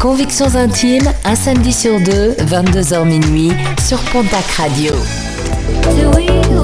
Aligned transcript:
Convictions 0.00 0.56
intimes, 0.56 1.12
un 1.26 1.34
samedi 1.34 1.74
sur 1.74 2.00
deux, 2.00 2.30
22h 2.32 3.04
minuit, 3.04 3.52
sur 3.86 3.98
Pontac 4.10 4.46
Radio. 4.56 4.94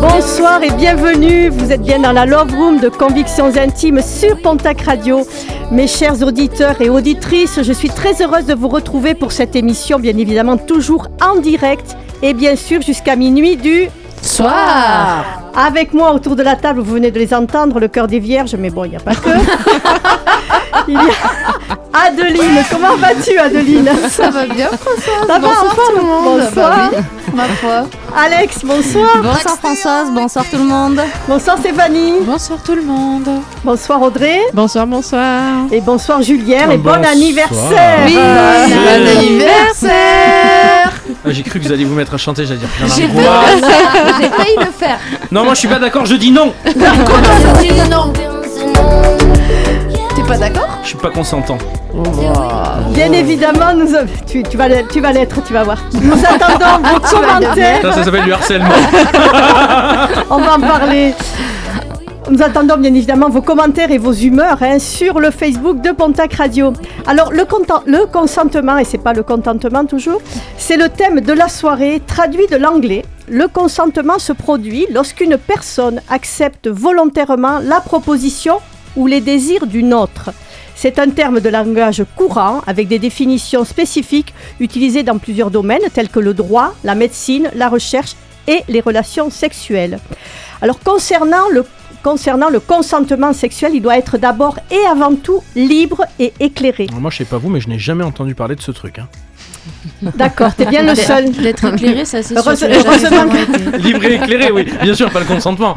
Bonsoir 0.01 0.63
et 0.63 0.71
bienvenue. 0.71 1.51
Vous 1.51 1.71
êtes 1.71 1.83
bien 1.83 1.99
dans 1.99 2.13
la 2.13 2.25
Love 2.25 2.55
Room 2.55 2.81
de 2.81 2.89
Convictions 2.89 3.55
Intimes 3.59 4.01
sur 4.01 4.41
Pontac 4.41 4.81
Radio. 4.81 5.27
Mes 5.71 5.87
chers 5.87 6.23
auditeurs 6.23 6.81
et 6.81 6.89
auditrices, 6.89 7.61
je 7.63 7.73
suis 7.75 7.91
très 7.91 8.23
heureuse 8.23 8.47
de 8.47 8.55
vous 8.55 8.69
retrouver 8.69 9.15
pour 9.15 9.33
cette 9.33 9.55
émission, 9.55 9.99
bien 9.99 10.17
évidemment 10.17 10.57
toujours 10.57 11.09
en 11.21 11.39
direct 11.39 11.95
et 12.23 12.33
bien 12.33 12.57
sûr 12.57 12.81
jusqu'à 12.81 13.17
minuit 13.17 13.59
du 13.59 13.91
soir. 14.27 15.25
Avec 15.55 15.95
moi 15.95 16.13
autour 16.13 16.37
de 16.37 16.43
la 16.43 16.57
table, 16.57 16.81
vous 16.81 16.95
venez 16.95 17.11
de 17.11 17.19
les 17.19 17.33
entendre, 17.33 17.81
le 17.81 17.89
cœur 17.89 18.07
des 18.07 18.19
vierges, 18.19 18.55
mais 18.57 18.71
bon, 18.71 18.85
il 18.85 18.91
n'y 18.91 18.97
a 18.97 19.01
pas 19.01 19.15
que. 19.15 19.31
il 20.89 20.95
y 20.95 20.97
a 20.97 22.07
Adeline. 22.07 22.63
Comment 22.71 22.97
vas-tu, 22.97 23.39
Adeline? 23.39 23.89
Ça 24.11 24.29
va 24.31 24.45
bien, 24.47 24.69
Françoise. 24.69 25.27
Ça 25.27 25.27
va, 25.27 25.39
bonsoir 25.39 25.65
enfin 25.73 25.83
tout 25.89 25.97
le 25.97 26.03
monde. 26.03 26.41
Bonsoir. 26.41 26.91
Bah 26.93 26.99
oui, 26.99 27.33
ma 27.35 27.45
foi. 27.45 27.87
Alex, 28.15 28.65
bonsoir. 28.65 29.23
Bonsoir 29.23 29.57
Françoise, 29.57 30.11
bonsoir 30.13 30.45
tout 30.51 30.59
le 30.59 30.65
monde. 30.65 31.01
Bonsoir 31.27 31.57
Stéphanie. 31.59 32.21
Bonsoir 32.23 32.63
tout 32.63 32.75
le 32.75 32.83
monde. 32.83 33.29
Bonsoir 33.65 34.03
Audrey. 34.03 34.41
Bonsoir, 34.53 34.87
bonsoir. 34.87 35.43
Et 35.73 35.81
bonsoir 35.81 36.21
Julien. 36.23 36.71
Et 36.71 36.77
bon 36.77 36.91
Bonsoir. 36.91 37.13
anniversaire. 37.13 37.99
Oui, 38.07 38.15
bon 38.15 39.19
anniversaire. 39.19 40.96
Ah, 41.25 41.29
J'ai 41.31 41.43
cru 41.43 41.59
que 41.59 41.65
vous 41.67 41.73
alliez 41.73 41.85
vous 41.85 41.95
mettre 41.95 42.15
à 42.15 42.19
chanter, 42.19 42.47
j'allais 42.47 42.61
dire 42.61 42.69
J'ai 42.85 43.09
failli, 43.09 43.63
j'ai 44.21 44.29
failli 44.29 44.57
le 44.59 44.73
faire. 44.73 44.99
Non, 45.31 45.45
moi 45.45 45.55
je 45.55 45.59
suis 45.61 45.69
pas 45.69 45.79
d'accord, 45.79 46.07
je 46.07 46.15
dis 46.15 46.31
non. 46.31 46.53
non. 47.91 48.13
T'es 50.15 50.23
pas 50.23 50.39
d'accord 50.39 50.69
Je 50.83 50.89
suis 50.89 50.97
pas 50.99 51.11
consentant. 51.11 51.59
Bien 52.91 53.13
évidemment, 53.13 53.75
nous, 53.75 53.89
tu, 54.27 54.43
tu 54.43 54.57
vas, 54.57 54.69
l'être- 54.69 54.89
tu 54.89 55.01
vas 55.01 55.13
l'être, 55.13 55.43
tu 55.45 55.53
vas 55.53 55.65
voir. 55.65 55.79
Nous 55.95 56.13
attendons 56.25 56.89
vos 56.89 57.01
commentaires. 57.01 57.81
Ça, 57.83 57.93
ça 57.93 58.05
s'appelle 58.05 58.25
du 58.25 58.33
harcèlement. 58.33 58.69
On 60.31 60.39
va 60.39 60.55
en 60.57 60.61
parler. 60.61 61.15
Nous 62.29 62.43
attendons 62.43 62.77
bien 62.77 62.93
évidemment 62.93 63.29
vos 63.29 63.41
commentaires 63.41 63.93
et 63.93 63.99
vos 63.99 64.13
humeurs 64.13 64.59
hein, 64.61 64.81
sur 64.81 65.21
le 65.21 65.31
Facebook 65.31 65.81
de 65.81 65.93
Pontac 65.93 66.35
Radio. 66.35 66.73
Alors 67.07 67.33
le, 67.33 67.47
le 67.87 68.07
consentement, 68.07 68.79
et 68.79 68.85
c'est 68.85 68.99
pas 68.99 69.13
le 69.13 69.23
contentement 69.23 69.85
toujours, 69.85 70.21
c'est 70.59 70.77
le 70.77 70.89
thème 70.89 71.21
de 71.21 71.33
la 71.33 71.49
soirée 71.49 72.03
traduit 72.05 72.49
de 72.51 72.57
l'anglais. 72.57 73.05
Le 73.29 73.47
consentement 73.47 74.19
se 74.19 74.33
produit 74.33 74.87
lorsqu'une 74.91 75.37
personne 75.39 76.01
accepte 76.11 76.67
volontairement 76.67 77.61
la 77.61 77.81
proposition 77.81 78.59
ou 78.97 79.07
les 79.07 79.21
désirs 79.21 79.69
d'une 79.69 79.95
autre. 79.95 80.31
C'est 80.75 80.99
un 80.99 81.11
terme 81.11 81.39
de 81.39 81.49
langage 81.49 82.05
courant 82.17 82.61
avec 82.67 82.89
des 82.89 82.99
définitions 82.99 83.65
spécifiques 83.65 84.35
utilisées 84.59 85.05
dans 85.05 85.19
plusieurs 85.19 85.53
domaines 85.53 85.89
tels 85.95 86.09
que 86.09 86.21
le 86.21 86.35
droit, 86.35 86.75
la 86.83 86.97
médecine, 86.97 87.51
la 87.55 87.69
recherche 87.69 88.17
et 88.49 88.63
les 88.69 88.81
relations 88.81 89.31
sexuelles. 89.31 90.01
Alors 90.61 90.81
concernant 90.81 91.49
le, 91.53 91.65
concernant 92.07 92.51
le 92.51 92.61
consentement 92.61 93.33
sexuel, 93.33 93.73
il 93.75 93.83
doit 93.83 93.99
être 93.99 94.17
d'abord 94.17 94.61
et 94.71 94.87
avant 94.89 95.17
tout 95.17 95.43
libre 95.57 96.05
et 96.21 96.33
éclairé. 96.39 96.87
Moi 96.93 97.11
je 97.11 97.17
sais 97.19 97.25
pas 97.25 97.37
vous, 97.37 97.49
mais 97.49 97.59
je 97.59 97.69
n'ai 97.69 97.81
jamais 97.81 98.05
entendu 98.05 98.37
parler 98.37 98.55
de 98.55 98.61
ce 98.61 98.71
truc. 98.71 99.01
hein. 99.01 99.09
D'accord, 100.17 100.55
t'es 100.55 100.67
bien 100.67 100.85
le 100.85 100.95
seul. 100.95 101.33
D'être 101.33 101.65
éclairé, 101.65 102.05
ça 102.05 102.23
c'est 102.23 102.37
sûr. 102.41 102.69
Libre 103.79 104.05
et 104.05 104.15
éclairé, 104.15 104.53
oui. 104.53 104.69
Bien 104.81 104.95
sûr, 104.95 105.11
pas 105.11 105.19
le 105.19 105.27
consentement. 105.27 105.75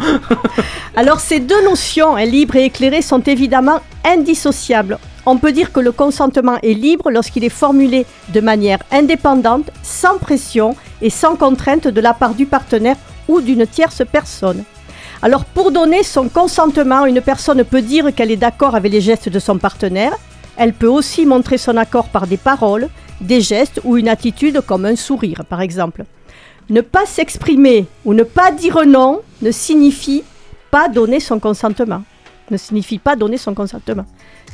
Alors 0.95 1.19
ces 1.19 1.39
deux 1.39 1.63
notions, 1.63 2.15
hein, 2.15 2.25
libre 2.25 2.57
et 2.57 2.65
éclairé, 2.65 3.01
sont 3.01 3.21
évidemment 3.21 3.79
indissociables. 4.05 4.99
On 5.25 5.37
peut 5.37 5.51
dire 5.51 5.71
que 5.71 5.79
le 5.79 5.91
consentement 5.91 6.57
est 6.61 6.75
libre 6.75 7.09
lorsqu'il 7.09 7.43
est 7.43 7.49
formulé 7.63 8.05
de 8.35 8.39
manière 8.39 8.83
indépendante, 8.91 9.71
sans 9.81 10.19
pression 10.19 10.75
et 11.01 11.09
sans 11.09 11.35
contrainte 11.35 11.87
de 11.87 12.01
la 12.01 12.13
part 12.13 12.35
du 12.35 12.45
partenaire 12.45 12.97
ou 13.27 13.41
d'une 13.41 13.65
tierce 13.65 14.03
personne. 14.11 14.63
Alors 15.21 15.45
pour 15.45 15.71
donner 15.71 16.03
son 16.03 16.29
consentement, 16.29 17.05
une 17.05 17.21
personne 17.21 17.63
peut 17.63 17.81
dire 17.81 18.13
qu'elle 18.15 18.31
est 18.31 18.37
d'accord 18.37 18.75
avec 18.75 18.91
les 18.91 19.01
gestes 19.01 19.29
de 19.29 19.39
son 19.39 19.57
partenaire. 19.57 20.13
Elle 20.57 20.73
peut 20.73 20.87
aussi 20.87 21.25
montrer 21.25 21.57
son 21.57 21.77
accord 21.77 22.07
par 22.09 22.27
des 22.27 22.37
paroles, 22.37 22.87
des 23.21 23.41
gestes 23.41 23.81
ou 23.83 23.97
une 23.97 24.07
attitude 24.09 24.61
comme 24.61 24.85
un 24.85 24.95
sourire 24.95 25.43
par 25.49 25.61
exemple. 25.61 26.05
Ne 26.69 26.81
pas 26.81 27.05
s'exprimer 27.05 27.85
ou 28.05 28.13
ne 28.13 28.23
pas 28.23 28.51
dire 28.51 28.85
non 28.85 29.21
ne 29.41 29.51
signifie 29.51 30.23
pas 30.71 30.87
donner 30.87 31.19
son 31.19 31.39
consentement. 31.39 32.03
Ne 32.51 32.57
signifie 32.57 32.99
pas 32.99 33.15
donner 33.15 33.37
son 33.37 33.53
consentement. 33.53 34.05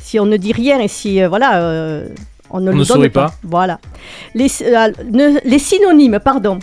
Si 0.02 0.18
on 0.18 0.26
ne 0.26 0.36
dit 0.36 0.52
rien 0.52 0.80
et 0.80 0.88
si 0.88 1.22
euh, 1.22 1.28
voilà, 1.28 1.60
euh, 1.62 2.08
on 2.50 2.60
ne 2.60 2.70
On 2.70 2.74
le 2.74 2.80
ne 2.80 2.84
donne 2.84 3.08
pas. 3.10 3.26
pas. 3.28 3.34
Voilà. 3.42 3.78
Les, 4.34 4.48
euh, 4.62 4.90
ne- 5.10 5.38
les 5.44 5.58
synonymes, 5.58 6.18
pardon, 6.22 6.58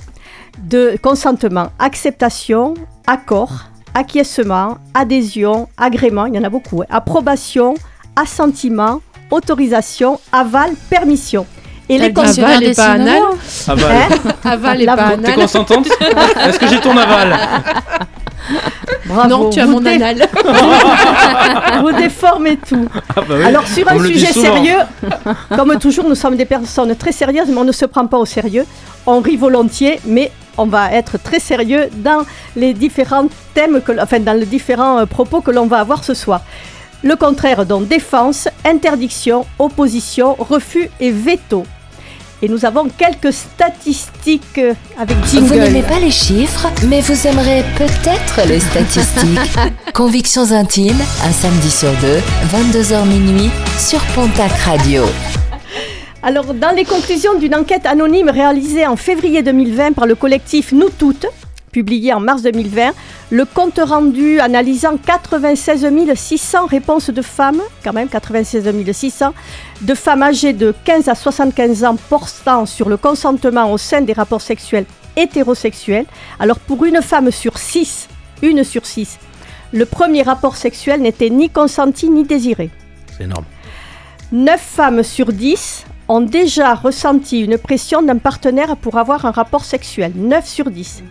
de 0.63 0.95
consentement 1.01 1.69
acceptation, 1.79 2.73
accord, 3.07 3.65
acquiescement, 3.93 4.77
adhésion, 4.93 5.67
agrément, 5.77 6.25
il 6.25 6.35
y 6.35 6.39
en 6.39 6.43
a 6.43 6.49
beaucoup. 6.49 6.81
hein, 6.81 6.85
approbation, 6.89 7.75
assentiment, 8.15 9.01
autorisation, 9.31 10.19
aval, 10.31 10.71
permission. 10.89 11.45
Et 11.89 11.97
les 11.97 12.11
dictionnaire 12.11 12.55
Aval 12.57 12.63
et 12.63 12.73
pas 12.73 12.85
anal. 12.91 13.21
Aval. 13.67 13.91
Hein 13.91 14.29
Aval 14.45 14.81
et 14.81 14.85
La 14.85 14.95
pas 14.95 15.03
vo- 15.09 15.17
T'es 15.17 15.25
anal. 15.27 15.35
consentante? 15.35 15.87
Est-ce 16.47 16.57
que 16.57 16.67
j'ai 16.67 16.79
ton 16.79 16.95
aval? 16.97 17.37
Bravo. 19.05 19.29
Non, 19.29 19.49
tu 19.49 19.59
as 19.59 19.65
Vous 19.65 19.71
mon 19.73 19.79
dé- 19.81 19.89
anal. 19.95 20.27
Vous 21.81 21.91
déformez 21.91 22.55
tout. 22.57 22.87
Ah 23.15 23.21
bah 23.27 23.35
oui. 23.37 23.43
Alors 23.43 23.67
sur 23.67 23.87
un 23.89 23.99
sujet 23.99 24.27
sérieux, 24.31 24.79
comme 25.55 25.77
toujours, 25.77 26.05
nous 26.07 26.15
sommes 26.15 26.37
des 26.37 26.45
personnes 26.45 26.95
très 26.95 27.11
sérieuses, 27.11 27.47
mais 27.49 27.57
on 27.57 27.63
ne 27.65 27.71
se 27.73 27.85
prend 27.85 28.07
pas 28.07 28.17
au 28.17 28.25
sérieux. 28.25 28.65
On 29.05 29.19
rit 29.19 29.35
volontiers, 29.37 29.99
mais 30.05 30.31
on 30.57 30.65
va 30.65 30.91
être 30.91 31.17
très 31.21 31.39
sérieux 31.39 31.89
dans 31.97 32.25
les 32.55 32.73
différents 32.73 33.27
thèmes, 33.53 33.81
que, 33.81 33.91
enfin 34.01 34.19
dans 34.19 34.37
les 34.37 34.45
différents 34.45 34.99
euh, 34.99 35.05
propos 35.05 35.41
que 35.41 35.51
l'on 35.51 35.67
va 35.67 35.79
avoir 35.79 36.03
ce 36.03 36.13
soir. 36.13 36.41
Le 37.03 37.15
contraire, 37.15 37.65
donc 37.65 37.87
défense, 37.87 38.47
interdiction, 38.65 39.45
opposition, 39.59 40.35
refus 40.39 40.89
et 40.99 41.11
veto. 41.11 41.65
Et 42.41 42.49
nous 42.49 42.65
avons 42.65 42.89
quelques 42.97 43.31
statistiques 43.31 44.57
euh, 44.57 44.73
avec 44.97 45.15
Vous 45.17 45.37
jingle. 45.37 45.59
n'aimez 45.59 45.81
pas 45.81 45.99
les 45.99 46.11
chiffres, 46.11 46.67
mais 46.87 47.01
vous 47.01 47.27
aimerez 47.27 47.63
peut-être 47.77 48.47
les 48.47 48.59
statistiques. 48.59 49.39
Convictions 49.93 50.51
intimes, 50.51 51.01
un 51.25 51.31
samedi 51.31 51.71
sur 51.71 51.91
deux, 52.01 52.19
22h 52.53 53.05
minuit, 53.05 53.49
sur 53.77 54.01
Pontac 54.13 54.51
Radio. 54.65 55.03
Alors, 56.25 56.53
dans 56.53 56.73
les 56.73 56.85
conclusions 56.85 57.37
d'une 57.37 57.53
enquête 57.53 57.85
anonyme 57.85 58.29
réalisée 58.29 58.87
en 58.87 58.95
février 58.95 59.43
2020 59.43 59.91
par 59.91 60.07
le 60.07 60.15
collectif 60.15 60.71
Nous 60.71 60.89
Toutes, 60.89 61.25
publiée 61.73 62.13
en 62.13 62.21
mars 62.21 62.43
2020, 62.43 62.93
le 63.29 63.43
compte 63.43 63.77
rendu 63.83 64.39
analysant 64.39 64.95
96 64.95 65.85
600 66.15 66.65
réponses 66.67 67.09
de 67.09 67.21
femmes, 67.21 67.61
quand 67.83 67.91
même 67.91 68.07
96 68.07 68.71
600, 68.89 69.33
de 69.81 69.93
femmes 69.93 70.23
âgées 70.23 70.53
de 70.53 70.73
15 70.85 71.09
à 71.09 71.15
75 71.15 71.83
ans 71.83 71.97
portant 72.07 72.65
sur 72.65 72.87
le 72.87 72.95
consentement 72.95 73.69
au 73.69 73.77
sein 73.77 73.99
des 73.99 74.13
rapports 74.13 74.41
sexuels 74.41 74.85
hétérosexuels. 75.17 76.05
Alors, 76.39 76.59
pour 76.59 76.85
une 76.85 77.01
femme 77.01 77.31
sur 77.31 77.57
6, 77.57 78.07
une 78.41 78.63
sur 78.63 78.85
6, 78.85 79.19
le 79.73 79.85
premier 79.85 80.21
rapport 80.21 80.55
sexuel 80.55 81.01
n'était 81.01 81.29
ni 81.29 81.49
consenti 81.49 82.09
ni 82.09 82.23
désiré. 82.23 82.69
C'est 83.17 83.25
énorme. 83.25 83.43
9 84.31 84.59
femmes 84.59 85.03
sur 85.03 85.33
10 85.33 85.83
ont 86.13 86.21
déjà 86.21 86.75
ressenti 86.75 87.39
une 87.39 87.57
pression 87.57 88.03
d'un 88.03 88.19
partenaire 88.19 88.77
pour 88.77 88.99
avoir 88.99 89.25
un 89.25 89.31
rapport 89.31 89.65
sexuel. 89.65 90.11
9 90.13 90.47
sur 90.47 90.69
10. 90.69 91.01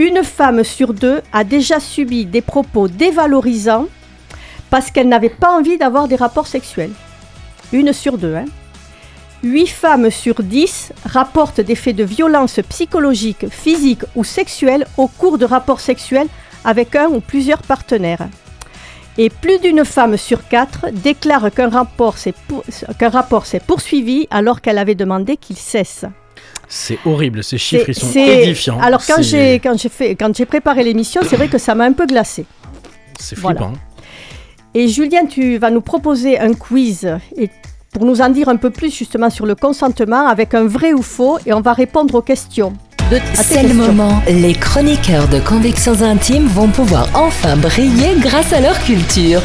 Une 0.00 0.24
femme 0.24 0.64
sur 0.64 0.92
deux 0.92 1.20
a 1.32 1.44
déjà 1.44 1.78
subi 1.78 2.26
des 2.26 2.40
propos 2.40 2.88
dévalorisants 2.88 3.86
parce 4.70 4.90
qu'elle 4.90 5.08
n'avait 5.08 5.28
pas 5.28 5.52
envie 5.52 5.78
d'avoir 5.78 6.08
des 6.08 6.16
rapports 6.16 6.48
sexuels. 6.48 6.90
Une 7.72 7.92
sur 7.92 8.18
deux. 8.18 8.34
Hein. 8.34 8.46
8 9.44 9.68
femmes 9.68 10.10
sur 10.10 10.42
10 10.42 10.94
rapportent 11.04 11.60
des 11.60 11.76
faits 11.76 11.94
de 11.94 12.02
violence 12.02 12.58
psychologique, 12.70 13.48
physique 13.50 14.02
ou 14.16 14.24
sexuelle 14.24 14.84
au 14.96 15.06
cours 15.06 15.38
de 15.38 15.44
rapports 15.44 15.80
sexuels 15.80 16.28
avec 16.64 16.96
un 16.96 17.06
ou 17.06 17.20
plusieurs 17.20 17.62
partenaires. 17.62 18.26
Et 19.18 19.28
plus 19.28 19.58
d'une 19.60 19.84
femme 19.84 20.16
sur 20.16 20.48
quatre 20.48 20.86
déclare 20.90 21.50
qu'un 21.52 21.68
rapport 21.68 22.16
s'est 22.16 22.34
pour- 22.48 22.64
qu'un 22.98 23.10
rapport 23.10 23.44
s'est 23.46 23.60
poursuivi 23.60 24.26
alors 24.30 24.60
qu'elle 24.62 24.78
avait 24.78 24.94
demandé 24.94 25.36
qu'il 25.36 25.56
cesse. 25.56 26.04
C'est 26.68 26.98
horrible, 27.04 27.44
ces 27.44 27.58
chiffres, 27.58 27.88
ils 27.88 27.94
sont 27.94 28.06
C'est- 28.06 28.44
édifiants. 28.44 28.80
Alors 28.80 29.02
quand 29.06 29.20
j'ai 29.20 29.56
quand 29.56 29.78
j'ai 29.78 29.90
fait 29.90 30.14
quand 30.14 30.34
j'ai 30.34 30.46
préparé 30.46 30.82
l'émission, 30.82 31.20
c'est 31.28 31.36
vrai 31.36 31.48
que 31.48 31.58
ça 31.58 31.74
m'a 31.74 31.84
un 31.84 31.92
peu 31.92 32.06
glacé. 32.06 32.46
C'est 33.20 33.38
Voilà. 33.38 33.60
flippant. 33.60 33.72
Et 34.74 34.88
Julien, 34.88 35.26
tu 35.26 35.58
vas 35.58 35.70
nous 35.70 35.82
proposer 35.82 36.38
un 36.38 36.54
quiz 36.54 37.06
et 37.36 37.50
pour 37.92 38.06
nous 38.06 38.22
en 38.22 38.30
dire 38.30 38.48
un 38.48 38.56
peu 38.56 38.70
plus 38.70 38.90
justement 38.96 39.28
sur 39.28 39.44
le 39.44 39.54
consentement 39.54 40.26
avec 40.26 40.54
un 40.54 40.64
vrai 40.66 40.94
ou 40.94 41.02
faux 41.02 41.38
et 41.44 41.52
on 41.52 41.60
va 41.60 41.74
répondre 41.74 42.14
aux 42.14 42.22
questions. 42.22 42.72
De, 43.12 43.16
à 43.16 43.20
tes 43.20 43.42
C'est 43.42 43.62
le 43.62 43.74
moment. 43.74 44.22
Les 44.26 44.54
chroniqueurs 44.54 45.28
de 45.28 45.38
Convictions 45.38 46.00
Intimes 46.00 46.46
vont 46.46 46.68
pouvoir 46.68 47.06
enfin 47.12 47.58
briller 47.58 48.16
grâce 48.18 48.54
à 48.54 48.60
leur 48.60 48.78
culture. 48.84 49.42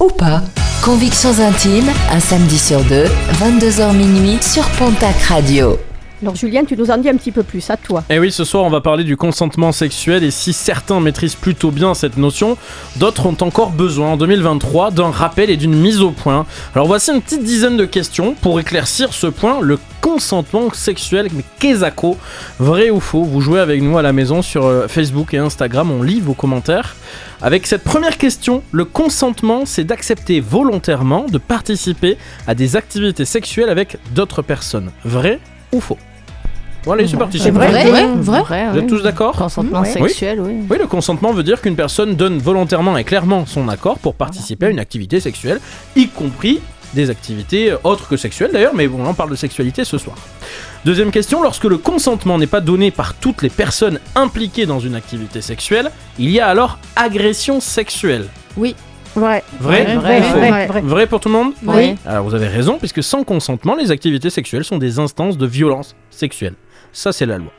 Ou 0.00 0.08
pas. 0.08 0.42
Convictions 0.82 1.38
Intimes, 1.38 1.92
un 2.10 2.18
samedi 2.18 2.58
sur 2.58 2.82
deux, 2.82 3.06
22h 3.34 3.94
minuit 3.94 4.38
sur 4.40 4.64
Pontac 4.70 5.14
Radio. 5.28 5.78
Alors 6.20 6.34
Julien, 6.34 6.64
tu 6.64 6.76
nous 6.76 6.90
en 6.90 6.98
dis 6.98 7.08
un 7.08 7.16
petit 7.16 7.30
peu 7.30 7.44
plus 7.44 7.70
à 7.70 7.76
toi. 7.76 8.02
Et 8.10 8.14
Eh 8.14 8.18
oui, 8.18 8.32
ce 8.32 8.42
soir, 8.44 8.64
on 8.64 8.70
va 8.70 8.80
parler 8.80 9.04
du 9.04 9.16
consentement 9.16 9.70
sexuel 9.70 10.24
et 10.24 10.32
si 10.32 10.52
certains 10.52 10.98
maîtrisent 10.98 11.36
plutôt 11.36 11.70
bien 11.70 11.94
cette 11.94 12.16
notion, 12.16 12.56
d'autres 12.96 13.26
ont 13.26 13.36
encore 13.40 13.70
besoin 13.70 14.08
en 14.12 14.16
2023 14.16 14.90
d'un 14.90 15.10
rappel 15.10 15.48
et 15.48 15.56
d'une 15.56 15.76
mise 15.76 16.00
au 16.00 16.10
point. 16.10 16.44
Alors 16.74 16.88
voici 16.88 17.12
une 17.12 17.22
petite 17.22 17.44
dizaine 17.44 17.76
de 17.76 17.84
questions 17.84 18.34
pour 18.34 18.58
éclaircir 18.58 19.12
ce 19.12 19.28
point, 19.28 19.60
le 19.60 19.78
consentement 20.00 20.72
sexuel. 20.72 21.28
Mais 21.32 21.44
qu'est-ce 21.60 21.84
Vrai 22.58 22.90
ou 22.90 22.98
faux? 22.98 23.22
Vous 23.22 23.40
jouez 23.40 23.60
avec 23.60 23.80
nous 23.80 23.96
à 23.96 24.02
la 24.02 24.12
maison 24.12 24.42
sur 24.42 24.66
euh, 24.66 24.88
Facebook 24.88 25.34
et 25.34 25.38
Instagram, 25.38 25.90
on 25.92 26.02
lit 26.02 26.20
vos 26.20 26.34
commentaires. 26.34 26.96
Avec 27.40 27.68
cette 27.68 27.84
première 27.84 28.18
question, 28.18 28.64
le 28.72 28.84
consentement, 28.84 29.66
c'est 29.66 29.84
d'accepter 29.84 30.40
volontairement 30.40 31.26
de 31.26 31.38
participer 31.38 32.18
à 32.48 32.56
des 32.56 32.74
activités 32.74 33.24
sexuelles 33.24 33.68
avec 33.68 33.98
d'autres 34.12 34.42
personnes. 34.42 34.90
Vrai 35.04 35.38
ou 35.72 35.80
faux? 35.80 35.98
Bon, 36.84 36.92
allez, 36.92 37.06
c'est 37.06 37.16
parti. 37.16 37.38
C'est 37.38 37.50
vrai, 37.50 37.68
Vrai, 37.68 37.84
vrai. 38.16 38.42
vrai. 38.42 38.68
Vous 38.72 38.78
êtes 38.78 38.86
tous 38.86 39.02
d'accord 39.02 39.36
Consentement 39.36 39.82
Oui. 39.82 39.88
sexuel, 39.88 40.40
oui. 40.40 40.54
Oui, 40.70 40.78
le 40.78 40.86
consentement 40.86 41.32
veut 41.32 41.42
dire 41.42 41.60
qu'une 41.60 41.76
personne 41.76 42.14
donne 42.14 42.38
volontairement 42.38 42.96
et 42.96 43.04
clairement 43.04 43.44
son 43.46 43.68
accord 43.68 43.98
pour 43.98 44.14
participer 44.14 44.66
à 44.66 44.70
une 44.70 44.78
activité 44.78 45.20
sexuelle, 45.20 45.60
y 45.96 46.08
compris 46.08 46.60
des 46.94 47.10
activités 47.10 47.72
autres 47.84 48.08
que 48.08 48.16
sexuelles 48.16 48.50
d'ailleurs, 48.52 48.74
mais 48.74 48.88
bon, 48.88 49.04
on 49.04 49.12
parle 49.12 49.28
de 49.30 49.36
sexualité 49.36 49.84
ce 49.84 49.98
soir. 49.98 50.16
Deuxième 50.86 51.10
question, 51.10 51.42
lorsque 51.42 51.64
le 51.64 51.76
consentement 51.76 52.38
n'est 52.38 52.46
pas 52.46 52.62
donné 52.62 52.90
par 52.90 53.12
toutes 53.14 53.42
les 53.42 53.50
personnes 53.50 53.98
impliquées 54.14 54.64
dans 54.64 54.78
une 54.80 54.94
activité 54.94 55.42
sexuelle, 55.42 55.90
il 56.18 56.30
y 56.30 56.40
a 56.40 56.46
alors 56.46 56.78
agression 56.96 57.60
sexuelle. 57.60 58.26
Vrai. 58.56 58.74
Vrai 59.60 59.84
Ouais, 59.86 59.96
Vrai, 59.96 60.22
Faux. 60.22 60.38
vrai, 60.38 60.66
vrai. 60.66 60.80
Vrai 60.82 61.06
pour 61.06 61.20
tout 61.20 61.28
le 61.28 61.34
monde 61.34 61.52
Oui. 61.66 61.96
Alors 62.06 62.24
vous 62.24 62.34
avez 62.34 62.46
raison, 62.46 62.78
puisque 62.78 63.02
sans 63.02 63.24
consentement, 63.24 63.74
les 63.74 63.90
activités 63.90 64.30
sexuelles 64.30 64.64
sont 64.64 64.78
des 64.78 64.98
instances 64.98 65.36
de 65.36 65.46
violence 65.46 65.94
sexuelle. 66.10 66.54
Ça, 66.98 67.12
c'est 67.12 67.26
la 67.26 67.38
loi. 67.38 67.52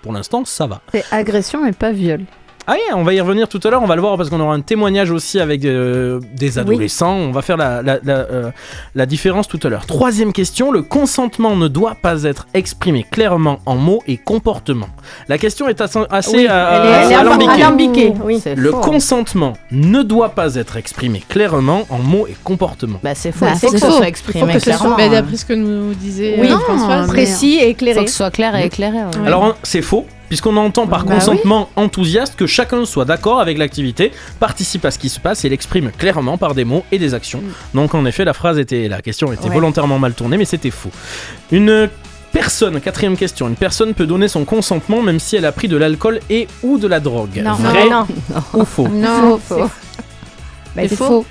Pour 0.00 0.12
l'instant, 0.12 0.44
ça 0.44 0.68
va. 0.68 0.80
C'est 0.92 1.04
agression 1.10 1.66
et 1.66 1.72
pas 1.72 1.90
viol. 1.90 2.20
Ah 2.68 2.72
oui, 2.74 2.80
on 2.94 3.04
va 3.04 3.14
y 3.14 3.20
revenir 3.20 3.48
tout 3.48 3.60
à 3.62 3.70
l'heure, 3.70 3.82
on 3.82 3.86
va 3.86 3.94
le 3.94 4.00
voir 4.00 4.16
parce 4.16 4.28
qu'on 4.28 4.40
aura 4.40 4.52
un 4.54 4.60
témoignage 4.60 5.10
aussi 5.12 5.38
avec 5.38 5.64
euh, 5.64 6.18
des 6.34 6.58
adolescents, 6.58 7.14
on 7.14 7.30
va 7.30 7.42
faire 7.42 7.56
la, 7.56 7.80
la- 7.80 7.98
la, 8.02 8.14
euh, 8.18 8.50
la 8.96 9.06
différence 9.06 9.46
tout 9.46 9.60
à 9.62 9.68
l'heure. 9.68 9.86
Troisième 9.86 10.32
question, 10.32 10.72
le 10.72 10.82
consentement 10.82 11.54
ne 11.54 11.68
doit 11.68 11.96
pas 12.00 12.24
être 12.24 12.46
exprimé 12.54 13.04
clairement 13.08 13.60
en 13.66 13.76
mots 13.76 14.02
et 14.08 14.16
comportements. 14.16 14.88
La 15.28 15.38
question 15.38 15.68
est 15.68 15.80
assez, 15.80 15.98
Oui, 16.36 16.46
euh, 16.50 16.80
elle 16.82 16.86
est- 16.88 17.04
elle 17.06 17.12
est 17.12 17.14
alambiquée. 17.14 17.52
alambiquée, 17.62 18.12
oui. 18.24 18.40
C'est 18.42 18.56
Le 18.56 18.70
faux. 18.70 18.80
consentement 18.80 19.52
ne 19.70 20.02
doit 20.02 20.30
pas 20.30 20.56
être 20.56 20.76
exprimé 20.76 21.22
clairement 21.28 21.86
en 21.88 21.98
mots 21.98 22.26
et 22.26 22.36
comportements. 22.42 22.98
Bah, 23.02 23.14
c'est 23.14 23.30
faux. 23.32 23.44
Bah, 23.44 23.52
il 23.54 23.58
faut 23.60 23.68
c'est 23.68 23.80
que 23.80 23.86
soit 23.86 23.98
Il 24.00 24.08
exprimé 24.08 24.52
faut 24.54 24.58
ce 24.58 24.70
soit- 24.72 24.76
clairement. 24.78 24.96
Bah, 24.96 25.04
hein. 25.04 25.10
D'après 25.10 25.36
ce 25.36 25.44
que 25.44 25.52
nous 25.52 25.94
disait 25.94 26.34
Oui. 26.38 26.48
Non, 26.48 26.58
Françoise. 26.58 27.06
mais- 27.06 27.12
Précis 27.12 27.58
et 27.58 27.60
faut 27.62 27.66
éclairé. 27.68 28.04
que 28.04 28.10
ce 28.10 28.16
soit 28.16 28.30
clair 28.32 28.56
et 28.56 28.64
éclairé. 28.66 28.96
ouais. 28.98 29.26
Alors 29.26 29.44
hein, 29.44 29.54
c'est 29.62 29.82
faux, 29.82 30.04
puisqu'on 30.28 30.56
entend 30.56 30.86
par 30.86 31.04
Bah 31.04 31.14
consentement 31.14 31.68
enthousiaste 31.76 32.36
que 32.36 32.46
chacun 32.46 32.84
soit 32.84 33.04
d'accord 33.04 33.40
avec 33.40 33.58
l'activité, 33.58 34.12
participe 34.40 34.84
à 34.84 34.90
ce 34.90 34.98
qui 34.98 35.08
se 35.08 35.20
passe 35.20 35.44
et 35.44 35.48
l'exprime 35.48 35.90
clairement 35.96 36.36
par 36.38 36.54
des 36.54 36.64
mots 36.64 36.84
et 36.92 36.98
des 36.98 37.14
actions. 37.14 37.42
Donc 37.74 37.94
en 37.94 38.04
effet, 38.06 38.24
la 38.24 38.32
phrase 38.32 38.58
était, 38.58 38.88
la 38.88 39.02
question 39.02 39.32
était 39.32 39.48
Ouais. 39.48 39.54
volontairement 39.54 39.98
mal 39.98 40.14
tournée, 40.14 40.36
mais 40.36 40.44
c'était 40.44 40.70
faux. 40.70 40.90
Une 41.52 41.88
personne, 42.32 42.80
quatrième 42.80 43.16
question, 43.16 43.48
une 43.48 43.54
personne 43.56 43.94
peut 43.94 44.06
donner 44.06 44.28
son 44.28 44.44
consentement 44.44 45.00
même 45.02 45.18
si 45.20 45.36
elle 45.36 45.44
a 45.46 45.52
pris 45.52 45.68
de 45.68 45.76
l'alcool 45.76 46.20
et 46.28 46.48
ou 46.62 46.78
de 46.78 46.86
la 46.88 47.00
drogue. 47.00 47.40
Non. 47.44 47.54
Vrai 47.54 47.88
non, 47.88 48.06
ou 48.54 48.64
faux? 48.64 48.88
Non, 48.88 49.38
Faux, 49.38 49.56
faux. 49.56 49.70
Bah, 50.74 50.82
C'est 50.88 50.96
faux. 50.96 51.24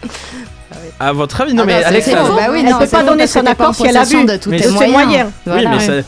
À 1.00 1.12
votre 1.14 1.40
avis, 1.42 1.54
non 1.54 1.64
Ah 1.64 1.66
mais 1.68 1.82
non, 1.84 2.02
faux. 2.02 2.26
vous- 2.32 2.36
Bah 2.36 2.48
oui, 2.52 2.60
Elle 2.66 2.72
non, 2.72 2.80
peut 2.80 2.88
pas 2.88 3.02
faux 3.02 3.08
donner 3.10 3.28
son 3.28 3.46
accord 3.46 3.76
si 3.76 3.86
elle 3.86 3.98
a 3.98 4.06
bu. 4.06 4.16
c'est 4.28 4.58
ses 4.64 4.72
moyens. 4.72 4.92
moyens. 4.92 5.26
oui, 5.28 5.42
Voilà. 5.46 5.70
mais 5.70 5.76
Ouais. 5.78 6.02
ça- 6.02 6.08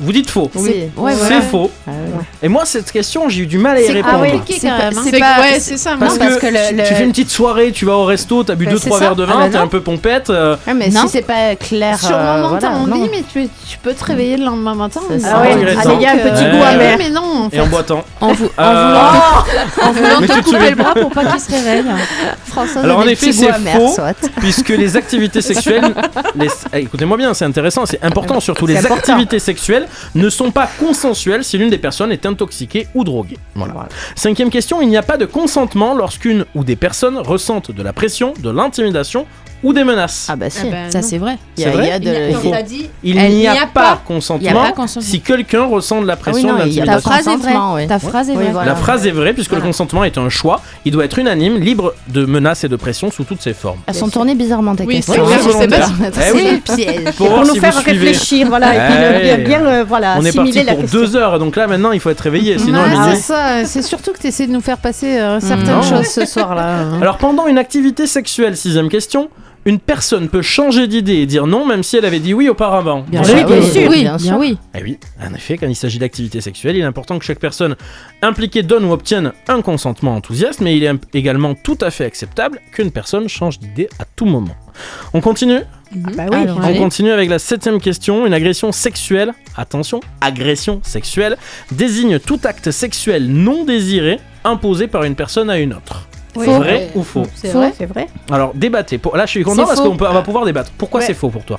vous 0.00 0.12
dites 0.12 0.30
faux. 0.30 0.50
Oui. 0.54 0.90
Ouais, 0.96 1.12
C'est 1.14 1.18
voilà. 1.26 1.40
faux. 1.42 1.70
Ah 1.86 1.90
ouais. 1.90 2.24
Et 2.42 2.48
moi, 2.48 2.64
cette 2.64 2.90
question, 2.92 3.28
j'ai 3.28 3.42
eu 3.42 3.46
du 3.46 3.58
mal 3.58 3.76
à 3.76 3.80
y 3.80 3.86
C'est 3.86 3.92
répondre. 3.92 4.24
compliqué 4.24 4.56
C'est 4.60 4.68
même. 4.70 4.96
hein. 4.96 5.02
c'est 5.04 5.18
pas- 5.18 5.40
ouais, 5.40 5.58
c'est 5.60 5.76
ça. 5.76 5.90
Parce, 5.98 6.12
Non, 6.14 6.18
que, 6.18 6.24
parce 6.24 6.36
que 6.40 6.46
le- 6.46 6.68
tu- 6.70 6.74
le- 6.76 6.82
tu 6.84 6.94
fais 6.94 7.04
une 7.04 7.10
petite 7.10 7.30
soirée, 7.30 7.72
tu 7.72 7.84
vas 7.84 7.96
au 7.96 8.04
resto, 8.04 8.44
t'as 8.44 8.54
bu 8.54 8.66
Bah, 8.66 8.72
2-3 8.72 8.80
c'est 8.84 8.90
ça. 8.90 8.98
verres 8.98 9.16
de 9.16 9.24
vin, 9.24 9.34
Ah 9.36 9.40
bah 9.44 9.48
t'es 9.50 9.56
un 9.58 9.66
peu 9.66 9.80
pompette. 9.80 10.30
euh, 10.30 10.56
Ouais, 10.66 10.74
mais 10.74 10.88
Non. 10.88 11.02
si 11.02 11.08
c'est 11.08 11.22
pas 11.22 11.54
clair. 11.56 11.98
Sur 11.98 12.10
le 12.10 12.16
euh, 12.16 12.42
moment, 12.42 12.58
t'as 12.58 12.70
voilà, 12.70 12.94
envie, 12.96 13.10
mais 13.10 13.22
tu, 13.32 13.48
tu 13.68 13.78
peux 13.78 13.92
te 13.94 14.04
réveiller 14.04 14.36
le 14.36 14.44
lendemain 14.44 14.74
matin. 14.74 15.00
Ça. 15.20 15.28
Ah 15.36 15.40
ouais, 15.42 15.56
il 15.58 15.64
reste 15.64 15.78
allez, 15.86 15.94
il 15.96 16.02
y 16.02 16.06
a 16.06 16.10
un 16.12 16.18
euh, 16.18 16.30
petit 16.30 16.44
goût 16.56 16.62
amer. 16.64 16.94
mais 16.98 17.10
non, 17.10 17.22
en 17.22 17.48
Et 17.50 17.60
en 17.60 17.66
boitant. 17.66 18.04
En, 18.20 18.30
Euh, 18.30 18.32
voulant, 19.92 20.20
te 20.26 20.32
tu 20.32 20.40
te 20.40 20.44
couper 20.44 20.70
le 20.70 20.76
bras 20.76 20.94
pour 20.94 21.10
pas 21.10 21.24
qu'il 21.24 21.40
se 21.40 21.50
réveille. 21.50 21.84
Françoise 22.46 22.84
Alors, 22.84 22.98
en 23.00 23.06
effet, 23.06 23.32
c'est 23.32 23.52
faux. 23.52 23.88
soit. 23.94 24.14
Puisque 24.38 24.68
les 24.70 24.96
activités 24.96 25.40
sexuelles, 25.42 25.94
les- 26.36 26.48
eh, 26.72 26.78
écoutez-moi 26.78 27.16
bien, 27.16 27.34
c'est 27.34 27.44
intéressant, 27.44 27.86
c'est 27.86 28.02
important 28.02 28.40
surtout, 28.40 28.66
les 28.66 28.84
activités 28.86 29.38
sexuelles 29.38 29.86
ne 30.14 30.28
sont 30.30 30.50
pas 30.50 30.68
consensuelles 30.78 31.44
si 31.44 31.58
l'une 31.58 31.70
des 31.70 31.78
personnes 31.78 32.12
est 32.12 32.26
intoxiquée 32.26 32.88
ou 32.94 33.04
droguée. 33.04 33.38
Voilà. 33.54 33.88
Cinquième 34.14 34.50
question, 34.50 34.80
il 34.80 34.88
n'y 34.88 34.96
a 34.96 35.02
pas 35.02 35.16
de 35.16 35.26
consentement 35.26 35.94
lorsqu'une 35.94 36.44
ou 36.54 36.64
des 36.64 36.76
personnes 36.76 37.18
ressentent 37.18 37.70
de 37.70 37.82
la 37.82 37.92
pression, 37.92 38.34
de 38.40 38.50
l'intimidation 38.50 39.26
ou 39.62 39.72
des 39.72 39.82
menaces. 39.84 40.26
Ah 40.30 40.36
bah 40.36 40.50
si. 40.50 40.60
Ah 40.62 40.70
bah, 40.70 40.76
Ça, 40.90 41.02
c'est 41.02 41.18
vrai. 41.18 41.36
Il 41.56 41.62
y 41.62 41.66
a- 41.66 41.70
c'est 41.70 41.76
vrai 41.76 41.84
il 41.86 41.88
y 41.88 41.92
a 41.92 41.98
de- 42.62 42.66
dit. 42.66 42.88
Il 43.02 43.14
n'y 43.16 43.46
a, 43.48 43.62
a 43.62 43.66
pas 43.66 44.00
consentement 44.06 44.48
Il 44.48 44.54
y 44.54 44.56
a 44.56 44.60
pas 44.68 44.72
consentement. 44.72 45.08
si 45.10 45.20
quelqu'un 45.20 45.64
ressent 45.64 46.00
de 46.00 46.06
la 46.06 46.12
Ah 46.14 46.16
oui, 46.16 46.30
pression, 46.32 46.52
non, 46.56 46.64
de 46.64 46.68
il 46.68 46.74
y 46.74 46.80
a 46.80 46.86
Ta 46.86 47.00
phrase 47.00 47.26
est 47.26 47.36
vraie. 47.36 47.54
oui. 47.74 47.86
Ta 47.88 47.98
phrase 47.98 48.28
est 48.28 48.32
Oui, 48.36 48.44
vraie. 48.44 48.52
voilà. 48.52 48.70
La 48.70 48.76
phrase 48.76 49.06
est 49.06 49.10
vraie 49.10 49.32
puisque 49.32 49.52
le 49.52 49.60
consentement 49.60 50.04
est 50.04 50.16
un 50.18 50.28
choix. 50.28 50.60
Il 50.84 50.92
doit 50.92 51.04
être 51.04 51.18
unanime, 51.18 51.58
libre 51.58 51.94
de 52.08 52.24
menaces 52.24 52.64
et 52.64 52.68
de 52.68 52.76
pression 52.76 53.10
sous 53.10 53.24
toutes 53.24 53.42
ses 53.42 53.52
formes. 53.54 53.78
Elles 53.86 53.94
sont 53.94 54.08
tournées 54.08 54.34
bizarrement 54.34 54.74
tes 54.76 54.84
Oui, 54.84 54.96
questions. 54.96 55.24
Oui, 55.26 55.32
Eh 56.18 56.32
oui. 56.34 56.62
Pour 57.16 57.44
nous 57.44 57.54
faire 57.56 57.74
réfléchir, 57.76 58.48
voilà, 58.48 58.74
et 58.74 58.78
ne- 58.78 59.22
bien, 59.22 59.38
bien, 59.38 59.66
euh, 59.66 59.84
voilà, 59.86 60.16
On 60.18 60.24
est 60.24 60.34
parti 60.34 60.64
pour 60.64 60.82
deux 60.84 61.16
heures, 61.16 61.38
donc 61.38 61.56
là 61.56 61.66
maintenant 61.66 61.92
il 61.92 62.00
faut 62.00 62.10
être 62.10 62.20
réveillé, 62.20 62.58
sinon 62.58 62.80
à 62.80 63.14
c'est 63.14 63.20
ça. 63.20 63.64
C'est 63.64 63.82
surtout 63.82 64.12
que 64.12 64.18
tu 64.18 64.26
essaies 64.28 64.46
de 64.46 64.52
nous 64.52 64.60
faire 64.60 64.78
passer 64.78 65.18
euh, 65.18 65.40
certaines 65.40 65.82
choses 65.82 66.06
ce 66.06 66.24
soir-là. 66.26 66.84
Alors 67.00 67.18
pendant 67.18 67.46
une 67.46 67.58
activité 67.58 68.06
sexuelle, 68.06 68.56
sixième 68.56 68.88
question, 68.88 69.28
une 69.64 69.78
personne 69.78 70.28
peut 70.28 70.42
changer 70.42 70.86
d'idée 70.86 71.16
et 71.16 71.26
dire 71.26 71.46
non 71.46 71.66
même 71.66 71.82
si 71.82 71.96
elle 71.96 72.04
avait 72.04 72.20
dit 72.20 72.32
oui 72.34 72.48
auparavant. 72.48 73.04
Bien 73.08 73.20
Oui, 73.22 73.26
sûr, 73.28 73.46
bien 73.46 73.56
oui, 73.58 73.70
sûr. 73.70 73.90
oui, 73.90 74.00
Bien 74.02 74.18
sûr. 74.18 74.36
oui. 74.38 74.58
Eh 74.74 74.82
oui, 74.82 74.98
en 75.20 75.34
effet, 75.34 75.58
quand 75.58 75.66
il 75.66 75.74
s'agit 75.76 75.98
d'activité 75.98 76.40
sexuelle, 76.40 76.76
il 76.76 76.80
est 76.80 76.84
important 76.84 77.18
que 77.18 77.24
chaque 77.24 77.38
personne 77.40 77.76
impliquée 78.22 78.62
donne 78.62 78.84
ou 78.84 78.92
obtienne 78.92 79.32
un 79.48 79.60
consentement 79.62 80.14
enthousiaste, 80.14 80.60
mais 80.60 80.76
il 80.76 80.84
est 80.84 80.90
également 81.14 81.54
tout 81.54 81.78
à 81.80 81.90
fait 81.90 82.04
acceptable 82.04 82.60
qu'une 82.72 82.90
personne 82.90 83.28
change 83.28 83.58
d'idée 83.58 83.88
à 83.98 84.04
tout 84.04 84.24
moment. 84.26 84.56
On 85.12 85.20
continue? 85.20 85.60
Bah 85.92 86.24
oui. 86.30 86.36
Alors, 86.36 86.58
On 86.58 86.62
allez. 86.62 86.78
continue 86.78 87.10
avec 87.10 87.28
la 87.30 87.38
septième 87.38 87.80
question. 87.80 88.26
Une 88.26 88.34
agression 88.34 88.72
sexuelle, 88.72 89.32
attention, 89.56 90.00
agression 90.20 90.80
sexuelle, 90.84 91.36
désigne 91.72 92.18
tout 92.18 92.38
acte 92.44 92.70
sexuel 92.70 93.26
non 93.28 93.64
désiré 93.64 94.18
imposé 94.44 94.86
par 94.86 95.04
une 95.04 95.14
personne 95.14 95.50
à 95.50 95.58
une 95.58 95.72
autre. 95.74 96.07
Oui. 96.38 96.46
Vrai 96.46 96.90
ou 96.94 97.02
faux 97.02 97.24
C'est 97.34 97.48
Faux, 97.50 97.58
vrai. 97.58 97.72
c'est 97.76 97.86
vrai. 97.86 98.06
Alors 98.30 98.52
débattez. 98.54 98.98
Pour- 98.98 99.16
Là 99.16 99.26
je 99.26 99.30
suis 99.30 99.42
content 99.42 99.62
C'est 99.62 99.68
parce 99.68 99.80
faux. 99.80 99.90
qu'on 99.90 99.96
peut- 99.96 100.06
on 100.08 100.14
va 100.14 100.22
pouvoir 100.22 100.44
débattre. 100.44 100.70
Pourquoi 100.78 101.00
Ouais. 101.00 101.06
c'est 101.06 101.14
faux 101.14 101.28
pour 101.30 101.44
toi? 101.44 101.58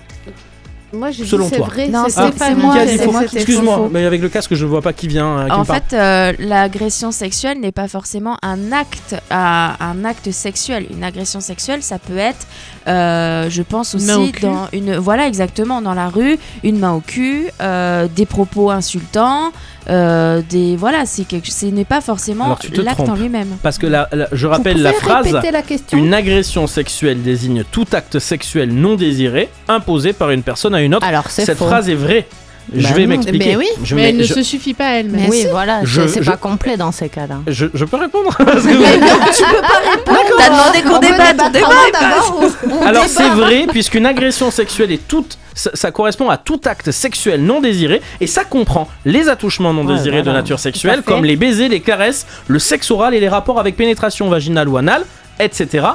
Moi, 0.91 1.11
j'ai 1.11 1.21
dit 1.21 1.29
Selon 1.29 1.47
c'est 1.47 1.57
toi. 1.57 1.67
vrai. 1.67 1.87
Non, 1.87 2.05
c'est 2.07 2.33
c'est 2.35 2.55
moi 2.55 2.73
Qui 2.73 2.79
a 2.79 2.85
dit 2.87 2.97
faux 2.97 3.13
Excuse-moi, 3.21 3.75
faux. 3.75 3.89
mais 3.91 4.05
avec 4.07 4.21
le 4.23 4.27
casque 4.29 4.55
je 4.55 4.65
ne 4.65 4.69
vois 4.71 4.81
pas 4.81 4.91
qui 4.91 5.07
vient. 5.07 5.37
euh, 5.41 5.45
qui 5.45 5.51
En 5.51 5.59
me 5.59 5.63
parle. 5.65 5.81
fait, 5.87 5.95
euh, 5.95 6.33
l'agression 6.39 7.11
sexuelle 7.11 7.59
n'est 7.59 7.71
pas 7.71 7.87
forcément 7.87 8.37
un 8.41 8.71
acte, 8.71 9.15
à- 9.29 9.75
un 9.85 10.03
acte 10.03 10.31
sexuel. 10.31 10.87
Une 10.91 11.03
agression 11.03 11.41
sexuelle, 11.41 11.83
ça 11.83 11.99
peut 11.99 12.17
être, 12.17 12.47
euh, 12.87 13.51
je 13.51 13.61
pense 13.61 13.93
Une 13.93 14.05
main 14.05 14.17
au 14.17 14.21
aussi 14.23 14.31
cul. 14.31 14.41
dans 14.47 14.67
une, 14.73 14.95
voilà 14.95 15.27
exactement 15.27 15.83
dans 15.83 15.93
la 15.93 16.07
rue, 16.07 16.39
une 16.63 16.79
main 16.79 16.93
au 16.93 17.01
cul, 17.01 17.51
euh, 17.61 18.07
des 18.07 18.25
propos 18.25 18.71
insultants, 18.71 19.51
euh, 19.89 20.41
des 20.49 20.75
voilà, 20.75 21.05
c'est 21.05 21.23
quelque, 21.25 21.49
ce 21.51 21.65
n'est 21.65 21.85
pas 21.85 22.01
forcément 22.01 22.57
l'acte 22.83 22.99
en 23.01 23.15
lui-même. 23.15 23.57
Parce 23.63 23.77
que 23.77 23.87
la- 23.87 24.07
la- 24.11 24.27
je 24.31 24.47
rappelle 24.47 24.81
la 24.81 24.93
phrase. 24.93 25.25
répéter 25.27 25.51
la 25.51 25.61
question 25.61 25.97
Une 25.97 26.13
agression 26.13 26.67
sexuelle 26.67 27.21
désigne 27.21 27.63
tout 27.71 27.85
acte 27.93 28.19
sexuel 28.19 28.73
non 28.73 28.95
désiré 28.95 29.49
imposé 29.67 30.13
par 30.13 30.31
une 30.31 30.43
personne 30.43 30.75
à 30.75 30.81
une 30.81 30.95
autre. 30.95 31.05
Alors 31.05 31.29
Cette 31.29 31.57
faux. 31.57 31.65
phrase 31.67 31.89
est 31.89 31.95
vraie. 31.95 32.27
Je 32.75 32.83
Bah 32.83 32.93
vais 32.93 33.01
non. 33.03 33.07
m'expliquer. 33.09 33.45
Mais 33.49 33.55
oui, 33.55 33.67
Je 33.83 33.95
Mais 33.95 34.09
elle 34.09 34.17
ne 34.17 34.23
je- 34.23 34.33
se 34.33 34.43
suffit 34.43 34.73
pas 34.73 34.91
elle-même. 34.99 35.21
Mais 35.21 35.29
oui, 35.29 35.41
si. 35.41 35.47
voilà, 35.47 35.81
c'est 35.85 36.23
pas 36.25 36.37
complet 36.37 36.77
dans 36.77 36.91
ces 36.91 37.09
cas-là. 37.09 37.39
je, 37.47 37.65
je 37.73 37.85
peux 37.85 37.97
répondre 37.97 38.35
Parce 38.37 38.63
que- 38.63 38.69
T'as 40.05 40.49
demandé 40.49 40.81
qu'on 40.81 40.99
débatte, 40.99 41.41
on 41.45 41.49
débatte. 41.49 42.85
Alors 42.85 43.05
c'est 43.05 43.29
vrai, 43.29 43.65
puisqu'une 43.69 44.05
agression 44.05 44.51
sexuelle 44.51 44.91
est 44.91 45.07
toute, 45.07 45.37
ça, 45.53 45.71
ça 45.73 45.91
correspond 45.91 46.29
à 46.29 46.37
tout 46.37 46.59
acte 46.65 46.91
sexuel 46.91 47.43
non 47.43 47.59
désiré, 47.61 48.01
et 48.21 48.27
ça 48.27 48.43
comprend 48.43 48.87
les 49.05 49.29
attouchements 49.29 49.73
non 49.73 49.85
Ouais, 49.85 49.95
désirés 49.95 50.23
de 50.23 50.31
nature 50.31 50.59
sexuelle, 50.59 50.99
à 50.99 51.01
comme 51.01 51.25
les 51.25 51.35
baisers, 51.35 51.69
les 51.69 51.79
caresses, 51.81 52.25
le 52.47 52.59
sexe 52.59 52.91
oral 52.91 53.13
et 53.13 53.19
les 53.19 53.29
rapports 53.29 53.59
avec 53.59 53.75
pénétration 53.75 54.29
vaginale 54.29 54.67
ou 54.69 54.77
anale, 54.77 55.03
etc. 55.39 55.85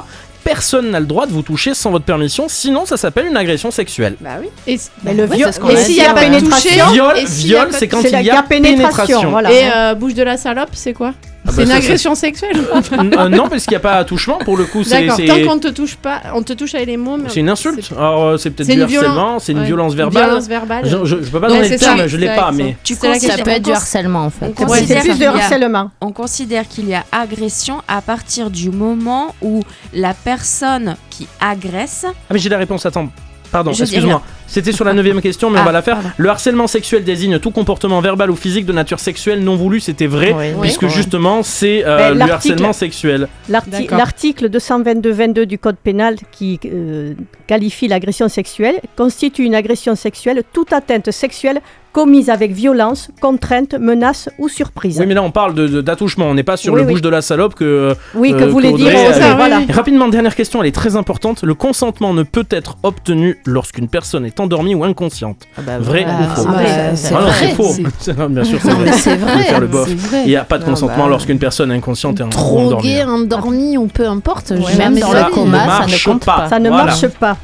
Personne 0.45 0.91
n'a 0.91 0.99
le 0.99 1.07
droit 1.07 1.25
de 1.25 1.31
vous 1.31 1.41
toucher 1.41 1.73
sans 1.73 1.89
votre 1.89 2.05
permission, 2.05 2.45
sinon 2.47 2.85
ça 2.85 2.97
s'appelle 2.97 3.25
une 3.25 3.35
agression 3.35 3.71
sexuelle. 3.71 4.15
Bah 4.21 4.37
oui. 4.39 4.49
Et, 4.67 4.79
Mais 5.03 5.15
le 5.15 5.25
viol, 5.25 5.51
ce 5.51 5.59
et 5.71 5.75
s'il 5.75 5.99
a 6.05 6.13
pénétration, 6.13 6.85
Viol, 6.91 7.69
c'est 7.71 7.87
quand 7.87 8.03
il 8.03 8.21
y 8.21 8.29
a 8.29 8.43
pénétration. 8.43 9.31
Voilà. 9.31 9.51
et 9.51 9.71
euh, 9.75 9.95
bouche 9.95 10.13
de 10.13 10.21
la 10.21 10.37
salope, 10.37 10.69
c'est 10.73 10.93
quoi? 10.93 11.13
Ah 11.47 11.51
C'est 11.51 11.57
bah 11.57 11.61
une 11.63 11.67
ça, 11.69 11.75
agression 11.75 12.15
sexuelle. 12.15 12.57
Euh, 12.95 13.29
non, 13.29 13.47
parce 13.49 13.63
qu'il 13.63 13.71
n'y 13.71 13.75
a 13.77 13.79
pas 13.79 13.93
attouchement 13.93 14.37
pour 14.39 14.57
le 14.57 14.65
coup, 14.65 14.83
c'est 14.83 15.07
Tant 15.07 15.15
qu'on 15.47 15.59
te 15.59 15.67
touche 15.69 15.95
pas, 15.95 16.21
on 16.33 16.41
te 16.43 16.53
touche 16.53 16.73
avec 16.75 16.87
les 16.87 16.97
mots. 16.97 17.17
mais 17.17 17.29
c'est 17.29 17.39
une 17.39 17.49
insulte. 17.49 17.91
Alors 17.97 18.23
euh, 18.23 18.37
c'est 18.37 18.49
peut-être 18.51 18.69
du 18.73 18.81
harcèlement, 18.97 19.39
c'est 19.39 19.51
une 19.51 19.59
ouais. 19.59 19.65
violence 19.65 19.91
Une 19.93 19.97
verbale. 19.97 20.23
violence 20.25 20.47
verbale. 20.47 20.85
Je, 20.85 21.05
je, 21.05 21.23
je 21.23 21.29
peux 21.29 21.39
pas 21.39 21.47
donner 21.47 21.69
le 21.69 21.77
terme, 21.77 21.97
ça, 21.99 22.07
je 22.07 22.17
l'ai 22.17 22.27
pas, 22.27 22.35
ça. 22.47 22.51
mais 22.51 22.75
Tu 22.83 22.95
Ça 22.95 23.07
peut 23.43 23.49
être 23.49 23.63
du 23.65 23.71
harcèlement 23.71 24.25
en 24.25 24.29
fait. 24.29 24.45
on 24.45 24.49
Ouais, 24.49 24.53
considère 24.79 25.01
c'est 25.01 25.09
plus 25.09 25.09
qu'il 25.11 25.19
de 25.19 25.23
y 25.23 25.27
a- 25.27 25.33
harcèlement. 25.35 25.91
On 26.01 26.11
considère 26.11 26.67
qu'il 26.67 26.87
y 26.89 26.93
a 26.95 27.03
agression 27.11 27.81
à 27.87 28.01
partir 28.01 28.49
du 28.49 28.69
moment 28.71 29.33
où 29.41 29.61
la 29.93 30.13
personne 30.13 30.95
qui 31.09 31.27
agresse. 31.39 32.05
Ah 32.05 32.13
mais 32.31 32.39
j'ai 32.39 32.49
la 32.49 32.57
réponse, 32.57 32.85
attends. 32.85 33.09
Pardon, 33.55 33.71
excuse-moi. 33.71 34.21
C'était 34.47 34.71
sur 34.73 34.83
la 34.85 34.93
neuvième 34.93 35.21
question, 35.21 35.49
mais 35.49 35.57
on 35.59 35.61
Ah, 35.61 35.65
va 35.65 35.71
la 35.71 35.81
faire. 35.81 35.95
pardon. 35.95 36.09
Le 36.17 36.29
harcèlement 36.29 36.67
sexuel 36.67 37.03
désigne 37.03 37.39
tout 37.39 37.51
comportement 37.51 37.99
verbal 38.01 38.29
ou 38.29 38.35
physique 38.35 38.65
de 38.65 38.73
nature 38.73 38.99
sexuelle 38.99 39.43
non 39.43 39.55
voulu, 39.55 39.79
c'était 39.79 40.07
vrai, 40.07 40.33
Oui, 40.37 40.47
puisque 40.61 40.83
oui. 40.83 40.89
justement 40.89 41.41
c'est 41.41 41.83
euh, 41.85 42.09
le 42.11 42.15
l'article- 42.19 42.33
harcèlement 42.53 42.73
sexuel. 42.73 43.27
L'article 43.49 44.49
222-22 44.49 45.45
du 45.45 45.57
Code 45.57 45.77
pénal 45.77 46.15
qui 46.31 46.59
euh, 46.65 47.13
qualifie 47.47 47.87
l'agression 47.87 48.27
sexuelle 48.29 48.75
constitue 48.95 49.43
une 49.43 49.55
agression 49.55 49.95
sexuelle 49.95 50.43
toute 50.53 50.73
atteinte 50.73 51.11
sexuelle 51.11 51.61
commise 51.95 52.29
avec 52.29 52.51
violence, 52.51 53.07
contrainte, 53.21 53.73
menace 53.75 54.27
ou 54.37 54.49
surprise. 54.49 54.97
Oui, 54.99 55.05
mais 55.07 55.13
là 55.13 55.23
on 55.23 55.31
parle 55.31 55.53
de- 55.53 55.65
de- 55.69 55.79
d'attouchement, 55.79 56.25
on 56.25 56.33
n'est 56.33 56.43
pas 56.43 56.57
sur 56.57 56.73
Oui, 56.73 56.81
le 56.81 56.85
oui. 56.85 56.91
bouche 56.91 57.01
de 57.01 57.07
la 57.07 57.21
salope 57.21 57.55
que. 57.55 57.95
Oui, 58.15 58.33
que 58.33 58.43
euh, 58.43 58.47
voulez 58.47 58.71
qu'Audrey 58.71 58.91
dire 58.91 58.99
euh, 59.11 59.13
Ça, 59.13 59.35
voilà. 59.35 59.61
rapidement, 59.71 60.09
dernière 60.09 60.35
question, 60.35 60.61
elle 60.61 60.67
est 60.67 60.73
très 60.75 60.97
importante. 60.97 61.43
Le 61.43 61.53
consentement 61.53 62.13
ne 62.13 62.23
peut 62.23 62.45
être 62.49 62.75
obtenu 62.83 63.37
lorsqu'une 63.45 63.87
personne 63.87 64.25
est 64.25 64.41
endormie 64.41 64.75
ou 64.75 64.83
inconsciente. 64.83 65.37
Ah 65.57 65.61
bah 65.65 65.79
Vrai 65.79 66.03
voilà. 66.03 66.19
ou 66.19 66.35
faux 66.35 66.47
Ah 66.49 66.51
bah, 66.51 66.95
c'est 66.95 67.13
Ah 67.15 67.17
non, 67.21 67.25
vrai. 67.27 67.33
c'est 67.39 67.55
faux. 67.55 68.13
Non, 68.19 68.29
Bien 68.29 68.43
sûr, 68.43 68.59
c'est 68.61 68.71
vrai. 68.73 68.91
c'est 68.91 69.15
vrai. 69.15 70.23
Il 70.25 70.27
n'y 70.27 70.35
a 70.35 70.43
pas 70.43 70.57
de 70.57 70.65
consentement 70.65 71.05
bah. 71.05 71.09
lorsqu'une 71.11 71.39
personne 71.39 71.71
est 71.71 71.75
inconsciente 71.75 72.19
et 72.19 72.23
en- 72.23 72.27
ou 72.27 72.29
Drogué, 72.31 73.03
endormie. 73.03 73.23
endormi 73.23 73.77
ou 73.77 73.87
peu 73.87 74.05
importe. 74.05 74.49
Ouais, 74.51 74.75
même 74.77 74.99
dans 74.99 75.13
le 75.13 75.31
coma, 75.33 75.59
ça 75.59 75.63
ne 75.63 75.67
marche 75.79 76.03
compte 76.05 76.25
pas. 76.25 76.47
Ça 76.49 76.59
ne 76.59 76.69
marche 76.69 77.07
pas. 77.07 77.37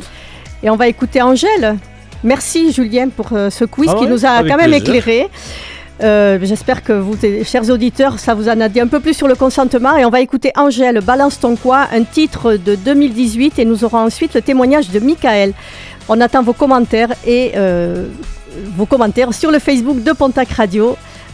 Et 0.61 0.69
on 0.69 0.75
va 0.75 0.89
écouter 0.89 1.21
Angèle. 1.21 1.77
Merci 2.23 2.71
Julien 2.71 3.09
pour 3.09 3.29
euh, 3.33 3.49
ce 3.49 3.65
quiz 3.65 3.89
Ah 3.91 3.97
qui 3.99 4.07
nous 4.07 4.25
a 4.25 4.43
quand 4.43 4.57
même 4.57 4.73
éclairé. 4.73 5.29
Euh, 6.03 6.39
J'espère 6.41 6.83
que 6.83 6.93
vous, 6.93 7.15
chers 7.43 7.69
auditeurs, 7.69 8.19
ça 8.19 8.33
vous 8.33 8.49
en 8.49 8.59
a 8.59 8.69
dit 8.69 8.79
un 8.79 8.87
peu 8.87 8.99
plus 8.99 9.13
sur 9.13 9.27
le 9.27 9.35
consentement. 9.35 9.95
Et 9.97 10.05
on 10.05 10.09
va 10.09 10.21
écouter 10.21 10.51
Angèle, 10.55 10.99
Balance 11.01 11.39
ton 11.39 11.55
quoi, 11.55 11.87
un 11.91 12.03
titre 12.03 12.53
de 12.53 12.75
2018. 12.75 13.59
Et 13.59 13.65
nous 13.65 13.83
aurons 13.83 13.99
ensuite 13.99 14.33
le 14.33 14.41
témoignage 14.41 14.89
de 14.89 14.99
Michael. 14.99 15.53
On 16.09 16.19
attend 16.21 16.43
vos 16.43 16.53
commentaires 16.53 17.13
et 17.25 17.51
euh, 17.55 18.07
vos 18.75 18.85
commentaires 18.85 19.33
sur 19.33 19.51
le 19.51 19.59
Facebook 19.59 20.03
de 20.03 20.11
Pontac 20.11 20.49
Radio. 20.49 20.97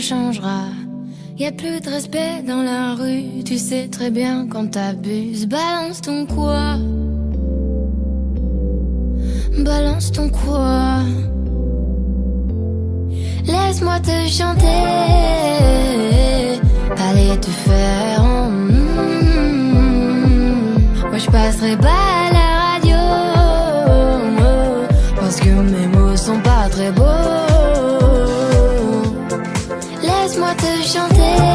Changera. 0.00 0.64
Y 1.38 1.46
a 1.46 1.52
plus 1.52 1.80
de 1.80 1.88
respect 1.88 2.42
dans 2.46 2.62
la 2.62 2.94
rue, 2.94 3.42
tu 3.44 3.58
sais 3.58 3.88
très 3.88 4.10
bien 4.10 4.46
quand 4.50 4.70
t'abuses. 4.70 5.46
Balance 5.46 6.00
ton 6.00 6.26
quoi? 6.26 6.76
Balance 9.58 10.12
ton 10.12 10.28
quoi? 10.28 11.00
Laisse-moi 13.44 14.00
te 14.00 14.28
chanter. 14.28 14.66
Allez 17.08 17.38
te 17.40 17.50
faire. 17.50 18.22
en 18.22 18.50
mm. 18.50 18.70
Moi 21.08 21.18
je 21.18 21.30
passerai 21.30 21.76
pas 21.76 22.04
à 22.26 22.32
la 22.32 22.48
radio. 22.72 23.00
Parce 25.16 25.40
que 25.40 25.50
mes 25.50 25.86
mots 25.88 26.16
sont 26.16 26.40
pas 26.40 26.68
très 26.70 26.90
beaux. 26.92 27.19
Chanter. 30.92 31.49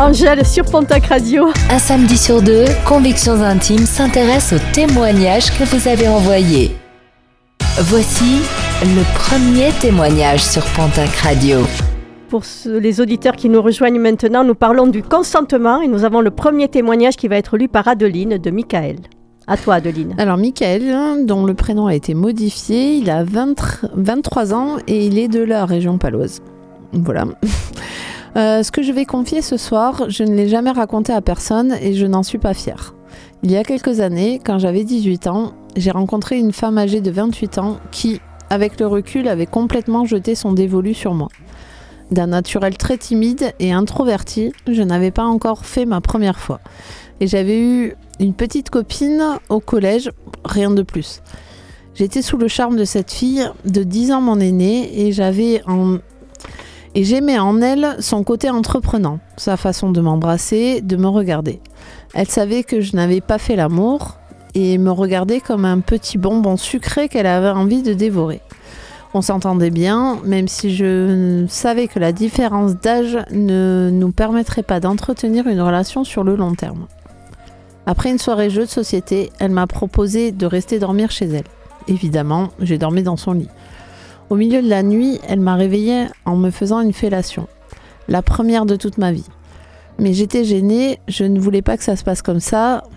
Angèle 0.00 0.46
sur 0.46 0.64
Pontac 0.64 1.06
Radio. 1.06 1.48
Un 1.70 1.78
samedi 1.80 2.16
sur 2.16 2.40
deux, 2.40 2.66
Convictions 2.86 3.42
Intimes 3.42 3.84
s'intéresse 3.84 4.52
aux 4.52 4.72
témoignages 4.72 5.50
que 5.58 5.64
vous 5.64 5.88
avez 5.88 6.06
envoyés. 6.06 6.70
Voici 7.80 8.42
le 8.82 9.02
premier 9.18 9.72
témoignage 9.80 10.44
sur 10.44 10.62
Pontac 10.76 11.10
Radio. 11.16 11.58
Pour 12.28 12.42
les 12.66 13.00
auditeurs 13.00 13.34
qui 13.34 13.48
nous 13.48 13.60
rejoignent 13.60 13.98
maintenant, 13.98 14.44
nous 14.44 14.54
parlons 14.54 14.86
du 14.86 15.02
consentement 15.02 15.80
et 15.80 15.88
nous 15.88 16.04
avons 16.04 16.20
le 16.20 16.30
premier 16.30 16.68
témoignage 16.68 17.16
qui 17.16 17.26
va 17.26 17.36
être 17.36 17.56
lu 17.56 17.66
par 17.66 17.88
Adeline 17.88 18.38
de 18.38 18.50
Michael. 18.52 18.98
À 19.48 19.56
toi 19.56 19.74
Adeline. 19.74 20.14
Alors, 20.18 20.36
Michael, 20.36 21.26
dont 21.26 21.44
le 21.44 21.54
prénom 21.54 21.88
a 21.88 21.94
été 21.96 22.14
modifié, 22.14 22.98
il 22.98 23.10
a 23.10 23.24
20 23.24 23.86
23 23.96 24.54
ans 24.54 24.76
et 24.86 25.06
il 25.06 25.18
est 25.18 25.28
de 25.28 25.42
la 25.42 25.66
région 25.66 25.98
paloise. 25.98 26.40
Voilà. 26.92 27.24
Euh, 28.38 28.62
ce 28.62 28.70
que 28.70 28.82
je 28.82 28.92
vais 28.92 29.04
confier 29.04 29.42
ce 29.42 29.56
soir, 29.56 30.08
je 30.08 30.22
ne 30.22 30.34
l'ai 30.34 30.48
jamais 30.48 30.70
raconté 30.70 31.12
à 31.12 31.20
personne 31.20 31.76
et 31.80 31.94
je 31.94 32.06
n'en 32.06 32.22
suis 32.22 32.38
pas 32.38 32.54
fière. 32.54 32.94
Il 33.42 33.50
y 33.50 33.56
a 33.56 33.64
quelques 33.64 33.98
années, 33.98 34.40
quand 34.44 34.58
j'avais 34.58 34.84
18 34.84 35.26
ans, 35.26 35.54
j'ai 35.76 35.90
rencontré 35.90 36.38
une 36.38 36.52
femme 36.52 36.78
âgée 36.78 37.00
de 37.00 37.10
28 37.10 37.58
ans 37.58 37.78
qui, 37.90 38.20
avec 38.48 38.78
le 38.78 38.86
recul, 38.86 39.26
avait 39.26 39.46
complètement 39.46 40.04
jeté 40.04 40.36
son 40.36 40.52
dévolu 40.52 40.94
sur 40.94 41.14
moi. 41.14 41.28
D'un 42.12 42.28
naturel 42.28 42.76
très 42.76 42.96
timide 42.96 43.54
et 43.58 43.72
introverti, 43.72 44.52
je 44.68 44.82
n'avais 44.82 45.10
pas 45.10 45.24
encore 45.24 45.66
fait 45.66 45.84
ma 45.84 46.00
première 46.00 46.38
fois. 46.38 46.60
Et 47.20 47.26
j'avais 47.26 47.58
eu 47.58 47.94
une 48.20 48.34
petite 48.34 48.70
copine 48.70 49.38
au 49.48 49.58
collège, 49.58 50.12
rien 50.44 50.70
de 50.70 50.82
plus. 50.82 51.22
J'étais 51.94 52.22
sous 52.22 52.36
le 52.36 52.46
charme 52.46 52.76
de 52.76 52.84
cette 52.84 53.10
fille 53.10 53.50
de 53.64 53.82
10 53.82 54.12
ans 54.12 54.20
mon 54.20 54.38
aînée 54.38 55.06
et 55.06 55.10
j'avais 55.10 55.60
en 55.66 55.98
et 56.94 57.04
j'aimais 57.04 57.38
en 57.38 57.60
elle 57.60 57.96
son 58.00 58.24
côté 58.24 58.50
entreprenant, 58.50 59.18
sa 59.36 59.56
façon 59.56 59.90
de 59.90 60.00
m'embrasser, 60.00 60.80
de 60.80 60.96
me 60.96 61.08
regarder. 61.08 61.60
Elle 62.14 62.28
savait 62.28 62.62
que 62.62 62.80
je 62.80 62.96
n'avais 62.96 63.20
pas 63.20 63.38
fait 63.38 63.56
l'amour 63.56 64.16
et 64.54 64.78
me 64.78 64.90
regardait 64.90 65.40
comme 65.40 65.64
un 65.64 65.80
petit 65.80 66.18
bonbon 66.18 66.56
sucré 66.56 67.08
qu'elle 67.08 67.26
avait 67.26 67.50
envie 67.50 67.82
de 67.82 67.92
dévorer. 67.92 68.40
On 69.14 69.22
s'entendait 69.22 69.70
bien, 69.70 70.18
même 70.24 70.48
si 70.48 70.74
je 70.74 71.46
savais 71.48 71.88
que 71.88 71.98
la 71.98 72.12
différence 72.12 72.76
d'âge 72.76 73.18
ne 73.30 73.90
nous 73.92 74.12
permettrait 74.12 74.62
pas 74.62 74.80
d'entretenir 74.80 75.46
une 75.46 75.60
relation 75.60 76.04
sur 76.04 76.24
le 76.24 76.36
long 76.36 76.54
terme. 76.54 76.86
Après 77.86 78.10
une 78.10 78.18
soirée 78.18 78.50
jeu 78.50 78.62
de 78.62 78.70
société, 78.70 79.30
elle 79.38 79.50
m'a 79.50 79.66
proposé 79.66 80.30
de 80.30 80.44
rester 80.44 80.78
dormir 80.78 81.10
chez 81.10 81.24
elle. 81.24 81.44
Évidemment, 81.86 82.50
j'ai 82.60 82.76
dormi 82.76 83.02
dans 83.02 83.16
son 83.16 83.32
lit. 83.32 83.48
Au 84.30 84.36
milieu 84.36 84.60
de 84.60 84.68
la 84.68 84.82
nuit, 84.82 85.18
elle 85.26 85.40
m'a 85.40 85.54
réveillée 85.54 86.06
en 86.26 86.36
me 86.36 86.50
faisant 86.50 86.80
une 86.80 86.92
fellation. 86.92 87.48
La 88.08 88.20
première 88.20 88.66
de 88.66 88.76
toute 88.76 88.98
ma 88.98 89.10
vie. 89.10 89.24
Mais 89.98 90.12
j'étais 90.12 90.44
gênée, 90.44 91.00
je 91.08 91.24
ne 91.24 91.40
voulais 91.40 91.62
pas 91.62 91.78
que 91.78 91.84
ça 91.84 91.96
se 91.96 92.04
passe 92.04 92.22
comme 92.22 92.40
ça. 92.40 92.84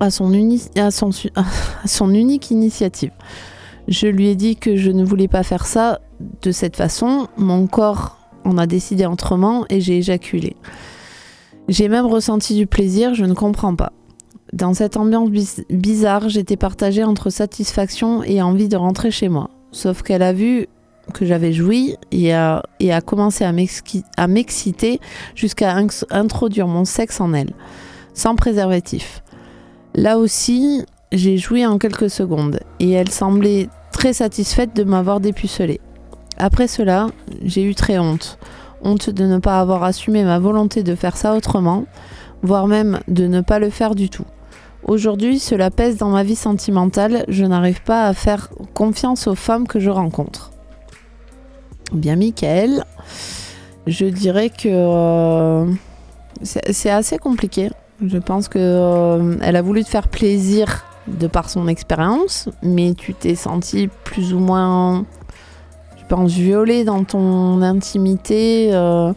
À 0.00 0.10
son, 0.10 0.32
unique 0.32 2.50
initiative. 2.50 3.10
Je 3.86 4.06
lui 4.06 4.28
ai 4.28 4.34
dit 4.34 4.56
que 4.56 4.74
je 4.74 4.90
ne 4.90 5.04
voulais 5.04 5.28
pas 5.28 5.42
faire 5.42 5.66
ça 5.66 6.00
de 6.40 6.52
cette 6.52 6.76
façon. 6.76 7.28
Mon 7.36 7.66
corps 7.66 8.16
en 8.44 8.56
a 8.56 8.66
décidé 8.66 9.04
autrement 9.04 9.66
et 9.68 9.82
j'ai 9.82 9.98
éjaculé. 9.98 10.56
J'ai 11.68 11.88
même 11.88 12.06
ressenti 12.06 12.54
du 12.54 12.66
plaisir, 12.66 13.12
je 13.12 13.26
ne 13.26 13.34
comprends 13.34 13.74
pas. 13.74 13.92
Dans 14.54 14.72
cette 14.72 14.96
ambiance 14.96 15.28
bizarre, 15.68 16.30
j'étais 16.30 16.56
partagée 16.56 17.04
entre 17.04 17.28
satisfaction 17.28 18.22
et 18.22 18.40
envie 18.40 18.68
de 18.68 18.78
rentrer 18.78 19.10
chez 19.10 19.28
moi. 19.28 19.50
Sauf 19.72 20.02
qu'elle 20.02 20.22
a 20.22 20.32
vu 20.32 20.66
que 21.12 21.24
j'avais 21.24 21.52
joui 21.52 21.96
et 22.12 22.32
a, 22.32 22.62
commencé 23.04 23.44
à 23.44 24.26
m'exciter 24.28 25.00
jusqu'à 25.34 25.76
introduire 26.10 26.66
mon 26.66 26.84
sexe 26.84 27.20
en 27.20 27.32
elle, 27.32 27.52
sans 28.14 28.36
préservatif. 28.36 29.22
Là 29.94 30.18
aussi, 30.18 30.84
j'ai 31.12 31.36
joui 31.36 31.66
en 31.66 31.78
quelques 31.78 32.10
secondes 32.10 32.60
et 32.78 32.90
elle 32.90 33.10
semblait 33.10 33.68
très 33.92 34.12
satisfaite 34.12 34.74
de 34.74 34.84
m'avoir 34.84 35.20
dépucelé. 35.20 35.80
Après 36.38 36.68
cela, 36.68 37.08
j'ai 37.42 37.62
eu 37.62 37.74
très 37.74 37.98
honte. 37.98 38.38
Honte 38.82 39.10
de 39.10 39.26
ne 39.26 39.38
pas 39.38 39.60
avoir 39.60 39.82
assumé 39.84 40.24
ma 40.24 40.38
volonté 40.38 40.82
de 40.82 40.94
faire 40.94 41.16
ça 41.16 41.34
autrement, 41.34 41.84
voire 42.42 42.66
même 42.66 43.00
de 43.08 43.26
ne 43.26 43.40
pas 43.40 43.58
le 43.58 43.68
faire 43.68 43.94
du 43.94 44.08
tout. 44.08 44.24
Aujourd'hui, 44.84 45.38
cela 45.38 45.70
pèse 45.70 45.98
dans 45.98 46.08
ma 46.08 46.22
vie 46.22 46.36
sentimentale, 46.36 47.24
je 47.28 47.44
n'arrive 47.44 47.82
pas 47.82 48.06
à 48.06 48.14
faire 48.14 48.50
confiance 48.74 49.26
aux 49.26 49.34
femmes 49.34 49.68
que 49.68 49.78
je 49.78 49.90
rencontre. 49.90 50.50
Bien, 51.92 52.16
Michael, 52.16 52.84
je 53.86 54.06
dirais 54.06 54.50
que 54.50 54.68
euh, 54.68 55.66
c'est 56.42 56.90
assez 56.90 57.18
compliqué. 57.18 57.70
Je 58.04 58.18
pense 58.18 58.48
que 58.48 58.58
euh, 58.58 59.36
elle 59.42 59.56
a 59.56 59.62
voulu 59.62 59.84
te 59.84 59.88
faire 59.90 60.08
plaisir 60.08 60.84
de 61.06 61.26
par 61.26 61.50
son 61.50 61.68
expérience, 61.68 62.48
mais 62.62 62.94
tu 62.94 63.14
t'es 63.14 63.34
senti 63.34 63.88
plus 64.04 64.32
ou 64.32 64.38
moins, 64.38 65.04
je 65.98 66.04
pense, 66.08 66.30
violée 66.32 66.84
dans 66.84 67.04
ton 67.04 67.60
intimité 67.62 68.70
euh, 68.72 69.12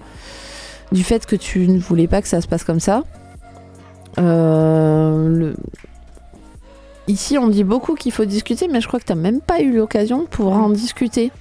du 0.92 1.04
fait 1.04 1.26
que 1.26 1.36
tu 1.36 1.68
ne 1.68 1.80
voulais 1.80 2.08
pas 2.08 2.22
que 2.22 2.28
ça 2.28 2.42
se 2.42 2.48
passe 2.48 2.64
comme 2.64 2.80
ça. 2.80 3.04
Euh, 4.20 5.28
le- 5.30 5.56
Ici, 7.08 7.38
on 7.38 7.48
dit 7.48 7.66
beaucoup 7.66 7.96
qu'il 7.96 8.14
faut 8.14 8.24
discuter, 8.24 8.70
mais 8.72 8.80
je 8.80 8.88
crois 8.88 8.98
que 9.00 9.06
tu 9.06 9.12
n'as 9.12 9.20
même 9.20 9.42
pas 9.42 9.60
eu 9.62 9.76
l'occasion 9.76 10.22
de 10.22 10.28
pouvoir 10.28 10.58
en 10.60 10.70
discuter 10.70 11.32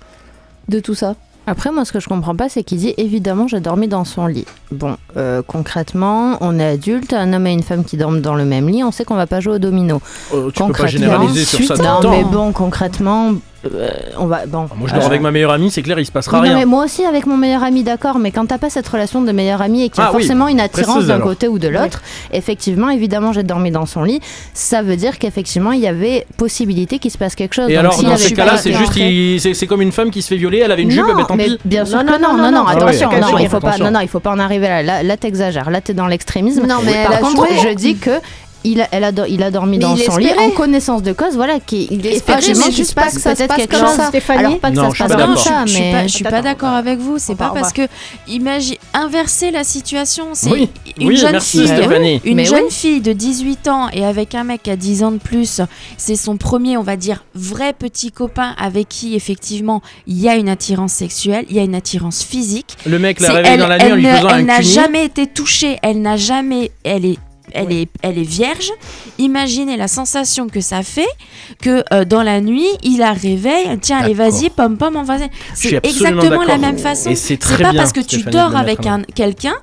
de 0.69 0.81
tout 0.81 0.95
ça. 0.95 1.15
Après, 1.47 1.71
moi, 1.71 1.85
ce 1.85 1.93
que 1.93 2.01
je 2.01 2.09
comprends 2.09 2.35
pas, 2.35 2.49
c'est 2.49 2.65
qu'il 2.65 2.79
dit 2.79 2.95
évidemment, 2.97 3.47
j'ai 3.47 3.61
dormi 3.61 3.87
dans 3.87 4.05
son 4.05 4.27
lit. 4.27 4.45
Bon, 4.73 4.97
euh, 5.17 5.41
concrètement, 5.47 6.37
on 6.41 6.59
est 6.59 6.65
adulte, 6.67 7.13
un 7.13 7.33
homme 7.33 7.47
et 7.47 7.53
une 7.53 7.63
femme 7.63 7.85
qui 7.85 7.97
dorment 7.97 8.21
dans 8.21 8.35
le 8.35 8.45
même 8.45 8.69
lit, 8.69 8.83
on 8.83 8.91
sait 8.91 9.05
qu'on 9.05 9.15
va 9.15 9.27
pas 9.29 9.39
jouer 9.41 9.55
au 9.55 9.59
domino. 9.59 10.01
Euh, 10.35 10.47
tu 10.51 10.53
peux 10.53 10.53
pas 10.53 10.65
Concrètement, 10.67 10.89
généraliser 10.89 11.45
sur 11.45 11.77
ça 11.77 12.01
non, 12.03 12.11
mais 12.11 12.25
bon, 12.25 12.53
concrètement, 12.53 13.33
euh, 13.64 13.90
on 14.18 14.27
va. 14.27 14.46
Bon. 14.46 14.66
Moi 14.77 14.88
je 14.88 14.94
dors 14.94 15.05
euh, 15.05 15.07
avec 15.07 15.20
ma 15.20 15.31
meilleure 15.31 15.51
amie, 15.53 15.70
c'est 15.70 15.83
clair, 15.83 15.98
il 15.98 16.07
se 16.07 16.12
passera 16.12 16.40
oui, 16.40 16.48
non, 16.48 16.55
rien. 16.55 16.59
mais 16.61 16.66
moi 16.66 16.85
aussi 16.85 17.05
avec 17.05 17.27
mon 17.27 17.37
meilleur 17.37 17.62
ami, 17.62 17.83
d'accord, 17.83 18.18
mais 18.18 18.31
quand 18.31 18.46
t'as 18.46 18.59
pas 18.59 18.70
cette 18.70 18.88
relation 18.88 19.22
de 19.22 19.31
meilleur 19.33 19.62
ami 19.62 19.85
et 19.85 19.88
qu'il 19.90 19.98
y 20.03 20.05
a 20.05 20.09
Ah 20.09 20.12
oui, 20.14 20.22
forcément 20.22 20.48
une 20.48 20.61
attirance 20.61 21.07
d'un 21.07 21.20
côté 21.20 21.48
ou 21.48 21.59
de 21.59 21.68
l'autre, 21.68 22.03
effectivement, 22.33 22.90
évidemment, 22.90 23.33
j'ai 23.33 23.42
dormi 23.42 23.70
dans 23.70 23.87
son 23.87 24.03
lit, 24.03 24.20
ça 24.55 24.83
veut 24.83 24.96
dire 24.96 25.18
qu'effectivement, 25.18 25.72
il 25.72 25.81
y 25.81 25.87
avait 25.87 26.27
possibilité 26.37 26.98
qu'il 26.98 27.11
se 27.11 27.18
passe 27.18 27.35
quelque 27.35 27.55
chose. 27.55 27.68
Et 27.70 27.75
Donc, 27.75 27.81
alors 27.81 27.94
s'il 27.94 28.09
dans 28.09 28.16
ces 28.16 28.35
cas-là, 28.35 28.57
c'est 28.57 28.72
juste 28.72 28.92
c'est 28.94 29.55
c'est 29.55 29.66
comme 29.66 29.83
une 29.83 29.92
femme 29.92 30.11
qui 30.11 30.22
se 30.22 30.29
fait 30.29 30.37
violer, 30.37 30.59
elle 30.59 30.72
avait 30.72 30.83
une 30.83 30.90
jupe, 30.90 31.07
non, 31.07 31.14
mais 31.14 31.25
tant 31.25 31.37
mais 31.37 31.46
pis. 31.46 31.59
bien 31.64 31.85
sûr 31.85 31.98
Non, 32.03 32.12
que 32.14 32.20
non, 32.20 32.51
non, 32.51 32.66
attention, 32.66 33.11
non, 33.11 33.38
il 33.38 33.48
faut 33.48 33.61
pas, 33.61 33.68
attention. 33.68 33.85
non, 33.87 33.90
non, 33.92 34.01
il 34.01 34.09
faut 34.09 34.20
pas 34.20 34.31
en 34.33 34.38
arriver 34.38 34.66
là. 34.83 35.03
Là, 35.03 35.16
t'exagères, 35.16 35.70
là, 35.70 35.81
t'es 35.81 35.94
dans 35.94 36.07
l'extrémisme. 36.07 36.66
Non, 36.66 36.77
mais 36.85 37.05
Par 37.07 37.20
contre, 37.20 37.46
je 37.62 37.75
dis 37.75 37.96
que 37.96 38.11
il 38.64 38.81
a, 38.81 38.88
elle 38.92 39.05
a, 39.05 39.12
do- 39.12 39.25
il 39.29 39.42
a 39.42 39.51
dormi 39.51 39.79
Mais 39.79 39.83
dans 39.85 39.96
son 39.96 40.16
lit 40.16 40.31
en 40.38 40.51
connaissance 40.51 41.03
de 41.03 41.12
cause, 41.12 41.35
voilà, 41.35 41.61
qui 41.61 41.88
Il 41.90 42.07
effectivement 42.07 42.59
mais 42.61 42.64
qu'il 42.66 42.77
juste 42.77 42.90
se 42.90 42.94
pas 42.94 43.03
passe 43.05 43.14
que 43.14 43.20
ça 43.20 43.31
se 43.33 43.37
peut-être 43.37 43.48
passe 43.48 43.57
quelque 43.59 43.77
comme 43.77 43.87
chose. 43.87 43.96
ça. 43.96 44.07
Stéphanie 44.09 44.38
Alors 44.44 44.59
pas 44.59 44.70
que 44.70 44.77
Non, 44.77 44.83
ça 44.83 44.88
je 44.88 44.90
se 44.90 44.94
suis 44.96 45.03
passe 45.05 45.12
pas 45.12 45.18
comme 45.27 45.35
d'accord. 45.35 45.44
ça, 45.44 45.64
mais 45.66 46.03
je 46.09 46.12
suis 46.14 46.25
pas 46.25 46.42
d'accord 46.42 46.68
avec 46.75 46.98
vous. 46.98 47.18
C'est 47.18 47.35
pas 47.35 47.51
parce 47.51 47.72
que 47.72 47.83
imagine 48.29 48.77
inverser 48.94 49.51
la 49.51 49.64
situation. 49.64 50.27
C'est 50.33 50.51
Oui, 50.51 50.68
une 50.98 51.09
oui, 51.09 51.16
jeune 51.16 51.33
merci 51.33 51.59
fille, 51.59 51.68
Stéphanie. 51.68 52.20
une 52.25 52.37
Mais 52.37 52.44
jeune 52.44 52.64
oui. 52.64 52.70
fille 52.70 53.01
de 53.01 53.12
18 53.12 53.68
ans 53.68 53.88
et 53.92 54.05
avec 54.05 54.35
un 54.35 54.44
mec 54.44 54.62
qui 54.64 54.70
a 54.70 54.77
10 54.77 55.03
ans 55.05 55.12
de 55.12 55.18
plus. 55.18 55.61
C'est 55.96 56.16
son 56.16 56.37
premier, 56.37 56.77
on 56.77 56.83
va 56.83 56.96
dire, 56.96 57.25
vrai 57.35 57.72
petit 57.72 58.12
copain 58.12 58.55
avec 58.59 58.88
qui 58.88 59.14
effectivement 59.14 59.83
il 60.07 60.18
y 60.20 60.29
a 60.29 60.37
une 60.37 60.48
attirance 60.48 60.92
sexuelle, 60.92 61.44
il 61.51 61.57
y 61.57 61.59
a 61.59 61.62
une 61.62 61.75
attirance 61.75 62.22
physique. 62.22 62.77
Le 62.87 62.98
mec 62.98 63.20
la 63.20 63.40
elle, 63.42 63.59
dans 63.59 63.66
la 63.66 63.79
nuit 63.79 63.85
en 63.85 63.87
elle 63.88 63.94
lui 63.94 64.07
ne- 64.07 64.12
faisant 64.16 64.29
un 64.29 64.38
elle 64.38 64.44
n'a 64.46 64.61
jamais 64.61 65.05
été 65.05 65.27
touchée, 65.27 65.79
elle 65.83 66.01
n'a 66.03 66.16
jamais, 66.16 66.70
elle 66.85 67.05
est, 67.05 67.18
elle 67.52 67.72
est, 67.72 67.88
elle 68.02 68.18
est 68.18 68.22
vierge. 68.22 68.70
Imaginez 69.18 69.76
la 69.76 69.88
sensation 69.88 70.48
que 70.48 70.61
ça 70.61 70.83
fait 70.83 71.09
que 71.61 71.85
euh, 71.92 72.05
dans 72.05 72.22
la 72.22 72.40
nuit, 72.40 72.68
il 72.83 72.98
la 72.98 73.12
réveille. 73.12 73.78
Tiens, 73.81 73.98
allez, 73.98 74.14
vas-y, 74.14 74.50
pom 74.50 74.76
pom, 74.76 74.96
on 74.96 75.02
va. 75.02 75.16
C'est 75.55 75.85
exactement 75.85 76.44
la 76.44 76.59
même 76.59 76.78
façon. 76.78 77.12
C'est 77.14 77.37
pas 77.38 77.57
bien, 77.70 77.74
parce 77.74 77.92
que 77.92 78.00
tu 78.00 78.22
dors 78.22 78.57
avec 78.57 78.81
quelqu'un 79.14 79.55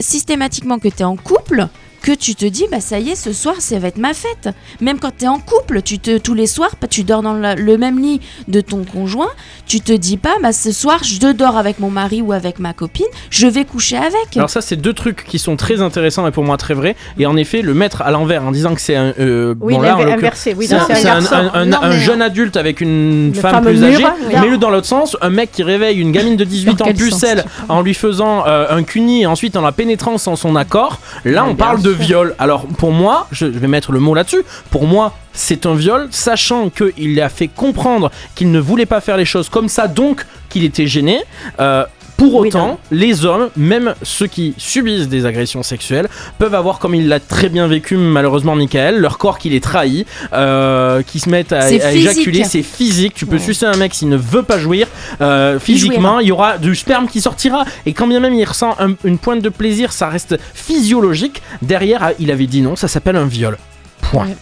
systématiquement 0.00 0.78
que 0.78 0.88
tu 0.88 1.00
es 1.00 1.04
en 1.04 1.16
couple 1.16 1.68
que 2.02 2.12
tu 2.12 2.34
te 2.34 2.44
dis 2.44 2.64
bah 2.70 2.80
ça 2.80 2.98
y 2.98 3.10
est 3.10 3.14
ce 3.16 3.32
soir 3.32 3.56
ça 3.58 3.78
va 3.78 3.88
être 3.88 3.98
ma 3.98 4.14
fête 4.14 4.48
même 4.80 4.98
quand 4.98 5.12
tu 5.18 5.24
es 5.24 5.28
en 5.28 5.38
couple 5.38 5.82
tu 5.82 5.98
te 5.98 6.18
tous 6.18 6.34
les 6.34 6.46
soirs 6.46 6.70
bah, 6.80 6.86
tu 6.88 7.02
dors 7.04 7.22
dans 7.22 7.34
le 7.34 7.76
même 7.78 7.98
lit 7.98 8.20
de 8.48 8.60
ton 8.60 8.84
conjoint 8.84 9.28
tu 9.66 9.80
te 9.80 9.92
dis 9.92 10.16
pas 10.16 10.34
bah 10.42 10.52
ce 10.52 10.72
soir 10.72 11.02
je 11.04 11.18
dors 11.32 11.56
avec 11.56 11.78
mon 11.80 11.90
mari 11.90 12.22
ou 12.22 12.32
avec 12.32 12.58
ma 12.58 12.72
copine 12.72 13.06
je 13.30 13.46
vais 13.46 13.64
coucher 13.64 13.96
avec 13.96 14.36
Alors 14.36 14.48
ça, 14.50 14.60
c'est 14.60 14.76
deux 14.76 14.92
trucs 14.92 15.24
qui 15.24 15.38
sont 15.38 15.56
très 15.56 15.80
intéressants 15.82 16.26
et 16.26 16.30
pour 16.30 16.44
moi 16.44 16.56
très 16.56 16.74
vrais. 16.74 16.96
Et 17.18 17.26
en 17.26 17.36
effet, 17.36 17.60
le 17.62 17.74
mettre 17.74 18.02
à 18.02 18.10
l'envers 18.10 18.42
en 18.44 18.50
disant 18.52 18.74
que 18.74 18.80
c'est 18.80 18.96
un... 18.96 19.12
euh, 19.18 19.54
Oui, 19.60 19.74
bon, 19.74 19.80
là, 19.82 19.96
inversé. 19.96 20.54
Oui, 20.56 20.66
c'est 20.66 20.74
un, 20.76 20.86
c'est 20.86 20.94
c'est 20.96 21.08
un- 21.08 21.20
garçon. 21.20 21.34
un- 21.34 21.50
un- 21.60 21.66
Non, 21.66 21.78
un 21.82 21.90
mais- 21.90 21.98
jeune 22.00 22.22
adulte 22.22 22.56
avec 22.56 22.80
une 22.80 23.32
femme, 23.34 23.62
plus 23.64 23.80
mûre, 23.80 23.88
âgée, 23.96 24.06
oui. 24.28 24.34
mais 24.40 24.48
le 24.48 24.58
dans 24.58 24.70
l'autre 24.70 24.86
sens, 24.86 25.16
un 25.20 25.30
mec 25.30 25.52
qui 25.52 25.62
réveille 25.62 25.98
une 25.98 26.12
gamine 26.12 26.36
de 26.36 26.44
18 26.44 26.76
Dans 26.78 26.86
ans 26.86 26.92
pucelle 26.94 27.44
en 27.68 27.82
lui 27.82 27.94
faisant 27.94 28.46
euh, 28.46 28.66
un 28.70 28.82
cuni 28.82 29.22
et 29.22 29.26
ensuite 29.26 29.56
en 29.56 29.60
la 29.62 29.72
pénétrant 29.72 30.16
sans 30.18 30.36
son 30.36 30.56
accord, 30.56 30.98
là 31.24 31.44
Ouais, 31.44 31.50
on 31.50 31.54
parle 31.56 31.82
de 31.82 31.87
viol. 31.90 32.34
Alors 32.38 32.66
pour 32.66 32.92
moi, 32.92 33.26
je 33.32 33.46
vais 33.46 33.68
mettre 33.68 33.92
le 33.92 34.00
mot 34.00 34.14
là-dessus, 34.14 34.44
pour 34.70 34.86
moi 34.86 35.14
c'est 35.32 35.66
un 35.66 35.74
viol, 35.74 36.08
sachant 36.10 36.68
qu'il 36.68 37.20
a 37.20 37.28
fait 37.28 37.46
comprendre 37.46 38.10
qu'il 38.34 38.50
ne 38.50 38.58
voulait 38.58 38.86
pas 38.86 39.00
faire 39.00 39.16
les 39.16 39.24
choses 39.24 39.48
comme 39.48 39.68
ça, 39.68 39.86
donc 39.86 40.26
qu'il 40.48 40.64
était 40.64 40.88
gêné. 40.88 41.20
Euh, 41.60 41.84
Pour 42.18 42.34
autant, 42.34 42.78
les 42.90 43.24
hommes, 43.24 43.48
même 43.56 43.94
ceux 44.02 44.26
qui 44.26 44.52
subissent 44.58 45.08
des 45.08 45.24
agressions 45.24 45.62
sexuelles, 45.62 46.08
peuvent 46.38 46.54
avoir, 46.54 46.78
comme 46.80 46.94
il 46.94 47.08
l'a 47.08 47.20
très 47.20 47.48
bien 47.48 47.66
vécu 47.68 47.96
malheureusement 47.96 48.54
Michael, 48.56 48.98
leur 48.98 49.16
corps 49.18 49.38
qui 49.38 49.48
les 49.50 49.60
trahit, 49.60 50.06
euh, 50.34 51.00
qui 51.02 51.20
se 51.20 51.30
mettent 51.30 51.52
à, 51.52 51.70
éjaculer, 51.72 52.44
c'est 52.44 52.62
physique. 52.62 53.14
Tu 53.14 53.24
peux 53.24 53.36
Ouais. 53.36 53.42
sucer 53.42 53.66
un 53.66 53.76
mec 53.76 53.94
s'il 53.94 54.08
ne 54.10 54.16
veut 54.16 54.42
pas 54.42 54.58
jouir. 54.58 54.88
euh, 55.20 55.58
physiquement, 55.58 56.18
il 56.20 56.26
y 56.28 56.32
aura 56.32 56.58
du 56.58 56.74
sperme 56.74 57.06
qui 57.08 57.20
sortira. 57.20 57.64
Et 57.86 57.92
quand 57.92 58.06
bien 58.06 58.20
même 58.20 58.34
il 58.34 58.44
ressent 58.44 58.74
un- 58.80 58.94
une 59.04 59.18
pointe 59.18 59.40
de 59.40 59.48
plaisir, 59.48 59.92
ça 59.92 60.08
reste 60.08 60.36
physiologique. 60.54 61.40
Derrière, 61.62 62.12
il 62.18 62.30
avait 62.30 62.46
dit 62.46 62.60
non, 62.62 62.76
ça 62.76 62.88
s'appelle 62.88 63.16
un 63.16 63.26
viol. 63.26 63.56
Point. 64.02 64.26
Ouais. 64.26 64.36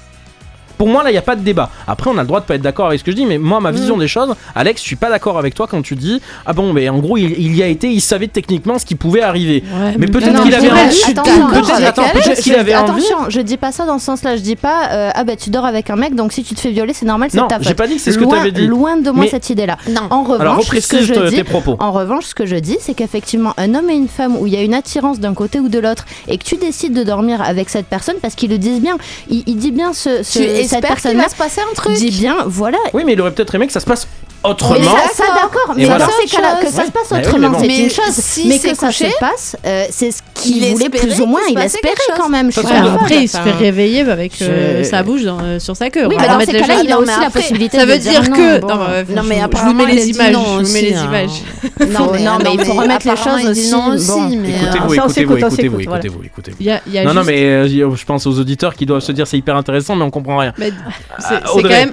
Pour 0.79 0.89
moi, 0.89 1.03
là, 1.03 1.11
il 1.11 1.15
n'y 1.15 1.19
a 1.19 1.23
pas 1.23 1.37
de 1.37 1.43
débat. 1.43 1.71
Après, 1.87 2.11
on 2.11 2.19
a 2.19 2.23
le 2.23 2.27
droit 2.27 2.41
de 2.41 2.45
pas 2.47 2.55
être 2.57 2.63
d'accord 2.63 2.87
avec 2.89 2.99
ce 3.01 3.05
que 3.05 3.11
je 3.11 3.17
dis, 3.17 3.27
mais 3.27 3.39
moi, 3.39 3.61
ma 3.61 3.71
vision 3.71 3.97
des 3.97 4.09
choses, 4.09 4.35
Alex, 4.55 4.81
je 4.83 4.87
suis 4.87 4.97
pas 4.97 5.09
d'accord 5.11 5.39
avec 5.39 5.55
toi 5.55 5.67
quand 5.71 5.83
tu 5.83 5.95
dis 5.97 6.21
Ah 6.45 6.53
bon, 6.53 6.73
mais 6.73 6.89
en 6.89 6.99
gros, 6.99 7.17
il, 7.17 7.33
il 7.39 7.57
y 7.57 7.63
a 7.63 7.67
été, 7.67 7.89
il 7.91 8.01
savait 8.01 8.29
techniquement 8.29 8.79
ce 8.79 8.85
qui 8.87 8.95
pouvait 8.95 9.23
arriver. 9.23 9.63
Mais 9.99 10.07
peut-être 10.07 10.43
qu'il 10.43 10.55
avait 10.55 10.71
envie. 10.71 11.03
Attention, 11.07 11.47
Peut-être 11.49 12.43
qu'il 12.43 12.53
Je- 12.53 12.59
avait 12.59 12.75
envie. 12.77 12.91
Attention, 12.91 13.17
je 13.31 13.41
dis 13.41 13.57
pas 13.57 13.73
ça 13.73 13.87
dans 13.87 13.99
ce 13.99 14.05
sens-là. 14.07 14.37
Je 14.37 14.43
dis 14.43 14.57
pas 14.57 14.89
euh, 14.93 15.11
ah 15.15 15.25
bah 15.25 15.37
tu 15.37 15.51
dors 15.51 15.65
avec 15.65 15.91
un 15.91 15.97
mec 15.97 16.15
donc 16.15 16.33
si 16.33 16.43
tu 16.45 16.55
te 16.55 16.61
fais 16.61 16.71
violer 16.71 16.93
c'est 16.93 17.07
normal 17.07 17.29
c'est 17.31 17.39
ta 17.49 17.57
faute. 17.57 17.67
j'ai 17.67 17.75
pas 17.75 17.87
dit 17.87 17.97
que 17.97 18.01
c'est 18.01 18.13
ce 18.13 18.19
que 18.19 18.25
Loin- 18.25 18.37
t'avais 18.39 18.53
dit. 18.53 18.67
Loin 18.67 18.97
de 18.97 19.11
moi 19.11 19.25
Mais- 19.25 19.31
cette 19.31 19.51
idée-là. 19.51 19.77
Non. 19.89 20.03
En 20.11 20.23
revanche, 20.23 20.41
Alors, 20.41 20.63
ce 20.65 20.89
que 20.89 21.03
je 21.03 21.15
tes 21.15 21.37
dis, 21.37 21.43
propos. 21.45 21.77
En 21.81 21.93
revanche, 21.93 22.25
ce 22.27 22.35
que 22.35 22.47
je 22.47 22.57
dis, 22.57 22.77
c'est 22.81 22.95
qu'effectivement, 22.95 23.53
un 23.57 23.75
homme 23.75 23.91
et 23.91 23.95
une 23.95 24.09
femme 24.09 24.37
où 24.37 24.47
il 24.47 24.53
y 24.53 24.57
a 24.57 24.63
une 24.63 24.75
attirance 24.75 25.21
d'un 25.21 25.35
côté 25.35 25.61
ou 25.61 25.69
de 25.69 25.79
l'autre 25.79 26.05
et 26.29 26.39
que 26.39 26.45
tu 26.45 26.57
décides 26.57 26.93
de 26.95 27.03
dormir 27.05 27.41
avec 27.43 27.69
cette 27.69 27.87
personne 27.87 28.17
parce 28.21 28.35
qu'ils 28.35 28.51
le 28.51 28.59
disent 28.59 28.81
bien, 28.81 28.97
il, 29.31 29.43
il 29.47 29.57
dit 29.57 29.71
bien 29.73 29.93
ce, 29.93 30.23
ce- 30.23 30.39
Tu 30.39 30.45
cette 30.67 30.83
personne-là 30.83 31.25
va 31.25 31.29
se 31.29 31.37
passer 31.37 31.61
un 31.61 31.75
truc. 31.75 31.95
dit 31.95 32.11
bien, 32.11 32.45
voilà. 32.47 32.79
Oui, 32.95 33.03
mais 33.05 33.13
il 33.13 33.21
aurait 33.21 33.33
peut-être 33.33 33.55
aimé 33.55 33.67
que 33.67 33.73
ça 33.73 33.81
se 33.81 33.87
passe 33.87 34.07
Mais 34.47 34.53
autrement. 34.53 34.97
ça, 34.97 35.15
ça, 35.15 35.25
d'accord, 35.35 35.75
mais 35.77 35.85
voilà. 35.85 36.07
dans 36.07 36.13
ces 36.21 36.29
cas-là, 36.37 36.59
que 36.63 36.69
ça 36.69 36.87
se 36.87 36.91
passe 36.91 37.11
Mais 37.11 37.17
oui, 37.19 37.23
autrement, 37.27 37.49
mais 37.49 37.55
bon. 37.55 37.59
c'est 37.61 37.67
Mais 37.67 37.79
une 37.81 37.91
chose. 37.91 38.05
si 38.15 38.49
mais 38.49 38.59
que 38.59 38.75
ça 38.75 38.93
se 38.93 39.19
passe, 39.19 39.57
euh, 39.67 39.87
c'est 39.91 40.11
ce 40.11 40.19
il 40.45 40.53
qu'il 40.61 40.73
voulait 40.75 40.89
plus 40.91 41.21
ou 41.21 41.27
moins, 41.27 41.41
il 41.49 41.59
espérait 41.59 41.95
quand 42.17 42.29
même. 42.29 42.53
Je. 42.53 42.61
Après, 42.61 43.23
il 43.25 43.29
se 43.29 43.39
fait 43.39 43.51
réveiller 43.53 44.01
avec 44.03 44.41
euh, 44.43 44.85
sa 44.85 45.03
bouche 45.03 45.23
dans, 45.23 45.39
euh, 45.41 45.59
sur 45.59 45.77
sa 45.77 45.91
queue. 45.91 46.07
Oui, 46.09 46.17
mais 46.19 46.27
dans 46.29 46.41
ces 46.41 46.53
cas-là, 46.53 46.83
il 46.85 46.93
a 46.93 46.99
aussi 46.99 47.07
mais 47.11 47.21
la 47.21 47.27
après, 47.27 47.41
possibilité 47.41 47.79
Ça 47.79 47.87
veut 47.87 47.99
dire 47.99 48.23
que. 48.31 48.61
Non, 48.61 48.69
je- 48.99 49.15
mais 49.29 49.35
je 49.37 49.39
vous 49.41 49.45
apparemment, 49.45 49.85
mets 49.85 49.85
il 49.85 49.91
a 49.91 49.95
les 49.95 50.05
dit 50.05 50.11
images. 50.13 50.33
non 50.33 50.59
Je 50.61 50.65
vous 50.65 50.73
mets 50.73 50.83
les 50.83 50.95
hein. 50.95 51.05
images. 51.07 51.43
Non, 51.97 52.11
mais- 52.13 52.21
non, 52.25 52.39
mais 52.43 52.51
il 52.55 52.65
faut 52.65 52.75
mais 52.75 52.81
remettre 52.81 53.07
les 53.09 53.17
choses 53.17 53.47
aussi. 53.51 53.71
non 53.71 53.89
aussi, 53.95 54.07
Bon. 54.09 54.29
mais, 54.29 54.49
Écoutez-vous, 54.51 54.93
euh, 54.93 54.95
écoutez-vous, 54.95 55.37
écoutez-vous, 55.37 55.81
écoutez-vous, 55.81 56.23
écoutez-vous. 56.25 57.05
Non, 57.05 57.15
non, 57.15 57.25
mais 57.25 57.69
je 57.69 58.05
pense 58.05 58.27
aux 58.27 58.39
auditeurs 58.39 58.75
qui 58.75 58.87
doivent 58.87 59.03
se 59.03 59.13
dire 59.13 59.27
c'est 59.27 59.39
hyper 59.39 59.57
intéressant, 59.57 59.97
mais 59.97 60.05
on 60.05 60.11
comprend 60.11 60.39
rien. 60.39 60.53
Mais 60.59 60.71
c'est 61.19 61.41
quand 61.45 61.63
même. 61.63 61.93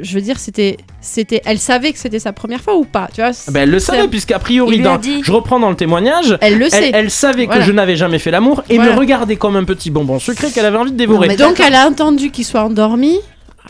Je 0.00 0.14
veux 0.14 0.20
dire, 0.20 0.38
c'était, 0.38 0.76
c'était. 1.00 1.40
Elle 1.44 1.58
savait 1.58 1.92
que 1.92 1.98
c'était 1.98 2.18
sa 2.18 2.32
première 2.32 2.60
fois 2.60 2.76
ou 2.76 2.84
pas, 2.84 3.08
tu 3.14 3.20
vois? 3.20 3.30
Ben, 3.48 3.62
elle 3.62 3.70
le 3.70 3.78
savait, 3.78 4.08
puisqu'a 4.08 4.38
priori, 4.38 4.80
dans- 4.80 4.96
dit. 4.98 5.20
je 5.22 5.32
reprends 5.32 5.58
dans 5.60 5.70
le 5.70 5.76
témoignage, 5.76 6.36
Elle 6.40 6.58
le 6.58 6.68
sait. 6.68 6.88
elle, 6.88 6.94
elle 6.94 7.10
savait 7.10 7.46
Voilà. 7.46 7.60
que 7.60 7.66
je 7.66 7.72
n'avais 7.72 7.96
jamais 7.96 8.18
fait 8.18 8.30
l'amour 8.30 8.62
et 8.68 8.76
Voilà. 8.76 8.92
me 8.94 8.98
regardait 8.98 9.36
comme 9.36 9.56
un 9.56 9.64
petit 9.64 9.90
bonbon 9.90 10.18
sucré 10.18 10.50
qu'elle 10.50 10.66
avait 10.66 10.78
envie 10.78 10.92
de 10.92 10.96
dévorer. 10.96 11.28
mais 11.28 11.36
Donc 11.36 11.60
elle 11.60 11.74
a 11.74 11.86
entendu 11.86 12.30
qu'il 12.30 12.44
soit 12.44 12.62
endormi. 12.64 13.18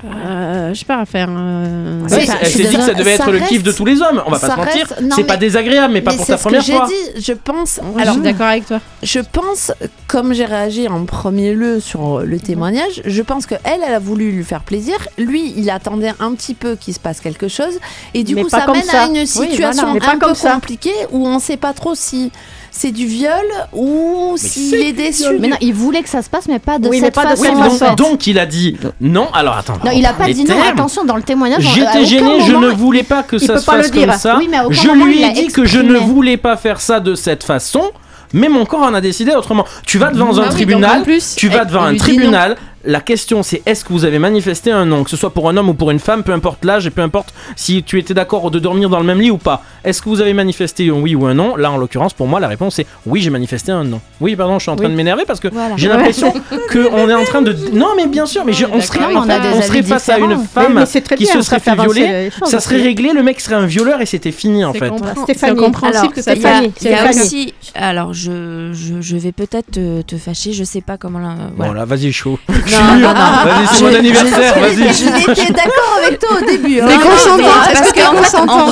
Euh, 0.04 0.72
je 0.72 0.78
sais 0.78 0.84
pas 0.84 0.98
à 0.98 1.04
faire. 1.04 1.28
euh, 1.30 2.02
Ouais, 2.08 2.16
Oui, 2.20 2.26
ça- 2.26 2.34
elle 2.40 2.48
je 2.48 2.56
s'est 2.56 2.64
dit 2.64 2.76
que 2.76 2.82
ça 2.82 2.94
devait 2.94 3.16
ça 3.16 3.24
être 3.24 3.32
le 3.32 3.40
kiff 3.40 3.62
de 3.62 3.72
tous 3.72 3.84
les 3.84 4.00
hommes, 4.00 4.22
on 4.26 4.30
va 4.30 4.38
pas 4.38 4.50
se 4.50 4.56
mentir. 4.56 4.86
C'est 5.14 5.24
pas 5.24 5.36
désagréable, 5.36 5.92
mais 5.92 6.00
pas 6.00 6.12
Mais 6.12 6.16
pour 6.16 6.26
ta 6.26 6.36
première 6.38 6.64
fois. 6.64 6.86
dit, 6.88 7.22
je 7.22 7.32
pense. 7.32 7.80
je 7.96 8.00
Alors, 8.00 8.14
suis 8.14 8.22
d'accord 8.22 8.46
avec 8.46 8.66
toi. 8.66 8.80
je 9.02 9.20
pense, 9.20 9.72
comme 10.06 10.32
j'ai 10.32 10.44
réagi 10.46 10.88
en 10.88 11.04
premier 11.04 11.52
lieu 11.54 11.80
sur 11.80 12.20
le 12.20 12.38
témoignage, 12.40 13.02
je 13.04 13.22
pense 13.22 13.46
que 13.46 13.54
elle, 13.64 13.80
elle 13.86 13.94
a 13.94 13.98
voulu 13.98 14.30
lui 14.32 14.44
faire 14.44 14.62
plaisir. 14.62 14.94
Lui, 15.18 15.52
il 15.56 15.68
attendait 15.70 16.12
un 16.20 16.32
petit 16.34 16.54
peu 16.54 16.76
qu'il 16.76 16.94
se 16.94 17.00
passe 17.00 17.20
quelque 17.20 17.48
chose, 17.48 17.78
et 18.14 18.24
du 18.24 18.34
Mais 18.34 18.42
coup, 18.42 18.48
ça 18.48 18.66
mène 18.72 18.82
ça. 18.82 19.02
à 19.02 19.06
une 19.06 19.12
Oui, 19.18 19.26
situation 19.26 19.90
voilà, 19.92 20.10
un 20.12 20.18
peu 20.18 20.34
compliquée 20.34 20.94
où 21.10 21.26
on 21.26 21.38
sait 21.38 21.56
pas 21.56 21.72
trop 21.72 21.94
si 21.94 22.32
c'est 22.70 22.90
du 22.92 23.06
viol 23.06 23.32
ou 23.72 24.34
s'il 24.36 24.74
est 24.76 24.92
déçu. 24.92 25.24
Mais 25.38 25.48
non, 25.48 25.56
il 25.60 25.74
voulait 25.74 26.02
que 26.02 26.08
ça 26.08 26.22
se 26.22 26.30
passe, 26.30 26.46
mais 26.48 26.58
pas 26.58 26.78
de 26.78 26.88
Oui, 26.88 26.98
mais 27.00 27.06
cette 27.06 27.14
pas 27.14 27.24
de 27.24 27.28
façon. 27.30 27.42
Oui, 27.42 27.48
mais 27.54 27.62
en 27.62 27.68
donc, 27.68 27.78
fait. 27.78 27.94
donc 27.96 28.26
il 28.26 28.38
a 28.38 28.46
dit 28.46 28.76
non. 29.00 29.28
Alors 29.32 29.56
attends. 29.56 29.74
Non, 29.84 29.90
on 29.90 29.96
il 29.96 30.04
a 30.06 30.12
pas 30.12 30.26
dit 30.32 30.44
non. 30.44 30.54
termes. 30.54 30.68
Attention, 30.68 31.04
dans 31.04 31.16
le 31.16 31.22
témoignage, 31.22 31.62
J'étais 31.74 32.04
gêné, 32.04 32.40
je 32.46 32.52
ne 32.52 32.68
voulais 32.68 33.02
pas 33.02 33.22
que 33.22 33.38
ça 33.38 33.58
se 33.58 33.66
pas 33.66 33.76
le 33.76 33.82
fasse 33.82 33.90
dire. 33.92 34.06
comme 34.08 34.16
ça. 34.18 34.36
Oui, 34.38 34.48
mais 34.50 34.58
je 34.70 34.88
moment, 34.88 35.04
lui 35.04 35.22
ai 35.22 35.32
dit 35.32 35.48
que 35.48 35.64
je 35.64 35.78
ne 35.78 35.96
voulais 35.98 36.36
pas 36.36 36.56
faire 36.56 36.80
ça 36.80 37.00
de 37.00 37.14
cette 37.14 37.44
façon, 37.44 37.90
mais 38.32 38.48
mon 38.48 38.64
corps 38.64 38.82
en 38.82 38.94
a 38.94 39.00
décidé 39.00 39.32
autrement. 39.32 39.64
Tu 39.86 39.98
vas 39.98 40.10
devant 40.10 40.36
Ah 40.38 40.40
un 40.42 40.48
oui, 40.48 40.50
tribunal, 40.54 41.02
plus, 41.02 41.34
tu 41.36 41.48
vas 41.48 41.64
devant 41.64 41.82
un 41.82 41.92
non. 41.92 41.98
tribunal. 41.98 42.56
La 42.84 43.00
question 43.00 43.42
c'est 43.42 43.62
est-ce 43.66 43.84
que 43.84 43.92
vous 43.92 44.04
avez 44.06 44.18
manifesté 44.18 44.70
un 44.70 44.86
non, 44.86 45.04
que 45.04 45.10
ce 45.10 45.16
soit 45.16 45.30
pour 45.34 45.48
un 45.50 45.56
homme 45.58 45.68
ou 45.68 45.74
pour 45.74 45.90
une 45.90 45.98
femme, 45.98 46.22
peu 46.22 46.32
importe 46.32 46.64
l'âge 46.64 46.86
et 46.86 46.90
peu 46.90 47.02
importe 47.02 47.34
si 47.54 47.82
tu 47.82 47.98
étais 47.98 48.14
d'accord 48.14 48.50
de 48.50 48.58
dormir 48.58 48.88
dans 48.88 48.98
le 48.98 49.04
même 49.04 49.20
lit 49.20 49.30
ou 49.30 49.36
pas. 49.36 49.62
Est-ce 49.84 50.00
que 50.00 50.08
vous 50.08 50.20
avez 50.22 50.32
manifesté 50.32 50.88
un 50.88 50.92
oui 50.94 51.14
ou 51.14 51.26
un 51.26 51.34
non? 51.34 51.56
Là 51.56 51.70
en 51.70 51.76
l'occurrence 51.76 52.14
pour 52.14 52.26
moi 52.26 52.40
la 52.40 52.48
réponse 52.48 52.78
est 52.78 52.86
oui 53.04 53.20
j'ai 53.20 53.28
manifesté 53.30 53.70
un 53.70 53.84
non. 53.84 54.00
Oui 54.20 54.34
pardon 54.34 54.58
je 54.58 54.62
suis 54.62 54.70
en 54.70 54.76
train 54.76 54.86
Oui. 54.86 54.92
de 54.92 54.96
m'énerver 54.96 55.24
parce 55.26 55.40
que 55.40 55.48
Voilà. 55.48 55.74
j'ai 55.76 55.88
l'impression 55.88 56.32
qu'on 56.72 57.08
est 57.08 57.14
en 57.14 57.24
train 57.24 57.42
de... 57.42 57.54
Non 57.74 57.88
mais 57.96 58.06
bien 58.06 58.24
sûr 58.26 58.44
mais 58.46 58.52
je- 58.54 58.64
on 58.64 58.80
serait, 58.80 59.00
D'accord, 59.00 59.26
mais 59.26 59.34
on 59.34 59.36
a 59.36 59.40
des 59.40 59.48
on 59.58 59.62
serait 59.62 59.78
avis 59.80 59.88
face 59.88 60.08
à 60.08 60.18
une 60.18 60.38
femme 60.38 60.74
mais 60.74 61.00
qui 61.16 61.24
bien, 61.24 61.32
se 61.34 61.42
ça 61.42 61.58
serait 61.58 61.60
fait 61.60 61.74
violer, 61.74 62.30
choses. 62.30 62.48
ça 62.48 62.60
serait 62.60 62.80
réglé, 62.80 63.12
le 63.12 63.22
mec 63.22 63.40
serait 63.40 63.56
un 63.56 63.66
violeur 63.66 64.00
et 64.00 64.06
c'était 64.06 64.32
fini 64.32 64.64
en 64.64 64.72
fait. 64.72 64.90
c'est 65.36 65.54
compréhensible 65.54 65.98
Alors, 66.04 66.12
que 66.14 66.22
ça 66.22 66.34
il 66.34 66.40
y 66.40 66.46
a, 66.46 66.48
Stéphanie, 66.70 66.72
il 66.80 66.90
y 66.90 66.94
a 66.94 67.10
aussi. 67.10 67.54
Alors, 67.74 68.12
je, 68.14 68.70
je, 68.72 69.00
je 69.00 69.16
vais 69.16 69.32
peut-être 69.32 69.70
te, 69.72 70.02
te 70.02 70.16
fâcher, 70.16 70.52
je 70.52 70.64
sais 70.64 70.80
pas 70.80 70.96
comment. 70.96 71.18
La, 71.18 71.34
voilà. 71.56 71.72
Voilà, 71.72 71.84
vas-y 71.84 72.12
chaud. 72.12 72.38
Non, 72.70 72.94
non, 72.94 73.08
non. 73.08 73.14
Vas-y, 73.14 73.66
c'est 73.76 73.82
mon 73.84 73.90
Je- 73.90 73.96
anniversaire, 73.96 74.54
Je 74.56 74.60
vas-y. 74.60 75.28
n'étais 75.28 75.52
d'accord 75.52 75.98
avec 76.04 76.18
toi 76.18 76.28
au 76.40 76.44
début. 76.46 76.80
hein. 76.80 76.86
Mais 76.88 76.96
parce 76.98 77.92
que 77.92 78.00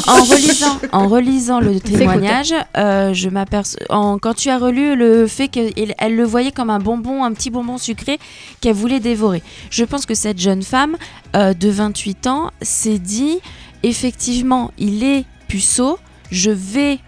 en, 0.09 0.23
relisant, 0.25 0.79
en 0.93 1.09
relisant 1.09 1.61
le 1.61 1.81
témoignage, 1.81 2.55
euh, 2.77 3.13
je 3.15 3.29
m'aperçois. 3.29 3.81
en- 3.89 4.19
Quand 4.19 4.35
tu 4.35 4.51
as 4.51 4.59
relu 4.59 4.97
le 4.97 5.27
fait 5.27 5.49
qu'elle 5.49 5.73
elle 5.99 6.17
le 6.17 6.25
voyait 6.25 6.53
comme 6.53 6.71
un 6.71 6.79
bonbon, 6.79 7.25
un 7.25 7.33
petit 7.33 7.51
bonbon 7.51 7.79
sucré 7.79 8.19
qu'elle 8.61 8.75
voulait 8.75 9.01
dévorer. 9.01 9.43
Je 9.71 9.85
pense 9.85 10.07
que 10.07 10.15
cette 10.15 10.39
jeune 10.39 10.63
femme 10.63 10.97
euh, 11.37 11.55
de 11.55 11.69
28 11.71 12.27
ans 12.27 12.51
s'est 12.63 12.99
dit 12.99 13.39
effectivement, 13.83 14.71
il 14.79 15.05
est 15.05 15.25
puceau, 15.49 15.99
je 16.31 16.51
vais 16.51 16.99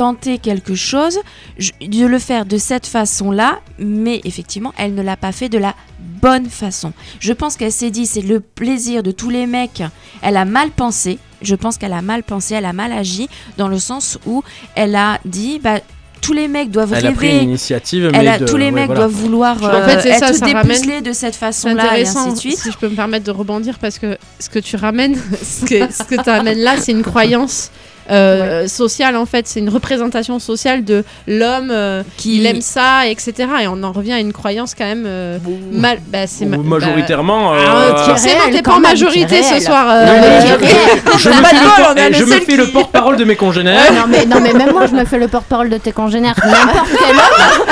tenter 0.00 0.38
quelque 0.38 0.74
chose, 0.74 1.18
je- 1.58 1.72
de 1.86 2.06
le 2.06 2.18
faire 2.18 2.46
de 2.46 2.56
cette 2.56 2.86
façon-là, 2.86 3.60
mais 3.78 4.22
effectivement, 4.24 4.72
elle 4.78 4.94
ne 4.94 5.02
l'a 5.02 5.18
pas 5.18 5.30
fait 5.30 5.50
de 5.50 5.58
la 5.58 5.74
bonne 6.22 6.48
façon. 6.48 6.94
Je 7.18 7.34
pense 7.34 7.54
qu'elle 7.56 7.70
s'est 7.70 7.90
dit, 7.90 8.06
c'est 8.06 8.22
le 8.22 8.40
plaisir 8.40 9.02
de 9.02 9.10
tous 9.10 9.28
les 9.28 9.44
mecs. 9.46 9.82
Elle 10.22 10.38
a 10.38 10.46
mal 10.46 10.70
pensé. 10.70 11.18
Je 11.42 11.54
pense 11.54 11.76
qu'elle 11.76 11.92
a 11.92 12.00
mal 12.00 12.22
pensé, 12.22 12.54
elle 12.54 12.64
a 12.64 12.72
mal 12.72 12.92
agi, 12.92 13.28
dans 13.58 13.68
le 13.68 13.78
sens 13.78 14.18
où 14.24 14.42
elle 14.74 14.96
a 14.96 15.18
dit, 15.26 15.58
bah, 15.58 15.80
tous 16.22 16.32
les 16.32 16.48
mecs 16.48 16.70
doivent 16.70 16.94
Elle 16.94 17.06
a 17.06 17.12
pris 17.12 17.28
rêver. 17.28 17.40
l'initiative, 17.40 18.08
mais 18.10 18.18
Elle 18.20 18.28
a- 18.28 18.38
de- 18.38 18.46
tous 18.46 18.56
les 18.56 18.66
ouais, 18.66 18.70
mecs 18.70 18.86
voilà. 18.86 19.00
doivent 19.02 19.12
vouloir 19.12 19.62
En 19.62 19.66
euh, 19.66 19.86
fait, 19.86 20.00
c'est 20.00 20.18
ça, 20.18 20.28
être 20.30 20.34
ça 20.36 20.46
ramène- 20.46 21.02
de 21.02 21.12
cette 21.12 21.36
façon-là 21.36 21.98
et 21.98 22.06
ainsi 22.06 22.32
de 22.32 22.36
suite. 22.38 22.58
si 22.58 22.70
je 22.70 22.76
peux 22.78 22.88
me 22.88 22.96
permettre 22.96 23.26
de 23.26 23.30
rebondir, 23.32 23.78
parce 23.78 23.98
que 23.98 24.16
ce 24.38 24.48
que 24.48 24.60
tu 24.60 24.76
ramènes, 24.76 25.16
ce 25.42 25.66
que, 25.66 25.92
ce 25.92 26.02
que 26.04 26.22
tu 26.22 26.30
ramènes 26.30 26.58
là, 26.60 26.76
c'est 26.78 26.92
une 26.92 27.02
croyance 27.02 27.70
euh, 28.10 28.66
sociale, 28.68 29.16
en 29.16 29.26
fait. 29.26 29.46
C'est 29.48 29.60
une 29.60 29.68
représentation 29.70 30.38
sociale 30.38 30.84
de 30.84 31.04
l'homme 31.26 31.70
euh, 31.70 32.02
qui 32.16 32.36
il 32.36 32.46
aime 32.46 32.60
ça, 32.60 33.06
etc. 33.06 33.32
Et 33.62 33.68
on 33.68 33.82
en 33.82 33.92
revient 33.92 34.12
à 34.14 34.18
une 34.20 34.32
croyance 34.32 34.74
quand 34.76 34.84
même 34.84 35.04
euh, 35.06 35.38
mal. 35.72 35.98
Bah, 36.08 36.26
c'est 36.26 36.44
ma- 36.46 36.56
majoritairement. 36.58 37.50
bah, 37.50 37.56
euh, 37.58 37.92
ah, 37.96 38.04
forcément, 38.04 38.34
t'es 38.50 38.62
pas 38.62 38.72
en 38.72 38.80
majorité 38.80 39.42
ce 39.42 39.60
soir. 39.60 39.84
non, 39.86 39.92
euh, 39.92 40.56
mais 40.60 41.18
je- 41.18 41.28
me 41.28 41.42
pas 41.42 41.48
fais 41.48 42.56
le 42.56 42.64
je 42.64 42.68
me 42.68 42.72
porte-parole 42.72 43.16
de 43.16 43.24
mes 43.24 43.36
congénères. 43.36 43.92
Non 43.92 44.04
mais, 44.08 44.26
non 44.26 44.40
mais 44.40 44.52
même 44.52 44.72
moi 44.72 44.86
je 44.86 44.92
me 44.94 45.04
fais 45.04 45.18
le 45.18 45.28
porte-parole 45.28 45.68
de 45.70 45.78
tes 45.78 45.92
congénères. 45.92 46.34
N'importe 46.44 46.88
quel 46.98 47.16
homme 47.16 47.66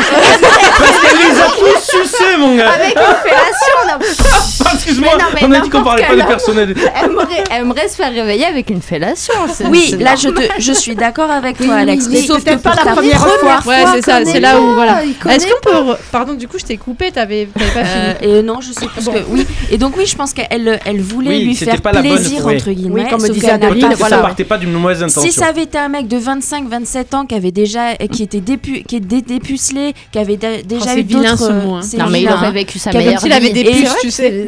Parce 0.78 0.98
qu'elle 1.00 1.18
les 1.18 1.40
a 1.40 1.46
tous 1.46 1.90
sucés, 1.90 2.36
mon 2.38 2.56
gars. 2.56 2.70
avec 2.70 2.94
une 2.96 3.16
fellation 3.22 3.76
non, 3.88 4.70
Excuse-moi, 4.74 5.12
on 5.42 5.52
a 5.52 5.60
dit 5.60 5.70
qu'on 5.70 5.82
parlait 5.82 6.04
pas 6.04 6.14
des 6.16 6.22
personnels. 6.24 6.74
aimerait, 7.02 7.44
aimerait 7.50 7.88
se 7.88 7.96
faire 7.96 8.12
réveiller 8.12 8.44
avec 8.46 8.70
une 8.70 8.82
fellation. 8.82 9.34
Oui, 9.70 9.96
là 9.98 10.14
je, 10.14 10.27
te, 10.32 10.42
je 10.60 10.72
suis 10.72 10.94
d'accord 10.94 11.30
avec 11.30 11.56
toi, 11.58 11.66
Oui, 11.74 11.80
Alex. 11.82 12.06
oui, 12.08 12.12
mais 12.14 12.22
sauf 12.26 12.44
que 12.44 12.54
pas 12.56 12.70
pour 12.76 12.84
la 12.84 12.92
première 12.92 13.26
fois. 13.26 13.58
Ouais, 13.66 13.84
c'est 13.94 14.02
ça, 14.02 14.20
c'est 14.24 14.40
là 14.40 14.60
où 14.60 14.74
voilà. 14.74 15.02
il 15.04 15.10
Est-ce 15.30 15.46
qu'on 15.46 15.60
peut. 15.86 15.94
Pardon, 16.12 16.34
du 16.34 16.48
coup, 16.48 16.58
je 16.58 16.64
t'ai 16.64 16.76
coupé, 16.76 17.10
t'avais 17.12 17.46
pas 17.46 17.60
Euh, 17.76 18.14
fini. 18.20 18.32
et 18.38 18.42
non, 18.42 18.60
je 18.60 18.72
sais 18.72 18.86
plus 18.86 19.04
que. 19.06 19.18
Oui, 19.30 19.46
et 19.70 19.78
donc 19.78 19.94
oui, 19.96 20.06
je 20.06 20.16
pense 20.16 20.32
qu'elle 20.32 20.80
elle 20.84 21.00
voulait 21.00 21.30
Oui, 21.30 21.44
lui 21.44 21.54
faire 21.56 21.80
pas 21.80 21.92
bonne- 21.92 22.02
plaisir, 22.02 22.44
oui. 22.44 22.56
entre 22.56 22.70
guillemets. 22.70 23.02
Oui, 23.04 23.10
comme 23.10 23.20
sauf 23.20 23.30
disait 23.30 23.58
que 23.58 23.96
fait 23.96 23.96
ça 24.08 24.18
partait 24.18 24.44
pas 24.44 24.58
d'une 24.58 24.72
mauvaise 24.72 25.02
intention. 25.02 25.22
Si 25.22 25.32
ça 25.32 25.46
avait 25.46 25.62
été 25.64 25.78
un 25.78 25.88
mec 25.88 26.08
de 26.08 26.18
25-27 26.18 27.14
ans 27.14 27.26
qui 27.26 27.34
avait 27.34 27.50
déjà, 27.52 27.94
qui 27.96 28.22
était 28.22 28.40
dépu, 28.40 28.82
qui 28.86 28.96
était 28.96 29.20
dépucelé, 29.22 29.94
qui 30.12 30.18
avait 30.18 30.36
déjà 30.36 30.80
c'est 30.80 31.00
eu 31.00 31.02
vilain, 31.02 31.32
d'autres, 31.32 31.38
ce 31.46 31.50
euh, 31.52 31.62
mot, 31.64 31.74
hein. 31.74 31.80
Non 31.98 32.06
mais 32.10 32.22
il 32.22 32.28
aurait 32.30 32.52
vécu 32.52 32.78
sa 32.78 32.90
Comme 32.92 33.00
meilleure 33.02 33.20
s'il 33.20 33.32
avait 33.32 33.48
vie. 33.52 33.64
des 33.64 33.84
tu 34.02 34.10
sais. 34.10 34.46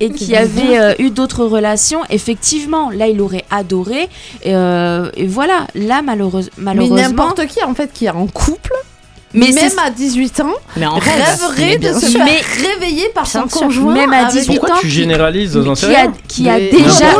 et 0.00 0.10
qui 0.10 0.36
avait 0.36 0.78
euh, 0.78 0.94
eu 0.98 1.10
d'autres 1.10 1.44
relations, 1.44 2.00
effectivement, 2.10 2.90
là 2.90 3.06
il 3.08 3.20
aurait 3.20 3.44
adoré. 3.50 4.08
Et, 4.44 4.54
euh, 4.54 4.79
et 5.16 5.26
voilà, 5.26 5.66
là 5.74 6.02
malheureuse- 6.02 6.50
Mais 6.56 6.64
malheureusement, 6.74 6.96
n'importe 6.96 7.46
qui 7.46 7.62
en 7.64 7.74
fait 7.74 7.92
qui 7.92 8.06
est 8.06 8.10
en 8.10 8.26
couple 8.26 8.72
Mais 9.32 9.52
même 9.52 9.70
à 9.84 9.90
18 9.90 10.40
ans, 10.40 10.46
Mais 10.76 10.86
en 10.86 10.94
rêverait 10.96 11.78
de 11.78 11.92
se 11.92 12.06
faire 12.06 12.26
réveiller 12.26 13.10
par 13.14 13.26
son 13.26 13.42
conjoint. 13.46 13.92
Même 13.94 14.12
à 14.12 14.26
avec- 14.26 14.32
18 14.42 14.56
Pourquoi 14.58 14.74
ans, 14.74 14.78
tu 14.80 14.86
qui- 14.88 14.92
généralises 14.92 15.52
dans 15.52 15.70
un 15.70 15.74
qui 15.74 15.94
a, 15.94 16.06
qui 16.26 16.48
a 16.48 16.58
déjà 16.58 16.72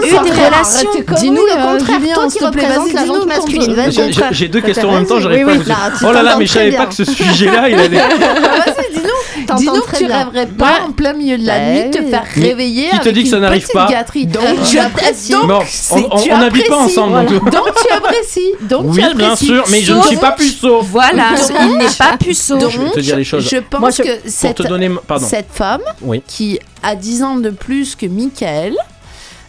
eu 0.02 0.10
le 0.10 0.24
des 0.24 0.30
relations. 0.30 0.90
Dis-nous 1.20 1.34
le 1.46 1.52
conneries, 1.52 1.78
contraire, 1.78 2.00
Julien, 2.00 2.14
toi 2.14 2.30
s'il 2.30 2.40
qui 2.40 2.46
te 2.46 2.50
plaît, 2.50 2.62
représentes 2.66 2.92
vas-y, 2.92 3.06
la 3.06 3.14
le 3.14 3.24
masculine. 3.26 4.30
J'ai- 4.32 4.48
deux 4.48 4.60
questions 4.60 4.88
en 4.90 4.94
même 4.94 5.06
temps, 5.06 5.20
j'arrive 5.20 5.46
pas 5.46 5.52
à 5.52 5.90
vous 5.90 6.06
Oh 6.08 6.12
là 6.12 6.22
là, 6.22 6.36
mais 6.36 6.46
je 6.46 6.52
savais 6.52 6.72
pas 6.72 6.86
que 6.86 6.94
ce 6.94 7.04
sujet-là, 7.04 7.68
il 7.68 7.78
allait. 7.78 7.96
Vas-y, 7.98 8.92
dis-nous. 8.94 9.56
Dis-nous 9.56 9.80
que 9.80 9.96
tu 9.96 10.06
bien. 10.06 10.18
rêverais 10.18 10.46
pas 10.46 10.80
en 10.86 10.92
plein 10.92 11.12
milieu 11.12 11.36
de 11.38 11.46
la 11.46 11.54
Ouais. 11.54 11.84
nuit 11.84 11.90
te 11.90 12.02
faire 12.04 12.22
réveiller 12.36 12.88
qui 12.90 13.00
te 13.00 13.08
dit 13.08 13.24
que 13.24 13.28
ça 13.30 13.38
n'arrive 13.40 13.66
pas 13.72 13.86
gâterie. 13.90 14.26
Donc 14.26 14.42
tu 14.64 14.70
tu 14.72 14.78
apprécies. 14.78 15.32
Bon, 15.44 15.58
on, 15.90 16.38
n'habite 16.38 16.68
pas 16.68 16.76
apprécies, 16.76 16.98
ensemble. 16.98 17.10
voilà. 17.12 17.28
donc- 17.30 17.50
Donc 17.50 17.68
tu 17.84 17.92
apprécies. 17.92 18.52
Donc 18.62 18.82
tu 18.82 18.88
Oui, 18.90 19.14
bien 19.16 19.26
apprécies. 19.32 19.46
sûr, 19.46 19.64
mais 19.70 19.80
je 19.82 19.92
ne 19.92 20.02
suis 20.02 20.16
pas 20.18 20.32
puceau. 20.32 20.80
Voilà, 20.82 21.30
Donc- 21.36 21.56
il 21.62 21.78
n'est 21.78 21.84
pas 22.10 22.16
puceau. 22.18 22.58
Donc, 22.58 22.70
Je 22.70 22.80
vais 22.80 22.90
te 22.90 23.00
dire 23.00 23.16
les 23.16 23.24
choses. 23.24 23.48
Je 23.48 23.56
pense 23.58 23.80
Moi, 23.80 23.90
je- 23.90 24.02
que 24.02 24.20
Pour 24.20 24.30
cette, 24.30 24.56
te 24.56 24.62
donner. 24.64 24.90
Pardon. 25.06 25.26
cette 25.26 25.50
femme 25.52 25.82
Oui. 26.02 26.22
qui 26.26 26.58
a 26.82 26.94
10 26.96 27.22
ans 27.22 27.36
de 27.36 27.50
plus 27.50 27.94
que 27.96 28.06
Michael 28.06 28.74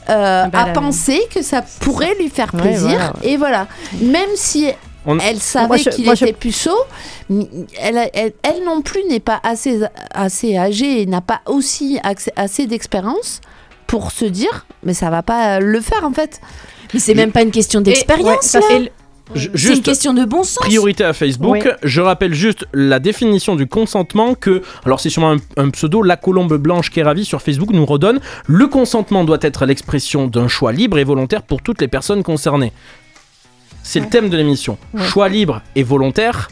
euh, 0.10 0.46
Bah, 0.48 0.64
a 0.64 0.66
pensé 0.68 1.22
que 1.34 1.42
ça 1.42 1.62
pourrait 1.80 2.16
lui 2.20 2.30
faire 2.30 2.52
Ouais, 2.54 2.62
plaisir. 2.62 2.90
voilà, 2.90 3.14
Et 3.24 3.38
voilà. 3.38 3.68
Même 4.02 4.30
si 4.36 4.68
On- 5.06 5.18
elle 5.20 5.40
savait 5.40 5.78
je- 5.78 5.90
qu'il 5.90 6.06
moi, 6.06 6.16
je- 6.16 6.26
était 6.26 6.34
puceau, 6.34 6.76
mi- 7.30 7.50
elle, 7.80 7.98
a- 7.98 8.10
elle, 8.16 8.34
elle 8.44 8.64
non 8.66 8.82
plus 8.82 9.04
n'est 9.10 9.20
pas 9.20 9.40
assez, 9.44 9.80
assez 10.14 10.58
âgée 10.58 11.02
et 11.02 11.06
n'a 11.06 11.22
pas 11.22 11.42
aussi 11.46 12.00
accès- 12.04 12.34
assez 12.36 12.66
d'expérience 12.68 13.42
pour 13.88 14.12
se 14.12 14.26
dire 14.26 14.66
mais 14.84 14.94
ça 14.94 15.10
va 15.10 15.22
pas 15.22 15.60
le 15.60 15.80
faire 15.82 16.04
en 16.04 16.12
fait. 16.14 16.40
Mais 16.94 17.00
c'est 17.00 17.14
même 17.14 17.32
pas 17.32 17.42
une 17.44 17.52
question 17.52 17.80
d'expérience, 17.82 18.54
là. 18.54 18.62
C'est 19.56 19.76
une 19.76 19.82
question 19.82 20.14
de 20.14 20.26
bon 20.26 20.44
sens. 20.44 20.58
Priorité 20.66 21.04
à 21.04 21.14
Facebook. 21.14 21.62
Oui. 21.64 21.72
Je 21.84 22.02
rappelle 22.02 22.34
juste 22.34 22.66
la 22.74 23.00
définition 23.00 23.56
du 23.56 23.68
consentement 23.68 24.36
que, 24.36 24.62
alors 24.86 25.00
c'est 25.00 25.10
sûrement 25.10 25.32
un, 25.32 25.64
un 25.64 25.70
pseudo, 25.70 26.02
la 26.02 26.18
colombe 26.18 26.56
blanche 26.58 26.90
qui 26.90 27.00
est 27.00 27.04
ravie 27.04 27.26
sur 27.26 27.42
Facebook 27.42 27.70
nous 27.72 27.86
redonne. 27.86 28.20
Le 28.48 28.68
consentement 28.68 29.24
doit 29.24 29.40
être 29.42 29.66
l'expression 29.66 30.28
d'un 30.28 30.48
choix 30.48 30.72
libre 30.72 30.98
et 30.98 31.04
volontaire 31.04 31.44
pour 31.44 31.62
toutes 31.62 31.82
les 31.82 31.88
personnes 31.88 32.24
concernées. 32.24 32.74
C'est 33.84 34.00
le 34.00 34.10
thème 34.10 34.30
de 34.30 34.38
l'émission. 34.38 34.78
Ouais. 34.94 35.04
Choix 35.04 35.30
libre 35.30 35.62
et 35.76 35.84
volontaire. 35.84 36.50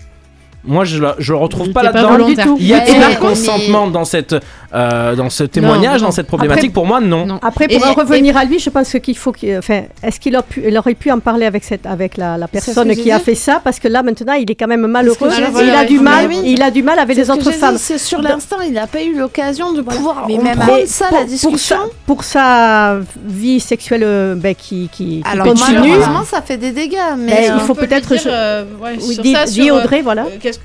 Moi, 0.65 0.83
je 0.83 0.97
le, 0.99 1.07
je 1.19 1.31
le 1.31 1.39
retrouve 1.39 1.67
Il 1.67 1.73
pas 1.73 1.83
là-dedans. 1.83 2.17
tout. 2.43 2.57
Y 2.59 2.73
a-t-il 2.73 2.97
Ouais, 2.97 3.03
un 3.05 3.09
mais- 3.09 3.15
consentement 3.15 3.87
dans, 3.87 4.03
cette, 4.03 4.35
euh, 4.73 5.15
dans 5.15 5.29
ce 5.29 5.45
témoignage, 5.45 6.01
non. 6.01 6.07
dans 6.07 6.11
cette 6.11 6.27
problématique 6.27 6.73
Pour 6.73 6.85
moi, 6.85 6.99
non. 6.99 7.25
Non. 7.25 7.39
Après, 7.41 7.67
pour 7.69 7.85
Et- 7.85 7.89
en 7.89 7.93
revenir 7.93 8.35
à 8.35 8.43
lui, 8.43 8.59
je 8.59 8.69
pense 8.69 8.91
qu'il 9.01 9.17
faut 9.17 9.31
qu'il. 9.31 9.57
Enfin, 9.57 9.83
est-ce 10.03 10.19
qu'il 10.19 10.35
a 10.35 10.41
pu, 10.43 10.61
il 10.67 10.77
aurait 10.77 10.95
pu 10.95 11.11
en 11.11 11.19
parler 11.19 11.45
avec, 11.45 11.63
cette, 11.63 11.85
avec 11.85 12.17
la, 12.17 12.37
personne 12.51 12.93
qui 12.93 13.09
a 13.09 13.19
fait 13.19 13.35
ça? 13.35 13.61
Parce 13.63 13.79
que 13.79 13.87
là, 13.87 14.03
maintenant, 14.03 14.33
il 14.33 14.51
est 14.51 14.55
quand 14.55 14.67
même 14.67 14.85
malheureux. 14.85 15.29
Il 15.61 15.69
a 15.69 15.85
du 15.85 15.97
Mais 15.97 16.03
mal. 16.03 16.27
oui. 16.27 16.41
Il 16.45 16.61
a 16.61 16.71
du 16.71 16.83
mal 16.83 16.99
avec 16.99 17.15
les 17.15 17.29
autres 17.31 17.51
femmes. 17.51 17.77
C'est 17.77 17.97
sur 17.97 18.21
l'instant, 18.21 18.57
il 18.65 18.73
n'a 18.73 18.85
pas 18.87 19.01
eu 19.01 19.15
l'occasion 19.17 19.71
de 19.71 19.81
pouvoir 19.81 20.25
Mais 20.27 20.37
on 20.39 20.43
même 20.43 20.57
prend 20.59 20.75
Mais 20.75 20.85
ça 20.85 21.05
pour, 21.07 21.17
la 21.19 21.23
pour 21.23 21.29
discussion. 21.31 21.77
sa, 21.77 21.83
pour 22.05 22.23
sa 22.25 22.97
vie 23.25 23.61
sexuelle 23.61 24.03
euh, 24.03 24.35
ben, 24.35 24.53
qui, 24.55 24.89
qui, 24.91 25.21
qui 25.21 25.23
Alors 25.25 25.47
continue, 25.47 25.79
malheureusement, 25.79 26.23
ça 26.25 26.41
fait 26.41 26.57
des 26.57 26.71
dégâts, 26.71 26.97
mais 27.17 27.47
Ben, 27.47 27.53
il 27.55 27.61
faut 27.61 27.75
peut-être. 27.75 28.13
euh, 28.27 28.65
Oui, 28.81 29.71
Audrey, 29.71 30.01
voilà. 30.01 30.25
Euh, 30.49 30.51
qu'est-ce 30.51 30.59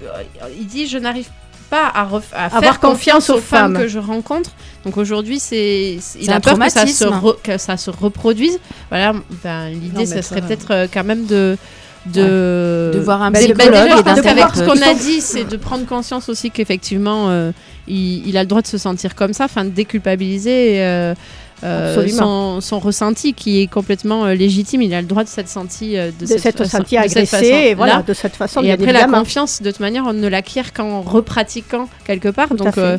que- 0.48 0.52
il 0.58 0.66
dit 0.66 0.86
je 0.86 0.98
n'arrive 0.98 1.28
pas 1.70 1.86
à, 1.94 2.04
ref- 2.04 2.32
à 2.34 2.46
Avoir 2.46 2.62
faire 2.62 2.80
confiance 2.80 3.26
confiance 3.26 3.30
aux 3.30 3.40
femmes 3.40 3.72
femmes. 3.74 3.82
que 3.82 3.88
je 3.88 3.98
rencontre. 3.98 4.50
Donc 4.84 4.96
aujourd'hui, 4.98 5.38
c'est 5.40 5.98
il 6.20 6.30
a 6.30 6.38
peur 6.40 6.58
que 6.58 6.68
ça, 6.70 6.86
se 6.86 7.04
traumatisme. 7.04 7.26
re- 7.26 7.36
que 7.42 7.58
ça 7.58 7.76
se 7.76 7.90
reproduise. 7.90 8.58
Voilà, 8.90 9.14
ben, 9.42 9.70
l'idée, 9.70 10.04
ça 10.06 10.20
serait 10.22 10.42
peut-être 10.42 10.70
euh, 10.72 10.86
quand 10.92 11.04
même 11.04 11.24
de 11.26 11.56
de, 12.06 12.90
De 12.92 12.98
voir 13.00 13.22
un 13.22 13.32
psychologue 13.32 13.56
ben, 13.56 13.70
déjà, 13.70 13.84
et 13.84 13.88
d'un 13.88 14.02
parce 14.02 14.20
qu'avec 14.20 14.44
ce 14.54 14.62
qu'on 14.62 14.82
a 14.82 14.92
dit, 14.92 15.22
c'est 15.22 15.44
de 15.44 15.56
prendre 15.56 15.86
conscience 15.86 16.28
aussi 16.28 16.50
qu'effectivement, 16.50 17.30
euh, 17.30 17.50
il, 17.88 18.28
il 18.28 18.36
a 18.36 18.42
le 18.42 18.46
droit 18.46 18.60
de 18.60 18.66
se 18.66 18.76
sentir 18.76 19.14
comme 19.14 19.32
ça, 19.32 19.46
enfin 19.46 19.64
de 19.64 19.70
déculpabiliser 19.70 20.82
euh, 20.84 21.14
euh, 21.64 22.06
son, 22.08 22.60
son 22.60 22.78
ressenti 22.78 23.32
qui 23.34 23.60
est 23.62 23.66
complètement 23.66 24.26
euh, 24.26 24.34
légitime. 24.34 24.82
Il 24.82 24.92
a 24.94 25.00
le 25.00 25.06
droit 25.06 25.24
de 25.24 25.28
s'être 25.28 25.48
senti 25.48 25.96
euh, 25.96 26.10
de 26.18 26.26
s'être 26.26 26.58
façon- 26.58 26.78
senti 26.78 26.96
de 26.98 27.08
cette 27.08 27.28
façon-là. 27.28 27.66
et 27.66 27.74
voilà, 27.74 28.02
de 28.02 28.12
cette 28.12 28.36
façon, 28.36 28.60
Et 28.60 28.64
bien 28.64 28.74
après, 28.74 28.92
la 28.92 29.06
confiance, 29.06 29.62
de 29.62 29.70
toute 29.70 29.80
manière, 29.80 30.04
on 30.06 30.12
ne 30.12 30.28
l'acquiert 30.28 30.72
qu'en 30.72 31.00
repratiquant 31.00 31.88
quelque 32.04 32.28
part. 32.28 32.48
Tout 32.48 32.56
Donc, 32.56 32.76
euh, 32.78 32.98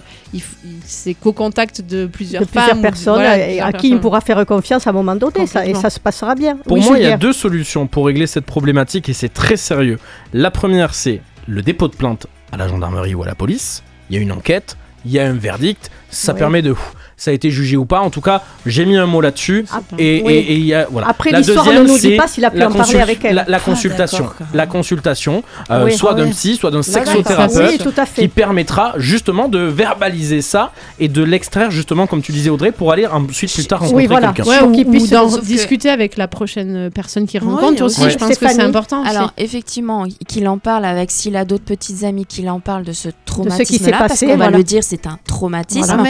c'est 0.86 1.14
qu'au 1.14 1.32
contact 1.34 1.82
de 1.82 2.06
plusieurs 2.08 2.42
de 2.42 2.48
plusieurs 2.48 2.68
femmes. 2.70 2.78
de- 2.78 2.82
personnes 2.82 3.14
voilà, 3.16 3.38
de 3.38 3.42
et 3.42 3.46
plusieurs 3.46 3.68
à 3.68 3.74
qui 3.74 3.90
il 3.90 4.00
pourra 4.00 4.22
faire 4.22 4.46
confiance 4.46 4.88
à 4.88 4.90
un 4.90 4.94
moment 4.94 5.16
donné, 5.16 5.48
ça, 5.48 5.66
et 5.66 5.74
ça 5.76 5.90
se 5.90 6.00
passera 6.00 6.36
bien. 6.36 6.58
Pour 6.58 6.74
Oui, 6.78 6.84
moi, 6.84 6.98
il 6.98 7.04
y 7.04 7.08
a 7.12 7.18
deux 7.18 7.34
solutions 7.34 7.88
pour 7.88 8.06
régler 8.08 8.28
cette 8.28 8.46
problématique 8.46 9.10
et 9.10 9.14
c'est 9.14 9.30
très 9.34 9.58
sérieux. 9.58 10.00
La 10.34 10.52
première, 10.52 10.94
c'est 10.96 11.22
le 11.48 11.62
dépôt 11.62 11.88
de 11.88 11.96
plainte 11.96 12.28
à 12.52 12.58
la 12.58 12.68
gendarmerie 12.68 13.14
ou 13.16 13.24
à 13.24 13.28
la 13.28 13.36
police. 13.36 13.84
Il 14.10 14.16
y 14.16 14.20
a 14.20 14.22
une 14.22 14.32
enquête, 14.32 14.78
il 15.06 15.12
y 15.12 15.20
a 15.20 15.26
un 15.28 15.34
verdict. 15.34 15.92
Ça 16.10 16.34
Oui. 16.34 16.40
permet 16.40 16.62
de. 16.62 16.76
Ça 17.18 17.32
a 17.32 17.34
été 17.34 17.50
jugé 17.50 17.78
ou 17.78 17.86
pas. 17.86 18.02
En 18.02 18.10
tout 18.10 18.22
cas, 18.22 18.42
j'ai 18.66 18.86
mis 18.86 18.98
un 18.98 19.06
mot 19.06 19.22
là-dessus. 19.22 19.66
Ah, 19.72 19.80
Et, 19.98 20.22
oui. 20.26 20.34
et- 20.34 20.38
et 20.40 20.54
il 20.56 20.66
y 20.66 20.74
a 20.74 20.86
voilà. 20.92 21.08
Après, 21.08 21.32
La 21.32 21.40
l'histoire 21.40 21.66
ne 21.66 21.72
deuxième, 21.72 21.88
nous 21.88 21.98
dit 21.98 22.18
pas 22.18 22.28
s'il 22.28 22.44
a 22.44 22.52
pu 22.52 22.58
la 22.58 22.68
en 22.70 22.74
parler 22.74 23.00
avec 23.00 23.24
elle. 23.24 23.36
La, 23.36 23.46
la 23.48 23.60
consultation, 23.60 24.28
la 24.54 24.68
consultation, 24.68 25.44
euh, 25.72 25.86
Oui. 25.86 25.96
soit 25.96 26.12
Ah 26.12 26.16
d'un 26.16 26.30
psy, 26.32 26.56
soit 26.58 26.72
d'un 26.72 26.82
d'accord. 26.82 26.94
sexothérapeute. 27.14 27.86
Oui, 27.86 28.04
Qui 28.16 28.28
permettra 28.28 28.94
justement 28.98 29.48
de 29.48 29.60
verbaliser 29.60 30.42
ça 30.42 30.72
et 31.00 31.08
de 31.08 31.24
l'extraire 31.24 31.72
justement 31.72 32.06
comme 32.08 32.22
tu 32.22 32.32
disais 32.34 32.50
Audrey 32.50 32.72
pour 32.72 32.92
aller 32.92 33.06
ensuite 33.08 33.54
plus 33.54 33.66
tard 33.66 33.80
rencontrer 33.80 34.04
Oui, 34.04 34.08
voilà. 34.08 34.34
quelqu'un. 34.34 34.50
Ouais, 34.50 34.62
ou, 34.64 34.72
qu'il 34.74 34.86
puisse 34.86 35.12
ou 35.12 35.38
que- 35.40 35.46
discuter 35.46 35.90
avec 35.90 36.18
la 36.18 36.28
prochaine 36.28 36.90
personne 36.94 37.28
qu'il 37.28 37.42
Oui, 37.44 37.54
rencontre 37.54 37.84
aussi. 37.84 38.10
Je 38.10 38.18
pense 38.18 38.38
que 38.38 38.48
c'est 38.50 38.62
important. 38.62 39.02
aussi. 39.04 39.10
Alors 39.12 39.32
effectivement, 39.38 40.06
qu'il 40.28 40.48
en 40.48 40.58
parle 40.58 40.84
avec 40.86 41.12
s'il 41.12 41.36
a 41.38 41.46
d'autres 41.46 41.64
petites 41.64 42.04
amies, 42.04 42.26
qu'il 42.26 42.50
en 42.50 42.60
parle 42.60 42.84
de 42.84 42.92
ce 42.94 43.10
traumatisme-là, 43.26 43.98
parce 44.00 44.12
passé, 44.14 44.26
qu'on 44.28 44.38
va 44.38 44.50
le 44.50 44.64
dire, 44.64 44.84
c'est 44.84 45.08
un 45.08 45.18
traumatisme. 45.26 45.96
Ah, 45.98 46.04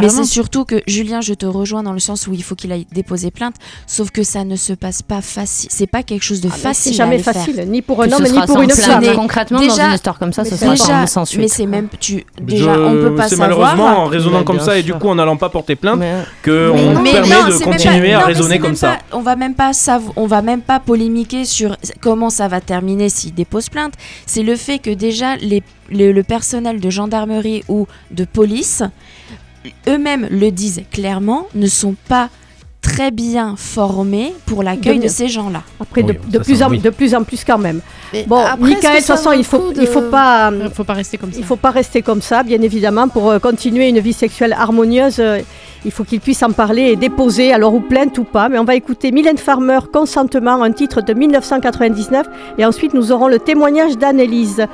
mais 0.00 0.08
c'est 0.08 0.24
surtout 0.24 0.51
que 0.64 0.82
Julien, 0.86 1.20
je 1.20 1.34
te 1.34 1.46
rejoins 1.46 1.82
dans 1.82 1.92
le 1.92 1.98
sens 1.98 2.26
où 2.26 2.34
il 2.34 2.42
faut 2.42 2.54
qu'il 2.54 2.70
aille 2.72 2.86
déposer 2.92 3.30
plainte, 3.30 3.54
sauf 3.86 4.10
que 4.10 4.22
ça 4.22 4.44
ne 4.44 4.54
se 4.56 4.72
passe 4.74 5.02
pas 5.02 5.20
facile. 5.22 5.68
C'est 5.72 5.86
pas 5.86 6.02
quelque 6.02 6.22
chose 6.22 6.40
de 6.40 6.48
Ah, 6.52 6.56
facile. 6.56 6.92
C'est 6.92 6.96
jamais 6.98 7.12
à 7.12 7.14
aller 7.14 7.22
faire. 7.22 7.34
facile, 7.34 7.64
ni 7.68 7.80
pour 7.82 8.02
un 8.02 8.12
homme, 8.12 8.22
ni 8.22 8.40
pour 8.46 8.60
une 8.62 8.70
femme. 8.70 9.04
Concrètement, 9.14 9.58
déjà- 9.58 9.76
dans 9.76 9.88
une 9.88 9.94
histoire 9.94 10.18
comme 10.18 10.32
ça, 10.32 10.44
ce 10.44 10.50
c'est 10.50 10.56
sera 10.64 10.70
déjà- 10.72 10.84
sans, 10.84 11.06
sans 11.06 11.24
suite. 11.24 11.40
Mais 11.40 11.48
c'est 11.48 11.66
même 11.66 11.88
tu 11.98 12.24
déjà 12.40 12.74
Je- 12.74 12.80
on 12.80 12.92
peut 12.92 13.14
pas 13.14 13.24
c'est 13.28 13.36
savoir. 13.36 13.48
malheureusement 13.76 14.04
en 14.04 14.06
raisonnant 14.06 14.44
comme 14.44 14.60
ça 14.60 14.78
et 14.78 14.82
du 14.82 14.92
coup 14.94 15.08
en 15.08 15.14
n'allant 15.14 15.36
pas 15.36 15.48
porter 15.48 15.74
plainte 15.76 15.98
Mais- 15.98 16.22
que 16.42 16.70
Mais- 16.74 16.80
on 16.96 17.00
mais 17.02 17.12
permet 17.12 17.40
non, 17.40 17.46
de 17.48 17.52
c'est 17.52 17.64
continuer 17.64 18.12
pas- 18.12 18.18
à 18.18 18.20
non, 18.20 18.26
raisonner 18.26 18.54
c'est 18.54 18.58
comme 18.58 18.76
ça. 18.76 18.88
pas- 19.10 19.16
on 19.16 19.20
va 19.22 19.36
même 19.36 19.54
pas 19.54 19.70
on 20.16 20.26
va 20.26 20.42
même 20.42 20.60
pas 20.60 20.80
polémiquer 20.80 21.44
sur 21.44 21.76
comment 22.00 22.30
ça 22.30 22.48
va 22.48 22.60
terminer 22.60 23.08
s'il 23.08 23.32
dépose 23.34 23.68
plainte. 23.68 23.94
C'est 24.26 24.42
le 24.42 24.56
fait 24.56 24.78
que 24.78 24.90
déjà 24.90 25.36
les, 25.36 25.62
les- 25.90 26.12
le 26.12 26.22
personnel 26.22 26.80
de 26.80 26.90
gendarmerie 26.90 27.62
ou 27.68 27.86
de 28.10 28.24
police 28.24 28.82
eux-mêmes 29.88 30.26
le 30.30 30.50
disent 30.50 30.82
clairement, 30.90 31.46
ne 31.54 31.66
sont 31.66 31.94
pas 32.08 32.28
très 32.80 33.12
bien 33.12 33.54
formés 33.56 34.34
pour 34.44 34.64
l'accueil 34.64 34.98
De- 34.98 35.04
de 35.04 35.08
ces 35.08 35.28
gens-là. 35.28 35.62
Après, 35.78 36.02
de, 36.02 36.12
Oui, 36.14 36.18
de 36.30 36.38
ça, 36.38 36.44
plus 36.44 36.62
en, 36.64 36.70
oui. 36.70 36.78
de 36.80 36.90
plus 36.90 37.14
en 37.14 37.22
plus 37.22 37.44
quand 37.44 37.56
même. 37.58 37.80
Mais 38.12 38.24
Bon, 38.26 38.38
après, 38.40 38.56
Michael, 38.70 38.94
de 38.94 38.96
toute 38.98 39.06
ça 39.06 39.16
façon, 39.16 39.30
il 39.32 39.44
faut, 39.44 39.72
il 39.72 39.86
pas, 40.10 40.50
Il 40.52 40.68
faut 40.70 40.82
pas 40.82 40.94
rester 40.94 41.16
comme 41.16 41.30
ça. 41.32 41.38
il 41.38 41.44
faut 41.44 41.54
pas 41.56 41.70
rester 41.70 42.02
comme 42.02 42.20
ça, 42.20 42.42
bien 42.42 42.60
évidemment, 42.60 43.06
pour 43.06 43.30
euh, 43.30 43.38
continuer 43.38 43.88
une 43.88 44.00
vie 44.00 44.12
sexuelle 44.12 44.52
harmonieuse. 44.52 45.20
euh, 45.20 45.38
il 45.84 45.90
faut 45.92 46.02
qu'il 46.04 46.18
puisse 46.20 46.42
en 46.42 46.50
parler 46.50 46.90
et 46.90 46.96
déposer, 46.96 47.52
alors 47.52 47.72
ou 47.74 47.80
plainte 47.80 48.18
ou 48.18 48.24
pas. 48.24 48.48
Mais 48.48 48.58
on 48.58 48.64
va 48.64 48.74
écouter 48.74 49.12
Mylène 49.12 49.38
Farmer, 49.38 49.78
Consentement, 49.92 50.60
un 50.62 50.72
titre 50.72 51.02
de 51.02 51.12
1999, 51.14 52.26
et 52.58 52.64
ensuite 52.64 52.94
nous 52.94 53.12
aurons 53.12 53.28
le 53.28 53.38
témoignage 53.38 53.96
d'Annelise. 53.96 54.66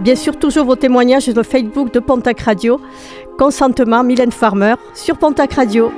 Bien 0.00 0.16
sûr, 0.16 0.38
toujours 0.38 0.64
vos 0.64 0.76
témoignages 0.76 1.24
sur 1.24 1.34
le 1.34 1.42
Facebook 1.42 1.92
de 1.92 2.00
Pontac 2.00 2.40
Radio. 2.40 2.80
Consentement, 3.40 4.04
Mylène 4.04 4.32
Farmer, 4.32 4.74
sur 4.92 5.16
Pontac 5.16 5.54
Radio. 5.54 5.90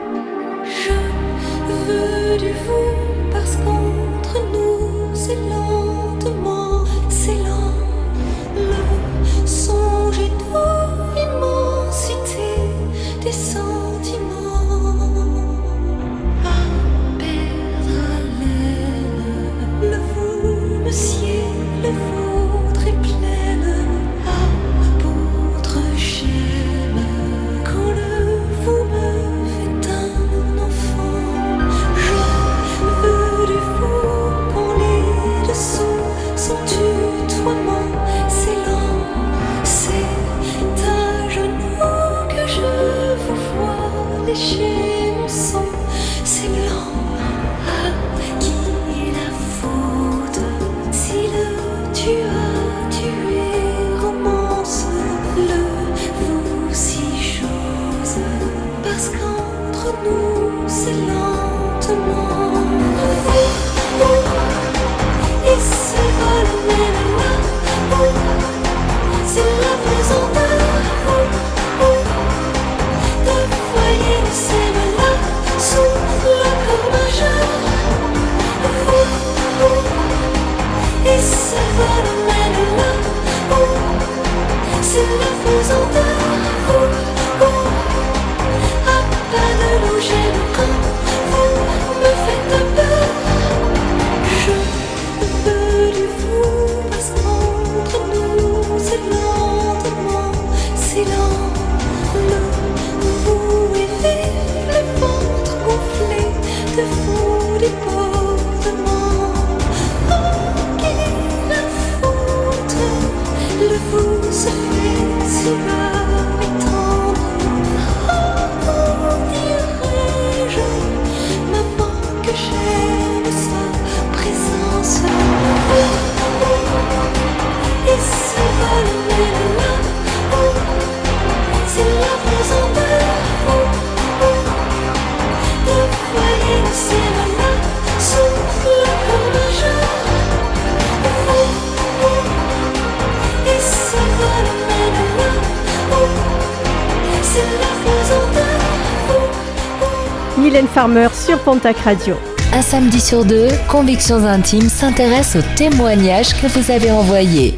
Farmer 150.82 151.06
sur 151.12 151.38
Pontac 151.38 151.76
Radio. 151.76 152.16
Un 152.52 152.60
samedi 152.60 152.98
sur 152.98 153.24
deux, 153.24 153.46
Convictions 153.70 154.24
Intimes 154.24 154.68
s'intéresse 154.68 155.36
aux 155.36 155.56
témoignages 155.56 156.34
que 156.42 156.48
vous 156.48 156.72
avez 156.72 156.90
envoyés. 156.90 157.54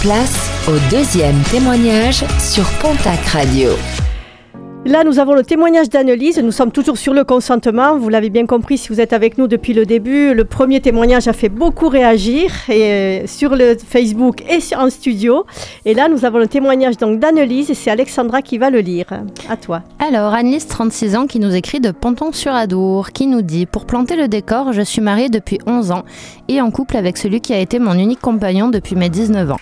Place 0.00 0.50
au 0.66 0.72
deuxième 0.90 1.40
témoignage 1.48 2.24
sur 2.40 2.64
Pontac 2.80 3.24
Radio. 3.26 3.70
Là, 4.84 5.04
nous 5.04 5.18
avons 5.18 5.34
le 5.34 5.44
témoignage 5.44 5.90
d'Annelise. 5.90 6.38
Nous 6.38 6.50
sommes 6.50 6.72
toujours 6.72 6.96
sur 6.96 7.12
le 7.12 7.22
consentement. 7.22 7.98
Vous 7.98 8.08
l'avez 8.08 8.30
bien 8.30 8.46
compris 8.46 8.78
si 8.78 8.88
vous 8.88 9.00
êtes 9.00 9.12
avec 9.12 9.36
nous 9.36 9.46
depuis 9.46 9.74
le 9.74 9.84
début. 9.84 10.34
Le 10.34 10.44
premier 10.44 10.80
témoignage 10.80 11.28
a 11.28 11.32
fait 11.32 11.48
beaucoup 11.48 11.88
réagir 11.88 12.50
et, 12.68 12.82
euh, 12.82 13.26
sur 13.26 13.54
le 13.54 13.76
Facebook 13.76 14.42
et 14.48 14.60
sur, 14.60 14.78
en 14.78 14.88
studio. 14.88 15.44
Et 15.84 15.94
là, 15.94 16.08
nous 16.08 16.24
avons 16.24 16.38
le 16.38 16.46
témoignage 16.46 16.96
donc 16.96 17.20
d'Annelise 17.20 17.70
et 17.70 17.74
c'est 17.74 17.90
Alexandra 17.90 18.40
qui 18.40 18.56
va 18.56 18.70
le 18.70 18.78
lire. 18.80 19.06
À 19.48 19.56
toi. 19.56 19.82
Alors, 20.08 20.32
Annelise, 20.32 20.66
36 20.66 21.16
ans, 21.16 21.26
qui 21.26 21.38
nous 21.38 21.54
écrit 21.54 21.80
de 21.80 21.90
Ponton-sur-Adour, 21.90 23.10
qui 23.10 23.26
nous 23.26 23.42
dit 23.42 23.66
Pour 23.66 23.84
planter 23.84 24.16
le 24.16 24.26
décor, 24.26 24.72
je 24.72 24.80
suis 24.80 25.02
mariée 25.02 25.28
depuis 25.28 25.58
11 25.66 25.90
ans 25.90 26.04
et 26.48 26.62
en 26.62 26.70
couple 26.70 26.96
avec 26.96 27.18
celui 27.18 27.42
qui 27.42 27.52
a 27.52 27.58
été 27.58 27.78
mon 27.78 27.92
unique 27.92 28.22
compagnon 28.22 28.70
depuis 28.70 28.96
mes 28.96 29.10
19 29.10 29.50
ans. 29.50 29.60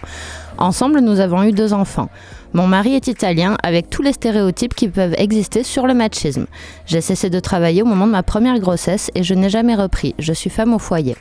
Ensemble, 0.59 1.01
nous 1.01 1.19
avons 1.19 1.43
eu 1.43 1.51
deux 1.51 1.73
enfants. 1.73 2.11
Mon 2.53 2.69
mari 2.69 2.95
est 2.95 3.09
italien, 3.09 3.57
avec 3.65 3.91
tous 3.91 4.03
les 4.03 4.13
stéréotypes 4.13 4.75
qui 4.75 4.87
peuvent 4.87 5.17
exister 5.19 5.65
sur 5.65 5.85
le 5.85 5.95
machisme. 5.95 6.47
J'ai 6.87 7.01
cessé 7.01 7.29
de 7.29 7.41
travailler 7.41 7.83
au 7.83 7.87
moment 7.87 8.07
de 8.07 8.13
ma 8.13 8.23
première 8.23 8.61
grossesse 8.61 9.11
et 9.17 9.25
je 9.25 9.35
n'ai 9.35 9.51
jamais 9.51 9.75
repris. 9.75 10.15
Je 10.21 10.33
suis 10.33 10.49
femme 10.49 10.73
au 10.73 10.79
foyer. 10.79 11.17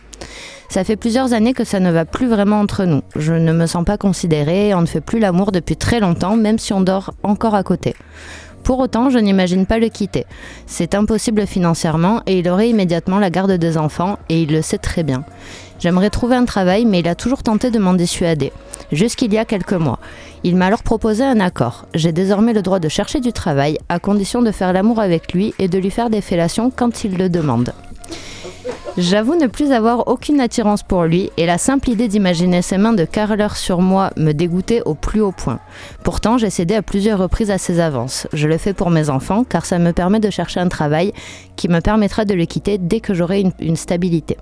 Ça 0.69 0.83
fait 0.83 0.95
plusieurs 0.95 1.33
années 1.33 1.53
que 1.53 1.63
ça 1.63 1.79
ne 1.79 1.91
va 1.91 2.05
plus 2.05 2.27
vraiment 2.27 2.59
entre 2.59 2.85
nous. 2.85 3.01
Je 3.15 3.33
ne 3.33 3.53
me 3.53 3.65
sens 3.65 3.85
pas 3.85 3.97
considérée 3.97 4.73
on 4.75 4.81
ne 4.81 4.85
fait 4.85 5.01
plus 5.01 5.19
l'amour 5.19 5.51
depuis 5.51 5.77
très 5.77 5.99
longtemps, 5.99 6.35
même 6.35 6.59
si 6.59 6.73
on 6.73 6.81
dort 6.81 7.13
encore 7.23 7.55
à 7.55 7.63
côté. 7.63 7.95
Pour 8.65 8.79
autant, 8.79 9.11
je 9.11 9.19
n'imagine 9.19 9.67
pas 9.67 9.77
le 9.77 9.89
quitter. 9.89 10.25
C'est 10.65 10.95
impossible 10.95 11.45
financièrement 11.45 12.23
et 12.25 12.39
il 12.39 12.49
aurait 12.49 12.67
immédiatement 12.67 13.19
la 13.19 13.29
garde 13.29 13.51
des 13.51 13.77
enfants 13.77 14.17
et 14.27 14.41
il 14.41 14.51
le 14.51 14.63
sait 14.63 14.79
très 14.79 15.03
bien. 15.03 15.23
J'aimerais 15.77 16.09
trouver 16.09 16.35
un 16.35 16.45
travail, 16.45 16.83
mais 16.85 17.01
il 17.01 17.07
a 17.07 17.13
toujours 17.13 17.43
tenté 17.43 17.69
de 17.69 17.77
m'en 17.77 17.93
dissuader. 17.93 18.51
Jusqu'il 18.91 19.31
y 19.31 19.37
a 19.37 19.45
quelques 19.45 19.73
mois. 19.73 19.99
Il 20.43 20.55
m'a 20.55 20.65
alors 20.65 20.81
proposé 20.81 21.23
un 21.23 21.41
accord. 21.41 21.85
J'ai 21.93 22.11
désormais 22.11 22.53
le 22.53 22.63
droit 22.63 22.79
de 22.79 22.89
chercher 22.89 23.19
du 23.19 23.31
travail, 23.33 23.77
à 23.87 23.99
condition 23.99 24.41
de 24.41 24.49
faire 24.49 24.73
l'amour 24.73 24.99
avec 24.99 25.31
lui 25.31 25.53
et 25.59 25.67
de 25.67 25.77
lui 25.77 25.91
faire 25.91 26.09
des 26.09 26.21
fellations 26.21 26.71
quand 26.75 27.03
il 27.03 27.17
le 27.17 27.29
demande. 27.29 27.71
J'avoue 28.97 29.35
ne 29.35 29.47
plus 29.47 29.73
avoir 29.73 30.07
aucune 30.07 30.39
attirance 30.39 30.81
pour 30.81 31.03
lui 31.03 31.29
et 31.35 31.45
la 31.45 31.57
simple 31.57 31.89
idée 31.89 32.07
d'imaginer 32.07 32.61
ses 32.61 32.77
mains 32.77 32.93
de 32.93 33.03
carreleur 33.03 33.57
sur 33.57 33.81
moi 33.81 34.11
me 34.15 34.31
dégoûtait 34.31 34.81
au 34.85 34.93
plus 34.93 35.19
haut 35.19 35.33
point. 35.33 35.59
Pourtant, 36.05 36.37
j'ai 36.37 36.49
cédé 36.49 36.75
à 36.75 36.81
plusieurs 36.81 37.19
reprises 37.19 37.51
à 37.51 37.57
ses 37.57 37.81
avances. 37.81 38.25
Je 38.31 38.47
le 38.47 38.57
fais 38.57 38.73
pour 38.73 38.91
mes 38.91 39.09
enfants 39.09 39.43
car 39.43 39.65
ça 39.65 39.79
me 39.79 39.91
permet 39.91 40.21
de 40.21 40.29
chercher 40.29 40.61
un 40.61 40.69
travail 40.69 41.11
qui 41.57 41.67
me 41.67 41.81
permettra 41.81 42.23
de 42.23 42.33
le 42.33 42.45
quitter 42.45 42.77
dès 42.77 43.01
que 43.01 43.13
j'aurai 43.13 43.41
une, 43.41 43.51
une 43.59 43.75
stabilité. 43.75 44.37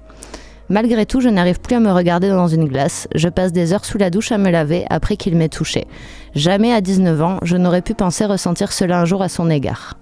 Malgré 0.69 1.07
tout, 1.07 1.19
je 1.19 1.29
n'arrive 1.29 1.59
plus 1.59 1.75
à 1.75 1.79
me 1.79 1.91
regarder 1.91 2.29
dans 2.29 2.47
une 2.47 2.67
glace. 2.67 3.07
Je 3.15 3.29
passe 3.29 3.53
des 3.53 3.73
heures 3.73 3.85
sous 3.85 3.97
la 3.97 4.11
douche 4.11 4.31
à 4.31 4.37
me 4.37 4.51
laver 4.51 4.85
après 4.91 5.17
qu'il 5.17 5.35
m'ait 5.35 5.49
touché. 5.49 5.87
Jamais 6.35 6.71
à 6.71 6.79
19 6.79 7.21
ans, 7.23 7.37
je 7.41 7.57
n'aurais 7.57 7.81
pu 7.81 7.95
penser 7.95 8.25
ressentir 8.25 8.71
cela 8.71 9.01
un 9.01 9.05
jour 9.05 9.23
à 9.23 9.29
son 9.29 9.49
égard. 9.49 9.97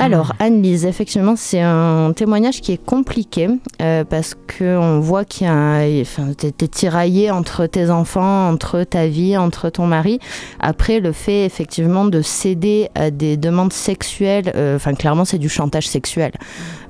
Alors, 0.00 0.32
Anne-Lise, 0.38 0.86
effectivement, 0.86 1.34
c'est 1.34 1.60
un 1.60 2.12
témoignage 2.14 2.60
qui 2.60 2.72
est 2.72 2.84
compliqué 2.84 3.48
euh, 3.82 4.04
parce 4.04 4.34
qu'on 4.34 5.00
voit 5.00 5.24
qu'il 5.24 5.46
y 5.46 5.50
a, 5.50 5.82
enfin, 6.02 6.32
t'es, 6.36 6.52
t'es 6.52 6.68
tiraillé 6.68 7.32
entre 7.32 7.66
tes 7.66 7.90
enfants, 7.90 8.48
entre 8.48 8.84
ta 8.84 9.08
vie, 9.08 9.36
entre 9.36 9.70
ton 9.70 9.86
mari. 9.86 10.20
Après, 10.60 11.00
le 11.00 11.10
fait 11.12 11.44
effectivement 11.44 12.04
de 12.04 12.22
céder 12.22 12.90
à 12.94 13.10
des 13.10 13.36
demandes 13.36 13.72
sexuelles, 13.72 14.52
euh, 14.54 14.76
enfin, 14.76 14.94
clairement, 14.94 15.24
c'est 15.24 15.38
du 15.38 15.48
chantage 15.48 15.88
sexuel. 15.88 16.30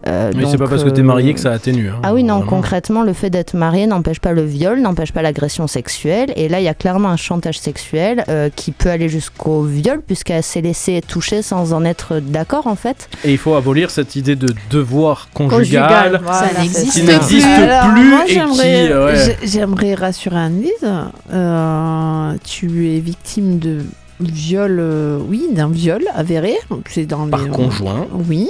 Euh, 0.08 0.32
Mais 0.34 0.46
c'est 0.46 0.56
pas 0.58 0.66
parce 0.68 0.84
que 0.84 0.88
t'es 0.88 1.00
euh, 1.00 1.04
marié 1.04 1.34
que 1.34 1.40
ça 1.40 1.52
atténue. 1.52 1.88
hein. 1.90 2.00
ah 2.02 2.14
oui, 2.14 2.22
non, 2.24 2.36
Vraiment. 2.36 2.50
concrètement, 2.50 3.02
le 3.02 3.12
fait 3.12 3.30
d'être 3.30 3.54
marié 3.54 3.86
n'empêche 3.86 4.20
pas 4.20 4.32
le 4.32 4.42
viol, 4.44 4.80
n'empêche 4.80 5.12
pas 5.12 5.22
l'agression 5.22 5.66
sexuelle. 5.66 6.32
Et 6.36 6.48
là, 6.48 6.60
il 6.60 6.64
y 6.64 6.68
a 6.68 6.74
clairement 6.74 7.10
un 7.10 7.16
chantage 7.16 7.58
sexuel 7.58 8.24
euh, 8.28 8.48
qui 8.54 8.72
peut 8.72 8.88
aller 8.90 9.08
jusqu'au 9.08 9.62
viol, 9.62 10.00
puisqu'elle 10.06 10.42
s'est 10.42 10.60
laissée 10.62 11.02
toucher 11.06 11.42
sans 11.42 11.72
en 11.72 11.84
être 11.84 12.20
d'accord, 12.20 12.66
en 12.66 12.76
fait. 12.76 13.08
Et 13.24 13.32
il 13.32 13.38
faut 13.38 13.54
abolir 13.54 13.90
cette 13.90 14.16
idée 14.16 14.36
de 14.36 14.48
devoir 14.70 15.28
conjugal, 15.34 16.20
voilà. 16.22 16.48
Ça 16.48 16.60
n'existe 16.60 16.92
qui 16.92 17.00
plus. 17.02 17.12
n'existe 17.12 17.46
Alors, 17.46 17.92
plus 17.94 18.04
moi, 18.08 18.20
j'aimerais, 18.26 18.90
euh, 18.90 19.06
ouais. 19.06 19.94
rassurer 19.94 20.36
Anne-Lise. 20.36 20.90
Euh, 21.32 22.32
tu 22.44 22.94
es 22.96 23.00
victime 23.00 23.58
de 23.58 23.78
viol, 24.20 24.78
euh, 24.80 25.18
oui, 25.28 25.46
d'un 25.52 25.68
viol 25.68 26.02
avéré. 26.14 26.56
C'est 26.88 27.06
dans 27.06 27.28
Par 27.28 27.44
les- 27.44 27.50
conjoint. 27.50 28.06
Oui. 28.28 28.48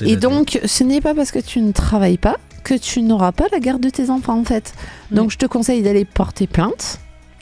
Et 0.00 0.16
donc, 0.16 0.58
ce 0.64 0.84
n'est 0.84 1.00
pas 1.00 1.14
parce 1.14 1.30
que 1.30 1.38
tu 1.38 1.60
ne 1.60 1.72
travailles 1.72 2.18
pas 2.18 2.38
que 2.64 2.74
tu 2.74 3.02
n'auras 3.02 3.32
pas 3.32 3.46
la 3.52 3.58
garde 3.58 3.80
de 3.82 3.90
tes 3.90 4.08
enfants, 4.10 4.38
en 4.38 4.44
fait. 4.44 4.72
Donc, 5.10 5.30
je 5.30 5.38
te 5.38 5.46
conseille 5.46 5.82
d'aller 5.82 6.04
porter 6.04 6.46
plainte 6.46 6.98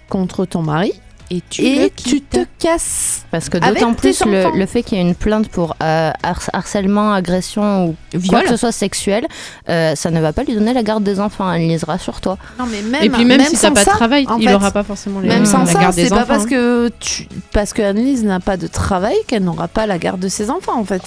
contre 0.08 0.44
ton 0.46 0.62
mari 0.62 0.92
Et 1.32 1.42
tu 1.48 1.62
et 1.62 1.76
le 1.84 1.88
tu 1.90 1.92
quittes. 2.20 2.30
te 2.30 2.44
casses. 2.58 3.24
Parce 3.30 3.48
que 3.48 3.58
d'autant 3.58 3.94
plus 3.94 4.24
le, 4.24 4.46
enfants. 4.46 4.56
le 4.56 4.66
fait 4.66 4.82
qu'il 4.82 4.98
y 4.98 5.00
ait 5.00 5.04
une 5.04 5.14
plainte 5.14 5.48
pour 5.48 5.76
euh, 5.80 6.10
har- 6.24 6.50
harcèlement, 6.52 7.12
agression 7.12 7.86
ou 7.86 7.96
quoi 8.12 8.18
Viol. 8.18 8.42
que 8.42 8.48
ce 8.48 8.56
soit 8.56 8.72
sexuel, 8.72 9.26
euh, 9.68 9.94
ça 9.94 10.10
ne 10.10 10.20
va 10.20 10.32
pas 10.32 10.42
lui 10.42 10.54
donner 10.54 10.74
la 10.74 10.82
garde 10.82 11.04
des 11.04 11.20
enfants. 11.20 11.52
Elle 11.52 11.68
lisera 11.68 11.98
sur 11.98 12.20
toi. 12.20 12.36
Non, 12.58 12.66
mais 12.66 12.82
même, 12.82 13.04
Et 13.04 13.10
puis 13.10 13.24
même, 13.24 13.40
si 13.42 13.56
t'as 13.56 13.70
pas 13.70 13.84
de 13.84 13.90
travail, 13.90 14.26
en 14.28 14.38
il 14.38 14.48
fait, 14.48 14.54
aura 14.54 14.72
pas 14.72 14.82
forcément 14.82 15.20
les 15.20 15.28
Même 15.28 15.46
sans 15.46 15.60
la 15.60 15.66
ça, 15.66 15.80
garde 15.80 15.94
des 15.94 16.02
c'est 16.04 16.08
pas 16.10 16.16
enfants, 16.16 16.26
parce 16.26 16.44
hein. 16.44 16.48
que 16.48 16.90
tu, 16.98 17.28
parce 17.52 17.72
que 17.72 17.82
Annelise 17.82 18.24
n'a 18.24 18.40
pas 18.40 18.56
de 18.56 18.66
travail 18.66 19.14
qu'elle 19.28 19.44
n'aura 19.44 19.68
pas 19.68 19.86
la 19.86 19.98
garde 19.98 20.18
de 20.20 20.28
ses 20.28 20.50
enfants 20.50 20.78
en 20.80 20.84
fait. 20.84 21.02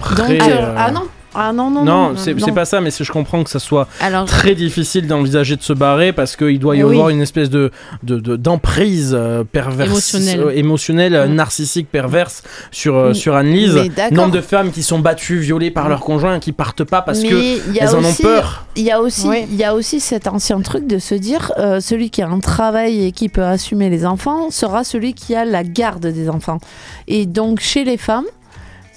Après, 0.00 0.14
Donc 0.16 0.30
euh, 0.42 0.56
euh, 0.58 0.74
ah 0.78 0.90
non, 0.90 1.02
ah 1.36 1.52
non 1.52 1.70
non 1.70 1.84
Non, 1.84 2.10
non, 2.10 2.16
c'est 2.16 2.34
pas 2.54 2.64
ça, 2.64 2.80
mais 2.80 2.90
c'est- 2.90 3.04
je 3.04 3.12
comprends 3.12 3.42
que 3.44 3.50
ça 3.50 3.58
soit 3.58 3.88
Alors, 4.00 4.24
très 4.26 4.54
difficile 4.54 5.06
d'envisager 5.06 5.56
de 5.56 5.62
se 5.62 5.72
barrer 5.72 6.12
parce 6.12 6.36
qu'il 6.36 6.58
doit 6.58 6.76
y 6.76 6.82
oui. 6.82 6.94
avoir 6.94 7.10
une 7.10 7.20
espèce 7.20 7.50
de 7.50 7.70
de- 8.02 8.18
de- 8.20 8.36
d'emprise 8.36 9.14
euh, 9.18 9.44
perverse, 9.44 9.90
Émotionnelle. 9.90 10.40
euh, 10.40 10.50
émotionnelle, 10.56 11.14
euh, 11.14 11.26
Mm. 11.28 11.34
narcissique, 11.34 11.88
perverse 11.90 12.42
sur 12.70 12.96
euh, 12.96 13.10
Mm. 13.10 13.14
sur 13.14 13.34
Annelise. 13.36 13.78
Nombre 14.12 14.32
de 14.32 14.40
femmes 14.40 14.70
qui 14.70 14.82
sont 14.82 14.98
battues, 14.98 15.38
violées 15.38 15.70
par 15.70 15.88
leur 15.88 16.00
conjoint, 16.00 16.36
et 16.36 16.40
qui 16.40 16.52
partent 16.52 16.84
pas 16.84 17.02
parce 17.02 17.20
Mais 17.22 17.28
que 17.28 17.68
il 17.68 17.74
y 17.74 17.80
a 17.80 17.84
elles 17.84 17.94
en 17.94 18.04
ont 18.04 18.08
aussi- 18.08 18.22
peur. 18.22 18.64
Il 18.76 18.82
y 18.84 18.90
a 18.90 19.00
aussi, 19.00 19.28
Oui. 19.28 19.46
il 19.50 19.56
y 19.56 19.64
a 19.64 19.74
aussi 19.74 20.00
cet 20.00 20.26
ancien 20.26 20.60
truc 20.60 20.86
de 20.86 20.98
se 20.98 21.14
dire 21.14 21.52
euh, 21.58 21.80
celui 21.80 22.10
qui 22.10 22.22
a 22.22 22.28
un 22.28 22.38
travail 22.40 23.04
et 23.06 23.12
qui 23.12 23.28
peut 23.28 23.44
assumer 23.44 23.90
les 23.90 24.04
enfants 24.06 24.50
sera 24.50 24.84
celui 24.84 25.14
qui 25.14 25.34
a 25.34 25.44
la 25.44 25.64
garde 25.64 26.06
des 26.06 26.28
enfants. 26.28 26.58
Et 27.08 27.26
donc 27.26 27.60
chez 27.60 27.84
les 27.84 27.96
femmes, 27.96 28.24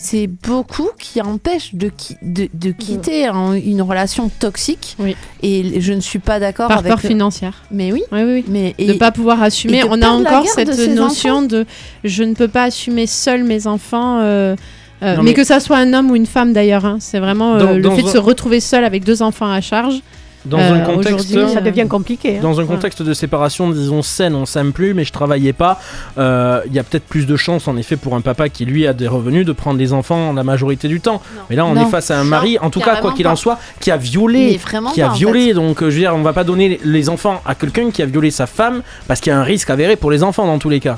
c'est 0.02 0.28
beaucoup 0.28 0.89
qui 0.97 1.22
empêchent 1.22 1.76
de, 1.76 1.89
qui- 1.89 2.16
de, 2.22 2.47
de 2.54 2.72
quitter 2.72 3.26
un- 3.28 3.52
une 3.54 3.82
relation 3.82 4.30
toxique. 4.39 4.95
Oui. 4.97 5.16
Et 5.43 5.82
je 5.82 5.91
ne 5.91 6.00
suis 6.00 6.20
pas 6.20 6.39
d'accord 6.39 6.70
Par 6.70 6.80
avec. 6.80 6.89
peur 6.91 7.02
financière. 7.02 7.64
Mais 7.70 7.91
oui. 7.91 8.04
Oui, 8.14 8.22
oui, 8.24 8.34
oui. 8.36 8.45
Mais 8.47 8.76
de 8.80 8.93
et- 8.93 8.97
pas 8.97 9.12
pouvoir 9.12 9.43
assumer. 9.43 9.84
On 9.89 10.02
a 10.02 10.08
encore 10.10 10.47
cette 10.47 10.78
notion 10.95 11.41
de 11.41 11.66
je 12.06 12.24
ne 12.24 12.34
peux 12.34 12.47
pas 12.47 12.64
assumer 12.64 13.08
seul 13.08 13.43
mes 13.43 13.68
enfants. 13.68 14.20
euh, 14.22 14.56
euh, 15.04 15.16
Non, 15.16 15.24
mais, 15.24 15.30
mais- 15.32 15.34
que 15.34 15.43
ça 15.43 15.60
soit 15.60 15.78
un 15.78 15.93
homme 15.93 16.12
ou 16.12 16.16
une 16.16 16.26
femme 16.26 16.54
d'ailleurs, 16.54 16.86
hein. 16.86 16.97
c'est 17.02 17.20
vraiment 17.20 17.56
euh, 17.56 17.60
Dans- 17.60 17.72
le 17.74 17.82
dans 17.82 17.95
fait 17.95 18.04
de 18.04 18.08
se 18.08 18.18
retrouver 18.18 18.60
seul 18.62 18.84
avec 18.86 19.04
deux 19.04 19.22
enfants 19.22 19.52
à 19.52 19.60
charge. 19.62 20.02
Dans 20.45 20.57
Euh, 20.57 20.73
un 20.75 20.79
contexte 20.81 21.29
aujourd'hui, 21.31 21.53
Ça 21.53 21.59
devient 21.61 21.85
compliqué. 21.89 22.37
hein. 22.37 22.41
Dans 22.41 22.61
un 22.61 22.65
contexte 22.65 23.01
de 23.03 23.13
séparation, 23.13 23.69
disons 23.69 24.01
saine, 24.01 24.35
on 24.35 24.45
s'aime 24.45 24.71
plus, 24.71 24.93
mais 24.93 25.03
je 25.03 25.11
travaillais 25.11 25.51
pas. 25.53 25.79
euh, 26.17 26.61
Il 26.65 26.73
y 26.73 26.79
a 26.79 26.83
peut-être 26.83 27.03
plus 27.05 27.25
de 27.25 27.35
chances, 27.35 27.67
en 27.67 27.75
effet, 27.77 27.97
pour 27.97 28.15
un 28.15 28.21
papa 28.21 28.47
qui 28.49 28.63
lui 28.65 28.87
a 28.87 28.93
des 28.93 29.07
revenus, 29.07 29.45
de 29.45 29.51
prendre 29.51 29.77
les 29.77 29.91
enfants 29.91 30.31
la 30.33 30.43
majorité 30.43 30.87
du 30.87 31.01
temps. 31.01 31.21
Mais 31.49 31.55
là, 31.57 31.65
on 31.65 31.73
Non. 31.73 31.85
est 31.87 31.89
face 31.91 32.09
à 32.11 32.19
un 32.19 32.23
Non, 32.23 32.29
mari, 32.29 32.57
en 32.59 32.69
tout 32.69 32.79
cas, 32.79 32.97
quoi 33.01 33.11
qu'il 33.13 33.27
en 33.27 33.35
soit, 33.35 33.59
qui 33.81 33.91
a 33.91 33.97
mais 33.97 34.03
violé. 34.03 34.57
vraiment 34.57 34.91
Qui 34.91 35.01
a 35.01 35.07
pas, 35.07 35.11
en 35.13 35.15
violé, 35.15 35.53
donc 35.53 35.81
euh, 35.83 35.89
je 35.89 35.95
veux 35.95 36.01
dire, 36.01 36.15
on 36.15 36.21
va 36.21 36.33
pas 36.33 36.43
donner 36.45 36.79
les 36.85 37.09
enfants 37.09 37.41
à 37.45 37.53
quelqu'un 37.55 37.91
qui 37.91 38.01
a 38.01 38.05
violé 38.05 38.31
sa 38.31 38.47
femme 38.47 38.81
parce 39.07 39.19
qu'il 39.19 39.31
y 39.31 39.33
a 39.33 39.39
un 39.39 39.43
risque 39.43 39.69
avéré 39.69 39.95
pour 39.97 40.09
les 40.11 40.23
enfants 40.23 40.45
dans 40.45 40.57
tous 40.59 40.69
les 40.69 40.79
cas. 40.79 40.97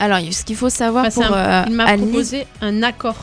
alors, 0.00 0.18
ce 0.30 0.44
qu'il 0.44 0.56
faut 0.56 0.68
savoir 0.68 1.06
Enfin, 1.06 1.10
c'est 1.22 1.26
pour 1.26 1.36
un- 1.36 1.40
euh, 1.40 1.64
il 1.68 1.72
m'a 1.74 1.96
proposé 1.96 2.46
un 2.60 2.82
accord 2.82 3.16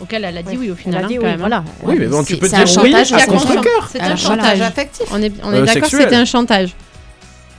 auquel 0.00 0.24
elle 0.24 0.36
a 0.36 0.42
dit 0.42 0.56
oui, 0.56 0.70
au 0.70 0.74
Elle 0.74 0.78
final. 0.78 1.04
a 1.04 1.08
dit 1.08 1.14
hein, 1.14 1.18
oui, 1.18 1.24
quand 1.24 1.26
même, 1.26 1.34
hein. 1.34 1.38
voilà. 1.38 1.64
Oui, 1.82 1.94
mais 1.98 2.06
bon, 2.06 2.22
tu 2.24 2.36
peux 2.36 2.48
c'est 2.48 2.56
un 2.56 2.64
dire 2.64 2.82
oui 2.82 2.90
chantage 2.92 3.12
à 3.12 3.16
à 3.16 3.26
contre-cœur. 3.26 3.88
C'est 3.92 4.00
un 4.00 4.16
chantage. 4.16 4.60
affectif. 4.60 5.06
On 5.12 5.22
est, 5.22 5.32
on 5.42 5.52
est 5.52 5.56
Euh, 5.58 5.64
d'accord, 5.64 5.88
c'était 5.90 6.14
un 6.16 6.24
chantage. 6.24 6.74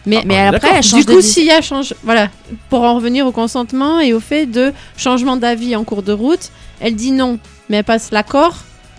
Mais, 0.05 0.21
mais 0.25 0.37
Ah, 0.37 0.49
après, 0.55 0.69
elle 0.75 0.83
change 0.83 1.05
du 1.05 1.11
de 1.11 1.15
coup, 1.15 1.21
s'il 1.21 1.45
y 1.45 1.51
a 1.51 1.61
change, 1.61 1.93
voilà, 2.03 2.29
pour 2.69 2.83
en 2.83 2.95
revenir 2.95 3.27
au 3.27 3.31
consentement 3.33 3.99
et 3.99 4.13
au 4.13 4.19
fait 4.21 4.45
de 4.45 4.71
changement 4.95 5.35
d'avis 5.35 5.75
en 5.75 5.83
cours 5.83 6.01
de 6.03 6.13
route, 6.13 6.49
elle 6.79 6.95
dit 6.95 7.11
non, 7.11 7.39
mais 7.69 7.77
elle 7.77 7.83
passe 7.83 8.11
l'accord. 8.11 8.55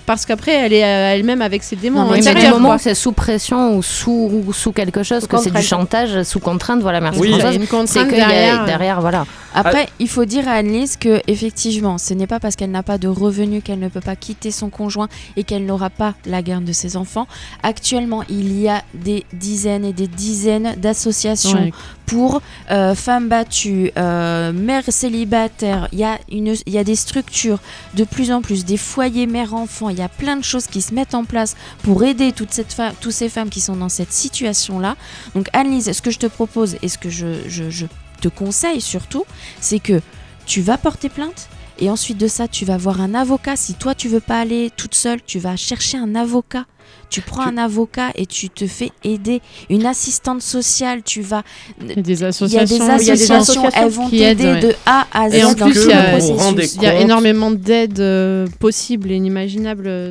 Parce 0.09 0.24
qu'après 0.24 0.52
elle 0.52 0.72
est 0.72 0.84
euh, 0.84 1.12
elle-même 1.14 1.42
avec 1.42 1.62
ses 1.62 1.76
démons. 1.76 2.04
Non, 2.04 2.12
mais, 2.12 2.22
mais 2.22 2.42
du 2.42 2.48
moment 2.48 2.76
où 2.76 2.78
c'est 2.78 2.94
sous 2.94 3.12
pression 3.12 3.76
ou 3.76 3.82
sous, 3.82 4.42
ou 4.46 4.54
sous 4.54 4.72
quelque 4.72 5.02
chose, 5.02 5.20
Sous 5.20 5.28
que 5.28 5.36
c'est 5.36 5.50
du 5.50 5.61
chantage, 5.61 6.22
sous 6.22 6.40
contrainte, 6.40 6.80
voilà, 6.80 7.02
merci 7.02 7.20
Oui. 7.20 7.28
Il 7.28 7.32
y 7.32 7.34
a 7.34 7.40
Françoise. 7.40 7.56
une 7.56 7.62
C'est 7.62 7.68
contrainte 7.68 8.09
qu'il 8.09 8.18
y 8.18 8.22
a 8.22 8.28
derrière. 8.28 8.64
derrière, 8.64 9.00
voilà. 9.02 9.26
Après, 9.54 9.88
il 9.98 10.09
faut 10.09 10.24
dire 10.24 10.48
à 10.48 10.52
Annelise 10.52 10.96
que 10.96 11.20
effectivement, 11.26 11.98
ce 11.98 12.14
n'est 12.14 12.26
pas 12.26 12.40
parce 12.40 12.56
qu'elle 12.56 12.70
n'a 12.70 12.82
pas 12.82 12.96
de 12.96 13.09
revenus 13.09 13.62
qu'elle 13.62 13.80
ne 13.80 13.88
peut 13.88 14.00
pas 14.00 14.16
quitter 14.16 14.50
son 14.50 14.70
conjoint 14.70 15.09
et 15.36 15.44
qu'elle 15.44 15.66
n'aura 15.66 15.90
pas 15.90 16.14
la 16.24 16.40
garde 16.42 16.64
de 16.64 16.72
ses 16.72 16.96
enfants. 16.96 17.26
Actuellement, 17.62 18.22
il 18.30 18.59
y 18.59 18.68
a 18.68 18.82
des 18.94 19.24
dizaines 19.34 19.84
et 19.84 19.92
des 19.92 20.06
dizaines 20.06 20.74
d'associations 20.76 21.70
pour 22.06 22.40
euh, 22.70 22.94
femmes 22.94 23.28
battues, 23.28 23.90
euh, 23.98 24.52
mères 24.52 24.84
célibataires. 24.88 25.88
Il 25.92 25.98
y, 25.98 26.04
a 26.04 26.18
une, 26.30 26.54
il 26.66 26.72
y 26.72 26.78
a 26.78 26.84
des 26.84 26.96
structures 26.96 27.59
de 27.94 28.04
plus 28.04 28.32
en 28.32 28.40
plus, 28.40 28.64
des 28.64 28.78
foyers 28.78 29.26
mères-enfants. 29.26 29.90
Il 29.99 30.03
y 30.03 30.05
a 30.05 30.09
plein 30.09 30.36
de 30.36 30.44
choses 30.44 30.68
qui 30.68 30.80
se 30.80 30.94
mettent 30.94 31.14
en 31.14 31.24
place 31.24 31.57
pour 31.82 32.05
aider 32.05 32.32
toutes 32.32 32.53
ces 32.53 33.28
femmes 33.28 33.51
qui 33.51 33.61
sont 33.61 33.74
dans 33.74 33.88
cette 33.88 34.12
situation-là. 34.12 34.96
Donc, 35.34 35.49
Annelise, 35.53 35.90
ce 35.90 36.01
que 36.01 36.12
je 36.12 36.20
te 36.20 36.26
propose 36.26 36.76
et 36.82 36.88
ce 36.88 36.99
que 36.99 37.11
je 37.11 37.86
te 38.20 38.28
conseille 38.28 38.80
surtout, 38.80 39.24
c'est 39.61 39.80
que 39.80 40.01
tu 40.46 40.61
vas 40.61 40.78
porter 40.78 41.09
plainte. 41.09 41.49
Et 41.81 41.91
ensuite 41.91 42.18
de 42.18 42.26
ça, 42.29 42.49
tu 42.49 42.64
vas 42.64 42.76
voir 42.76 43.01
un 43.01 43.14
avocat. 43.14 43.55
Si 43.57 43.74
toi, 43.74 43.95
tu 43.95 44.09
veux 44.09 44.20
pas 44.20 44.41
aller 44.41 44.70
toute 44.76 44.95
seule, 44.95 45.20
tu 45.24 45.39
vas 45.39 45.57
chercher 45.57 45.97
un 45.99 46.14
avocat. 46.14 46.64
Tu 47.11 47.20
prends 47.20 47.45
Tu- 47.45 47.49
un 47.51 47.59
avocat 47.59 48.09
et 48.16 48.26
tu 48.26 48.51
te 48.51 48.66
fais 48.66 48.91
aider. 49.05 49.41
Une 49.70 49.87
assistante 49.87 50.43
sociale, 50.43 51.03
tu 51.03 51.22
vas 51.22 51.43
Il 51.81 51.89
y 51.89 51.93
a 51.93 51.95
des 52.03 52.12
il 52.12 52.20
y 52.20 52.24
a 52.24 52.29
associations. 52.29 52.76
des 52.79 53.03
il 53.03 53.07
y 53.09 53.11
a 53.11 53.14
des 53.16 53.33
associations, 53.33 53.70
elles 53.74 53.89
vont 53.91 54.09
qui 54.09 54.22
aident, 54.22 54.39
t'aider 54.39 54.53
ouais. 54.53 54.61
de 54.61 54.74
A 54.87 55.07
à 55.12 55.31
Z 55.31 55.35
Et 55.35 55.45
en 55.45 55.53
dans 55.55 55.66
plus, 55.70 55.85
il 55.85 55.91
y 55.91 55.93
a- 55.93 56.95
Il 56.95 56.99
y 56.99 57.03
énormément 57.03 57.51
d'aides 57.51 58.01
euh, 58.01 58.47
possibles 58.59 59.11
et 59.11 59.14
inimaginables, 59.16 59.87
euh, 59.87 60.11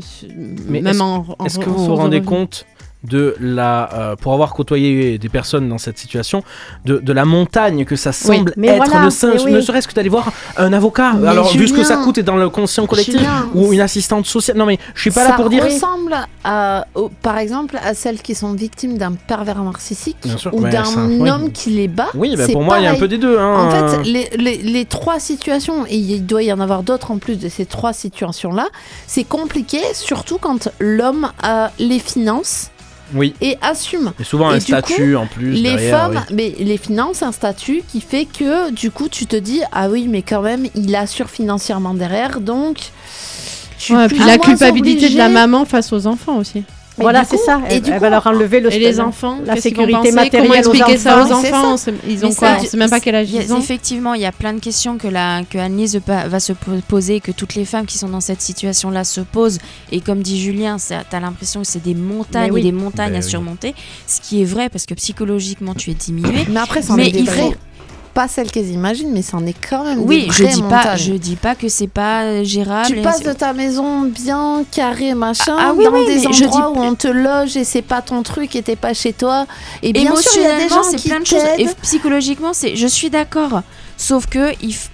Mais 0.68 0.82
même 0.82 0.88
est-ce- 0.96 1.02
en, 1.02 1.26
en 1.38 1.46
Est-ce 1.46 1.60
que 1.60 1.70
en 1.70 1.74
vous 1.74 1.86
vous 1.86 1.96
rendez 1.96 2.22
compte 2.22 2.66
de 3.10 3.36
la, 3.40 3.90
euh, 3.94 4.16
pour 4.16 4.34
avoir 4.34 4.54
côtoyé 4.54 5.18
des 5.18 5.30
personnes 5.30 5.68
dans 5.70 5.78
cette 5.78 5.98
situation, 5.98 6.44
de, 6.86 6.98
de 6.98 7.14
la 7.14 7.26
montagne 7.26 7.86
que 7.86 7.96
ça 7.96 8.12
semble 8.12 8.54
mais 8.58 8.68
être, 8.68 8.86
voilà, 8.86 9.06
ne, 9.08 9.56
oui. 9.56 9.64
serait-ce 9.64 9.88
que 9.88 9.94
d'aller 9.94 10.10
voir 10.10 10.32
un 10.58 10.74
avocat. 10.74 11.14
Mais 11.14 11.28
Alors, 11.28 11.52
vu 11.52 11.68
ce 11.68 11.74
que 11.74 11.84
ça 11.84 11.98
coûte 11.98 12.18
et 12.18 12.24
dans 12.24 12.36
le 12.38 12.50
conscient 12.50 12.86
collectif, 12.86 13.16
Julien, 13.18 13.50
ou 13.54 13.74
une 13.74 13.82
assistante 13.82 14.26
sociale. 14.26 14.58
Non, 14.58 14.66
mais 14.66 14.78
je 14.96 15.02
suis 15.02 15.12
pas 15.12 15.24
là 15.24 15.30
ça 15.32 15.36
pour 15.36 15.50
dire. 15.50 15.64
ressemble 15.64 16.16
à, 16.44 16.86
au- 16.96 17.10
par 17.22 17.38
exemple 17.38 17.78
à 17.84 17.94
celles 17.94 18.22
qui 18.22 18.36
sont 18.36 18.54
victimes 18.54 18.98
d'un 18.98 19.14
pervers 19.14 19.62
narcissique 19.64 20.18
sûr, 20.38 20.54
ou 20.54 20.62
d'un 20.62 20.84
ça, 20.84 21.00
oui. 21.06 21.30
homme 21.30 21.52
qui 21.52 21.70
les 21.72 21.88
bat. 21.88 22.08
Oui, 22.16 22.36
bah, 22.36 22.46
pour 22.52 22.62
moi, 22.64 22.80
il 22.80 22.84
y 22.84 22.88
a 22.88 22.92
un 22.92 22.96
peu 22.96 23.08
des 23.08 23.18
deux. 23.18 23.38
Hein. 23.40 23.56
En 23.58 23.70
fait, 23.72 24.04
les, 24.04 24.30
les- 24.38 24.58
les 24.62 24.86
trois 24.86 25.20
situations, 25.20 25.86
et 25.88 25.96
il 25.98 26.26
doit 26.26 26.44
y 26.44 26.52
en 26.52 26.60
avoir 26.60 26.84
d'autres 26.84 27.12
en 27.12 27.18
plus 27.18 27.38
de 27.38 27.50
ces 27.50 27.66
trois 27.66 27.94
situations-là, 27.94 28.68
c'est 29.08 29.24
compliqué, 29.24 29.80
surtout 29.94 30.38
quand 30.40 30.70
l'homme 30.80 31.30
a 31.42 31.72
les 31.80 32.00
finances 32.00 32.70
oui. 33.14 33.34
et 33.42 33.58
assume. 33.62 34.14
Et 34.20 34.24
souvent 34.24 34.52
Et 34.52 34.56
un 34.56 34.60
statut 34.60 35.16
en 35.16 35.28
plus. 35.28 35.52
les 35.54 35.62
derrière, 35.64 35.98
femmes, 36.00 36.24
oui. 36.30 36.36
mais 36.58 36.64
les 36.64 36.78
finances, 36.78 37.24
un 37.24 37.32
statut 37.32 37.84
qui 37.88 38.02
fait 38.02 38.26
que 38.26 38.72
du 38.72 38.92
coup 38.92 39.10
tu 39.10 39.26
te 39.26 39.36
dis 39.36 39.62
ah 39.72 39.90
oui 39.90 40.08
mais 40.10 40.22
quand 40.22 40.42
même 40.42 40.68
il 40.76 40.96
assure 40.96 41.30
financièrement 41.30 41.94
derrière 41.94 42.40
donc 42.40 42.78
tu 43.78 43.96
Ouais, 43.96 44.08
puis 44.08 44.20
la 44.20 44.38
culpabilité 44.38 45.10
de 45.10 45.18
la 45.18 45.30
maman 45.30 45.66
face 45.66 45.94
aux 45.94 46.08
enfants 46.08 46.38
aussi. 46.38 46.64
Mais 46.98 47.04
Voilà, 47.04 47.24
c'est 47.26 47.38
ça. 47.38 47.62
et 47.70 47.76
Elle, 47.76 47.82
du 47.82 47.90
elle 47.92 47.98
coup, 47.98 48.02
va 48.02 48.10
leur 48.10 48.26
enlever 48.26 48.60
le 48.60 48.74
Et 48.74 48.80
les 48.80 49.00
enfants, 49.00 49.40
la 49.46 49.56
sécurité 49.58 50.12
matérielle 50.12 50.48
Comment 50.50 50.54
aux 50.54 50.58
expliquer 50.74 50.98
ça 50.98 51.24
aux 51.26 51.32
enfants, 51.32 51.78
c'est 51.78 51.92
C'est- 51.92 52.10
Ils 52.10 52.26
ont 52.26 52.30
Mais 52.30 52.36
quoi 52.36 52.58
On 52.60 52.66
sait 52.66 52.78
même 52.78 52.90
pas 52.90 53.00
quel 53.00 53.16
âge 53.16 53.30
ils 53.32 53.54
ont. 53.54 53.60
Effectivement, 53.60 54.14
il 54.16 54.22
y 54.22 54.26
a 54.26 54.32
plein 54.32 54.54
de 54.54 54.60
questions 54.60 54.98
que, 54.98 55.08
la, 55.08 55.44
que 55.50 55.58
Annelise 55.58 56.00
va 56.08 56.40
se 56.40 56.54
po- 56.54 56.72
poser, 56.88 57.20
que 57.20 57.32
toutes 57.32 57.54
les 57.56 57.66
femmes 57.66 57.86
qui 57.86 57.98
sont 57.98 58.10
dans 58.10 58.20
cette 58.22 58.42
situation-là 58.42 59.04
se 59.04 59.22
posent. 59.22 59.60
Et 59.92 60.02
comme 60.02 60.22
dit 60.24 60.42
Julien, 60.42 60.78
tu 60.78 60.94
as 60.94 61.20
l'impression 61.20 61.62
que 61.62 61.68
c'est 61.68 61.84
des 61.84 61.94
montagnes 61.96 62.52
oui. 62.52 62.62
et 62.62 62.64
des 62.64 62.72
montagnes 62.72 63.12
Ben 63.12 63.22
à 63.22 63.24
oui. 63.24 63.30
surmonter. 63.30 63.76
Ce 64.08 64.20
qui 64.20 64.42
est 64.42 64.46
vrai 64.46 64.70
parce 64.70 64.86
que 64.86 64.94
psychologiquement, 64.96 65.76
tu 65.76 65.92
es 65.92 65.94
diminué. 65.94 66.46
Mais 66.50 66.60
après, 66.60 66.82
c'en 66.82 66.96
Mais 66.96 67.10
est 67.10 67.12
des 67.12 67.20
il 67.20 67.30
faut- 67.30 67.54
Pas 68.18 68.28
celles 68.28 68.50
qu'elles 68.50 68.72
imaginent, 68.72 69.12
mais 69.14 69.22
c'en 69.22 69.46
est 69.46 69.54
quand 69.70 69.84
même 69.84 70.00
Oui, 70.02 70.28
je 70.32 70.44
dis, 70.46 70.64
pas, 70.64 70.96
je 70.96 71.14
dis 71.14 71.36
pas 71.36 71.54
que 71.54 71.68
c'est 71.70 71.86
pas 71.86 72.44
gérable. 72.44 72.88
Tu 72.96 73.02
passes 73.04 73.22
de 73.22 73.32
ta 73.32 73.54
maison 73.54 74.02
bien 74.02 74.64
carrée, 74.72 75.14
machin, 75.14 75.56
Ah, 75.60 75.66
ah 75.68 75.74
oui, 75.78 75.86
dans 75.86 75.92
oui, 75.92 76.06
des 76.08 76.16
mais 76.28 76.34
je 76.34 76.46
endroits 76.46 76.72
dis- 76.74 76.80
où 76.80 76.84
on 76.84 76.96
te 76.96 77.08
loge 77.08 77.56
et 77.58 77.64
c'est 77.64 77.84
pas 77.84 78.02
ton 78.02 78.24
truc 78.24 78.56
et 78.56 78.64
t'es 78.64 78.76
pas 78.76 78.96
chez 78.96 79.14
toi. 79.14 79.46
Et 79.84 79.94
bien 79.94 80.16
sûr, 80.16 80.32
il 80.36 80.42
y 80.42 80.46
a 80.46 80.56
des 80.56 80.64
Émotionnellement, 80.64 80.76
gens 80.84 80.90
c'est 80.90 80.96
qui 80.98 81.10
plein 81.10 81.20
de 81.20 81.26
choses. 81.28 81.44
Et 81.60 81.68
psychologiquement, 81.84 82.54
c'est. 82.54 82.76
Je 82.76 82.88
suis 82.88 83.12
d'accord. 83.12 83.62
Sauf 83.98 84.26
que 84.26 84.52
il 84.64 84.72
f- 84.72 84.88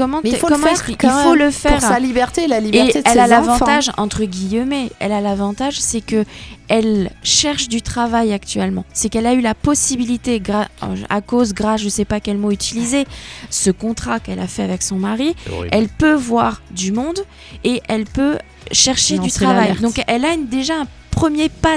comment 0.00 0.20
Mais 0.24 0.30
il 0.30 0.36
faut 0.36 0.48
le 0.48 0.52
comment 0.54 0.64
faire 0.64 0.72
expliquer 0.72 1.06
quand 1.08 1.18
Il 1.20 1.22
faut 1.24 1.30
même, 1.36 1.38
le 1.46 1.50
faire. 1.50 1.72
Pour 1.72 1.80
sa 1.88 1.98
liberté, 1.98 2.46
la 2.46 2.58
Et 2.58 2.60
liberté 2.62 3.02
de 3.02 3.06
elle 3.06 3.12
ses 3.14 3.18
a 3.18 3.26
l'avantage, 3.26 3.90
entre 3.96 4.24
guillemets, 4.24 4.90
elle 4.98 5.12
a 5.12 5.20
l'avantage, 5.20 5.78
c'est 5.80 6.00
que 6.00 6.24
elle 6.68 7.10
cherche 7.22 7.68
du 7.68 7.82
travail 7.82 8.32
actuellement. 8.32 8.84
C'est 8.92 9.08
qu'elle 9.08 9.26
a 9.26 9.34
eu 9.34 9.40
la 9.40 9.54
possibilité, 9.54 10.40
à 11.08 11.20
cause, 11.20 11.52
grâce, 11.52 11.80
je 11.82 11.88
sais 11.88 12.04
pas 12.04 12.20
quel 12.20 12.38
mot 12.38 12.50
utiliser, 12.50 13.06
ce 13.50 13.70
contrat 13.70 14.20
qu'elle 14.20 14.38
a 14.40 14.46
fait 14.46 14.62
avec 14.62 14.82
son 14.82 14.96
mari, 14.96 15.34
elle 15.72 15.88
peut 15.88 16.14
voir 16.14 16.62
du 16.70 16.92
monde 16.92 17.18
et 17.64 17.82
elle 17.88 18.04
peut 18.04 18.38
chercher 18.72 19.18
du 19.18 19.30
travail. 19.30 19.74
Donc 19.80 20.00
elle 20.06 20.24
a 20.24 20.32
une- 20.34 20.46
déjà 20.46 20.74
un 20.74 20.86
premier 21.10 21.48
pas 21.48 21.76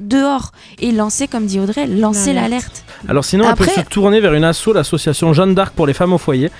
dehors 0.00 0.50
et 0.80 0.90
lancer, 0.92 1.28
comme 1.28 1.46
dit 1.46 1.60
Audrey, 1.60 1.86
lancer 1.86 2.32
L'alerte. 2.32 2.84
Alors 3.08 3.24
sinon, 3.24 3.44
elle 3.48 3.54
peut 3.54 3.64
Après- 3.64 3.82
se 3.82 3.88
tourner 3.88 4.20
vers 4.20 4.34
une 4.34 4.44
asso, 4.44 4.72
l'association 4.74 5.32
Jeanne 5.32 5.54
d'Arc 5.54 5.72
pour 5.74 5.86
les 5.86 5.94
femmes 5.94 6.12
au 6.12 6.18
foyer. 6.18 6.50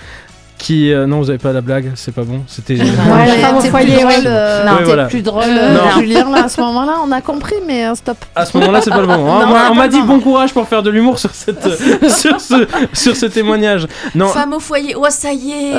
Qui 0.62 0.92
euh, 0.92 1.06
non, 1.08 1.18
vous 1.18 1.28
avez 1.28 1.40
pas 1.40 1.52
la 1.52 1.60
blague, 1.60 1.90
c'est 1.96 2.14
pas 2.14 2.22
bon. 2.22 2.42
C'était. 2.46 2.74
Ouais, 2.76 2.82
Ouais, 2.82 3.68
foyer, 3.68 3.96
plus 3.96 4.02
drôle, 4.04 4.12
euh, 4.26 4.64
Ouais, 4.64 4.78
t'es 4.78 4.84
voilà. 4.84 5.04
plus 5.06 5.22
drôle, 5.22 5.42
Euh, 5.44 5.58
euh, 5.60 5.74
non. 5.74 6.00
Julien, 6.00 6.30
là, 6.30 6.44
à 6.44 6.48
ce 6.48 6.60
moment-là, 6.60 6.92
on 7.04 7.10
a 7.10 7.20
compris, 7.20 7.56
mais 7.66 7.92
stop. 7.96 8.16
À 8.36 8.46
ce 8.46 8.56
moment-là, 8.56 8.80
c'est 8.80 8.90
pas 8.90 9.00
le 9.00 9.08
bon. 9.08 9.14
hein. 9.32 9.46
Non, 9.46 9.56
on 9.72 9.74
m'a 9.74 9.88
dit 9.88 10.00
bon 10.02 10.20
courage 10.20 10.52
pour 10.52 10.68
faire 10.68 10.84
de 10.84 10.90
l'humour 10.90 11.18
sur 11.18 11.30
cette 11.34 11.64
sur 12.08 12.40
ce 12.40 12.66
sur 12.92 13.16
ce 13.16 13.26
témoignage. 13.26 13.88
Non, 14.14 14.28
Femme 14.28 14.52
au 14.52 14.60
foyer, 14.60 14.94
oh 14.96 15.04
ça 15.10 15.32
y 15.32 15.50
est 15.50 15.72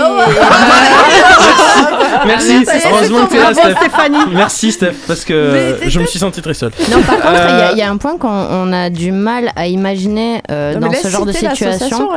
merci. 2.25 2.49
y 2.59 2.63
est, 2.63 2.91
Heureusement 2.91 3.25
que 3.25 3.31
t'es 3.31 3.37
là, 3.39 3.53
Steph. 3.53 3.75
Stéphanie. 3.77 4.17
Merci 4.33 4.71
Steph, 4.73 4.93
parce 5.07 5.23
que 5.25 5.77
je 5.87 5.99
me 5.99 6.05
suis 6.05 6.19
senti 6.19 6.41
très 6.41 6.53
seul. 6.53 6.71
Non, 6.91 7.01
par 7.03 7.15
contre, 7.21 7.71
il 7.71 7.77
y 7.77 7.79
y, 7.79 7.83
a 7.83 7.89
un 7.89 7.97
point 7.97 8.17
qu'on 8.17 8.29
on 8.29 8.73
a 8.73 8.89
du 8.89 9.11
mal 9.11 9.51
à 9.55 9.67
imaginer 9.67 10.41
dans 10.49 10.91
ce 10.91 11.07
genre 11.07 11.25
de 11.25 11.31
situation. 11.31 12.09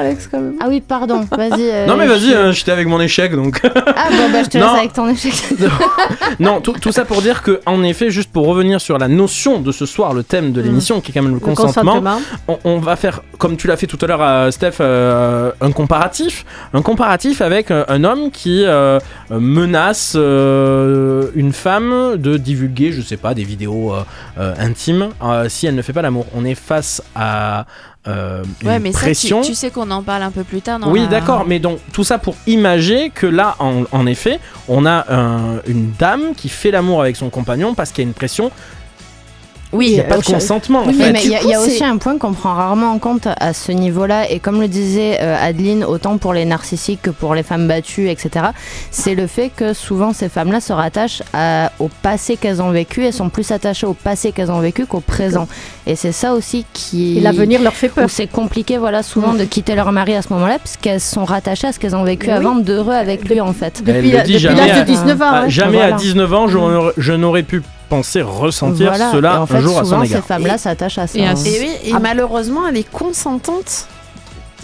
Ah 0.60 0.66
oui, 0.68 0.80
pardon, 0.80 1.24
vas-y. 1.30 1.86
Non 1.86 1.96
mais 1.96 2.06
vas-y, 2.06 2.52
je- 2.52 2.55
j'étais 2.56 2.72
avec 2.72 2.86
mon 2.88 3.00
échec 3.00 3.34
donc. 3.34 3.60
Ah 3.64 4.08
bon, 4.10 4.30
bah, 4.32 4.42
je 4.42 4.48
te 4.48 4.58
laisse 4.58 4.66
Non. 4.66 4.74
avec 4.74 4.92
ton 4.92 5.08
échec. 5.08 5.32
non, 6.40 6.60
tout, 6.60 6.72
tout 6.72 6.92
ça 6.92 7.04
pour 7.04 7.22
dire 7.22 7.42
que 7.42 7.60
en 7.66 7.82
effet, 7.82 8.10
juste 8.10 8.30
pour 8.32 8.46
revenir 8.46 8.80
sur 8.80 8.98
la 8.98 9.08
notion 9.08 9.60
de 9.60 9.72
ce 9.72 9.86
soir, 9.86 10.12
le 10.14 10.22
thème 10.22 10.52
de 10.52 10.60
l'émission 10.60 11.00
qui 11.00 11.10
est 11.10 11.14
quand 11.14 11.22
même 11.22 11.32
le, 11.34 11.38
Le 11.38 11.40
consentement, 11.40 12.00
consentement. 12.00 12.18
on, 12.48 12.58
on 12.64 12.78
va 12.78 12.96
faire, 12.96 13.22
comme 13.38 13.56
tu 13.56 13.66
l'as 13.68 13.76
fait 13.76 13.86
tout 13.86 13.98
à 14.02 14.06
l'heure, 14.06 14.22
euh, 14.22 14.50
Steph, 14.50 14.74
euh, 14.80 15.52
un 15.60 15.72
comparatif. 15.72 16.44
Un 16.72 16.82
comparatif 16.82 17.40
avec 17.40 17.70
euh, 17.70 17.84
un 17.88 18.04
homme 18.04 18.30
qui 18.30 18.64
euh, 18.64 18.98
menace 19.30 20.14
une 20.14 21.52
femme 21.52 22.16
de 22.16 22.36
divulguer, 22.36 22.92
je 22.92 23.02
sais 23.02 23.16
pas, 23.16 23.34
des 23.34 23.44
vidéos 23.44 23.92
intimes 24.36 25.08
si 25.48 25.66
elle 25.66 25.74
ne 25.74 25.82
fait 25.82 25.92
pas 25.92 26.02
l'amour. 26.02 26.26
On 26.34 26.44
est 26.44 26.54
face 26.54 27.02
à 27.14 27.66
euh, 28.08 28.42
une 28.62 28.68
Ouais, 28.68 28.78
mais 28.78 28.92
ça, 28.92 28.98
tu, 29.00 29.04
pression. 29.04 29.40
tu 29.42 29.54
sais 29.54 29.70
qu'on 29.70 29.90
en 29.90 30.02
parle 30.02 30.22
un 30.22 30.30
peu 30.30 30.44
plus 30.44 30.60
tard. 30.62 30.78
Dans 30.78 30.90
Oui, 30.90 31.00
la- 31.00 31.06
d'accord, 31.06 31.44
mais 31.46 31.58
donc 31.58 31.78
tout 31.92 32.04
ça 32.04 32.18
pour 32.18 32.36
imager 32.46 33.10
que 33.10 33.26
là, 33.26 33.56
en, 33.58 33.82
en 33.92 34.06
effet, 34.06 34.38
on 34.68 34.86
a 34.86 35.04
un- 35.12 35.60
une 35.66 35.92
dame 35.98 36.34
qui 36.36 36.48
fait 36.48 36.70
l'amour 36.70 37.00
avec 37.00 37.16
son 37.16 37.30
compagnon 37.30 37.74
parce 37.74 37.90
qu'il 37.92 38.04
y 38.04 38.06
a 38.06 38.08
une 38.08 38.14
pression. 38.14 38.50
Oui, 39.72 39.86
Il 39.88 39.94
n'y 39.94 40.00
a 40.00 40.04
pas 40.04 40.18
de 40.18 40.24
consentement 40.24 40.80
en 40.82 40.92
fait. 40.92 41.12
mais 41.12 41.20
il 41.24 41.30
y 41.30 41.34
a, 41.34 41.42
y 41.42 41.56
aussi 41.56 41.82
un 41.84 41.96
point 41.96 42.18
qu'on 42.18 42.32
prend 42.32 42.54
rarement 42.54 42.92
en 42.92 42.98
compte 42.98 43.26
à 43.40 43.52
ce 43.52 43.72
niveau-là, 43.72 44.30
et 44.30 44.38
comme 44.38 44.60
le 44.60 44.68
disait 44.68 45.18
euh, 45.20 45.36
Adeline, 45.40 45.84
autant 45.84 46.18
pour 46.18 46.32
les 46.32 46.44
narcissiques 46.44 47.02
que 47.02 47.10
pour 47.10 47.34
les 47.34 47.42
femmes 47.42 47.66
battues, 47.66 48.08
etc., 48.08 48.46
c'est 48.90 49.14
le 49.14 49.26
fait 49.26 49.50
que 49.54 49.72
souvent 49.74 50.12
ces 50.12 50.28
femmes-là 50.28 50.60
se 50.60 50.72
rattachent 50.72 51.22
à- 51.34 51.72
au 51.80 51.88
passé 52.02 52.36
qu'elles 52.36 52.62
ont 52.62 52.70
vécu, 52.70 53.04
elles 53.04 53.12
sont 53.12 53.28
plus 53.28 53.50
attachées 53.50 53.86
au 53.86 53.94
passé 53.94 54.32
qu'elles 54.32 54.50
ont 54.52 54.60
vécu 54.60 54.86
qu'au 54.86 55.00
présent. 55.00 55.48
Et 55.86 55.96
c'est 55.96 56.12
ça 56.12 56.32
aussi 56.34 56.64
qui... 56.72 57.18
Et 57.18 57.20
l'avenir 57.20 57.60
leur 57.60 57.74
fait 57.74 57.88
peur. 57.88 58.08
c'est 58.08 58.26
compliqué, 58.28 58.78
voilà, 58.78 59.02
souvent 59.02 59.34
de 59.34 59.44
quitter 59.44 59.74
leur 59.74 59.90
mari 59.92 60.14
à 60.14 60.22
ce 60.22 60.32
moment-là, 60.32 60.58
puisqu'elles 60.58 61.00
sont 61.00 61.24
rattachées 61.24 61.66
à 61.66 61.72
ce 61.72 61.78
qu'elles 61.78 61.96
ont 61.96 62.04
vécu 62.04 62.26
oui. 62.28 62.32
avant 62.32 62.54
d'heureux 62.54 62.94
avec 62.94 63.28
lui, 63.28 63.40
en 63.40 63.52
fait. 63.52 63.82
Depuis, 63.84 64.12
l'âge 64.12 64.46
à- 64.46 64.80
de 64.80 64.84
19 64.86 65.20
ans. 65.22 65.24
Ah, 65.28 65.40
hein. 65.42 65.48
jamais 65.48 65.78
Voilà. 65.78 65.94
à 65.96 65.98
19 65.98 66.32
ans, 66.34 66.46
n'aurais- 66.48 66.92
je 66.96 67.12
n'aurais 67.12 67.42
pu 67.42 67.62
penser 67.88 68.22
ressentir 68.22 68.88
Voilà. 68.90 69.10
cela 69.12 69.40
en 69.42 69.46
fait, 69.46 69.56
un 69.56 69.60
jour 69.60 69.76
à 69.78 69.84
son 69.84 69.90
souvent, 69.90 70.02
égard. 70.02 70.22
ces 70.22 70.26
femmes-là 70.28 70.58
s'attachent 70.58 70.98
à 70.98 71.06
ça. 71.06 71.18
Et 71.18 71.26
hein. 71.26 71.36
ce- 71.36 71.46
Et 71.46 71.60
oui, 71.60 71.70
et 71.84 71.92
Ah. 71.94 71.98
malheureusement, 72.00 72.66
elle 72.68 72.76
est 72.76 72.90
consentante 72.90 73.86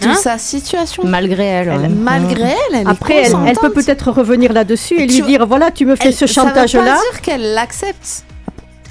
de 0.01 0.07
Hein 0.07 0.15
sa 0.15 0.37
situation. 0.37 1.03
Malgré 1.05 1.45
elle. 1.45 1.67
Elle- 1.69 1.85
hein. 1.85 1.89
malgré 1.95 2.43
elle, 2.49 2.79
elle 2.81 2.87
Après, 2.87 3.23
est 3.23 3.31
elle, 3.47 3.55
peut 3.57 3.71
peut-être 3.71 4.11
revenir 4.11 4.51
là-dessus 4.51 4.95
et 4.95 5.03
Et 5.03 5.07
lui 5.07 5.15
tu- 5.17 5.21
dire 5.23 5.45
voilà, 5.45 5.71
tu 5.71 5.85
me 5.85 5.95
fais 5.95 6.07
Elle- 6.09 6.13
ce 6.13 6.25
ça 6.27 6.41
veut 6.43 6.47
chantage-là. 6.49 6.81
pas 6.95 6.99
dire 7.11 7.21
qu'elle 7.21 7.53
l'accepte. 7.53 8.23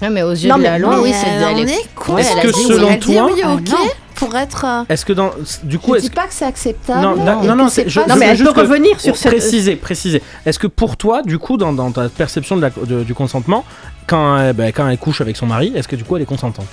Ouais, 0.01 0.11
mais 0.11 0.23
aux 0.23 0.33
yeux 0.33 0.49
Non, 0.49 0.59
de 0.59 0.63
la 0.65 0.79
loi, 0.79 1.01
oui, 1.01 1.13
c'est 1.13 1.29
Est-ce 1.29 2.37
que 2.43 2.47
oui. 2.57 2.65
selon 2.67 2.97
toi- 2.99 3.31
oui, 3.33 3.41
Ah, 3.45 3.53
ok. 3.55 3.69
non. 3.71 3.77
Pour 4.25 4.37
être. 4.37 4.65
euh, 4.65 4.85
Est-ce 4.89 5.05
que 5.05 5.13
dans. 5.13 5.31
Du 5.65 5.79
coup, 5.79 5.95
je 5.97 6.01
dis 6.01 6.11
pas 6.11 6.27
que 6.27 6.35
c'est 6.35 6.45
acceptable. 6.45 7.01
Non, 7.01 7.17
non, 7.17 7.55
non, 7.57 7.69
je- 7.69 8.01
pas- 8.01 8.07
Non, 8.07 8.17
mais 8.17 8.27
elle 8.27 8.39
peut 8.43 8.51
revenir 8.51 9.01
sur 9.01 9.13
pour 9.13 9.23
cette- 9.23 9.33
Préciser, 9.33 9.77
préciser. 9.77 10.23
Est-ce 10.47 10.59
que 10.59 10.67
pour 10.67 10.97
toi, 10.97 11.23
du 11.23 11.39
coup, 11.39 11.57
dans, 11.57 11.73
dans 11.73 11.91
ta 11.91 12.09
perception 12.09 12.57
de 12.57 12.63
la- 12.63 12.71
de- 12.71 13.03
du 13.05 13.15
consentement, 13.15 13.65
quand, 14.07 14.37
euh, 14.39 14.53
bah, 14.53 14.73
quand 14.73 14.89
elle 14.89 14.99
couche 14.99 15.21
avec 15.21 15.37
son 15.37 15.47
mari, 15.47 15.73
est-ce 15.75 15.89
que 15.89 15.97
du 15.97 16.05
coup 16.05 16.17
elle 16.17 16.23
est 16.23 16.27
consentante? 16.27 16.67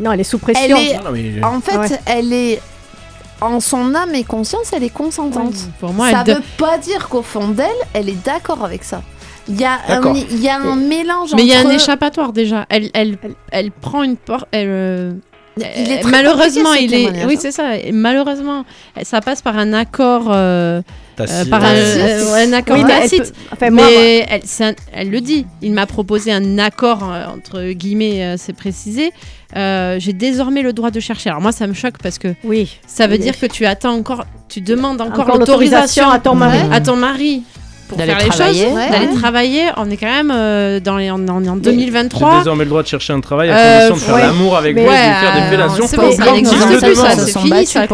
Non, 0.00 0.12
elle 0.12 0.20
est 0.20 0.24
sous 0.24 0.36
Elle 0.48 0.54
pression. 0.54 0.76
est, 0.76 0.96
Non, 0.96 1.04
non, 1.04 1.10
mais- 1.12 1.44
en 1.44 1.60
fait, 1.60 1.76
Ouais. 1.76 2.00
elle 2.06 2.32
est 2.32 2.62
en 3.42 3.60
son 3.60 3.94
âme 3.94 4.14
et 4.14 4.24
conscience, 4.24 4.72
elle 4.72 4.84
est 4.84 4.88
consentante. 4.88 5.54
Pour 5.80 5.92
moi, 5.92 6.10
ça 6.10 6.24
elle 6.26 6.36
veut 6.36 6.42
pas 6.56 6.78
dire 6.78 7.08
qu'au 7.08 7.22
fond 7.22 7.48
d'elle, 7.48 7.68
elle 7.92 8.08
est 8.08 8.24
d'accord 8.24 8.64
avec 8.64 8.84
ça. 8.84 9.02
Il 9.48 9.60
y 9.60 9.64
a 9.64 9.72
un, 9.88 10.14
il 10.14 10.40
y 10.40 10.48
a 10.48 10.56
un 10.56 10.76
mélange 10.76 11.34
Mais 11.34 11.42
il 11.42 11.48
y 11.48 11.54
a 11.54 11.58
un 11.60 11.68
échappatoire 11.70 12.32
déjà. 12.32 12.64
Elle, 12.70 12.90
elle, 12.94 13.18
elle 13.50 13.72
prend 13.72 14.04
une 14.04 14.16
porte. 14.16 14.46
Elle, 14.52 14.68
euh, 14.70 15.12
Il 15.58 15.62
est 15.92 15.98
euh, 15.98 16.00
très 16.00 16.10
malheureusement, 16.10 16.72
il 16.74 16.94
est. 16.94 16.98
témoignage, 17.06 17.26
Oui, 17.26 17.36
c'est 17.38 17.52
ça. 17.52 17.72
Malheureusement, 17.92 18.64
ça 19.02 19.20
passe 19.20 19.42
par 19.42 19.58
un 19.58 19.72
accord. 19.72 20.30
euh, 20.32 20.80
euh, 21.20 21.44
par 21.44 21.62
un, 21.62 21.74
euh, 21.74 22.52
accord 22.54 22.76
Oui, 22.76 22.84
elle 22.88 23.00
tacite. 23.02 23.24
peut- 23.24 23.32
enfin, 23.52 23.70
moi, 23.70 23.84
mais 23.86 24.26
elle, 24.30 24.40
un- 24.64 24.72
elle 24.94 25.10
le 25.10 25.20
dit. 25.20 25.46
Il 25.60 25.72
m'a 25.72 25.84
proposé 25.86 26.32
un 26.32 26.58
accord 26.58 27.00
euh, 27.12 27.26
entre 27.26 27.70
guillemets, 27.72 28.24
euh, 28.24 28.34
c'est 28.38 28.54
précisé. 28.54 29.12
Euh, 29.54 29.96
J'ai 30.00 30.14
désormais 30.14 30.62
le 30.62 30.72
droit 30.72 30.90
de 30.90 31.00
chercher. 31.00 31.28
Alors 31.28 31.42
moi, 31.42 31.52
ça 31.52 31.66
me 31.66 31.74
choque 31.74 31.98
parce 32.02 32.18
que 32.18 32.28
oui. 32.44 32.78
ça 32.86 33.06
veut 33.06 33.18
dire 33.18 33.38
que 33.38 33.44
tu 33.44 33.66
attends 33.66 33.92
encore, 33.92 34.24
tu 34.48 34.62
demandes 34.62 35.02
encore, 35.02 35.20
Encore 35.24 35.38
l'autorisation 35.38 36.04
l'autorisation 36.04 36.10
à 36.10 36.18
ton 36.18 36.34
mari. 36.34 36.58
à 36.72 36.80
ton 36.80 36.96
mari 36.96 37.42
pour 37.92 37.98
D'aller 37.98 38.12
faire 38.12 38.22
les 38.24 38.28
travailler. 38.30 38.64
choses, 38.64 38.72
Ouais. 38.74 38.90
d'aller 38.90 39.06
Ouais. 39.06 39.14
travailler. 39.20 39.62
On 39.76 39.90
est 39.90 39.96
quand 39.96 40.06
même 40.06 40.32
euh, 40.34 40.80
dans 40.80 40.96
les, 40.96 41.10
en, 41.10 41.20
en- 41.28 41.46
en 41.46 41.54
J'ai 41.56 41.60
2023. 41.60 42.38
désormais 42.38 42.64
le 42.64 42.70
droit 42.70 42.82
de 42.82 42.88
chercher 42.88 43.12
un 43.12 43.20
travail 43.20 43.50
à 43.50 43.56
Euh, 43.56 43.88
condition 43.88 43.94
de 43.94 44.00
faire 44.00 44.14
ouais. 44.14 44.22
l'amour 44.22 44.56
avec 44.56 44.74
lui 44.74 44.82
et 44.82 44.84
de 44.86 44.90
faire 44.90 45.34
des 45.34 45.40
euh, 45.40 45.50
fellations. 45.50 45.86
c'est 45.86 45.96
bon, 45.96 46.02
bon, 46.02 46.12
ça 46.12 47.10
c'est 47.10 47.38
fini, 47.38 47.66
ça, 47.66 47.86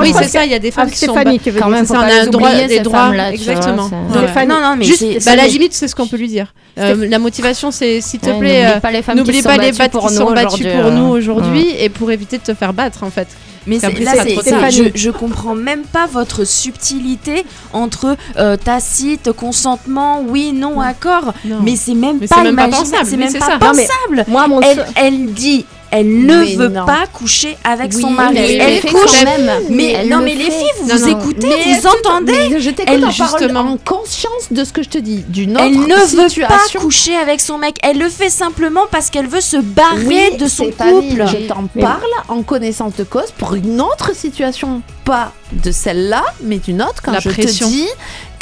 oui, 0.00 0.12
c'est 0.18 0.28
ça, 0.28 0.44
il 0.44 0.50
y 0.50 0.54
a 0.54 0.58
des 0.58 0.70
femmes 0.70 0.86
Ah, 0.88 0.92
qui 0.92 0.98
sont 0.98 1.14
Quand 1.14 1.68
même, 1.70 1.84
C'est 1.86 1.94
faut 1.94 2.00
un 2.00 2.26
droit- 2.26 2.66
des 2.66 2.80
droits, 2.80 3.10
exactement. 3.32 3.88
Non, 3.88 4.60
non, 4.60 4.76
mais 4.76 4.84
juste- 4.84 5.24
Bah, 5.24 5.32
à 5.32 5.36
la 5.36 5.46
limite, 5.46 5.72
c'est 5.72 5.88
ce 5.88 5.94
qu'on 5.94 6.06
peut 6.06 6.16
lui 6.16 6.28
dire. 6.28 6.52
Euh, 6.78 7.06
la 7.08 7.18
motivation, 7.18 7.70
c'est 7.70 8.00
s'il 8.00 8.18
te 8.20 8.26
plaît, 8.26 8.32
n'oublie 8.34 8.50
euh, 8.76 8.80
pas 8.80 8.90
les 8.90 9.02
femmes 9.02 9.22
qui 9.22 9.40
sont 9.40 10.32
battues 10.32 10.64
pour 10.80 10.90
nous 10.90 11.06
aujourd'hui 11.06 11.66
et 11.78 11.88
pour 11.88 12.10
éviter 12.10 12.38
de 12.38 12.42
te 12.42 12.54
faire 12.54 12.72
battre 12.72 13.02
en 13.04 13.10
fait. 13.10 13.28
Mais 13.66 13.78
c'est- 13.78 13.92
là, 14.00 14.12
c'est 14.22 14.70
je, 14.70 14.84
je 14.94 15.10
comprends 15.10 15.54
même 15.54 15.82
pas 15.84 16.06
votre 16.06 16.44
subtilité 16.44 17.44
entre 17.72 18.16
euh, 18.38 18.56
tacite, 18.56 19.32
consentement, 19.32 20.22
oui, 20.26 20.52
non, 20.52 20.80
accord. 20.80 21.32
Non. 21.44 21.60
Mais 21.62 21.76
c'est 21.76 21.94
même 21.94 22.18
Mais 22.20 22.26
pas 22.28 22.36
c'est 22.36 22.42
même 22.44 22.56
pas 22.56 22.66
imaginable, 22.68 22.90
pensable, 22.90 23.16
même 23.16 23.32
pas 23.32 23.38
ça. 23.46 23.58
Non, 23.58 23.72
mais- 23.74 23.86
pensable. 23.86 24.24
Moi, 24.28 24.48
mon 24.48 24.60
elle 24.96 25.32
dit, 25.32 25.64
elle 25.94 26.26
ne 26.26 26.40
Mais 26.44 26.54
veut 26.56 26.68
non. 26.68 26.84
pas 26.84 27.06
coucher 27.12 27.56
avec 27.64 27.92
Oui, 27.94 28.02
son 28.02 28.10
mais 28.10 28.16
mari. 28.16 28.38
elle 28.56 28.60
Elle 28.60 28.80
couche. 28.92 29.00
quand 29.24 29.24
même. 29.24 29.50
Mais 29.70 29.92
Elle 29.92 30.08
non, 30.08 30.18
mais 30.18 30.34
les 30.34 30.44
fait. 30.44 30.50
filles, 30.50 30.70
vous 30.82 30.88
Non, 30.88 30.96
vous 30.96 31.08
écoutez, 31.08 31.46
Mais 31.48 31.78
vous 31.80 31.86
entendez 31.86 32.60
je 32.60 32.70
t'écoute 32.70 32.94
Elle, 32.94 33.04
en 33.04 33.10
justement. 33.10 33.60
en 33.60 33.76
conscience 33.76 34.48
de 34.50 34.64
ce 34.64 34.72
que 34.72 34.82
je 34.82 34.88
te 34.88 34.98
dis, 34.98 35.24
d'une 35.28 35.52
autre 35.52 35.64
Elle 35.64 35.78
ne 35.78 35.94
veut 35.94 36.46
pas 36.46 36.78
coucher 36.80 37.14
avec 37.16 37.40
son 37.40 37.58
mec. 37.58 37.76
Elle 37.82 37.98
le 37.98 38.08
fait 38.08 38.30
simplement 38.30 38.82
parce 38.90 39.08
qu'elle 39.10 39.28
veut 39.28 39.40
se 39.40 39.56
barrer 39.56 40.30
Oui, 40.32 40.36
de 40.36 40.46
son 40.48 40.66
couple. 40.66 41.24
Je 41.26 41.46
t'en 41.46 41.64
parle 41.80 42.02
en 42.28 42.42
connaissance 42.42 42.94
de 42.96 43.04
cause 43.04 43.30
pour 43.38 43.54
une 43.54 43.80
autre 43.80 44.14
situation, 44.16 44.82
pas 45.04 45.32
de 45.52 45.70
celle-là, 45.70 46.24
mais 46.42 46.58
d'une 46.58 46.82
autre. 46.82 47.02
Quand 47.04 47.12
La 47.12 47.20
je 47.20 47.28
pression. 47.30 47.66
te 47.68 47.72
dis 47.72 47.88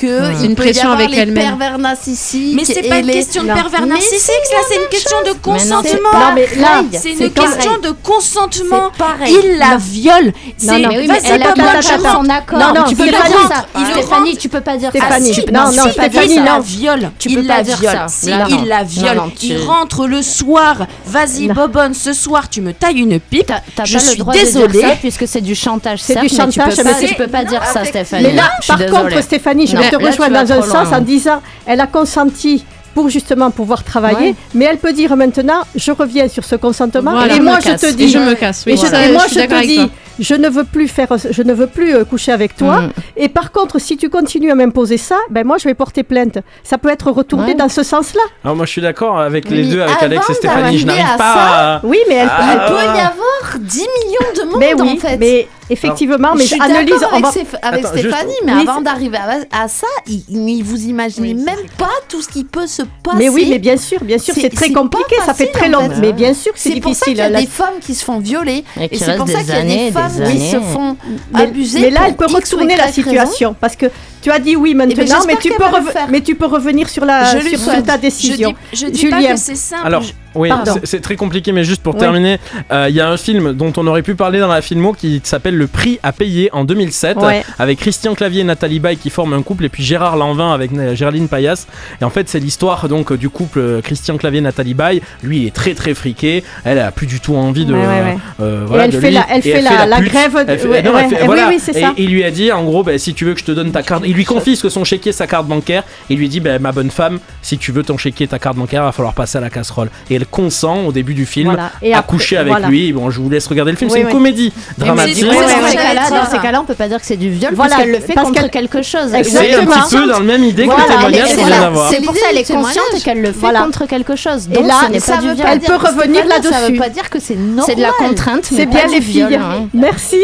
que 0.02 0.20
Ouais. 0.36 0.44
Une 0.46 0.54
pression 0.54 0.90
avec 0.90 1.10
les 1.10 1.18
elle-même. 1.18 1.44
pervers 1.58 1.78
narcissiques. 1.78 2.54
Mais 2.56 2.64
c'est 2.64 2.82
pas 2.82 2.98
une 2.98 3.06
les- 3.06 3.12
question 3.14 3.42
de 3.42 3.48
Non. 3.48 3.54
pervers 3.54 3.80
Mais 3.82 3.86
narcissique, 3.86 4.30
là, 4.50 4.58
c'est 4.68 4.76
une 4.76 4.88
question 4.90 5.16
de 5.22 5.28
non, 5.28 5.32
c'est 5.34 5.40
consentement. 5.42 6.12
Non, 6.12 6.32
mais 6.34 6.46
là, 6.60 6.82
C'est 7.00 7.10
une 7.12 7.30
question 7.30 7.78
de 7.78 7.90
consentement. 8.02 8.90
Pareil. 8.98 9.36
Il 9.44 9.58
la 9.58 9.70
Non. 9.70 9.76
viole. 9.78 10.32
C'est 10.56 10.66
Mais 10.78 10.82
elle 11.24 11.42
a 11.42 11.52
pas 11.52 11.82
son 11.82 12.28
accord. 12.28 12.58
Non, 12.58 12.74
non, 12.74 12.84
tu 12.88 12.96
peux 12.96 13.06
pas 13.06 13.28
dire 13.28 13.48
ça. 13.48 13.66
Stéphanie, 13.92 14.36
tu 14.36 14.48
peux 14.48 14.60
pas 14.60 14.76
dire 14.76 14.90
ça. 14.92 14.98
Stéphanie, 14.98 15.34
si, 15.34 15.44
non, 15.52 15.64
non, 15.72 15.82
il 15.86 15.92
Stéphanie, 15.92 16.36
la 16.36 16.52
non. 16.54 16.60
viole. 16.60 17.10
Tu 17.18 17.28
peux 17.30 17.42
la 17.42 17.56
pas 17.56 17.62
dire 17.62 17.76
viole. 17.78 17.98
ça. 18.08 18.30
Non. 18.38 18.46
il 18.48 18.66
la 18.68 18.82
viole. 18.84 19.16
Non, 19.16 19.22
non, 19.24 19.30
tu- 19.38 19.46
Il 19.46 19.58
rentre 19.64 20.06
le 20.06 20.22
soir. 20.22 20.86
Vas-y, 21.06 21.46
Non. 21.48 21.54
Bobonne, 21.54 21.94
ce 21.94 22.12
soir, 22.12 22.48
tu 22.48 22.60
me 22.60 22.72
tailles 22.72 22.98
une 23.00 23.20
pipe. 23.20 23.52
T'as 23.76 23.82
pas 23.82 23.86
suis 23.86 24.10
le 24.10 24.16
droit 24.16 24.32
désolée. 24.34 24.66
de 24.68 24.72
dire 24.72 24.88
ça 24.88 24.96
puisque 24.96 25.28
c'est 25.28 25.40
du 25.40 25.54
chantage. 25.54 26.00
C'est 26.02 26.18
du 26.20 26.28
chantage, 26.28 26.74
tu 26.74 27.14
peux 27.14 27.26
pas 27.28 27.44
dire 27.44 27.62
ça, 27.64 27.84
Stéphanie. 27.84 28.22
Mais 28.24 28.32
là, 28.34 28.50
par 28.66 28.78
contre, 28.86 29.22
Stéphanie, 29.22 29.66
je 29.66 29.76
Non, 29.76 29.82
vais 29.82 29.90
te 29.96 30.18
vas 30.18 30.28
dans 30.30 30.52
un 30.52 30.62
sens 30.62 30.88
loin. 30.90 30.98
en 30.98 31.00
disant 31.00 31.40
elle 31.66 31.80
a 31.80 31.86
consenti 31.86 32.64
pour 32.94 33.08
justement 33.08 33.50
pouvoir 33.50 33.84
travailler, 33.84 34.30
Ouais. 34.30 34.34
mais 34.54 34.66
elle 34.66 34.76
peut 34.76 34.92
dire 34.92 35.16
maintenant 35.16 35.62
je 35.74 35.92
reviens 35.92 36.28
sur 36.28 36.44
ce 36.44 36.56
consentement 36.56 37.12
Voilà. 37.12 37.32
et 37.34 37.36
Je 37.38 37.42
moi 37.42 37.56
me 37.56 37.60
je 37.62 37.66
casse. 37.68 37.80
te 37.80 37.86
Et 37.86 37.92
dis 37.94 38.08
je 38.10 38.18
me 38.18 38.34
casse. 38.34 38.66
et, 38.66 38.76
je, 38.76 38.84
et 38.86 39.12
moi 39.12 39.22
je 39.30 39.34
te 39.34 39.66
dis 39.66 39.76
toi. 39.76 39.86
je 40.18 40.34
ne 40.34 40.48
veux 40.50 40.64
plus 40.64 40.88
faire 40.88 41.08
je 41.30 41.42
ne 41.42 41.54
veux 41.54 41.68
plus 41.68 41.94
euh, 41.94 42.04
coucher 42.04 42.32
avec 42.32 42.54
toi 42.54 42.82
Mm. 42.82 42.90
et 43.16 43.28
par 43.30 43.50
contre 43.50 43.78
si 43.80 43.96
tu 43.96 44.10
continues 44.10 44.50
à 44.50 44.54
m'imposer 44.54 44.98
ça 44.98 45.16
ben 45.30 45.42
moi 45.46 45.56
je 45.56 45.64
vais 45.64 45.72
porter 45.72 46.02
plainte 46.02 46.36
ça 46.62 46.76
peut 46.76 46.90
être 46.90 47.10
retourné 47.10 47.52
Ouais. 47.52 47.54
dans 47.54 47.70
ce 47.70 47.82
sens-là 47.82 48.20
Alors 48.44 48.56
moi 48.56 48.66
je 48.66 48.72
suis 48.72 48.82
d'accord 48.82 49.18
avec 49.18 49.48
les 49.48 49.62
Oui, 49.62 49.70
deux, 49.70 49.80
avec 49.80 49.94
avant 49.96 50.04
Alex 50.04 50.28
et 50.30 50.34
Stéphanie. 50.34 50.78
Je 50.78 50.84
n'arrive 50.86 51.16
pas 51.16 51.34
ça, 51.34 51.74
à. 51.76 51.80
oui 51.84 51.96
mais 52.10 52.16
elle, 52.16 52.28
Ah, 52.30 52.50
elle- 52.52 52.74
peut 52.74 52.84
y 52.84 53.00
avoir 53.00 53.58
10 53.58 53.78
millions 53.78 54.32
de 54.44 54.50
monde 54.50 54.60
mais 54.60 54.74
oui 54.74 54.90
en 54.98 55.08
fait. 55.08 55.16
mais 55.16 55.48
effectivement 55.72 56.34
mais 56.36 56.42
je 56.44 56.48
suis 56.54 56.60
analyse 56.60 57.02
avec, 57.02 57.22
va 57.24 57.30
Stéph- 57.30 57.58
avec 57.62 57.84
Attends, 57.84 57.96
juste- 57.96 58.08
Stéphanie, 58.08 58.32
mais 58.44 58.52
Oui, 58.54 58.60
avant 58.62 58.78
c'est- 58.78 58.84
d'arriver 58.84 59.16
à, 59.18 59.62
à 59.64 59.68
ça, 59.68 59.86
il, 60.06 60.22
il- 60.28 60.62
vous 60.62 60.82
imaginez 60.84 61.34
Oui, 61.34 61.42
même 61.42 61.56
pas 61.78 61.90
tout 62.08 62.22
ce 62.22 62.28
qui 62.28 62.44
peut 62.44 62.66
se 62.66 62.82
passer. 63.02 63.16
mais 63.18 63.28
oui 63.28 63.46
mais 63.50 63.58
bien 63.58 63.76
sûr 63.76 63.98
bien 64.04 64.18
sûr 64.18 64.34
C'est- 64.34 64.42
c'est 64.42 64.48
très 64.50 64.66
c'est 64.66 64.72
compliqué 64.72 65.16
ça 65.24 65.34
fait 65.34 65.46
très 65.46 65.68
en 65.74 65.80
long 65.82 65.90
fait. 65.90 66.00
mais 66.00 66.12
bien 66.12 66.34
sûr 66.34 66.52
que 66.52 66.58
c'est 66.58 66.74
C'est 66.74 66.80
pour 66.80 66.94
ça 66.94 67.04
qu'il 67.06 67.14
difficile 67.14 67.18
y 67.18 67.20
a 67.20 67.28
là- 67.28 67.40
des 67.40 67.46
femmes 67.46 67.78
qui 67.80 67.94
se 67.94 68.04
font 68.04 68.18
violer. 68.18 68.64
Et 68.80 68.94
Et 68.94 68.98
c'est 68.98 69.16
pour 69.16 69.28
ça 69.28 69.40
qu'il 69.40 69.48
y 69.48 69.56
a 69.56 69.62
des 69.62 69.90
femmes 69.90 70.12
des 70.18 70.32
qui 70.32 70.50
se 70.50 70.60
font 70.60 70.96
Mais, 71.34 71.42
abuser. 71.42 71.80
mais 71.80 71.90
là, 71.90 72.00
elle 72.08 72.14
peut 72.16 72.26
retourner 72.26 72.76
la 72.76 72.88
situation 72.92 73.54
parce 73.60 73.76
que 73.76 73.86
tu 74.22 74.30
as 74.30 74.38
dit 74.38 74.54
oui 74.56 74.74
maintenant, 74.74 74.94
j'espère 74.96 75.26
mais 75.26 75.36
tu 75.36 75.48
peux 75.50 75.64
mais 76.10 76.20
tu 76.20 76.34
peux 76.36 76.46
revenir 76.46 76.88
sur 76.88 77.04
la 77.04 77.24
Je 77.24 77.56
sur, 77.56 77.82
ta 77.82 77.96
Je 77.96 78.00
décision. 78.00 78.50
dis, 78.72 78.78
je 78.80 78.86
dis 78.86 79.00
Julien. 79.00 79.20
pas 79.22 79.32
que 79.34 79.40
c'est 79.40 79.54
simple. 79.56 79.82
Alors, 79.86 80.02
oui, 80.36 80.48
c'est- 80.64 80.86
c'est 80.86 81.00
très 81.00 81.16
compliqué, 81.16 81.50
mais 81.52 81.64
juste 81.64 81.82
pour 81.82 81.94
Oui. 81.94 82.00
terminer, 82.00 82.38
euh, 82.70 82.86
il 82.88 82.94
y 82.94 83.00
a 83.00 83.08
un 83.08 83.16
film 83.16 83.52
dont 83.52 83.72
on 83.76 83.86
aurait 83.86 84.02
pu 84.02 84.14
parler 84.14 84.38
dans 84.38 84.46
la 84.48 84.62
filmo 84.62 84.92
qui 84.92 85.20
s'appelle 85.24 85.61
Le 85.62 85.68
prix 85.68 86.00
à 86.02 86.10
payer 86.10 86.50
en 86.52 86.64
2007, 86.64 87.18
Ouais. 87.18 87.44
avec 87.56 87.78
Christian 87.78 88.14
Clavier 88.16 88.40
et 88.40 88.44
Nathalie 88.44 88.80
Baye 88.80 88.96
qui 88.96 89.10
forment 89.10 89.34
un 89.34 89.42
couple, 89.42 89.64
et 89.64 89.68
puis 89.68 89.84
Gérard 89.84 90.16
Lanvin 90.16 90.52
avec 90.52 90.72
euh, 90.72 90.96
Géraldine 90.96 91.28
Payas. 91.28 91.66
Et 92.00 92.04
en 92.04 92.10
fait, 92.10 92.28
c'est 92.28 92.40
l'histoire 92.40 92.88
donc 92.88 93.12
euh, 93.12 93.16
du 93.16 93.28
couple 93.28 93.60
euh, 93.60 93.80
Christian 93.80 94.16
Clavier 94.16 94.40
Nathalie 94.40 94.74
Baye. 94.74 95.02
Lui, 95.22 95.42
il 95.42 95.46
est 95.46 95.54
très 95.54 95.74
très 95.74 95.94
friqué. 95.94 96.42
Elle 96.64 96.80
a 96.80 96.90
plus 96.90 97.06
du 97.06 97.20
tout 97.20 97.36
envie 97.36 97.64
de. 97.64 97.72
Ouais, 97.74 97.78
ouais, 97.78 97.86
ouais. 97.86 98.16
euh, 98.40 98.64
Et 98.64 98.66
voilà, 98.66 98.84
elle 98.86 98.90
de 98.90 98.98
fait 99.00 99.06
lui. 99.08 99.14
la, 99.14 99.26
elle 99.30 99.38
Et 99.38 99.52
fait 99.52 99.60
la, 99.62 99.86
la 99.86 99.98
pute. 99.98 100.12
grève. 100.12 100.32
Fait- 100.32 100.82
non, 100.82 101.08
fait- 101.08 101.24
voilà. 101.26 101.46
Oui, 101.48 101.54
oui, 101.54 101.60
c'est 101.62 101.76
et 101.76 101.80
ça. 101.80 101.94
il 101.96 102.10
lui 102.10 102.24
a 102.24 102.32
dit 102.32 102.50
en 102.50 102.64
gros 102.64 102.82
bah, 102.82 102.98
si 102.98 103.14
tu 103.14 103.24
veux 103.24 103.34
que 103.34 103.40
je 103.40 103.44
te 103.44 103.52
donne 103.52 103.70
ta 103.70 103.84
carte 103.84 104.02
il 104.04 104.14
lui 104.14 104.24
confisque 104.24 104.68
son 104.68 104.82
chéquier 104.82 105.12
sa 105.12 105.28
carte 105.28 105.46
bancaire 105.46 105.84
et 106.10 106.14
il 106.14 106.18
lui 106.18 106.28
dit 106.28 106.40
bah, 106.40 106.58
ma 106.58 106.72
bonne 106.72 106.90
femme 106.90 107.20
si 107.40 107.56
tu 107.58 107.70
veux 107.70 107.84
ton 107.84 107.96
chéquier 107.98 108.26
ta 108.26 108.38
carte 108.40 108.56
bancaire 108.56 108.82
il 108.82 108.86
va 108.86 108.92
falloir 108.92 109.14
passer 109.14 109.38
à 109.38 109.40
la 109.40 109.50
casserole 109.50 109.90
et 110.10 110.14
elle 110.16 110.26
consent 110.26 110.86
au 110.86 110.92
début 110.92 111.14
du 111.14 111.24
film 111.26 111.50
Voilà. 111.50 111.70
Et 111.82 111.92
à 111.94 111.98
après- 111.98 112.16
coucher 112.16 112.36
avec 112.36 112.54
lui 112.66 112.92
bon 112.92 113.10
je 113.10 113.20
vous 113.20 113.30
laisse 113.30 113.46
regarder 113.46 113.70
le 113.70 113.76
film 113.76 113.90
c'est 113.90 114.00
une 114.00 114.08
comédie 114.08 114.52
dramatique 114.78 115.24
c'est- 115.48 115.54
Ouais, 115.54 115.62
Ouais, 115.62 115.68
ouais, 115.78 116.10
ouais, 116.10 116.10
dans, 116.24 116.30
ces 116.30 116.38
cas-là, 116.38 116.60
on 116.60 116.64
peut 116.64 116.74
pas 116.74 116.88
dire 116.88 116.98
que 117.00 117.06
c'est 117.06 117.16
du 117.16 117.30
viol 117.30 117.52
Voilà, 117.54 117.70
parce 117.76 117.82
qu'elle 117.82 117.92
le 117.92 118.00
fait 118.00 118.12
parce 118.14 118.28
contre 118.28 118.50
quelque 118.50 118.82
chose. 118.82 119.08
c'est 119.10 119.16
un 119.16 119.18
Exactement. 119.18 119.82
petit 119.86 119.96
peu 119.96 120.06
dans 120.06 120.18
le 120.20 120.24
même 120.24 120.44
idée 120.44 120.64
Voilà, 120.64 120.82
que 120.84 120.88
le 120.90 120.94
témoignage 120.96 121.34
qu'on 121.36 121.44
vient 121.46 121.60
d'avoir 121.60 121.90
C'est 121.90 122.00
pour 122.02 122.14
ça 122.16 122.26
qu'elle 122.28 122.38
est 122.38 122.52
consciente 122.52 122.84
et 122.96 123.00
qu'elle 123.00 123.20
le 123.20 123.32
fait 123.32 123.38
Voilà. 123.38 123.62
contre 123.62 123.86
quelque 123.86 124.16
chose. 124.16 124.48
Et 124.50 124.54
Donc 124.54 124.66
là, 124.66 124.74
ce 124.86 124.92
n'est 124.92 125.00
Ça 125.00 125.14
pas 125.16 125.20
du 125.22 125.28
veut 125.28 125.34
viol. 125.34 125.46
pas 125.46 125.52
Elle 125.52 125.60
peut 125.60 125.74
revenir 125.76 126.24
bien, 126.26 126.42
Ça 126.42 126.50
là-dessus. 126.50 126.72
veut 126.72 126.78
pas 126.78 126.88
dire 126.88 127.10
que 127.10 127.18
c'est 127.20 127.34
normal. 127.36 127.64
C'est 127.66 127.74
de 127.76 127.82
la 127.82 127.92
contrainte, 127.92 128.48
mais 128.52 128.56
C'est 128.58 128.66
pas 128.66 128.72
bien 128.72 128.86
du 128.86 128.92
les 128.94 129.00
viol, 129.00 129.28
filles. 129.28 129.36
hein. 129.42 129.68
Merci. 129.74 130.20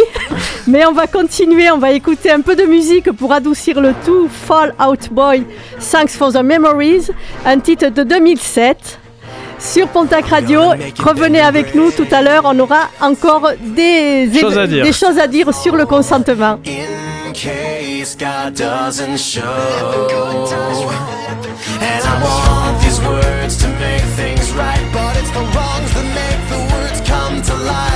Mais 0.66 0.84
on 0.86 0.92
va 0.92 1.06
continuer. 1.06 1.70
On 1.70 1.78
va 1.78 1.90
écouter 1.92 2.30
un 2.30 2.40
peu 2.40 2.56
de 2.56 2.64
musique 2.64 3.10
pour 3.12 3.32
adoucir 3.32 3.80
le 3.80 3.94
tout. 4.04 4.28
Fall 4.46 4.74
Out 4.86 5.08
Boy, 5.10 5.44
Thanks 5.92 6.10
for 6.12 6.32
the 6.32 6.42
Memories, 6.42 7.08
un 7.46 7.58
titre 7.58 7.88
de 7.88 8.02
2007. 8.02 8.98
Sur 9.58 9.88
Pontac 9.88 10.26
Radio, 10.28 10.60
revenez 11.04 11.40
avec 11.40 11.74
nous 11.74 11.90
tout 11.90 12.06
à 12.12 12.22
l'heure. 12.22 12.42
On 12.44 12.58
aura 12.58 12.88
encore 13.00 13.50
des, 13.60 14.30
Choses 14.40 14.56
à 14.58 14.66
dire. 14.66 14.84
des 14.84 14.92
choses 14.92 15.18
à 15.18 15.26
dire 15.26 15.52
sur 15.54 15.76
le 15.76 15.84
consentement. 15.86 16.58
in 16.66 17.32
case 17.32 18.16
God 18.16 18.54
doesn't 18.54 19.18
show. 19.18 19.42
And 21.80 22.04
I 22.04 22.22
want 22.22 22.80
these 22.82 23.00
words 23.00 23.56
to 23.58 23.68
make 23.78 24.02
things 24.16 24.50
right, 24.56 24.80
but 24.92 25.16
it's 25.20 25.30
the 25.30 25.40
wrongs 25.40 25.92
that 25.94 26.06
make 26.14 26.48
the 26.48 26.60
words 26.74 27.00
come 27.08 27.42
to 27.42 27.54
life. 27.64 27.87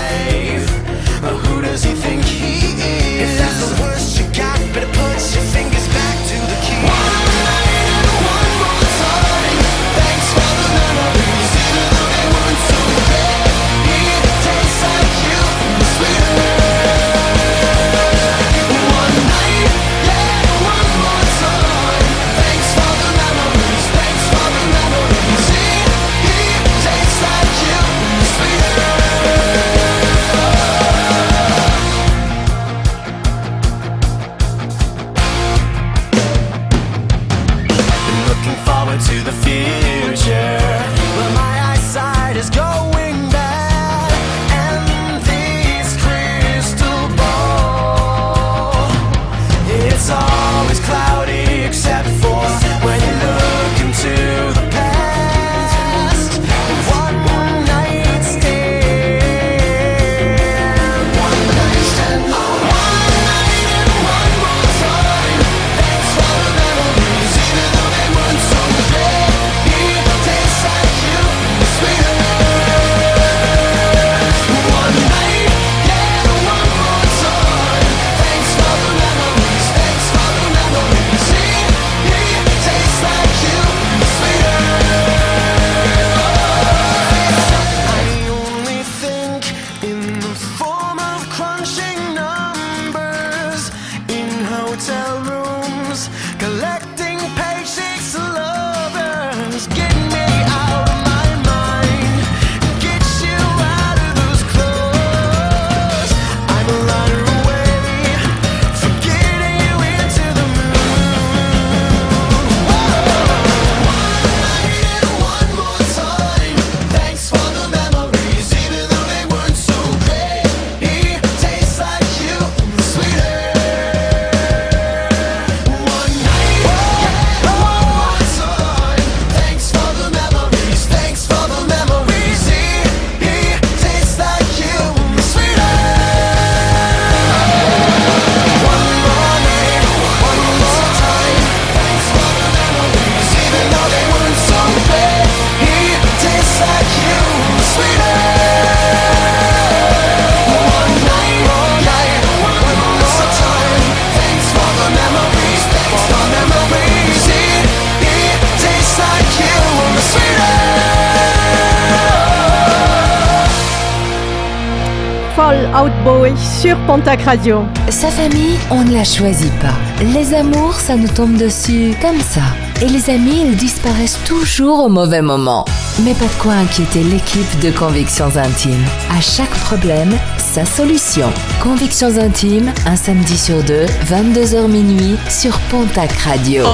Sur 166.72 166.86
Pontac 166.86 167.20
Radio. 167.24 167.64
Sa 167.90 168.08
famille, 168.08 168.56
on 168.70 168.82
ne 168.82 168.94
la 168.94 169.04
choisit 169.04 169.52
pas. 169.58 169.74
Les 170.14 170.32
amours, 170.32 170.74
ça 170.74 170.96
nous 170.96 171.08
tombe 171.08 171.36
dessus 171.36 171.94
comme 172.00 172.18
ça. 172.20 172.40
Et 172.80 172.88
les 172.88 173.10
amis, 173.10 173.42
ils 173.44 173.56
disparaissent 173.56 174.18
toujours 174.24 174.78
au 174.84 174.88
mauvais 174.88 175.20
moment. 175.20 175.66
Mais 176.02 176.14
pas 176.14 176.24
de 176.24 176.42
quoi 176.42 176.52
inquiéter 176.54 177.02
l'équipe 177.02 177.60
de 177.60 177.70
Convictions 177.70 178.34
Intimes? 178.38 178.86
À 179.14 179.20
chaque 179.20 179.54
problème, 179.66 180.16
sa 180.38 180.64
solution. 180.64 181.30
Convictions 181.62 182.16
Intimes, 182.18 182.72
un 182.86 182.96
samedi 182.96 183.36
sur 183.36 183.62
deux, 183.64 183.84
22h 184.06 184.66
minuit, 184.66 185.16
sur 185.28 185.58
Pontac 185.70 186.12
Radio. 186.24 186.64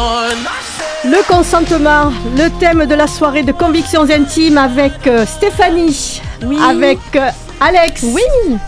Le 1.05 1.27
consentement, 1.27 2.13
le 2.37 2.49
thème 2.61 2.87
de 2.87 2.95
la 2.95 3.09
soirée 3.09 3.43
de 3.43 3.53
Convictions 3.53 4.09
Intimes 4.09 4.59
avec 4.59 5.09
euh, 5.09 5.27
Stéphanie, 5.27 6.21
avec 6.69 6.99
Alex, 7.61 8.05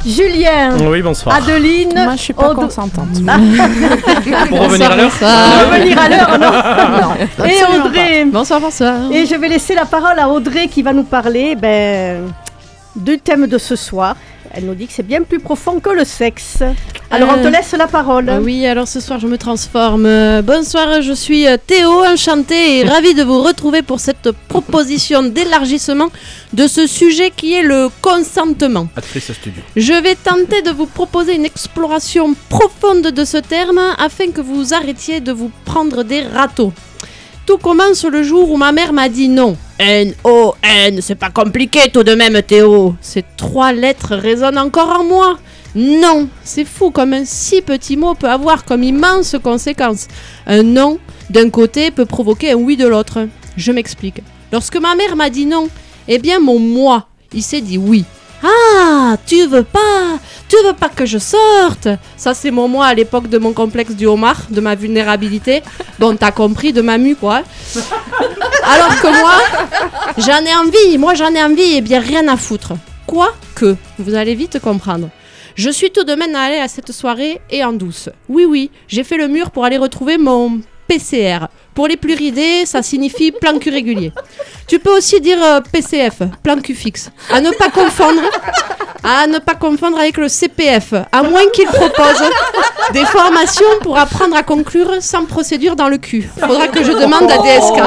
Julien, 0.05 0.77
Oui, 0.91 1.01
bonsoir. 1.01 1.37
Adeline, 1.37 1.93
Moi, 1.95 2.17
je 2.17 2.23
suis 2.23 2.33
pas 2.33 2.51
Aud- 2.51 2.57
consentante. 2.57 3.07
Pour 4.49 4.61
revenir 4.63 4.91
à 4.91 4.97
l'heure 4.97 5.13
revenir 5.13 5.99
à 5.99 6.09
l'heure, 6.09 6.39
non. 6.39 7.45
Et 7.47 7.79
Audrey. 7.87 8.25
Bonsoir, 8.25 8.61
bonsoir. 8.61 8.95
Et 9.13 9.27
je 9.27 9.35
vais 9.37 9.49
laisser 9.49 9.75
la 9.77 9.85
parole 9.85 10.19
à 10.19 10.29
Audrey 10.29 10.67
qui 10.67 10.83
va 10.83 10.93
nous 10.93 11.05
parler 11.05 11.55
ben, 11.55 12.33
du 12.97 13.19
thème 13.21 13.47
de 13.47 13.59
ce 13.59 13.77
soir. 13.77 14.17
Elle 14.53 14.65
nous 14.65 14.75
dit 14.75 14.89
que 14.89 14.93
c'est 14.93 15.07
bien 15.07 15.23
plus 15.23 15.39
profond 15.39 15.79
que 15.79 15.91
le 15.91 16.05
sexe. 16.05 16.59
Alors 17.13 17.29
on 17.39 17.41
te 17.41 17.47
Euh, 17.47 17.51
laisse 17.51 17.73
la 17.79 17.87
parole. 17.87 18.29
Euh, 18.29 18.41
oui, 18.43 18.67
alors 18.67 18.89
ce 18.89 18.99
soir 18.99 19.21
je 19.21 19.29
me 19.29 19.39
transforme. 19.39 20.07
Euh, 20.07 20.43
bonsoir, 20.43 21.01
je 21.01 21.13
suis 21.13 21.47
Théo, 21.69 22.05
enchantée 22.05 22.79
et 22.81 22.85
ravie 22.85 23.15
de 23.15 23.23
vous 23.23 23.41
retrouver 23.45 23.83
pour 23.83 24.01
cette 24.01 24.33
proposition 24.49 25.23
d'élargissement 25.23 26.09
de 26.53 26.67
ce 26.67 26.87
sujet 26.87 27.31
qui 27.35 27.55
est 27.55 27.63
le 27.63 27.89
consentement. 28.01 28.89
Actrice 28.97 29.33
studio. 29.33 29.63
Je 29.77 29.93
vais 29.93 30.17
tenter 30.17 30.63
de 30.63 30.71
vous 30.71 30.87
proposer 30.87 31.35
une 31.37 31.45
exploration 31.45 32.35
profonde 32.49 33.09
de 33.09 33.25
ce 33.25 33.37
terme 33.37 33.81
afin 33.99 34.31
que 34.31 34.41
vous 34.41 34.75
arrêtiez 34.75 35.21
de 35.21 35.33
vous 35.33 35.51
prendre 35.65 36.03
des 36.03 36.23
râteaux. 36.23 36.73
Tout 37.47 37.59
commence 37.59 38.05
le 38.05 38.23
jour 38.23 38.51
où 38.51 38.57
ma 38.57 38.73
mère 38.73 38.93
m'a 38.93 39.09
dit 39.09 39.29
non. 39.29 39.57
N-O-N, 39.79 41.01
c'est 41.01 41.15
pas 41.15 41.31
compliqué 41.31 41.91
tout 41.93 42.03
de 42.03 42.15
même 42.15 42.43
Théo. 42.43 42.95
Ces 43.01 43.25
trois 43.37 43.73
lettres 43.73 44.15
résonnent 44.15 44.59
encore 44.59 45.01
en 45.01 45.05
moi. 45.05 45.39
Non, 45.75 46.29
c'est 46.45 46.65
fou 46.65 46.91
comme 46.91 47.13
un 47.13 47.25
si 47.25 47.63
petit 47.63 47.97
mot 47.97 48.15
peut 48.15 48.29
avoir 48.29 48.65
comme 48.65 48.83
immense 48.83 49.37
conséquence. 49.43 50.09
Un 50.47 50.63
non 50.63 50.99
d'un 51.31 51.49
côté 51.49 51.93
peut 51.93 52.07
provoquer 52.07 52.53
un 52.53 52.57
oui 52.57 52.77
de 52.77 52.87
l'autre. 52.87 53.29
Je 53.57 53.73
m'explique. 53.73 54.21
Lorsque 54.53 54.77
ma 54.77 54.97
mère 54.97 55.15
m'a 55.15 55.31
dit 55.31 55.47
non, 55.47 55.69
eh 56.09 56.19
bien 56.19 56.41
mon 56.41 56.59
moi, 56.59 57.07
il 57.33 57.43
s'est 57.43 57.61
dit 57.61 57.79
oui. 57.79 58.05
Ah, 58.43 59.17
tu 59.27 59.47
veux 59.47 59.65
pas 59.65 60.19
Tu 60.49 60.57
veux 60.65 60.73
pas 60.73 60.89
que 60.89 61.05
je 61.05 61.19
sorte? 61.19 61.89
Ça, 62.17 62.33
c'est 62.33 62.51
mon 62.51 62.69
moi 62.69 62.87
à 62.87 62.95
l'époque 62.95 63.29
de 63.29 63.37
mon 63.39 63.53
complexe 63.53 63.93
du 63.95 64.07
homard, 64.07 64.47
de 64.51 64.61
ma 64.61 64.75
vulnérabilité. 64.75 65.63
Bon, 65.99 66.17
t'as 66.17 66.31
compris, 66.31 66.73
de 66.73 66.81
ma 66.81 66.97
mue, 66.97 67.17
quoi. 67.17 67.43
Alors 68.65 69.01
que 69.01 69.21
moi, 69.21 69.35
j'en 70.17 70.45
ai 70.45 70.55
envie. 70.55 70.97
Moi, 70.97 71.15
j'en 71.15 71.35
ai 71.35 71.43
envie 71.43 71.77
et 71.77 71.81
bien 71.83 72.01
rien 72.01 72.27
à 72.29 72.37
foutre. 72.37 72.73
Quoique, 73.07 73.77
vous 73.99 74.15
allez 74.15 74.35
vite 74.35 74.59
comprendre. 74.59 75.11
Je 75.55 75.69
suis 75.69 75.91
tout 75.91 76.05
de 76.05 76.15
même 76.15 76.35
allée 76.35 76.59
à 76.59 76.69
cette 76.69 76.93
soirée 76.93 77.41
et 77.51 77.63
en 77.63 77.73
douce. 77.73 78.09
Oui, 78.29 78.47
oui, 78.47 78.71
j'ai 78.89 79.05
fait 79.05 79.19
le 79.19 79.29
mur 79.29 79.51
pour 79.51 79.65
aller 79.65 79.77
retrouver 79.77 80.17
mon 80.17 80.61
PCR. 80.89 81.41
Pour 81.75 81.87
les 81.87 81.97
plus 81.97 82.15
ridés, 82.15 82.67
ça 82.67 82.83
signifie 82.83 83.33
plan 83.33 83.59
cul 83.59 83.71
régulier. 83.71 84.13
Tu 84.67 84.79
peux 84.79 84.97
aussi 84.97 85.21
dire 85.21 85.39
euh, 85.43 85.61
PCF, 85.73 86.23
plan 86.43 86.57
cul 86.61 86.75
fixe. 86.75 87.11
À 87.33 87.41
ne 87.41 87.51
pas 87.51 87.71
confondre, 87.71 88.21
à 89.03 89.27
ne 89.27 89.39
pas 89.39 89.55
confondre 89.55 89.99
avec 89.99 90.17
le 90.17 90.29
CPF, 90.29 90.95
à 91.11 91.23
moins 91.23 91.47
qu'il 91.53 91.67
propose 91.67 92.23
des 92.93 93.05
formations 93.07 93.65
pour 93.83 93.99
apprendre 93.99 94.37
à 94.37 94.43
conclure 94.43 94.97
sans 95.01 95.25
procédure 95.25 95.77
dans 95.77 95.89
le 95.89 95.99
cul. 95.99 96.29
Faudra 96.39 96.69
que 96.69 96.83
je 96.85 96.93
demande 96.93 97.31
à 97.31 97.39
DSK. 97.39 97.83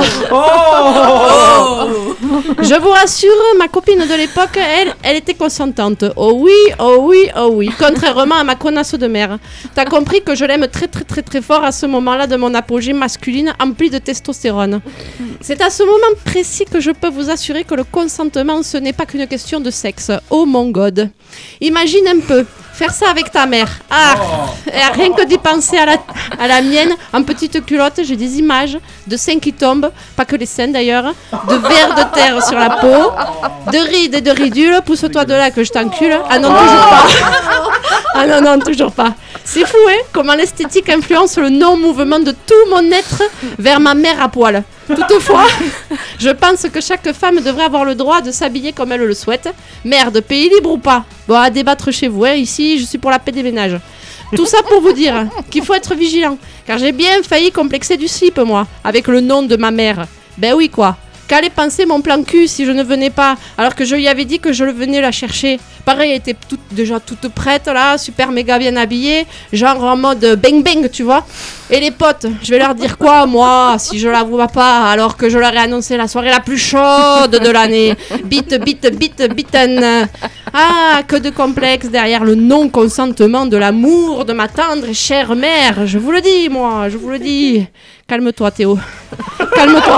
Je 2.61 2.75
vous 2.79 2.89
rassure, 2.89 3.29
ma 3.59 3.67
copine 3.67 3.99
de 3.99 4.15
l'époque, 4.15 4.57
elle, 4.57 4.93
elle 5.03 5.17
était 5.17 5.33
consentante. 5.33 6.05
Oh 6.15 6.33
oui, 6.37 6.53
oh 6.79 6.97
oui, 7.01 7.29
oh 7.37 7.49
oui. 7.53 7.69
Contrairement 7.77 8.35
à 8.35 8.43
ma 8.43 8.55
connasse 8.55 8.93
de 8.95 9.07
mère. 9.07 9.37
T'as 9.75 9.85
compris 9.85 10.21
que 10.23 10.35
je 10.35 10.45
l'aime 10.45 10.67
très 10.67 10.87
très 10.87 11.03
très 11.03 11.21
très 11.21 11.41
fort 11.41 11.63
à 11.63 11.71
ce 11.71 11.85
moment-là 11.85 12.27
de 12.27 12.35
mon 12.35 12.53
apogée 12.53 12.93
masculine 12.93 13.53
de 13.73 13.97
testostérone. 13.97 14.81
C'est 15.41 15.61
à 15.61 15.69
ce 15.69 15.83
moment 15.83 16.15
précis 16.23 16.65
que 16.65 16.79
je 16.79 16.91
peux 16.91 17.09
vous 17.09 17.29
assurer 17.29 17.63
que 17.63 17.75
le 17.75 17.83
consentement, 17.83 18.63
ce 18.63 18.77
n'est 18.77 18.93
pas 18.93 19.05
qu'une 19.05 19.27
question 19.27 19.59
de 19.59 19.71
sexe. 19.71 20.11
Oh 20.29 20.45
mon 20.45 20.69
god. 20.69 21.09
Imagine 21.61 22.07
un 22.07 22.19
peu. 22.19 22.45
Faire 22.73 22.91
ça 22.91 23.09
avec 23.11 23.31
ta 23.31 23.45
mère. 23.45 23.69
Ah, 23.91 24.15
et 24.67 24.93
rien 24.93 25.11
que 25.13 25.23
d'y 25.25 25.37
penser 25.37 25.77
à 25.77 25.85
la, 25.85 25.97
à 26.39 26.47
la 26.47 26.61
mienne, 26.61 26.93
en 27.13 27.21
petite 27.21 27.63
culotte, 27.65 27.99
j'ai 28.03 28.15
des 28.15 28.39
images 28.39 28.77
de 29.05 29.15
seins 29.15 29.39
qui 29.39 29.53
tombent, 29.53 29.91
pas 30.15 30.25
que 30.25 30.35
les 30.35 30.47
seins 30.47 30.69
d'ailleurs, 30.69 31.13
de 31.49 31.55
vers 31.55 31.93
de 31.93 32.15
terre 32.15 32.43
sur 32.43 32.57
la 32.57 32.71
peau, 32.71 33.11
de 33.71 33.77
rides 33.77 34.15
et 34.15 34.21
de 34.21 34.31
ridules. 34.31 34.79
Pousse-toi 34.85 35.23
de 35.25 35.33
là 35.33 35.51
que 35.51 35.63
je 35.63 35.71
t'encule. 35.71 36.17
Ah 36.29 36.39
non, 36.39 36.49
toujours 36.49 36.89
pas. 36.89 37.05
Ah 38.15 38.27
non, 38.27 38.41
non, 38.41 38.59
toujours 38.59 38.91
pas. 38.91 39.13
C'est 39.43 39.65
fou, 39.67 39.77
hein, 39.89 40.01
comment 40.11 40.33
l'esthétique 40.33 40.89
influence 40.89 41.37
le 41.37 41.49
non-mouvement 41.49 42.19
de 42.19 42.31
tout 42.31 42.69
mon 42.69 42.91
être 42.91 43.21
vers 43.59 43.79
ma 43.79 43.93
mère 43.93 44.21
à 44.21 44.29
poil. 44.29 44.63
Toutefois, 44.87 45.45
je 46.19 46.29
pense 46.29 46.67
que 46.71 46.81
chaque 46.81 47.11
femme 47.13 47.39
devrait 47.39 47.65
avoir 47.65 47.85
le 47.85 47.95
droit 47.95 48.21
de 48.21 48.31
s'habiller 48.31 48.73
comme 48.73 48.91
elle 48.91 49.01
le 49.01 49.13
souhaite. 49.13 49.49
Merde, 49.85 50.19
pays 50.21 50.49
libre 50.49 50.71
ou 50.71 50.77
pas 50.77 51.05
Bon, 51.27 51.35
à 51.35 51.49
débattre 51.49 51.91
chez 51.91 52.07
vous, 52.07 52.25
hein, 52.25 52.33
ici, 52.33 52.79
je 52.79 52.85
suis 52.85 52.97
pour 52.97 53.11
la 53.11 53.19
paix 53.19 53.31
des 53.31 53.43
ménages. 53.43 53.79
Tout 54.35 54.45
ça 54.45 54.57
pour 54.67 54.81
vous 54.81 54.93
dire 54.93 55.27
qu'il 55.51 55.63
faut 55.63 55.75
être 55.75 55.93
vigilant, 55.93 56.37
car 56.65 56.79
j'ai 56.79 56.91
bien 56.91 57.21
failli 57.21 57.51
complexer 57.51 57.97
du 57.97 58.07
slip, 58.07 58.39
moi, 58.39 58.67
avec 58.83 59.07
le 59.07 59.21
nom 59.21 59.43
de 59.43 59.55
ma 59.55 59.69
mère. 59.69 60.07
Ben 60.37 60.53
oui, 60.53 60.69
quoi. 60.69 60.97
Qu'allait 61.27 61.49
penser 61.49 61.85
mon 61.85 62.01
plan 62.01 62.21
cul 62.23 62.47
si 62.47 62.65
je 62.65 62.71
ne 62.71 62.83
venais 62.83 63.09
pas, 63.09 63.37
alors 63.57 63.75
que 63.75 63.85
je 63.85 63.95
lui 63.95 64.07
avais 64.07 64.25
dit 64.25 64.39
que 64.39 64.51
je 64.51 64.65
le 64.65 64.73
venais 64.73 64.99
la 64.99 65.11
chercher? 65.11 65.59
Pareil, 65.85 66.11
elle 66.11 66.17
était 66.17 66.35
toute, 66.49 66.59
déjà 66.71 66.99
toute 66.99 67.29
prête, 67.29 67.67
là, 67.67 67.97
super 67.97 68.31
méga 68.31 68.57
bien 68.59 68.75
habillée, 68.75 69.25
genre 69.53 69.81
en 69.83 69.95
mode 69.95 70.39
bang 70.41 70.63
bang, 70.63 70.89
tu 70.91 71.03
vois. 71.03 71.25
Et 71.69 71.79
les 71.79 71.91
potes, 71.91 72.25
je 72.43 72.51
vais 72.51 72.59
leur 72.59 72.75
dire 72.75 72.97
quoi, 72.97 73.25
moi, 73.25 73.75
si 73.79 73.97
je 73.97 74.07
la 74.09 74.23
vois 74.23 74.47
pas, 74.47 74.89
alors 74.89 75.15
que 75.15 75.29
je 75.29 75.39
leur 75.39 75.53
ai 75.53 75.57
annoncé 75.59 75.95
la 75.97 76.07
soirée 76.07 76.29
la 76.29 76.41
plus 76.41 76.57
chaude 76.57 77.31
de 77.31 77.49
l'année 77.49 77.95
Bite, 78.25 78.55
bite, 78.63 78.95
bite, 78.97 79.33
bitten. 79.33 80.07
Ah, 80.53 81.01
que 81.07 81.15
de 81.15 81.29
complexe 81.29 81.87
derrière 81.87 82.23
le 82.25 82.35
non-consentement 82.35 83.45
de 83.45 83.57
l'amour 83.57 84.25
de 84.25 84.33
ma 84.33 84.47
tendre 84.49 84.87
et 84.89 84.93
chère 84.93 85.35
mère. 85.35 85.87
Je 85.87 85.97
vous 85.97 86.11
le 86.11 86.21
dis, 86.21 86.49
moi, 86.49 86.89
je 86.89 86.97
vous 86.97 87.09
le 87.09 87.17
dis. 87.19 87.65
Calme-toi, 88.07 88.51
Théo. 88.51 88.77
Calme-toi. 89.55 89.97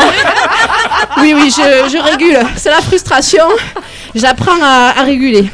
Oui, 1.18 1.34
oui, 1.36 1.50
je, 1.50 1.90
je 1.90 1.98
régule. 1.98 2.40
C'est 2.56 2.70
la 2.70 2.82
frustration. 2.82 3.46
J'apprends 4.14 4.62
à, 4.62 4.94
à 4.98 5.04
réguler. 5.04 5.50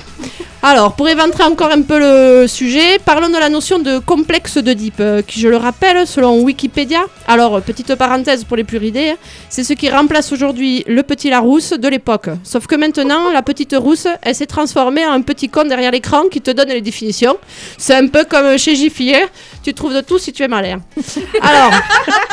Alors, 0.63 0.93
pour 0.93 1.09
éventrer 1.09 1.43
encore 1.43 1.71
un 1.71 1.81
peu 1.81 1.97
le 1.97 2.45
sujet, 2.47 2.99
parlons 3.03 3.29
de 3.29 3.37
la 3.37 3.49
notion 3.49 3.79
de 3.79 3.97
complexe 3.97 4.59
d'Oedipe, 4.59 4.99
euh, 4.99 5.23
qui, 5.23 5.39
je 5.39 5.47
le 5.47 5.57
rappelle, 5.57 6.05
selon 6.05 6.39
Wikipédia, 6.41 7.01
alors, 7.27 7.61
petite 7.63 7.95
parenthèse 7.95 8.43
pour 8.43 8.57
les 8.57 8.63
plus 8.63 8.77
ridés, 8.77 9.15
c'est 9.49 9.63
ce 9.63 9.73
qui 9.73 9.89
remplace 9.89 10.31
aujourd'hui 10.31 10.83
le 10.85 11.01
petit 11.01 11.31
Larousse 11.31 11.71
de 11.71 11.87
l'époque. 11.87 12.29
Sauf 12.43 12.67
que 12.67 12.75
maintenant, 12.75 13.31
la 13.31 13.41
petite 13.41 13.73
rousse, 13.75 14.05
elle 14.21 14.35
s'est 14.35 14.45
transformée 14.45 15.03
en 15.03 15.13
un 15.13 15.21
petit 15.21 15.49
con 15.49 15.63
derrière 15.63 15.91
l'écran 15.91 16.25
qui 16.29 16.41
te 16.41 16.51
donne 16.51 16.69
les 16.69 16.81
définitions. 16.81 17.37
C'est 17.79 17.95
un 17.95 18.07
peu 18.07 18.23
comme 18.25 18.55
chez 18.59 18.73
hein. 18.75 19.27
tu 19.63 19.73
trouves 19.73 19.95
de 19.95 20.01
tout 20.01 20.19
si 20.19 20.31
tu 20.31 20.43
es 20.43 20.47
malin. 20.47 20.81
Alors, 21.41 21.71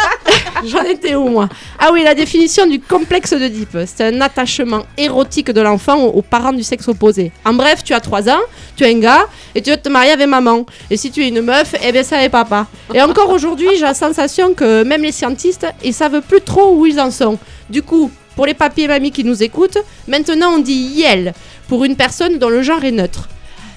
j'en 0.66 0.83
étais 0.83 1.14
où 1.14 1.29
moi? 1.29 1.49
Ah 1.81 1.91
oui, 1.93 2.03
la 2.03 2.16
définition 2.16 2.66
du 2.66 2.81
complexe 2.81 3.33
d'Oedipe, 3.33 3.79
c'est 3.87 4.05
un 4.05 4.20
attachement 4.20 4.83
érotique 4.97 5.53
de 5.53 5.61
l'enfant 5.61 6.07
aux, 6.07 6.22
parents 6.22 6.53
du 6.53 6.64
sexe 6.64 6.89
opposé. 6.89 7.31
En 7.45 7.55
bref, 7.55 7.85
tu 7.85 7.95
as 7.95 8.01
3 8.01 8.29
ans, 8.29 8.41
tu 8.74 8.83
es 8.83 8.93
un 8.93 8.99
gars 8.99 9.29
et 9.55 9.62
tu 9.62 9.70
veux 9.70 9.76
te 9.76 9.89
marier 9.89 10.11
avec 10.11 10.26
maman. 10.26 10.66
Et 10.91 10.97
si 10.97 11.12
tu 11.12 11.22
es 11.22 11.29
une 11.29 11.41
meuf, 11.41 11.76
eh 11.81 11.93
bien 11.93 12.03
ça 12.03 12.24
est 12.24 12.31
papa. 12.31 12.66
Et 12.93 13.01
encore 13.01 13.31
aujourd'hui, 13.31 13.68
j'ai 13.74 13.83
la 13.83 13.95
sensation 13.95 14.55
que 14.55 14.83
même 14.83 15.03
les 15.03 15.12
scientistes, 15.12 15.68
ils 15.85 15.95
savent 15.95 16.20
plus 16.20 16.41
trop 16.41 16.74
où 16.74 16.85
ils 16.85 16.99
en 16.99 17.12
sont. 17.12 17.39
Du 17.70 17.83
coup, 17.83 18.11
pour 18.35 18.47
les 18.47 18.55
papiers 18.55 18.85
et 18.85 18.89
mamies 18.89 19.12
qui 19.12 19.22
nous 19.22 19.41
écoutent, 19.41 19.79
maintenant 20.09 20.55
on 20.57 20.59
dit 20.59 20.72
yel 20.72 21.33
pour 21.68 21.85
une 21.85 21.95
personne 21.95 22.39
dont 22.39 22.49
le 22.49 22.62
genre 22.62 22.83
est 22.83 22.91
neutre. 22.91 23.29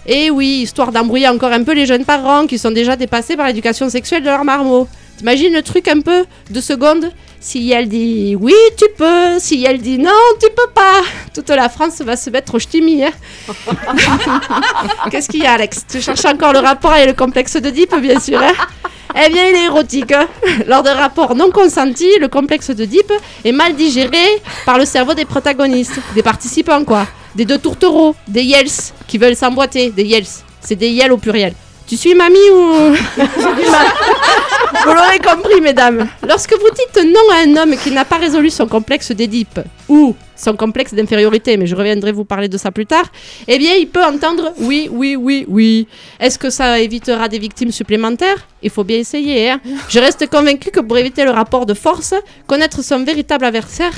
Et 0.07 0.31
oui, 0.31 0.61
histoire 0.63 0.91
d'embrouiller 0.91 1.27
encore 1.27 1.51
un 1.51 1.63
peu 1.63 1.73
les 1.73 1.85
jeunes 1.85 2.05
parents 2.05 2.47
qui 2.47 2.57
sont 2.57 2.71
déjà 2.71 2.95
dépassés 2.95 3.37
par 3.37 3.45
l'éducation 3.45 3.89
sexuelle 3.89 4.23
de 4.23 4.29
leur 4.29 4.43
marmot. 4.43 4.87
T'imagines 5.17 5.53
le 5.53 5.61
truc 5.61 5.87
un 5.87 6.01
peu 6.01 6.25
de 6.49 6.61
seconde? 6.61 7.11
Si 7.43 7.71
elle 7.71 7.89
dit 7.89 8.35
oui, 8.39 8.53
tu 8.77 8.85
peux. 8.95 9.39
Si 9.39 9.63
elle 9.65 9.81
dit 9.81 9.97
non, 9.97 10.11
tu 10.39 10.47
peux 10.55 10.69
pas. 10.75 11.01
Toute 11.33 11.49
la 11.49 11.69
France 11.69 11.99
va 12.01 12.15
se 12.15 12.29
mettre 12.29 12.53
au 12.55 12.59
ch'timi. 12.59 13.03
Hein 13.03 13.09
Qu'est-ce 15.11 15.27
qu'il 15.27 15.41
y 15.41 15.47
a, 15.47 15.53
Alex? 15.53 15.85
Tu 15.91 15.99
cherches 16.01 16.25
encore 16.25 16.53
le 16.53 16.59
rapport 16.59 16.91
avec 16.91 17.07
le 17.07 17.13
complexe 17.13 17.55
d'Oedipe, 17.57 17.95
bien 17.99 18.19
sûr. 18.19 18.39
hein? 18.41 18.53
Eh 19.15 19.29
bien, 19.29 19.47
il 19.47 19.55
est 19.55 19.65
érotique. 19.65 20.11
hein. 20.11 20.27
Lors 20.67 20.83
de 20.83 20.89
rapports 20.89 21.33
non 21.35 21.49
consentis, 21.49 22.19
le 22.19 22.27
complexe 22.27 22.69
d'Oedipe 22.69 23.11
est 23.43 23.51
mal 23.51 23.73
digéré 23.75 24.23
par 24.65 24.77
le 24.77 24.85
cerveau 24.85 25.15
des 25.15 25.25
protagonistes, 25.25 25.99
des 26.13 26.23
participants, 26.23 26.83
quoi. 26.85 27.07
des 27.35 27.45
deux 27.45 27.57
tourtereaux, 27.57 28.15
des 28.27 28.43
yels 28.43 28.69
qui 29.07 29.17
veulent 29.17 29.35
s'emboîter, 29.35 29.89
des 29.89 30.03
yels. 30.03 30.25
C'est 30.61 30.75
des 30.75 30.89
yels 30.89 31.11
au 31.11 31.17
pluriel. 31.17 31.53
Tu 31.87 31.97
suis 31.97 32.13
mamie 32.13 32.37
ou 32.53 32.95
Vous 34.85 34.93
l'aurez 34.93 35.19
compris, 35.19 35.61
mesdames. 35.61 36.07
Lorsque 36.27 36.53
vous 36.53 36.69
dites 36.69 37.05
non 37.05 37.21
à 37.33 37.47
un 37.47 37.55
homme 37.57 37.75
qui 37.77 37.91
n'a 37.91 38.05
pas 38.05 38.17
résolu 38.17 38.49
son 38.49 38.67
complexe 38.67 39.11
d'Édipe 39.11 39.59
ou 39.87 40.15
son 40.35 40.55
complexe 40.55 40.93
d'infériorité, 40.93 41.57
mais 41.57 41.67
je 41.67 41.75
reviendrai 41.75 42.11
vous 42.11 42.25
parler 42.25 42.47
de 42.47 42.57
ça 42.57 42.71
plus 42.71 42.85
tard, 42.85 43.05
eh 43.47 43.57
bien, 43.57 43.73
il 43.75 43.87
peut 43.87 44.03
entendre 44.03 44.53
oui, 44.59 44.89
oui, 44.91 45.15
oui, 45.15 45.45
oui. 45.47 45.87
Est-ce 46.19 46.39
que 46.39 46.49
ça 46.49 46.79
évitera 46.79 47.27
des 47.27 47.37
victimes 47.37 47.71
supplémentaires? 47.71 48.47
Il 48.63 48.69
faut 48.69 48.83
bien 48.83 48.97
essayer. 48.97 49.51
Hein 49.51 49.61
je 49.89 49.99
reste 49.99 50.27
convaincu 50.29 50.71
que 50.71 50.79
pour 50.79 50.97
éviter 50.97 51.25
le 51.25 51.31
rapport 51.31 51.65
de 51.65 51.73
force, 51.73 52.13
connaître 52.47 52.83
son 52.83 53.03
véritable 53.03 53.45
adversaire 53.45 53.93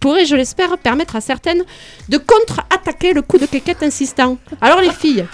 pourrait, 0.00 0.26
je 0.26 0.36
l'espère, 0.36 0.76
permettre 0.78 1.16
à 1.16 1.20
certaines 1.20 1.62
de 2.08 2.18
contre-attaquer 2.18 3.14
le 3.14 3.22
coup 3.22 3.38
de 3.38 3.46
quéquette 3.46 3.82
insistant. 3.82 4.36
Alors 4.60 4.80
les 4.80 4.90
filles, 4.90 5.24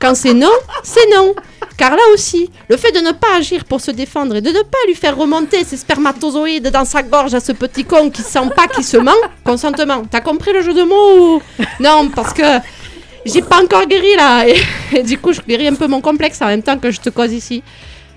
quand 0.00 0.14
c'est 0.14 0.34
non, 0.34 0.50
c'est 0.82 1.08
non. 1.14 1.34
Car 1.76 1.92
là 1.92 2.02
aussi, 2.12 2.50
le 2.68 2.76
fait 2.76 2.92
de 2.92 3.00
ne 3.00 3.12
pas 3.12 3.36
agir 3.36 3.64
pour 3.64 3.80
se 3.80 3.90
défendre 3.90 4.36
et 4.36 4.40
de 4.40 4.50
ne 4.50 4.62
pas 4.62 4.78
lui 4.86 4.94
faire 4.94 5.16
remonter 5.16 5.64
ses 5.64 5.76
spermatozoïdes 5.76 6.68
dans 6.70 6.84
sa 6.84 7.02
gorge 7.02 7.34
à 7.34 7.40
ce 7.40 7.52
petit 7.52 7.84
con 7.84 8.10
qui 8.10 8.22
sent 8.22 8.50
pas 8.54 8.66
qui 8.66 8.82
se 8.82 8.96
ment, 8.96 9.12
consentement. 9.44 10.02
T'as 10.10 10.20
compris 10.20 10.52
le 10.52 10.62
jeu 10.62 10.74
de 10.74 10.82
mots 10.82 11.40
Non, 11.80 12.10
parce 12.14 12.32
que 12.32 12.42
j'ai 13.24 13.42
pas 13.42 13.62
encore 13.62 13.86
guéri 13.86 14.14
là. 14.16 14.46
Et, 14.48 14.60
et 14.92 15.02
du 15.02 15.18
coup, 15.18 15.32
je 15.32 15.40
guéris 15.40 15.68
un 15.68 15.74
peu 15.74 15.86
mon 15.86 16.00
complexe 16.00 16.40
en 16.42 16.46
même 16.46 16.62
temps 16.62 16.78
que 16.78 16.90
je 16.90 17.00
te 17.00 17.10
cause 17.10 17.32
ici. 17.32 17.62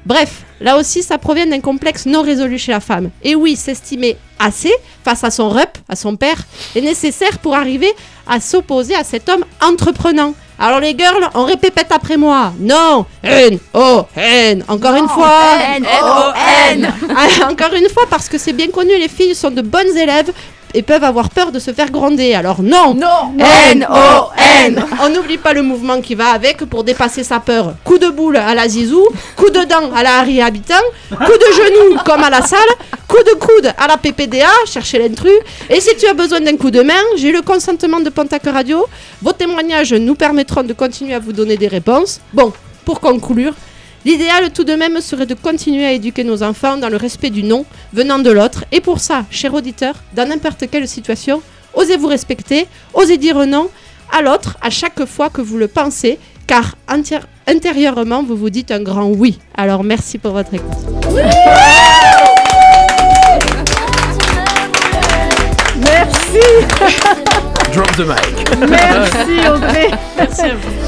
Bref, 0.06 0.44
là 0.60 0.78
aussi, 0.78 1.02
ça 1.02 1.18
provient 1.18 1.46
d'un 1.46 1.62
complexe 1.62 2.06
non 2.06 2.22
résolu 2.22 2.58
chez 2.58 2.74
la 2.74 2.82
femme. 2.82 3.10
Et 3.24 3.36
oui, 3.36 3.56
s'estimer 3.56 4.18
assez 4.38 4.74
face 5.06 5.24
à 5.24 5.32
son 5.32 5.50
rep, 5.50 5.78
à 5.88 5.96
son 5.96 6.18
père, 6.18 6.44
est 6.76 6.82
nécessaire 6.82 7.40
pour 7.40 7.56
arriver 7.56 7.92
à 8.28 8.42
s'opposer 8.42 8.96
à 8.96 9.04
cet 9.04 9.30
homme 9.30 9.46
entreprenant. 9.62 10.34
Alors 10.66 10.80
les 10.80 10.96
girls, 10.98 11.30
on 11.34 11.44
répète 11.44 11.88
après 11.90 12.16
moi. 12.16 12.54
Non, 12.58 13.06
N, 13.22 13.60
O, 13.74 14.06
N. 14.16 14.64
Encore 14.70 14.96
une 14.96 15.10
fois. 15.10 15.58
N, 15.76 15.86
O, 15.86 16.32
N. 16.72 16.94
Encore 17.52 17.74
une 17.74 17.90
fois, 17.90 18.04
parce 18.10 18.30
que 18.30 18.38
c'est 18.38 18.54
bien 18.54 18.70
connu, 18.70 18.98
les 18.98 19.10
filles 19.10 19.36
sont 19.36 19.52
de 19.52 19.62
bonnes 19.62 19.98
élèves 19.98 20.32
et 20.74 20.82
peuvent 20.82 21.04
avoir 21.04 21.30
peur 21.30 21.52
de 21.52 21.60
se 21.60 21.72
faire 21.72 21.92
gronder. 21.92 22.34
Alors 22.34 22.62
non. 22.62 22.94
Non. 22.94 23.34
N, 23.40 23.88
O, 23.90 24.30
N. 24.66 24.84
On 25.02 25.10
n'oublie 25.10 25.38
pas 25.38 25.54
le 25.54 25.62
mouvement 25.62 26.02
qui 26.02 26.16
va 26.16 26.30
avec 26.30 26.66
pour 26.66 26.84
dépasser 26.84 27.24
sa 27.24 27.40
peur. 27.40 27.76
Coup 27.84 27.98
de 27.98 28.10
boule 28.10 28.38
à 28.38 28.54
la 28.54 28.68
Zizou, 28.68 29.08
coup 29.36 29.50
de 29.50 29.64
dent 29.66 29.94
à 29.96 30.04
la 30.04 30.20
Harry 30.20 30.42
Habitant, 30.42 30.76
coup 31.10 31.16
de 31.16 31.54
genou 31.56 32.00
comme 32.06 32.24
à 32.24 32.30
la 32.30 32.42
salle, 32.42 32.60
coup 33.08 33.24
de 33.24 33.38
coude 33.40 33.74
à 33.78 33.88
la 33.88 33.98
PPDA, 33.98 34.50
chercher 34.66 35.00
l'intrus. 35.00 35.32
Et 35.70 35.80
si 35.80 35.96
tu 35.98 36.08
as 36.08 36.14
besoin 36.14 36.42
d'un 36.42 36.58
coup 36.58 36.72
de 36.72 36.82
main, 36.82 36.94
j'ai 37.18 37.32
le 37.32 37.42
consentement 37.42 38.00
de 38.00 38.10
Pontac 38.10 38.44
Radio. 38.46 38.86
Vos 39.22 39.34
témoignages 39.34 39.94
nous 39.94 40.16
permettront 40.16 40.64
de 40.64 40.74
continuer 40.74 41.14
à 41.14 41.20
vous 41.20 41.34
donner 41.34 41.58
des 41.58 41.68
réponses. 41.68 42.20
Bon, 42.34 42.52
pour 42.86 43.00
conclure, 43.00 43.54
L'idéal 44.06 44.52
tout 44.52 44.66
de 44.66 44.74
même 44.74 45.00
serait 45.00 45.26
de 45.26 45.34
continuer 45.34 45.86
à 45.86 45.94
éduquer 45.94 46.26
nos 46.26 46.44
enfants 46.44 46.76
dans 46.78 46.90
le 46.90 46.98
respect 46.98 47.30
du 47.30 47.44
non 47.44 47.66
venant 47.94 48.20
de 48.20 48.32
l'autre. 48.32 48.66
Et 48.74 48.82
pour 48.82 49.00
ça, 49.00 49.26
cher 49.30 49.54
auditeur, 49.54 49.96
dans 50.14 50.28
n'importe 50.28 50.70
quelle 50.70 50.88
situation, 50.90 51.42
osez 51.74 51.96
vous 51.96 52.08
respecter, 52.08 52.68
osez 52.94 53.18
dire 53.18 53.46
non 53.46 53.70
à 54.12 54.22
l'autre 54.22 54.58
à 54.62 54.70
chaque 54.70 55.06
fois 55.06 55.30
que 55.30 55.42
vous 55.42 55.58
le 55.58 55.70
pensez, 55.70 56.20
car 56.48 56.76
intérieurement, 57.48 58.24
vous 58.24 58.36
vous 58.36 58.50
dites 58.50 58.72
un 58.72 58.82
grand 58.82 59.08
oui. 59.08 59.40
Alors 59.56 59.84
merci 59.86 60.18
pour 60.18 60.34
votre 60.34 60.54
écoute. 60.54 60.70
Merci, 65.78 67.20
Drop 67.74 67.92
the 67.96 68.02
mic. 68.02 68.70
merci 68.70 69.48
Audrey. 69.54 69.90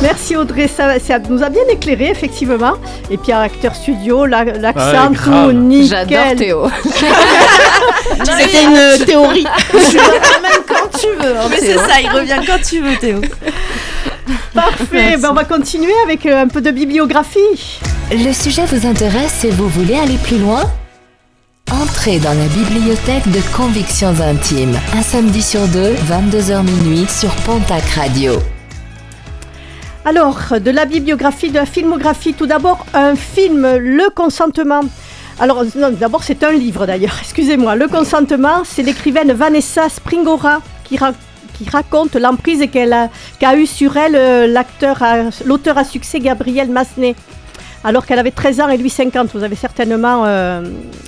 Merci 0.02 0.36
Audrey, 0.36 0.68
ça, 0.68 1.00
ça 1.00 1.18
nous 1.30 1.42
a 1.44 1.50
bien 1.50 1.64
éclairé 1.70 2.10
effectivement. 2.12 2.74
Et 3.10 3.18
puis 3.18 3.32
acteur 3.32 3.74
studio, 3.76 4.26
la- 4.26 4.44
l'accent 4.44 5.10
Ouais, 5.10 5.18
tout 5.48 5.52
nickel. 5.52 6.08
J'adore 6.10 6.36
Théo. 6.38 6.68
C'était 8.24 8.64
une 8.64 9.06
théorie. 9.06 9.46
Même 9.74 10.62
quand 10.68 10.98
tu 11.00 11.08
veux. 11.08 11.34
Mais 11.50 11.58
c'est 11.60 11.76
ça, 11.78 12.00
il 12.02 12.10
revient 12.10 12.40
quand 12.46 12.62
tu 12.64 12.82
veux, 12.82 12.96
Théo. 12.98 13.22
Parfait, 14.54 15.18
Ben, 15.18 15.30
on 15.30 15.34
va 15.34 15.44
continuer 15.44 15.94
avec 16.04 16.26
euh, 16.26 16.44
un 16.44 16.48
peu 16.48 16.62
de 16.62 16.72
bibliographie. 16.72 17.80
Le 18.12 18.32
sujet 18.34 18.64
vous 18.72 18.88
intéresse 18.88 19.44
et 19.44 19.50
vous 19.50 19.68
voulez 19.70 19.96
aller 19.96 20.18
plus 20.24 20.38
loin? 20.40 20.64
Entrez 21.72 22.20
dans 22.20 22.34
la 22.34 22.48
bibliothèque 22.48 23.28
de 23.32 23.40
Convictions 23.56 24.14
Intimes, 24.22 24.78
un 24.96 25.02
samedi 25.02 25.42
sur 25.42 25.68
deux, 25.68 25.94
22h 26.08 26.64
minuit 26.64 27.08
sur 27.10 27.32
Pontac 27.38 27.84
Radio. 27.96 28.34
Alors, 30.06 30.60
de 30.64 30.70
la 30.72 30.86
bibliographie, 30.86 31.50
de 31.50 31.56
la 31.56 31.66
filmographie, 31.66 32.34
tout 32.36 32.46
d'abord, 32.46 32.86
un 32.94 33.16
film, 33.16 33.66
Le 33.78 34.10
consentement. 34.12 34.82
Alors, 35.40 35.64
d'abord, 36.00 36.24
c'est 36.24 36.44
un 36.44 36.52
livre 36.52 36.86
d'ailleurs, 36.86 37.18
excusez-moi. 37.22 37.76
Le 37.76 37.88
consentement, 37.88 38.64
c'est 38.64 38.84
l'écrivaine 38.84 39.34
Vanessa 39.34 39.90
Springora 39.90 40.62
qui, 40.84 40.98
ra- 40.98 41.14
qui 41.58 41.68
raconte 41.68 42.16
l'emprise 42.16 42.64
qu'a 42.72 43.58
eue 43.58 43.66
sur 43.66 43.98
elle 43.98 44.16
euh, 44.16 44.64
l'auteur 45.46 45.78
à 45.80 45.84
succès 45.84 46.20
Gabriel 46.20 46.70
Massenet. 46.70 47.16
Alors 47.86 48.08
qu'elle 48.08 48.18
avait 48.18 48.32
13 48.32 48.62
ans 48.62 48.70
et 48.70 48.78
lui 48.78 48.90
50, 48.90 49.30
vous 49.36 49.44
avez 49.44 49.56
certainement 49.56 50.24
euh, 50.26 50.64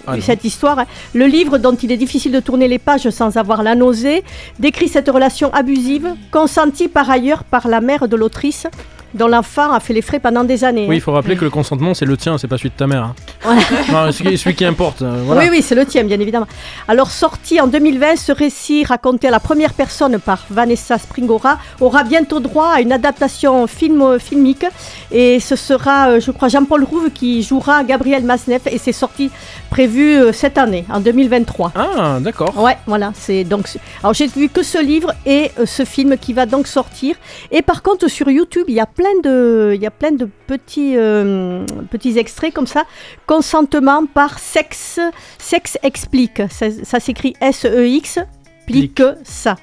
Ah 0.05 0.15
eu 0.15 0.21
cette 0.21 0.45
histoire. 0.45 0.85
Le 1.15 1.25
livre, 1.25 1.57
dont 1.57 1.73
il 1.73 1.91
est 1.91 1.97
difficile 1.97 2.31
de 2.31 2.39
tourner 2.39 2.67
les 2.67 2.77
pages 2.77 3.09
sans 3.09 3.35
avoir 3.35 3.63
la 3.63 3.73
nausée, 3.73 4.23
décrit 4.59 4.87
cette 4.87 5.09
relation 5.09 5.51
abusive, 5.55 6.13
consentie 6.29 6.87
par 6.87 7.09
ailleurs 7.09 7.43
par 7.45 7.67
la 7.67 7.81
mère 7.81 8.07
de 8.07 8.15
l'autrice, 8.15 8.67
dont 9.13 9.27
l'enfant 9.27 9.71
a 9.71 9.79
fait 9.79 9.93
les 9.93 10.01
frais 10.01 10.19
pendant 10.19 10.43
des 10.43 10.63
années. 10.63 10.85
Oui, 10.87 10.95
il 10.95 10.99
hein. 10.99 11.01
faut 11.03 11.11
rappeler 11.13 11.35
que 11.35 11.43
le 11.45 11.49
consentement, 11.49 11.93
c'est 11.93 12.05
le 12.05 12.17
tien, 12.17 12.37
c'est 12.37 12.47
pas 12.47 12.57
celui 12.57 12.69
de 12.69 12.75
ta 12.75 12.87
mère. 12.87 13.03
hein. 13.03 13.15
Non, 13.91 14.11
celui, 14.11 14.55
qui 14.55 14.65
importe. 14.65 15.01
euh, 15.01 15.21
voilà. 15.25 15.41
Oui, 15.41 15.47
oui, 15.51 15.61
c'est 15.61 15.75
le 15.75 15.85
tien, 15.85 16.03
bien 16.03 16.19
évidemment. 16.19 16.47
Alors, 16.87 17.11
sorti 17.11 17.59
en 17.61 17.67
2020, 17.67 18.15
ce 18.17 18.31
récit, 18.31 18.83
raconté 18.83 19.27
à 19.27 19.31
la 19.31 19.39
première 19.39 19.73
personne 19.73 20.19
par 20.19 20.45
Vanessa 20.49 20.97
Springora, 20.97 21.57
aura 21.79 22.03
bientôt 22.03 22.39
droit 22.39 22.71
à 22.75 22.81
une 22.81 22.91
adaptation 22.91 23.67
film, 23.67 24.19
filmique. 24.19 24.65
Et 25.11 25.39
ce 25.39 25.55
sera, 25.55 26.09
euh, 26.09 26.19
je 26.19 26.31
crois, 26.31 26.47
Jean-Paul 26.49 26.83
Rouve 26.83 27.09
qui 27.11 27.43
jouera 27.43 27.83
Gabriel 27.83 28.23
Masneff. 28.23 28.67
Et 28.67 28.77
c'est 28.77 28.91
sorti 28.91 29.31
prévu 29.69 30.17
euh, 30.17 30.31
cette 30.33 30.57
année, 30.57 30.85
en 30.91 30.99
2023. 30.99 31.71
Ah, 31.75 32.17
d'accord. 32.19 32.53
Ouais, 32.61 32.77
voilà. 32.85 33.11
C'est 33.15 33.43
donc. 33.43 33.67
Alors 34.03 34.13
j'ai 34.13 34.27
vu 34.27 34.49
que 34.49 34.63
ce 34.63 34.83
livre 34.83 35.13
et 35.25 35.51
euh, 35.59 35.65
ce 35.65 35.85
film 35.85 36.17
qui 36.17 36.33
va 36.33 36.45
donc 36.45 36.67
sortir. 36.67 37.15
Et 37.51 37.61
par 37.61 37.81
contre 37.83 38.07
sur 38.07 38.29
YouTube, 38.29 38.65
il 38.67 38.75
y 38.75 38.79
a 38.79 38.85
plein 38.97 39.19
de, 39.23 39.71
il 39.75 39.81
y 39.81 39.85
a 39.85 39.91
plein 39.91 40.11
de 40.11 40.27
petits, 40.47 40.95
euh, 40.97 41.63
petits 41.91 42.17
extraits 42.17 42.53
comme 42.53 42.67
ça. 42.67 42.83
Consentement 43.27 44.05
par 44.07 44.39
sexe, 44.39 44.99
sexe 45.37 45.77
explique. 45.83 46.41
Ça, 46.49 46.65
ça 46.83 46.99
s'écrit 46.99 47.33
S-E-X, 47.39 48.19
plique 48.65 49.03
ça. 49.23 49.55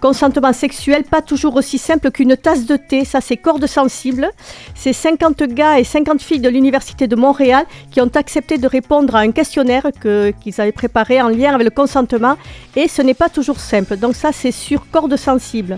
Consentement 0.00 0.54
sexuel, 0.54 1.02
pas 1.04 1.20
toujours 1.20 1.56
aussi 1.56 1.76
simple 1.76 2.10
qu'une 2.10 2.34
tasse 2.34 2.64
de 2.64 2.76
thé, 2.76 3.04
ça 3.04 3.20
c'est 3.20 3.36
corde 3.36 3.66
sensible. 3.66 4.30
C'est 4.74 4.94
50 4.94 5.42
gars 5.42 5.78
et 5.78 5.84
50 5.84 6.22
filles 6.22 6.40
de 6.40 6.48
l'Université 6.48 7.06
de 7.06 7.16
Montréal 7.16 7.66
qui 7.90 8.00
ont 8.00 8.10
accepté 8.14 8.56
de 8.56 8.66
répondre 8.66 9.14
à 9.14 9.18
un 9.20 9.30
questionnaire 9.30 9.86
que- 10.00 10.32
qu'ils 10.40 10.58
avaient 10.58 10.72
préparé 10.72 11.20
en 11.20 11.28
lien 11.28 11.52
avec 11.54 11.66
le 11.66 11.70
consentement 11.70 12.36
et 12.76 12.88
ce 12.88 13.02
n'est 13.02 13.12
pas 13.12 13.28
toujours 13.28 13.60
simple. 13.60 13.98
Donc 13.98 14.14
ça 14.16 14.30
c'est 14.32 14.52
sur 14.52 14.90
corde 14.90 15.16
sensible. 15.16 15.76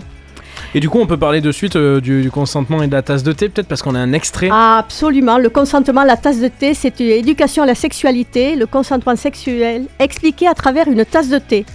Et 0.75 0.79
du 0.79 0.89
coup, 0.89 0.99
on 0.99 1.05
peut 1.05 1.17
parler 1.17 1.39
de 1.39 1.51
suite 1.51 1.75
euh, 1.75 2.01
du, 2.01 2.23
du 2.23 2.31
consentement 2.31 2.81
et 2.81 2.87
de 2.87 2.91
la 2.93 3.03
tasse 3.03 3.21
de 3.21 3.31
thé, 3.31 3.47
peut-être 3.47 3.67
parce 3.67 3.83
qu'on 3.83 3.93
a 3.93 3.99
un 3.99 4.11
extrait. 4.11 4.49
Absolument, 4.51 5.37
le 5.37 5.49
consentement, 5.49 6.03
la 6.03 6.17
tasse 6.17 6.39
de 6.39 6.47
thé, 6.47 6.73
c'est 6.73 6.99
une 6.99 7.09
éducation 7.09 7.61
à 7.61 7.67
la 7.67 7.75
sexualité, 7.75 8.55
le 8.55 8.65
consentement 8.65 9.15
sexuel 9.15 9.85
expliqué 9.99 10.47
à 10.47 10.55
travers 10.55 10.87
une 10.87 11.05
tasse 11.05 11.29
de 11.29 11.37
thé. 11.37 11.65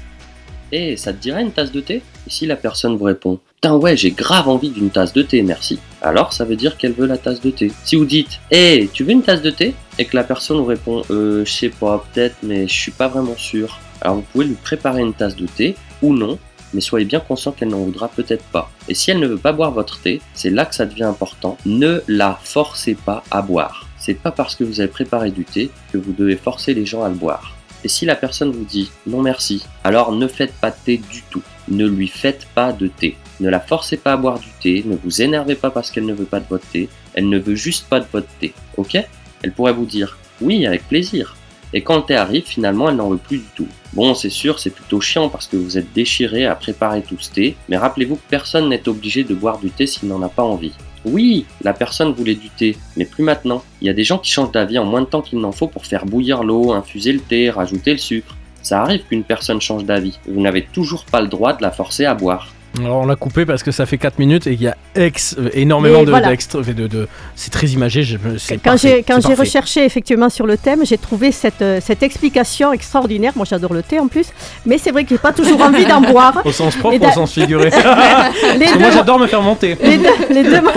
Eh, 0.72 0.96
ça 0.96 1.12
te 1.12 1.22
dirait 1.22 1.42
une 1.42 1.52
tasse 1.52 1.70
de 1.70 1.80
thé? 1.80 2.02
Et 2.26 2.30
si 2.30 2.44
la 2.44 2.56
personne 2.56 2.96
vous 2.96 3.04
répond 3.04 3.38
Putain, 3.54 3.74
ouais, 3.76 3.96
j'ai 3.96 4.10
grave 4.10 4.48
envie 4.48 4.70
d'une 4.70 4.90
tasse 4.90 5.12
de 5.12 5.22
thé, 5.22 5.42
merci. 5.42 5.78
Alors, 6.02 6.32
ça 6.32 6.44
veut 6.44 6.56
dire 6.56 6.76
qu'elle 6.76 6.92
veut 6.92 7.06
la 7.06 7.16
tasse 7.18 7.40
de 7.40 7.50
thé. 7.50 7.70
Si 7.84 7.96
vous 7.96 8.04
dites 8.04 8.40
Eh, 8.50 8.88
tu 8.92 9.04
veux 9.04 9.12
une 9.12 9.22
tasse 9.22 9.42
de 9.42 9.50
thé? 9.50 9.74
Et 9.98 10.04
que 10.04 10.16
la 10.16 10.24
personne 10.24 10.58
vous 10.58 10.64
répond 10.66 11.02
Euh, 11.10 11.44
je 11.44 11.50
sais 11.52 11.68
pas, 11.70 12.04
peut-être, 12.12 12.36
mais 12.42 12.66
je 12.68 12.72
suis 12.74 12.90
pas 12.92 13.08
vraiment 13.08 13.36
sûr. 13.36 13.78
Alors, 14.00 14.16
vous 14.16 14.24
pouvez 14.32 14.44
lui 14.44 14.54
préparer 14.54 15.02
une 15.02 15.14
tasse 15.14 15.36
de 15.36 15.46
thé 15.46 15.74
ou 16.02 16.12
non, 16.14 16.38
mais 16.74 16.80
soyez 16.80 17.04
bien 17.04 17.20
conscient 17.20 17.52
qu'elle 17.52 17.68
n'en 17.68 17.84
voudra 17.84 18.08
peut-être 18.08 18.44
pas. 18.44 18.70
Et 18.88 18.94
si 18.94 19.10
elle 19.10 19.20
ne 19.20 19.26
veut 19.26 19.38
pas 19.38 19.52
boire 19.52 19.72
votre 19.72 20.00
thé, 20.00 20.20
c'est 20.34 20.50
là 20.50 20.64
que 20.66 20.74
ça 20.74 20.86
devient 20.86 21.04
important. 21.04 21.56
Ne 21.66 22.02
la 22.08 22.38
forcez 22.42 22.94
pas 22.94 23.22
à 23.30 23.42
boire. 23.42 23.86
C'est 23.98 24.14
pas 24.14 24.30
parce 24.30 24.54
que 24.54 24.64
vous 24.64 24.80
avez 24.80 24.88
préparé 24.88 25.30
du 25.30 25.44
thé 25.44 25.70
que 25.92 25.98
vous 25.98 26.12
devez 26.12 26.36
forcer 26.36 26.74
les 26.74 26.86
gens 26.86 27.02
à 27.02 27.08
le 27.08 27.14
boire. 27.14 27.54
Et 27.84 27.88
si 27.88 28.06
la 28.06 28.16
personne 28.16 28.50
vous 28.50 28.64
dit 28.64 28.90
non 29.06 29.22
merci, 29.22 29.64
alors 29.84 30.12
ne 30.12 30.26
faites 30.26 30.54
pas 30.54 30.70
de 30.70 30.76
thé 30.84 30.96
du 30.96 31.22
tout. 31.30 31.42
Ne 31.68 31.86
lui 31.86 32.08
faites 32.08 32.46
pas 32.54 32.72
de 32.72 32.88
thé. 32.88 33.16
Ne 33.40 33.48
la 33.48 33.60
forcez 33.60 33.96
pas 33.96 34.14
à 34.14 34.16
boire 34.16 34.40
du 34.40 34.48
thé, 34.60 34.82
ne 34.84 34.96
vous 34.96 35.22
énervez 35.22 35.54
pas 35.54 35.70
parce 35.70 35.90
qu'elle 35.90 36.06
ne 36.06 36.14
veut 36.14 36.24
pas 36.24 36.40
de 36.40 36.48
votre 36.48 36.66
thé, 36.66 36.88
elle 37.14 37.28
ne 37.28 37.38
veut 37.38 37.54
juste 37.54 37.86
pas 37.88 38.00
de 38.00 38.06
votre 38.12 38.28
thé, 38.40 38.52
ok? 38.76 38.98
Elle 39.42 39.52
pourrait 39.52 39.72
vous 39.72 39.86
dire 39.86 40.18
oui 40.40 40.66
avec 40.66 40.88
plaisir, 40.88 41.36
Et 41.74 41.82
quand 41.82 41.96
le 41.96 42.02
thé 42.02 42.14
arrive, 42.14 42.44
finalement, 42.44 42.88
elle 42.88 42.96
n'en 42.96 43.10
veut 43.10 43.18
plus 43.18 43.38
du 43.38 43.48
tout. 43.54 43.68
Bon, 43.92 44.14
c'est 44.14 44.30
sûr, 44.30 44.58
c'est 44.58 44.70
plutôt 44.70 45.00
chiant 45.00 45.28
parce 45.28 45.46
que 45.46 45.56
vous 45.56 45.76
êtes 45.76 45.92
déchiré 45.92 46.46
à 46.46 46.54
préparer 46.54 47.02
tout 47.02 47.18
ce 47.18 47.30
thé, 47.30 47.56
mais 47.68 47.76
rappelez-vous 47.76 48.16
que 48.16 48.28
personne 48.28 48.68
n'est 48.68 48.88
obligé 48.88 49.24
de 49.24 49.34
boire 49.34 49.58
du 49.58 49.70
thé 49.70 49.86
s'il 49.86 50.08
n'en 50.08 50.22
a 50.22 50.28
pas 50.28 50.42
envie. 50.42 50.72
Oui, 51.04 51.46
la 51.62 51.72
personne 51.72 52.12
voulait 52.12 52.34
du 52.34 52.50
thé, 52.50 52.76
mais 52.96 53.04
plus 53.04 53.22
maintenant. 53.22 53.62
Il 53.80 53.86
y 53.86 53.90
a 53.90 53.94
des 53.94 54.04
gens 54.04 54.18
qui 54.18 54.30
changent 54.30 54.52
d'avis 54.52 54.78
en 54.78 54.84
moins 54.84 55.02
de 55.02 55.06
temps 55.06 55.22
qu'il 55.22 55.38
n'en 55.38 55.52
faut 55.52 55.68
pour 55.68 55.86
faire 55.86 56.06
bouillir 56.06 56.42
l'eau, 56.42 56.72
infuser 56.72 57.12
le 57.12 57.20
thé, 57.20 57.50
rajouter 57.50 57.92
le 57.92 57.98
sucre. 57.98 58.36
Ça 58.62 58.82
arrive 58.82 59.04
qu'une 59.04 59.24
personne 59.24 59.60
change 59.60 59.84
d'avis. 59.84 60.18
Vous 60.26 60.40
n'avez 60.40 60.62
toujours 60.62 61.04
pas 61.04 61.20
le 61.20 61.28
droit 61.28 61.52
de 61.52 61.62
la 61.62 61.70
forcer 61.70 62.04
à 62.04 62.14
boire. 62.14 62.52
Alors 62.78 62.98
on 63.02 63.06
l'a 63.06 63.16
coupé 63.16 63.44
parce 63.46 63.62
que 63.62 63.70
ça 63.70 63.86
fait 63.86 63.98
4 63.98 64.18
minutes 64.18 64.46
et 64.46 64.56
qu'il 64.56 64.64
y 64.64 64.68
a 64.68 64.76
ex, 64.94 65.36
euh, 65.38 65.48
énormément 65.54 66.00
Et 66.00 66.04
de, 66.04 66.10
voilà. 66.10 66.28
d'extra- 66.28 66.62
de, 66.62 66.86
de- 66.86 67.08
c'est 67.34 67.50
très 67.50 67.68
imagé. 67.68 68.02
je- 68.02 68.16
Quand 68.64 68.76
j'ai 68.76 69.02
quand 69.02 69.18
recherché 69.34 69.84
effectivement 69.84 70.28
sur 70.28 70.46
le 70.46 70.56
thème, 70.56 70.84
j'ai 70.84 70.98
trouvé 70.98 71.32
cette, 71.32 71.62
euh, 71.62 71.80
cette 71.82 72.02
explication 72.02 72.72
extraordinaire. 72.72 73.32
Moi, 73.36 73.46
j'adore 73.48 73.72
le 73.74 73.82
thé 73.82 73.98
en 73.98 74.08
plus, 74.08 74.26
mais 74.66 74.78
c'est 74.78 74.90
vrai 74.90 75.04
que 75.04 75.10
j'ai 75.10 75.18
pas 75.18 75.32
toujours 75.32 75.60
envie 75.62 75.84
d'en 75.86 76.00
boire. 76.12 76.40
Au 76.44 76.52
sens 76.52 76.76
propre, 76.76 77.04
au 77.06 77.10
sens 77.12 77.32
figuré. 77.32 77.70
Les 78.58 78.78
moi 78.78 78.90
j'adore 78.92 79.18
me 79.18 79.26
faire 79.26 79.42
monter. 79.42 79.76
les 79.82 79.98
deux, 79.98 80.08
les 80.30 80.42
deux- 80.42 80.60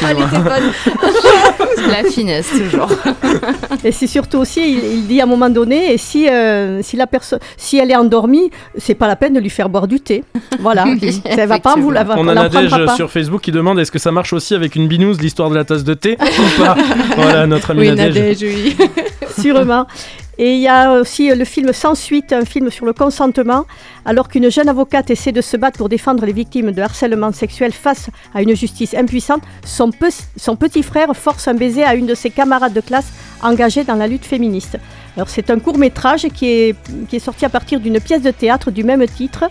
Ah, 0.00 0.12
était 0.12 0.38
bonne. 0.38 0.72
La 1.90 2.04
finesse, 2.08 2.50
toujours. 2.50 2.88
Et 3.84 3.92
c'est 3.92 4.06
surtout 4.06 4.38
aussi, 4.38 4.60
il, 4.60 4.98
il 4.98 5.06
dit 5.06 5.20
à 5.20 5.24
un 5.24 5.26
moment 5.26 5.48
donné, 5.50 5.92
et 5.92 5.98
si, 5.98 6.28
euh, 6.28 6.82
si 6.82 6.96
la 6.96 7.06
personne, 7.06 7.38
si 7.56 7.78
elle 7.78 7.90
est 7.90 7.96
endormie, 7.96 8.50
c'est 8.76 8.94
pas 8.94 9.06
la 9.08 9.16
peine 9.16 9.34
de 9.34 9.40
lui 9.40 9.50
faire 9.50 9.68
boire 9.68 9.88
du 9.88 10.00
thé. 10.00 10.24
Voilà, 10.60 10.67
Oui, 10.86 11.22
ça 11.36 11.46
va 11.46 11.58
pas 11.58 11.74
vous 11.76 11.90
la 11.90 12.04
On 12.16 12.24
on 12.24 12.28
a 12.28 12.34
Nadège 12.34 12.72
sur 12.96 13.10
Facebook 13.10 13.40
qui 13.40 13.52
demande 13.52 13.78
est-ce 13.78 13.92
que 13.92 13.98
ça 13.98 14.12
marche 14.12 14.32
aussi 14.32 14.54
avec 14.54 14.76
une 14.76 14.88
binouse 14.88 15.20
l'histoire 15.20 15.50
de 15.50 15.54
la 15.54 15.64
tasse 15.64 15.84
de 15.84 15.94
thé 15.94 16.16
ou 16.20 16.62
pas 16.62 16.76
Voilà 17.16 17.46
notre 17.46 17.70
ami 17.72 17.80
Oui, 17.80 17.88
Nadège. 17.88 18.14
Nadège, 18.14 18.38
oui. 18.42 18.76
Sûrement. 19.40 19.86
Et 20.38 20.54
il 20.54 20.60
y 20.60 20.68
a 20.68 20.92
aussi 20.92 21.34
le 21.34 21.44
film 21.44 21.72
Sans 21.72 21.94
suite, 21.94 22.32
un 22.32 22.44
film 22.44 22.70
sur 22.70 22.86
le 22.86 22.92
consentement. 22.92 23.66
Alors 24.04 24.28
qu'une 24.28 24.50
jeune 24.50 24.68
avocate 24.68 25.10
essaie 25.10 25.32
de 25.32 25.40
se 25.40 25.56
battre 25.56 25.78
pour 25.78 25.88
défendre 25.88 26.24
les 26.24 26.32
victimes 26.32 26.70
de 26.72 26.80
harcèlement 26.80 27.32
sexuel 27.32 27.72
face 27.72 28.08
à 28.34 28.40
une 28.42 28.54
justice 28.54 28.94
impuissante, 28.94 29.42
son, 29.64 29.90
pe- 29.90 30.06
son 30.36 30.56
petit 30.56 30.82
frère 30.82 31.14
force 31.16 31.48
un 31.48 31.54
baiser 31.54 31.84
à 31.84 31.94
une 31.94 32.06
de 32.06 32.14
ses 32.14 32.30
camarades 32.30 32.72
de 32.72 32.80
classe 32.80 33.06
engagée 33.42 33.84
dans 33.84 33.94
la 33.96 34.06
lutte 34.06 34.24
féministe. 34.24 34.78
Alors 35.16 35.28
c'est 35.28 35.50
un 35.50 35.58
court 35.58 35.76
métrage 35.78 36.28
qui 36.32 36.46
est, 36.46 36.76
qui 37.08 37.16
est 37.16 37.20
sorti 37.20 37.44
à 37.44 37.48
partir 37.48 37.80
d'une 37.80 37.98
pièce 38.00 38.22
de 38.22 38.30
théâtre 38.30 38.70
du 38.70 38.84
même 38.84 39.04
titre. 39.08 39.44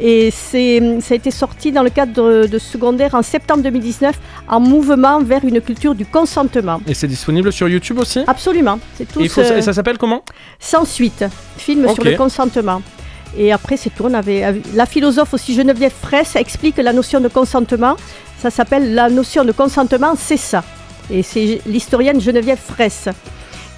Et 0.00 0.30
ça 0.30 0.56
a 0.56 1.14
été 1.14 1.30
sorti 1.30 1.72
dans 1.72 1.82
le 1.82 1.90
cadre 1.90 2.46
de, 2.46 2.58
secondaire 2.58 3.14
en 3.14 3.22
septembre 3.22 3.62
2019 3.62 4.18
en 4.48 4.60
mouvement 4.60 5.20
vers 5.20 5.44
une 5.44 5.60
culture 5.60 5.94
du 5.94 6.06
consentement. 6.06 6.80
Et 6.86 6.94
c'est 6.94 7.06
disponible 7.06 7.52
sur 7.52 7.68
YouTube 7.68 7.98
aussi? 7.98 8.20
Absolument. 8.26 8.78
Tout 9.12 9.20
et, 9.20 9.24
il 9.24 9.28
faut- 9.28 9.44
ce- 9.44 9.52
et 9.58 9.62
ça 9.62 9.74
s'appelle 9.74 9.98
comment? 9.98 10.22
Sans 10.58 10.84
suite, 10.84 11.24
film 11.56 11.84
sur 11.94 12.04
le 12.12 12.16
consentement. 12.16 12.82
Et 13.36 13.52
après, 13.52 13.76
c'est 13.76 13.90
tout. 13.90 14.04
On 14.06 14.14
avait 14.14 14.60
la 14.74 14.86
philosophe 14.86 15.34
aussi 15.34 15.54
Geneviève 15.54 15.92
Fraisse 15.92 16.34
explique 16.36 16.76
la 16.78 16.92
notion 16.92 17.20
de 17.20 17.28
consentement. 17.28 17.96
Ça 18.38 18.50
s'appelle 18.50 18.94
la 18.94 19.08
notion 19.08 19.44
de 19.44 19.52
consentement, 19.52 20.14
c'est 20.18 20.36
ça. 20.36 20.64
Et 21.10 21.22
c'est 21.22 21.60
l'historienne 21.66 22.20
Geneviève 22.20 22.58
Fraisse. 22.58 23.08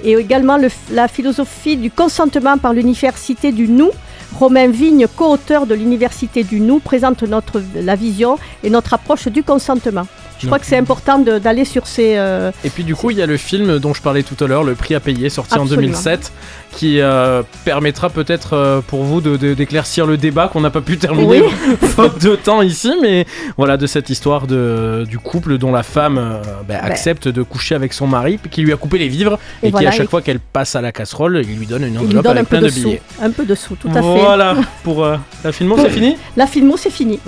Et 0.05 0.13
également 0.13 0.57
le- 0.57 0.71
la 0.91 1.07
philosophie 1.07 1.77
du 1.77 1.91
consentement 1.91 2.57
par 2.59 2.73
l'université 2.73 3.53
du 3.53 3.69
nous. 3.69 3.91
Romain 4.39 4.69
Vigne, 4.69 5.07
co-auteur 5.15 5.67
de 5.67 5.75
l'université 5.75 6.43
du 6.45 6.59
nous, 6.61 6.79
présente 6.81 7.23
notre 7.23 7.63
la 7.75 7.95
vision 7.95 8.39
et 8.65 8.71
notre 8.71 8.95
approche 8.95 9.29
du 9.29 9.43
consentement. 9.43 10.07
Je 10.43 10.47
crois 10.47 10.59
que 10.59 10.67
c'est 10.67 10.77
important 10.77 11.19
d'aller 11.19 11.65
sur 11.65 11.87
ces. 11.87 12.15
euh, 12.17 12.51
Et 12.65 12.71
puis 12.71 12.85
du 12.85 12.95
coup, 12.95 13.11
il 13.11 13.17
y 13.19 13.23
a 13.23 13.27
le 13.27 13.37
film 13.37 13.79
dont 13.79 13.95
je 13.95 14.03
parlais 14.03 14.23
tout 14.23 14.43
à 14.45 14.49
l'heure, 14.49 14.65
Le 14.65 14.75
prix 14.75 14.95
à 14.95 15.01
payer, 15.01 15.31
sorti 15.31 15.55
en 15.55 15.63
Absolument. 15.63 15.83
2007, 15.93 16.33
qui 16.73 17.01
euh, 17.01 17.43
permettra 17.65 18.11
peut-être 18.11 18.55
euh, 18.55 18.81
pour 18.87 19.05
vous 19.05 19.21
de- 19.21 19.37
de- 19.37 19.55
d'éclaircir 19.55 20.07
le 20.07 20.17
débat 20.17 20.49
qu'on 20.49 20.61
n'a 20.61 20.71
pas 20.71 20.81
pu 20.81 20.99
terminer 20.99 21.43
faute 21.83 22.21
de 22.23 22.35
temps 22.37 22.63
ici, 22.63 22.93
mais 23.01 23.27
voilà 23.57 23.77
de 23.77 23.87
cette 23.87 24.11
histoire 24.11 24.47
de, 24.47 25.05
du 25.09 25.19
couple 25.19 25.59
dont 25.59 25.71
la 25.73 25.83
femme 25.83 26.19
euh, 26.19 26.43
ben, 26.67 26.79
accepte 26.83 27.29
de 27.29 27.43
coucher 27.43 27.75
avec 27.75 27.93
son 27.93 28.07
mari, 28.07 28.39
qui 28.51 28.63
lui 28.63 28.73
a 28.73 28.77
coupé 28.77 28.99
les 28.99 29.09
vivres 29.09 29.39
et, 29.63 29.69
Et 29.69 29.73
qui 29.73 29.87
à 29.87 29.91
chaque 29.91 30.07
et- 30.07 30.09
fois 30.09 30.23
qu'elle 30.23 30.41
passe 30.41 30.75
à 30.77 30.81
la 30.81 30.93
casserole, 30.93 31.43
il 31.49 31.57
lui 31.59 31.67
donne 31.67 31.85
une 31.87 31.99
enveloppe 31.99 32.25
donne 32.25 32.33
un 32.39 32.41
avec 32.41 32.49
peu 32.49 32.59
plein 32.59 32.61
de 32.63 32.67
de 32.69 32.75
billets. 32.75 33.03
Un 33.23 33.31
peu 33.31 33.45
de 33.45 33.55
sous, 33.55 33.77
tout 33.77 33.89
à 33.89 33.95
fait. 33.95 34.01
Voilà 34.01 34.57
pour 34.83 35.07
la 35.45 35.53
filmo, 35.53 35.77
c'est 35.79 35.91
fini 35.99 36.17
La 36.37 36.47
filmo, 36.47 36.77
c'est 36.77 36.91
fini. 36.91 37.21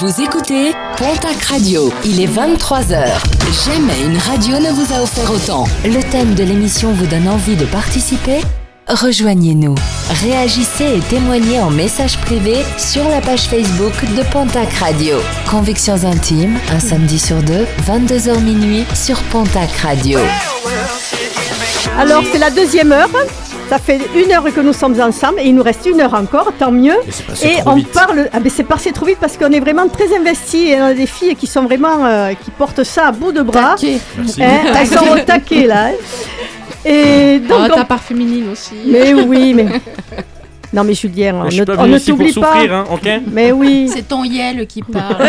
Vous 0.00 0.20
écoutez 0.20 0.72
Pontac 0.96 1.40
Radio. 1.44 1.92
Il 2.04 2.20
est 2.20 2.26
23h. 2.26 3.22
Jamais 3.64 4.02
une 4.04 4.16
radio 4.16 4.58
ne 4.58 4.72
vous 4.72 4.92
a 4.92 5.02
offert 5.02 5.30
autant. 5.30 5.68
Le 5.84 6.02
thème 6.10 6.34
de 6.34 6.42
l'émission 6.42 6.92
vous 6.92 7.06
donne 7.06 7.28
envie 7.28 7.54
de 7.54 7.64
participer? 7.66 8.40
Rejoignez-nous. 8.88 9.76
Réagissez 10.22 10.96
et 10.96 11.00
témoignez 11.00 11.60
en 11.60 11.70
message 11.70 12.18
privé 12.18 12.56
sur 12.76 13.08
la 13.08 13.20
page 13.20 13.42
Facebook 13.42 13.92
de 14.16 14.22
Pontac 14.32 14.72
Radio. 14.74 15.18
Convictions 15.48 16.04
intimes, 16.04 16.58
un 16.72 16.80
samedi 16.80 17.18
sur 17.18 17.40
deux, 17.42 17.64
22h 17.86 18.40
minuit 18.40 18.84
sur 18.94 19.22
Pontac 19.24 19.70
Radio. 19.76 20.18
Alors, 21.98 22.24
c'est 22.32 22.38
la 22.38 22.50
deuxième 22.50 22.90
heure. 22.90 23.10
Ça 23.68 23.78
fait 23.78 23.98
une 24.14 24.30
heure 24.32 24.44
que 24.44 24.60
nous 24.60 24.72
sommes 24.74 25.00
ensemble 25.00 25.40
et 25.40 25.44
il 25.46 25.54
nous 25.54 25.62
reste 25.62 25.86
une 25.86 26.00
heure 26.00 26.14
encore, 26.14 26.52
tant 26.58 26.70
mieux. 26.70 26.92
Et 27.08 27.10
c'est 27.10 27.26
passé 27.26 27.46
Et 27.48 27.60
trop 27.60 27.70
on 27.70 27.74
vite. 27.76 27.92
parle. 27.92 28.28
Ah 28.32 28.38
ben 28.40 28.50
c'est 28.54 28.62
passé 28.64 28.92
trop 28.92 29.06
vite 29.06 29.18
parce 29.20 29.36
qu'on 29.36 29.50
est 29.52 29.60
vraiment 29.60 29.88
très 29.88 30.14
investis 30.16 30.70
et 30.70 30.80
on 30.80 30.84
a 30.84 30.94
des 30.94 31.06
filles 31.06 31.34
qui 31.34 31.46
sont 31.46 31.62
vraiment. 31.64 32.04
euh, 32.04 32.32
qui 32.34 32.50
portent 32.50 32.84
ça 32.84 33.08
à 33.08 33.12
bout 33.12 33.32
de 33.32 33.42
bras. 33.42 33.70
Taquet. 33.76 33.98
Merci. 34.18 34.42
Hein, 34.44 34.60
elles 34.78 34.86
sont 34.86 35.08
au 35.12 35.18
taquet 35.20 35.66
là. 35.66 35.86
hein. 35.86 35.92
Et 36.84 37.38
donc. 37.40 37.58
Oh, 37.60 37.68
on- 37.72 37.74
ta 37.76 37.84
part 37.84 38.02
féminine 38.02 38.50
aussi. 38.52 38.74
Mais 38.86 39.14
oui, 39.14 39.54
mais. 39.56 39.66
Non 40.72 40.82
mais 40.84 40.94
Julien, 40.94 41.34
on 41.36 41.44
ne, 41.44 41.78
on 41.78 41.86
ne 41.86 41.98
t'oublie 41.98 42.32
pas. 42.32 42.52
souffrir, 42.52 42.74
hein, 42.74 42.84
ok 42.90 43.08
Mais 43.30 43.52
oui. 43.52 43.88
C'est 43.92 44.06
ton 44.08 44.24
Yel 44.24 44.66
qui 44.66 44.82
parle. 44.82 45.16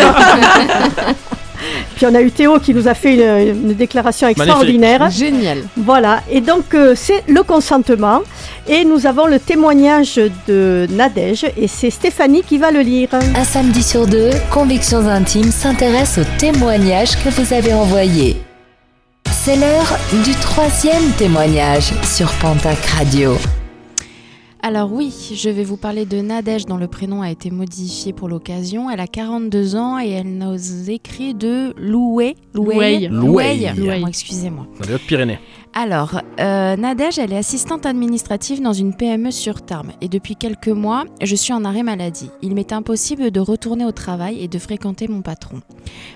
Puis 1.95 2.05
on 2.05 2.15
a 2.15 2.21
eu 2.21 2.31
Théo 2.31 2.59
qui 2.59 2.73
nous 2.73 2.87
a 2.87 2.93
fait 2.93 3.13
une, 3.15 3.69
une 3.69 3.73
déclaration 3.73 4.27
extraordinaire. 4.27 5.09
Génial. 5.09 5.59
Voilà, 5.77 6.21
et 6.29 6.41
donc 6.41 6.73
euh, 6.73 6.93
c'est 6.95 7.23
le 7.27 7.43
consentement. 7.43 8.21
Et 8.67 8.83
nous 8.83 9.05
avons 9.05 9.27
le 9.27 9.39
témoignage 9.39 10.19
de 10.47 10.87
Nadège 10.89 11.45
et 11.55 11.67
c'est 11.67 11.91
Stéphanie 11.91 12.41
qui 12.41 12.57
va 12.57 12.71
le 12.71 12.79
lire. 12.79 13.09
Un 13.13 13.43
samedi 13.43 13.83
sur 13.83 14.07
deux, 14.07 14.31
Convictions 14.51 15.07
intimes 15.07 15.51
s'intéresse 15.51 16.17
aux 16.17 16.39
témoignages 16.39 17.15
que 17.23 17.29
vous 17.29 17.53
avez 17.53 17.73
envoyés. 17.73 18.37
C'est 19.31 19.55
l'heure 19.55 19.99
du 20.23 20.31
troisième 20.33 21.11
témoignage 21.17 21.93
sur 22.03 22.31
Pontac 22.39 22.83
Radio. 22.97 23.37
Alors 24.67 24.91
oui, 24.91 25.13
je 25.35 25.47
vais 25.51 25.63
vous 25.63 25.77
parler 25.77 26.05
de 26.05 26.17
Nadège 26.21 26.65
dont 26.65 26.77
le 26.77 26.87
prénom 26.87 27.21
a 27.21 27.29
été 27.29 27.51
modifié 27.51 28.13
pour 28.13 28.27
l'occasion. 28.27 28.89
Elle 28.89 28.99
a 28.99 29.05
42 29.05 29.75
ans 29.75 29.99
et 29.99 30.09
elle 30.09 30.39
nous 30.39 30.89
écrit 30.89 31.35
de 31.35 31.71
Loué. 31.77 32.35
Loueil. 32.55 33.07
Loueil. 33.11 33.69
Excusez-moi. 34.07 34.65
Dans 34.79 34.87
les 34.87 34.95
Hautes-Pyrénées. 34.95 35.37
Alors, 35.77 36.21
euh, 36.39 36.77
Nadège, 36.77 37.19
elle 37.19 37.33
est 37.33 37.37
assistante 37.37 37.85
administrative 37.85 38.61
dans 38.61 38.71
une 38.71 38.95
PME 38.95 39.29
sur 39.29 39.61
Tarme. 39.61 39.91
Et 39.99 40.07
depuis 40.07 40.37
quelques 40.37 40.69
mois, 40.69 41.03
je 41.21 41.35
suis 41.35 41.51
en 41.51 41.65
arrêt 41.65 41.83
maladie. 41.83 42.29
Il 42.41 42.55
m'est 42.55 42.71
impossible 42.71 43.29
de 43.29 43.41
retourner 43.41 43.83
au 43.83 43.91
travail 43.91 44.41
et 44.41 44.47
de 44.47 44.57
fréquenter 44.57 45.09
mon 45.09 45.21
patron. 45.21 45.59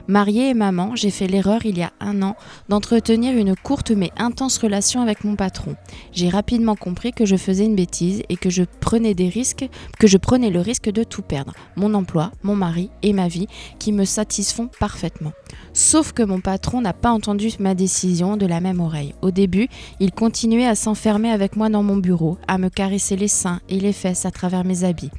Mariée 0.08 0.48
et 0.48 0.54
maman, 0.54 0.96
j'ai 0.96 1.10
fait 1.10 1.28
l'erreur 1.28 1.66
il 1.66 1.78
y 1.78 1.84
a 1.84 1.92
un 2.00 2.22
an 2.22 2.38
d'entretenir 2.70 3.36
une 3.36 3.54
courte 3.54 3.92
mais 3.92 4.12
intense 4.18 4.58
relation 4.60 5.02
avec 5.02 5.26
mon 5.26 5.36
patron. 5.36 5.76
J'ai 6.14 6.30
rapidement 6.30 6.78
compris 6.78 7.12
que 7.12 7.26
je 7.26 7.36
faisais 7.36 7.66
une 7.66 7.76
bêtise 7.76 8.24
et 8.30 8.38
que 8.38 8.50
je 8.50 8.64
prenais 8.64 9.14
des 9.14 9.28
risques, 9.28 9.68
que 10.00 10.08
je 10.08 10.18
prenais 10.18 10.52
le 10.52 10.62
risque 10.62 10.90
de 10.90 11.04
tout 11.04 11.22
perdre. 11.22 11.54
Mon 11.76 11.96
emploi, 11.96 12.32
mon 12.44 12.56
mari 12.56 12.92
et 13.04 13.12
ma 13.12 13.28
vie 13.28 13.48
qui 13.78 13.92
me 13.92 14.06
satisfont 14.06 14.70
parfaitement. 14.80 15.34
Sauf 15.80 16.12
que 16.12 16.24
mon 16.24 16.42
patron 16.42 16.82
n'a 16.82 16.92
pas 16.92 17.10
entendu 17.10 17.52
ma 17.58 17.74
décision 17.74 18.36
de 18.36 18.46
la 18.46 18.60
même 18.60 18.82
oreille. 18.82 19.16
Au 19.22 19.32
début, 19.32 19.70
il 20.02 20.12
continuait 20.12 20.68
à 20.68 20.76
s'enfermer 20.76 21.32
avec 21.32 21.56
moi 21.56 21.70
dans 21.70 21.84
mon 21.84 21.96
bureau, 21.96 22.38
à 22.50 22.58
me 22.58 22.68
caresser 22.68 23.16
les 23.16 23.30
seins 23.30 23.62
et 23.70 23.80
les 23.80 23.94
fesses 23.94 24.26
à 24.26 24.32
travers 24.32 24.66
mes 24.66 24.84
habits. 24.84 25.10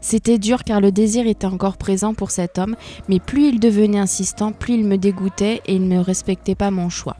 C'était 0.00 0.38
dur 0.38 0.64
car 0.64 0.80
le 0.80 0.90
désir 0.90 1.28
était 1.28 1.46
encore 1.46 1.76
présent 1.76 2.12
pour 2.12 2.32
cet 2.32 2.58
homme, 2.58 2.74
mais 3.08 3.20
plus 3.20 3.50
il 3.50 3.60
devenait 3.60 4.00
insistant, 4.00 4.50
plus 4.50 4.74
il 4.74 4.84
me 4.84 4.98
dégoûtait 4.98 5.62
et 5.66 5.76
il 5.76 5.86
ne 5.86 6.00
respectait 6.00 6.56
pas 6.56 6.72
mon 6.72 6.88
choix. 6.88 7.16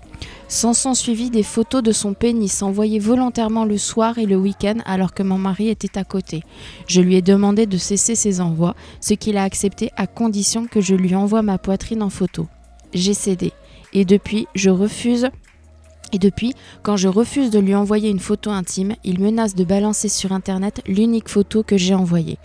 S'en 0.49 0.75
sont 0.75 0.95
suivis 0.95 1.31
des 1.31 1.45
photos 1.45 1.85
de 1.85 1.93
son 1.93 2.13
pénis 2.13 2.61
envoyées 2.61 2.99
volontairement 2.99 3.65
le 3.65 3.79
soir 3.79 4.19
et 4.19 4.27
le 4.27 4.37
week-end 4.37 4.79
alors 4.85 5.15
que 5.15 5.23
mon 5.23 5.39
mari 5.39 5.69
était 5.69 5.97
à 5.97 6.03
côté. 6.03 6.43
Je 6.89 7.01
lui 7.01 7.15
ai 7.15 7.23
demandé 7.23 7.67
de 7.67 7.79
cesser 7.79 8.17
ses 8.17 8.41
envois, 8.41 8.75
ce 9.01 9.15
qu'il 9.15 9.37
a 9.37 9.45
accepté 9.45 9.93
à 9.97 10.09
condition 10.09 10.67
que 10.67 10.81
je 10.81 10.97
lui 10.97 11.15
envoie 11.15 11.43
ma 11.43 11.57
poitrine 11.57 12.03
en 12.03 12.11
photo. 12.11 12.49
J'ai 12.93 13.15
cédé. 13.15 13.53
Et 13.93 14.05
depuis, 14.05 14.47
je 14.55 14.71
refuse 14.71 15.31
Et 16.13 16.19
depuis, 16.19 16.55
quand 16.83 16.97
je 16.97 17.07
refuse 17.07 17.51
de 17.51 17.61
lui 17.61 17.73
envoyer 17.77 18.11
une 18.11 18.19
photo 18.19 18.51
intime, 18.51 18.97
il 19.05 19.21
menace 19.21 19.55
de 19.55 19.63
balancer 19.63 20.09
sur 20.09 20.33
Internet 20.33 20.83
l'unique 20.89 21.29
photo 21.29 21.63
que 21.63 21.77
j'ai 21.79 21.95
envoyée. 21.95 22.39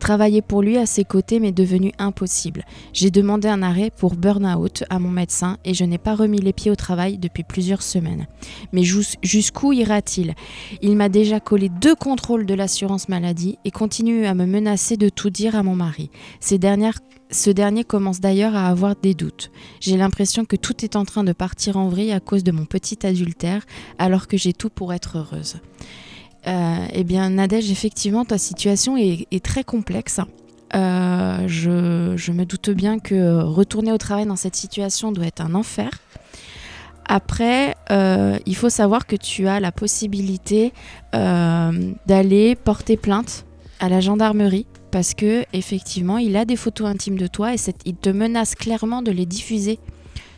Travailler 0.00 0.42
pour 0.42 0.60
lui 0.60 0.76
à 0.76 0.86
ses 0.86 1.04
côtés 1.04 1.38
m'est 1.38 1.52
devenu 1.52 1.92
impossible. 2.00 2.64
J'ai 2.92 3.12
demandé 3.12 3.46
un 3.46 3.62
arrêt 3.62 3.92
pour 3.96 4.16
burn-out 4.16 4.82
à 4.90 4.98
mon 4.98 5.10
médecin 5.10 5.56
et 5.64 5.72
je 5.72 5.84
n'ai 5.84 5.98
pas 5.98 6.16
remis 6.16 6.40
les 6.40 6.52
pieds 6.52 6.72
au 6.72 6.74
travail 6.74 7.16
depuis 7.16 7.44
plusieurs 7.44 7.82
semaines. 7.82 8.26
Mais 8.72 8.82
jus- 8.82 9.14
jusqu'où 9.22 9.72
ira-t-il? 9.72 10.34
Il 10.80 10.96
m'a 10.96 11.08
déjà 11.08 11.38
collé 11.38 11.68
deux 11.68 11.94
contrôles 11.94 12.44
de 12.44 12.54
l'assurance 12.54 13.08
maladie 13.08 13.56
et 13.64 13.70
continue 13.70 14.26
à 14.26 14.34
me 14.34 14.46
menacer 14.46 14.96
de 14.96 15.08
tout 15.08 15.30
dire 15.30 15.54
à 15.54 15.62
mon 15.62 15.76
mari. 15.76 16.10
Ces 16.40 16.58
dernières 16.58 16.98
ce 17.32 17.50
dernier 17.50 17.82
commence 17.82 18.20
d'ailleurs 18.20 18.54
à 18.54 18.68
avoir 18.68 18.94
des 18.94 19.14
doutes. 19.14 19.50
J'ai 19.80 19.96
l'impression 19.96 20.44
que 20.44 20.54
tout 20.54 20.84
est 20.84 20.96
en 20.96 21.04
train 21.04 21.24
de 21.24 21.32
partir 21.32 21.76
en 21.76 21.88
vrille 21.88 22.12
à 22.12 22.20
cause 22.20 22.44
de 22.44 22.52
mon 22.52 22.66
petit 22.66 23.06
adultère, 23.06 23.64
alors 23.98 24.28
que 24.28 24.36
j'ai 24.36 24.52
tout 24.52 24.68
pour 24.68 24.92
être 24.92 25.18
heureuse. 25.18 25.56
Euh, 26.46 26.86
eh 26.92 27.04
bien, 27.04 27.30
Nadège, 27.30 27.70
effectivement, 27.70 28.24
ta 28.24 28.36
situation 28.36 28.96
est, 28.96 29.42
très 29.42 29.64
complexe. 29.64 30.20
Euh, 30.74 31.44
je, 31.46 32.32
me 32.32 32.44
doute 32.44 32.70
bien 32.70 32.98
que 32.98 33.40
retourner 33.42 33.92
au 33.92 33.98
travail 33.98 34.26
dans 34.26 34.36
cette 34.36 34.56
situation 34.56 35.10
doit 35.10 35.26
être 35.26 35.40
un 35.40 35.54
enfer. 35.54 35.90
Après, 37.06 37.74
euh, 37.90 38.38
il 38.46 38.56
faut 38.56 38.70
savoir 38.70 39.06
que 39.06 39.16
tu 39.16 39.48
as 39.48 39.58
la 39.58 39.72
possibilité 39.72 40.72
d'aller 41.12 42.56
porter 42.56 42.96
plainte 42.96 43.46
à 43.80 43.88
la 43.88 44.00
gendarmerie 44.00 44.66
parce 44.92 45.14
que 45.14 45.44
effectivement, 45.52 46.18
il 46.18 46.36
a 46.36 46.44
des 46.44 46.54
photos 46.54 46.86
intimes 46.86 47.18
de 47.18 47.26
toi 47.26 47.54
et 47.54 47.56
il 47.84 47.96
te 47.96 48.10
menace 48.10 48.54
clairement 48.54 49.02
de 49.02 49.10
les 49.10 49.26
diffuser 49.26 49.80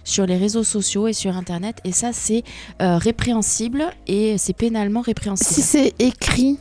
sur 0.04 0.26
les 0.26 0.36
réseaux 0.36 0.64
sociaux 0.64 1.08
et 1.08 1.12
sur 1.12 1.36
internet 1.36 1.78
et 1.84 1.92
ça 1.92 2.12
c'est 2.12 2.44
euh, 2.80 2.98
répréhensible 2.98 3.84
et 4.06 4.38
c'est 4.38 4.52
pénalement 4.52 5.00
répréhensible. 5.00 5.50
Si 5.50 5.62
c'est 5.62 5.94
écrit, 5.98 6.58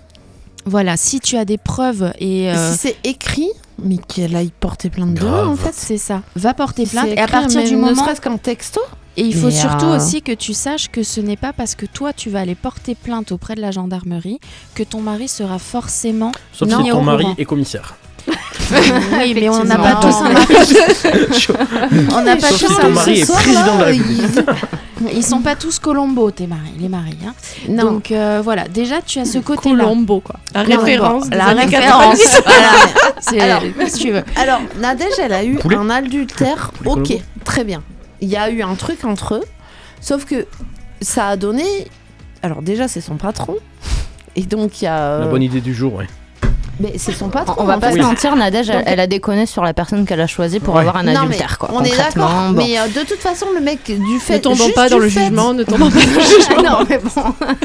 Voilà, 0.65 0.97
si 0.97 1.19
tu 1.19 1.37
as 1.37 1.45
des 1.45 1.57
preuves 1.57 2.13
et 2.19 2.49
euh, 2.51 2.71
si 2.71 2.77
c'est 2.79 2.97
écrit, 3.03 3.49
mais 3.77 3.97
qu'elle 3.97 4.35
aille 4.35 4.51
porter 4.59 4.89
plainte 4.89 5.13
Grave. 5.13 5.49
en 5.49 5.55
fait. 5.55 5.73
c'est 5.73 5.97
ça, 5.97 6.23
va 6.35 6.53
porter 6.53 6.85
plainte 6.85 7.09
et 7.09 7.19
à 7.19 7.27
partir 7.27 7.63
du 7.63 7.75
ne 7.75 7.81
moment 7.81 8.03
serait-ce 8.03 8.21
qu'en 8.21 8.37
texto. 8.37 8.81
Et 9.15 9.21
il 9.23 9.35
faut 9.35 9.51
surtout 9.51 9.85
euh, 9.85 9.97
aussi 9.97 10.21
que 10.21 10.31
tu 10.31 10.53
saches 10.53 10.89
que 10.89 11.03
ce 11.03 11.21
n'est 11.21 11.37
pas 11.37 11.53
parce 11.53 11.75
que 11.75 11.85
toi 11.85 12.13
tu 12.13 12.29
vas 12.31 12.39
aller 12.39 12.55
porter 12.55 12.95
plainte 12.95 13.31
auprès 13.31 13.53
de 13.55 13.61
la 13.61 13.69
gendarmerie 13.71 14.39
que 14.73 14.81
ton 14.83 15.01
mari 15.01 15.27
sera 15.27 15.59
forcément 15.59 16.31
Sauf 16.51 16.67
si 16.69 16.89
ton 16.89 17.01
mari 17.03 17.23
courant. 17.23 17.35
est 17.37 17.45
commissaire. 17.45 17.95
Oui, 19.19 19.33
mais 19.35 19.49
on 19.49 19.63
n'a 19.65 19.77
pas 19.77 19.95
tous 19.95 20.15
un 20.15 20.29
mari. 20.29 20.45
on 22.15 22.21
n'a 22.21 22.35
pas 22.37 22.47
tous 22.47 22.79
un 22.79 22.89
mari 22.89 23.19
est 23.19 23.25
président 23.31 23.75
de 23.75 23.79
la 23.79 23.85
République. 23.85 24.39
Ils 25.13 25.23
sont 25.23 25.41
pas 25.41 25.55
tous 25.55 25.79
Colombo, 25.79 26.31
tes 26.31 26.47
maris, 26.47 26.71
les 26.79 26.87
maris. 26.87 27.17
hein. 27.27 27.33
Non. 27.67 27.83
Donc 27.93 28.11
euh, 28.11 28.41
voilà, 28.43 28.67
déjà 28.69 29.01
tu 29.01 29.19
as 29.19 29.25
ce 29.25 29.37
côté-là. 29.39 29.83
Colombo, 29.83 30.21
quoi. 30.21 30.35
La 30.55 30.61
référence. 30.63 31.29
des 31.29 31.35
La 31.37 31.45
référence. 31.47 32.17
90. 32.19 32.41
voilà. 33.27 33.43
Alors- 33.57 33.63
si 33.87 33.99
tu 33.99 34.11
veux. 34.11 34.23
Alors, 34.37 34.61
Nadège, 34.79 35.11
elle 35.21 35.33
a 35.33 35.43
eu 35.43 35.55
Poulet. 35.57 35.75
un 35.75 35.89
adultère. 35.89 36.71
Poulet 36.77 36.89
Ok, 36.91 37.07
Colombo. 37.07 37.23
très 37.43 37.63
bien. 37.65 37.81
Il 38.23 38.29
y 38.29 38.37
a 38.37 38.49
eu 38.49 38.61
un 38.63 38.75
truc 38.75 39.03
entre 39.05 39.35
eux. 39.35 39.43
Sauf 40.01 40.25
que 40.25 40.45
ça 41.01 41.27
a 41.29 41.35
donné. 41.37 41.63
Alors, 42.41 42.61
déjà, 42.61 42.87
c'est 42.87 43.01
son 43.01 43.15
patron. 43.17 43.55
Et 44.35 44.43
donc, 44.43 44.81
il 44.81 44.85
y 44.85 44.87
a. 44.87 45.19
La 45.19 45.25
euh, 45.25 45.29
bonne 45.29 45.43
idée 45.43 45.61
du 45.61 45.73
jour, 45.73 45.93
ouais. 45.95 46.07
Mais 46.79 46.93
c'est 46.97 47.11
son 47.13 47.29
patron. 47.29 47.53
On 47.59 47.65
va 47.65 47.77
pas 47.77 47.91
se 47.91 47.97
mentir, 47.99 48.35
Nadège, 48.35 48.69
elle, 48.69 48.77
Donc- 48.77 48.83
elle 48.87 48.99
a 48.99 49.05
déconné 49.07 49.45
sur 49.45 49.63
la 49.63 49.73
personne 49.75 50.05
qu'elle 50.07 50.19
a 50.21 50.25
choisie 50.27 50.59
pour 50.59 50.73
Ouais. 50.73 50.79
avoir 50.79 50.95
un 50.97 51.03
Non, 51.03 51.21
adultère, 51.21 51.59
quoi. 51.59 51.69
On 51.71 51.83
est 51.83 51.95
d'accord. 51.95 52.31
Bon. 52.47 52.51
Mais 52.53 52.79
euh, 52.79 52.87
de 52.87 53.05
toute 53.07 53.19
façon, 53.19 53.45
le 53.53 53.61
mec, 53.61 53.83
du 53.85 54.19
fait. 54.19 54.35
Ne 54.35 54.39
tombons 54.39 54.71
pas 54.71 54.89
dans 54.89 54.97
le 54.97 55.07
fait- 55.09 55.25
jugement, 55.25 55.53
ne 55.53 55.63
tombons 55.71 55.91
pas 55.91 55.99
dans 55.99 56.15
le 56.15 56.21
jugement. 56.21 56.63
non, 56.79 56.85
mais 56.89 56.97
bon. 56.97 57.23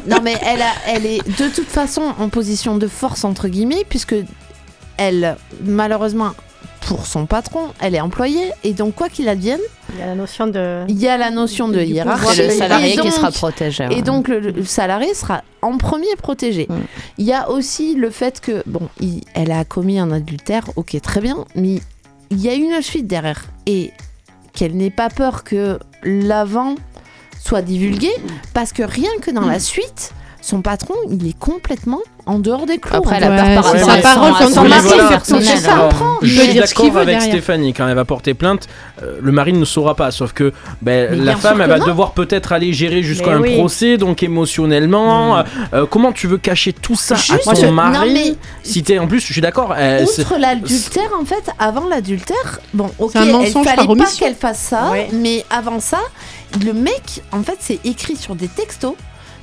Non, 0.09 0.19
mais 0.23 0.35
elle, 0.45 0.61
a, 0.61 0.73
elle 0.89 1.07
est 1.07 1.27
de 1.27 1.49
toute 1.49 1.69
façon 1.69 2.03
en 2.19 2.29
position 2.29 2.77
de 2.77 2.87
force, 2.87 3.25
entre 3.25 3.49
guillemets, 3.49 3.87
puisque 3.89 4.15
elle, 4.99 5.37
malheureusement, 5.65 6.33
pour 6.89 7.05
son 7.07 7.27
patron, 7.27 7.69
elle 7.81 7.95
est 7.95 8.01
employée. 8.01 8.51
Et 8.65 8.73
donc, 8.73 8.95
quoi 8.95 9.11
qu'il 9.11 9.29
advienne, 9.29 9.61
Il 9.93 9.99
y 9.99 10.03
a 10.03 10.07
la 10.07 10.15
notion 10.15 10.47
de. 10.47 10.85
il 10.89 10.99
y 10.99 11.07
a 11.07 11.19
la 11.19 11.31
notion 11.31 11.69
de 11.69 11.81
hiérarchie. 11.81 12.39
le 12.41 12.45
Et 12.47 12.51
salarié 12.51 12.91
qui 12.93 12.97
donc- 12.97 13.13
sera 13.13 13.31
protégé. 13.31 13.87
Et 13.91 14.01
donc 14.03 14.27
le, 14.29 14.41
le 14.41 14.65
salarié 14.65 15.13
sera 15.15 15.45
en 15.61 15.77
premier 15.77 16.15
protégé. 16.17 16.67
Mm. 16.71 16.75
Il 17.19 17.27
y 17.27 17.33
a 17.35 17.51
aussi 17.51 17.95
le 17.95 18.09
fait 18.11 18.41
que, 18.41 18.63
bon, 18.67 18.89
il- 19.01 19.23
elle 19.35 19.53
a 19.53 19.65
commis 19.67 19.99
un 19.99 20.11
adultère, 20.11 20.65
ok, 20.77 20.99
très 21.03 21.21
bien, 21.21 21.45
mais 21.55 21.81
il 22.31 22.41
y 22.41 22.49
a 22.49 22.55
une 22.55 22.81
suite 22.81 23.07
derrière. 23.07 23.45
Et 23.67 23.93
qu'elle 24.55 24.75
n'ait 24.77 24.91
pas 24.91 25.11
peur 25.11 25.45
que 25.45 25.79
l'avant 26.03 26.75
soit 27.45 27.63
divulgué, 27.63 28.11
parce 28.55 28.73
que 28.73 28.83
rien 28.83 29.11
que 29.21 29.31
dans 29.31 29.47
la 29.47 29.61
suite, 29.61 30.13
son 30.41 30.63
patron, 30.63 30.95
il 31.11 31.27
est 31.29 31.39
complètement 31.39 32.01
en 32.27 32.39
dehors 32.39 32.67
des 32.67 32.79
clous. 32.79 32.97
Après, 32.97 33.17
en 33.17 33.19
elle 33.19 33.25
a 33.25 33.45
fait. 33.45 33.55
peur 33.55 33.73
Ouais, 33.73 33.81
rapport 33.83 33.87
sa 33.87 33.93
à 33.93 34.03
parole 34.15 34.33
à 34.33 34.47
son 34.47 34.55
son 34.55 34.65
mari 34.69 34.89
personnel. 35.09 35.43
je 36.23 36.29
suis 36.29 36.55
d'accord 36.55 36.97
avec 36.97 37.07
derrière. 37.09 37.23
Stéphanie. 37.23 37.73
Quand 37.73 37.89
elle 37.89 37.95
va 37.95 38.05
porter 38.05 38.35
plainte, 38.35 38.69
euh, 39.03 39.19
le 39.21 39.33
mari 39.33 39.53
ne 39.55 39.65
saura 39.65 39.95
pas. 39.95 40.11
Sauf 40.11 40.33
que 40.33 40.53
ben, 40.83 41.25
la 41.25 41.37
femme, 41.37 41.61
elle 41.61 41.69
va 41.71 41.79
non. 41.79 41.87
devoir 41.87 42.13
peut-être 42.13 42.53
aller 42.53 42.73
gérer 42.73 43.03
jusqu'à 43.03 43.33
un 43.33 43.41
oui. 43.41 43.57
procès, 43.57 43.97
donc 43.97 44.23
émotionnellement. 44.23 45.43
euh, 45.73 45.87
comment 45.91 46.13
tu 46.13 46.27
veux 46.27 46.39
cacher 46.39 46.73
tout 46.73 46.97
ça 46.97 47.15
à 47.15 47.19
Juste- 47.19 47.45
ton 47.45 47.53
Moi, 47.53 47.61
je- 47.61 47.67
mari 47.67 48.09
non, 48.09 48.15
mais- 48.15 48.35
Si 48.63 48.83
t'es, 48.83 48.99
en 48.99 49.07
plus, 49.07 49.21
je 49.21 49.33
suis 49.33 49.41
d'accord. 49.41 49.75
euh, 49.77 50.05
Outre 50.05 50.37
l'adultère, 50.39 51.11
en 51.21 51.25
fait, 51.25 51.51
avant 51.59 51.87
l'adultère, 51.87 52.61
bon, 52.75 52.91
ok, 52.99 53.17
un 53.17 53.23
elle 53.41 53.53
fallait 53.53 53.87
pas 53.97 54.05
qu'elle 54.19 54.35
fasse 54.35 54.59
ça, 54.59 54.93
mais 55.13 55.45
avant 55.51 55.81
ça, 55.81 55.99
le 56.65 56.73
mec, 56.73 57.23
en 57.33 57.43
fait, 57.43 57.57
c'est 57.61 57.79
écrit 57.85 58.17
sur 58.17 58.35
des 58.35 58.49
textos 58.49 58.95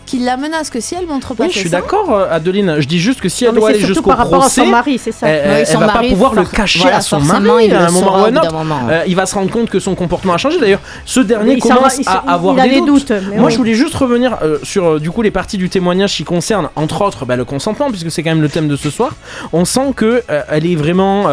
qui 0.06 0.20
la 0.20 0.38
menace 0.38 0.70
que 0.70 0.80
si 0.80 0.95
elle 0.95 1.08
montre 1.08 1.34
pas 1.34 1.45
Oui, 1.45 1.51
je 1.51 1.60
suis 1.60 1.70
d'accord, 1.70 2.12
euh, 2.14 2.28
Adeline. 2.32 2.76
Je 2.80 2.88
dis 2.88 2.99
juste 2.99 3.22
que 3.22 3.30
si 3.30 3.43
Non, 3.45 3.51
elle 3.51 3.56
doit 3.58 3.70
aller 3.70 3.80
jusqu'au 3.80 4.10
par 4.10 4.18
rapport 4.20 4.43
à 4.43 4.49
son 4.49 4.66
mari, 4.68 4.97
c'est 4.97 5.12
ça. 5.12 5.28
elle, 5.28 5.64
Oui, 5.64 5.66
elle 5.70 5.78
va 5.80 5.88
pas 5.88 6.03
pouvoir 6.03 6.34
le 6.36 6.45
cacher 6.45 6.80
voilà, 6.80 6.97
à 6.97 7.01
son 7.01 7.20
mari 7.20 7.66
il 7.66 7.74
à 7.74 7.88
un 7.88 7.91
moment 7.91 8.22
ou 8.22 8.26
un 8.26 8.36
autre. 8.36 8.53
moment. 8.53 8.80
Euh, 8.89 9.03
il 9.08 9.16
va 9.16 9.26
se 9.26 9.36
rendre 9.36 9.51
compte 9.51 9.70
que 9.70 9.80
son 9.80 9.95
comportement 9.95 10.34
a 10.34 10.38
changé. 10.38 10.60
D'ailleurs, 10.60 10.82
ce 11.06 11.20
dernier 11.20 11.58
commence 11.60 11.99
va- 12.01 12.12
à 12.28 12.34
avoir 12.34 12.56
des 12.56 12.70
des 12.70 12.82
doutes. 12.82 13.12
Moi, 13.36 13.45
oui. 13.47 13.51
je 13.51 13.58
voulais 13.58 13.74
juste 13.74 13.95
revenir 13.95 14.38
euh, 14.41 14.58
sur 14.64 14.86
euh, 14.86 14.99
du 14.99 15.12
coup 15.12 15.22
les 15.22 15.32
parties 15.32 15.58
du 15.58 15.70
témoignage 15.70 16.16
qui 16.16 16.24
concernent, 16.24 16.70
entre 16.76 17.01
autres, 17.01 17.26
bah, 17.26 17.36
le 17.36 17.45
consentement, 17.45 17.89
puisque 17.89 18.12
c'est 18.12 18.24
quand 18.24 18.30
même 18.32 18.41
le 18.41 18.49
thème 18.49 18.68
de 18.68 18.76
ce 18.76 18.89
soir. 18.89 19.16
On 19.53 19.66
sent 19.66 19.93
que 19.95 20.24
elle 20.49 20.66
est 20.66 20.76
vraiment 20.76 21.26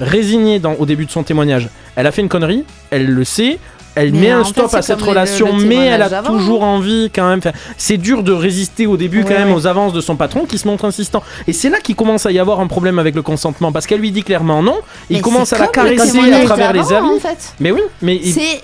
résignée 0.00 0.58
dans, 0.58 0.74
au 0.74 0.86
début 0.86 1.06
de 1.06 1.10
son 1.10 1.22
témoignage. 1.22 1.68
Elle 1.96 2.06
a 2.06 2.12
fait 2.12 2.22
une 2.22 2.28
connerie, 2.28 2.64
elle 2.90 3.06
le 3.06 3.24
sait. 3.24 3.58
Elle 4.00 4.12
Mais 4.12 4.20
met 4.20 4.30
un 4.30 4.44
stop 4.44 4.72
à 4.74 4.82
cette 4.82 5.00
le- 5.00 5.06
relation, 5.06 5.56
le 5.56 5.64
mais 5.64 5.86
elle 5.86 6.02
a 6.02 6.22
toujours 6.22 6.62
envie 6.62 7.10
quand 7.14 7.28
même. 7.28 7.38
Enfin, 7.38 7.52
C'est 7.76 7.96
dur 7.96 8.22
de 8.22 8.32
résister 8.32 8.86
au 8.86 8.96
début 8.96 9.24
quand 9.24 9.30
même 9.30 9.52
aux 9.52 9.66
avances 9.66 9.92
de 9.92 10.00
son 10.00 10.14
patron 10.16 10.44
qui 10.44 10.56
se 10.58 10.66
montre 10.68 10.84
insistant. 10.84 11.22
Et 11.46 11.52
c'est 11.52 11.68
là 11.70 11.80
qu'il 11.80 11.96
commence 11.96 12.24
à 12.26 12.30
y 12.32 12.38
avoir 12.38 12.60
un 12.60 12.66
problème 12.66 12.98
avec 12.98 13.14
le 13.14 13.22
consentement 13.22 13.72
parce 13.72 13.86
qu'elle 13.86 14.00
lui 14.00 14.12
dit 14.12 14.22
clairement 14.22 14.62
non. 14.62 14.76
Il 15.10 15.20
commence 15.22 15.52
à 15.52 15.58
la 15.58 15.66
caresser 15.66 16.18
à 16.32 16.44
travers 16.44 16.72
les 16.72 16.92
amis. 16.92 17.16
En 17.16 17.20
fait. 17.20 17.54
Mais 17.60 17.70
oui, 17.72 17.82
mais 18.02 18.16
il- 18.16 18.32
C'est 18.32 18.62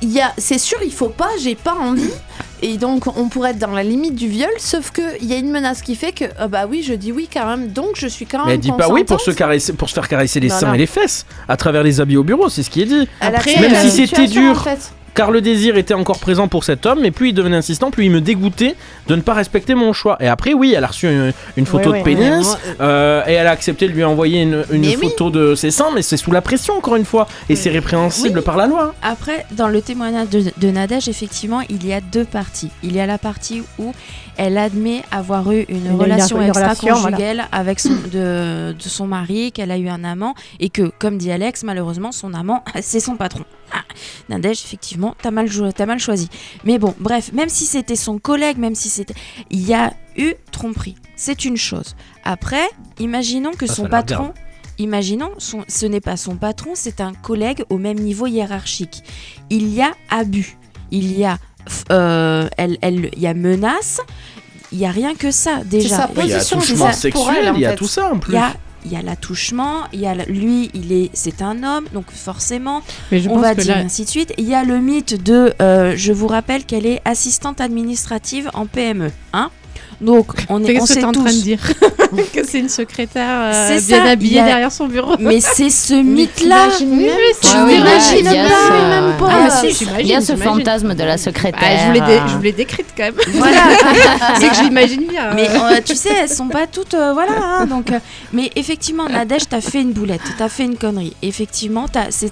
il 0.00 0.12
y 0.12 0.20
a 0.20 0.32
c'est 0.38 0.58
sûr 0.58 0.78
il 0.84 0.92
faut 0.92 1.08
pas 1.08 1.28
j'ai 1.42 1.56
pas 1.56 1.74
envie 1.74 2.10
et 2.62 2.76
donc 2.76 3.06
on 3.16 3.28
pourrait 3.28 3.50
être 3.50 3.58
dans 3.58 3.70
la 3.72 3.82
limite 3.82 4.14
du 4.14 4.28
viol 4.28 4.50
sauf 4.58 4.90
que 4.90 5.02
il 5.20 5.26
y 5.28 5.32
a 5.34 5.36
une 5.36 5.50
menace 5.50 5.82
qui 5.82 5.94
fait 5.96 6.12
que 6.12 6.24
ah 6.38 6.48
bah 6.48 6.66
oui 6.68 6.82
je 6.82 6.94
dis 6.94 7.12
oui 7.12 7.28
quand 7.32 7.46
même 7.46 7.68
donc 7.68 7.90
je 7.94 8.06
suis 8.06 8.26
quand 8.26 8.38
même 8.38 8.46
mais 8.48 8.54
elle 8.54 8.60
dit 8.60 8.72
pas 8.72 8.88
oui 8.88 9.04
pour 9.04 9.20
se 9.20 9.30
caresser, 9.30 9.72
pour 9.72 9.88
se 9.88 9.94
faire 9.94 10.08
caresser 10.08 10.40
les 10.40 10.48
Non, 10.48 10.58
seins 10.58 10.68
non. 10.68 10.74
et 10.74 10.78
les 10.78 10.86
fesses 10.86 11.26
à 11.48 11.56
travers 11.56 11.82
les 11.82 12.00
habits 12.00 12.16
au 12.16 12.24
bureau. 12.24 12.48
C'est 12.48 12.62
ce 12.62 12.70
qui 12.70 12.82
est 12.82 12.86
dit. 12.86 13.08
Après, 13.20 13.58
Même 13.60 13.74
si 13.76 13.90
c'était 13.90 14.26
dur. 14.26 14.52
en 14.52 14.54
fait. 14.62 14.92
Car 15.18 15.32
le 15.32 15.40
désir 15.40 15.76
était 15.76 15.94
encore 15.94 16.20
présent 16.20 16.46
pour 16.46 16.62
cet 16.62 16.86
homme, 16.86 17.00
mais 17.02 17.10
plus 17.10 17.30
il 17.30 17.32
devenait 17.32 17.56
insistant, 17.56 17.90
plus 17.90 18.04
il 18.04 18.10
me 18.12 18.20
dégoûtait 18.20 18.76
de 19.08 19.16
ne 19.16 19.20
pas 19.20 19.34
respecter 19.34 19.74
mon 19.74 19.92
choix. 19.92 20.16
Et 20.20 20.28
après, 20.28 20.54
oui, 20.54 20.74
elle 20.76 20.84
a 20.84 20.86
reçu 20.86 21.08
une, 21.08 21.32
une 21.56 21.66
photo 21.66 21.90
Ouais, 21.90 22.02
de 22.04 22.08
ouais. 22.08 22.14
pénis, 22.16 22.56
euh, 22.80 23.22
et 23.26 23.32
elle 23.32 23.48
a 23.48 23.50
accepté 23.50 23.88
de 23.88 23.92
lui 23.94 24.04
envoyer 24.04 24.42
une, 24.42 24.64
une 24.70 24.82
Mais 24.82 24.96
oui. 24.96 25.08
photo 25.08 25.30
de 25.30 25.56
ses 25.56 25.72
seins, 25.72 25.88
mais 25.92 26.02
c'est 26.02 26.16
sous 26.16 26.30
la 26.30 26.40
pression, 26.40 26.74
encore 26.74 26.94
une 26.94 27.04
fois, 27.04 27.26
et 27.48 27.56
c'est 27.56 27.68
répréhensible 27.70 28.38
Oui. 28.38 28.44
par 28.44 28.56
la 28.56 28.68
loi. 28.68 28.94
Après, 29.02 29.44
dans 29.50 29.66
le 29.66 29.82
témoignage 29.82 30.28
de, 30.28 30.44
de 30.56 30.70
Nadège, 30.70 31.08
effectivement, 31.08 31.62
il 31.68 31.84
y 31.84 31.92
a 31.92 32.00
deux 32.00 32.24
parties. 32.24 32.70
Il 32.84 32.94
y 32.94 33.00
a 33.00 33.06
la 33.06 33.18
partie 33.18 33.64
où 33.80 33.92
elle 34.38 34.56
admet 34.56 35.02
avoir 35.10 35.52
eu 35.52 35.62
une, 35.68 35.86
Une- 35.86 35.94
relation 35.96 36.40
extra-conjugale 36.40 37.46
avec 37.52 37.80
son, 37.80 37.90
de, 38.12 38.72
de 38.72 38.82
son 38.88 39.06
mari, 39.06 39.52
qu'elle 39.52 39.70
a 39.70 39.76
eu 39.76 39.88
un 39.88 40.04
amant, 40.04 40.34
et 40.60 40.70
que, 40.70 40.90
comme 40.98 41.18
dit 41.18 41.30
Alex, 41.30 41.64
malheureusement, 41.64 42.12
son 42.12 42.32
amant, 42.32 42.64
c'est 42.80 43.00
son 43.00 43.16
patron. 43.16 43.44
Ah, 43.72 43.82
Nadège, 44.30 44.62
effectivement, 44.64 45.14
t'as 45.20 45.30
mal, 45.30 45.48
t'as 45.76 45.84
mal 45.86 45.98
choisi. 45.98 46.28
Mais 46.64 46.78
bon, 46.78 46.94
bref, 46.98 47.32
même 47.34 47.50
si 47.50 47.66
c'était 47.66 47.96
son 47.96 48.18
collègue, 48.18 48.56
même 48.56 48.74
si 48.74 48.88
c'était... 48.88 49.14
Il 49.50 49.60
y 49.66 49.74
a 49.74 49.92
eu 50.16 50.32
tromperie. 50.52 50.94
C'est 51.16 51.44
une 51.44 51.56
chose. 51.58 51.94
Après, 52.24 52.66
imaginons 52.98 53.50
que 53.52 53.66
Ça, 53.66 53.74
son 53.74 53.86
patron... 53.88 54.32
Imaginons, 54.80 55.32
son- 55.38 55.64
ce 55.66 55.86
n'est 55.86 56.00
pas 56.00 56.16
son 56.16 56.36
patron, 56.36 56.70
c'est 56.74 57.00
un 57.00 57.12
collègue 57.12 57.64
au 57.68 57.78
même 57.78 57.98
niveau 57.98 58.28
hiérarchique. 58.28 59.02
Il 59.50 59.68
y 59.74 59.82
a 59.82 59.90
abus, 60.08 60.56
il 60.92 61.18
y 61.18 61.24
a, 61.24 61.38
euh, 61.90 62.48
elle, 62.56 62.78
elle- 62.80 63.10
il 63.16 63.22
y 63.22 63.26
a 63.26 63.34
menace, 63.34 64.00
il 64.72 64.78
y 64.78 64.86
a 64.86 64.90
rien 64.90 65.14
que 65.14 65.30
ça 65.30 65.62
déjà. 65.64 65.96
sa 65.96 66.10
il 66.16 66.26
y 66.28 66.32
a 66.34 66.40
sexuel, 66.92 67.52
il 67.54 67.60
y 67.60 67.66
a 67.66 67.70
fait. 67.70 67.76
tout 67.76 67.88
ça 67.88 68.10
en 68.10 68.14
Il 68.14 68.20
plus. 68.20 68.34
y 68.34 68.38
a 68.38 68.52
il 68.84 68.92
y 68.92 68.96
a 68.96 69.02
l'attouchement, 69.02 69.82
il 69.92 70.00
y 70.00 70.06
a 70.06 70.14
lui, 70.14 70.70
il 70.72 70.92
est, 70.92 71.10
c'est 71.12 71.42
un 71.42 71.64
homme, 71.64 71.86
donc 71.92 72.06
forcément, 72.12 72.80
Mais 73.10 73.18
je 73.18 73.28
on 73.28 73.34
pense 73.34 73.42
va 73.42 73.54
que 73.56 73.60
dire 73.60 73.76
là, 73.76 73.82
ainsi 73.82 74.04
de 74.04 74.08
suite. 74.08 74.32
Il 74.38 74.48
y 74.48 74.54
a 74.54 74.62
le 74.62 74.78
mythe 74.78 75.20
de, 75.20 75.52
euh, 75.60 75.94
je 75.96 76.12
vous 76.12 76.28
rappelle 76.28 76.64
qu'elle 76.64 76.86
est 76.86 77.02
assistante 77.04 77.60
administrative 77.60 78.48
en 78.54 78.66
PME, 78.66 79.10
hein. 79.32 79.50
Donc 80.00 80.28
on 80.48 80.62
est, 80.62 80.64
on 80.64 80.66
qu'est-ce 80.66 80.80
que 80.80 80.86
sait 80.86 81.00
t'es 81.00 81.04
en 81.06 81.12
train 81.12 81.24
de 81.24 81.42
dire 81.42 81.58
Que 82.32 82.46
c'est 82.46 82.60
une 82.60 82.68
secrétaire 82.68 83.26
euh, 83.28 83.68
C'est 83.68 83.86
bien 83.86 84.04
ça, 84.04 84.10
habillée 84.12 84.40
a- 84.40 84.44
derrière 84.44 84.70
son 84.72 84.86
bureau. 84.86 85.16
Mais 85.18 85.40
c'est 85.40 85.70
ce 85.70 85.94
mythe-là. 85.94 86.68
Mais 86.86 87.10
c'est- 87.40 87.48
Ouais, 87.56 87.64
oui, 87.64 87.74
t'imagines 87.76 88.24
là, 88.24 88.30
il 88.32 88.36
y 88.36 88.38
a 88.38 88.44
pas, 88.44 88.48
ce- 88.48 88.88
même 88.88 89.16
pas. 89.18 89.28
il 89.28 89.32
y 89.32 89.40
a 89.40 89.52
Ah, 89.52 89.72
si, 89.72 89.86
Il 90.00 90.06
y 90.06 90.14
a 90.14 90.20
ce 90.20 90.36
fantasme 90.36 90.94
de 90.94 91.04
la 91.04 91.18
secrétaire. 91.18 91.60
Ah, 91.60 91.76
je 91.78 91.86
vous 91.86 91.92
l'ai 91.92 92.00
dé- 92.00 92.20
je 92.28 92.36
vous 92.36 92.42
l'ai 92.42 92.52
décrite 92.52 92.86
quand 92.96 93.02
même. 93.04 93.14
Voilà. 93.34 93.60
c'est 94.40 94.48
que 94.48 94.54
je 94.54 94.62
l'imagine 94.62 95.04
bien. 95.08 95.32
Mais 95.34 95.48
euh, 95.50 95.80
tu 95.84 95.94
sais, 95.96 96.10
elles 96.22 96.28
sont 96.30 96.48
pas 96.48 96.66
toutes. 96.66 96.94
euh, 96.94 97.12
voilà. 97.12 97.32
hein, 97.36 97.66
donc, 97.66 97.90
euh, 97.90 97.98
mais 98.32 98.50
effectivement, 98.56 99.08
Nadège, 99.08 99.48
t'as 99.50 99.60
fait 99.60 99.82
une 99.82 99.92
boulette, 99.92 100.20
t'as 100.38 100.48
fait 100.48 100.64
une 100.64 100.76
connerie. 100.76 101.14
Effectivement, 101.22 101.86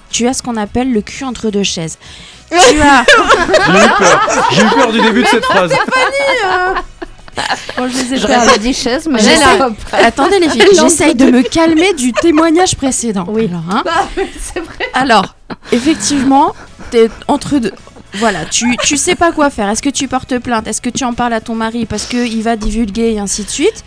tu 0.09 0.25
as 0.27 0.33
ce 0.33 0.41
qu'on 0.41 0.55
appelle 0.57 0.91
le 0.93 1.01
cul 1.01 1.25
entre 1.25 1.49
deux 1.49 1.63
chaises. 1.63 1.97
tu 2.49 2.55
as. 2.81 3.03
J'ai 3.67 3.85
eu 3.85 3.89
peur. 3.99 4.47
J'ai 4.51 4.61
eu 4.61 4.69
peur 4.69 4.91
du 4.93 5.01
début 5.01 5.21
de 5.23 5.27
cette 5.27 5.45
phrase. 5.45 5.71
Bon, 7.77 7.87
je 7.87 7.97
les 7.97 8.13
ai 8.15 8.27
pas 8.27 8.45
mais 9.09 9.19
Attendez 10.03 10.39
les 10.39 10.49
filles, 10.49 10.63
j'essaye 10.81 11.15
de 11.15 11.25
me 11.25 11.41
calmer 11.41 11.93
du 11.93 12.11
témoignage 12.13 12.75
précédent. 12.75 13.25
Oui. 13.29 13.49
Alors, 13.49 13.63
hein. 13.69 13.83
Alors, 14.93 15.35
effectivement, 15.71 16.53
t'es 16.91 17.09
entre 17.27 17.59
deux. 17.59 17.73
Voilà, 18.15 18.45
tu, 18.45 18.75
tu 18.83 18.97
sais 18.97 19.15
pas 19.15 19.31
quoi 19.31 19.49
faire. 19.49 19.69
Est-ce 19.69 19.81
que 19.81 19.89
tu 19.89 20.07
portes 20.07 20.39
plainte? 20.39 20.67
Est-ce 20.67 20.81
que 20.81 20.89
tu 20.89 21.03
en 21.03 21.13
parles 21.13 21.33
à 21.33 21.41
ton 21.41 21.55
mari 21.55 21.85
parce 21.85 22.05
qu'il 22.05 22.41
va 22.41 22.55
divulguer 22.55 23.13
et 23.13 23.19
ainsi 23.19 23.43
de 23.43 23.49
suite? 23.49 23.83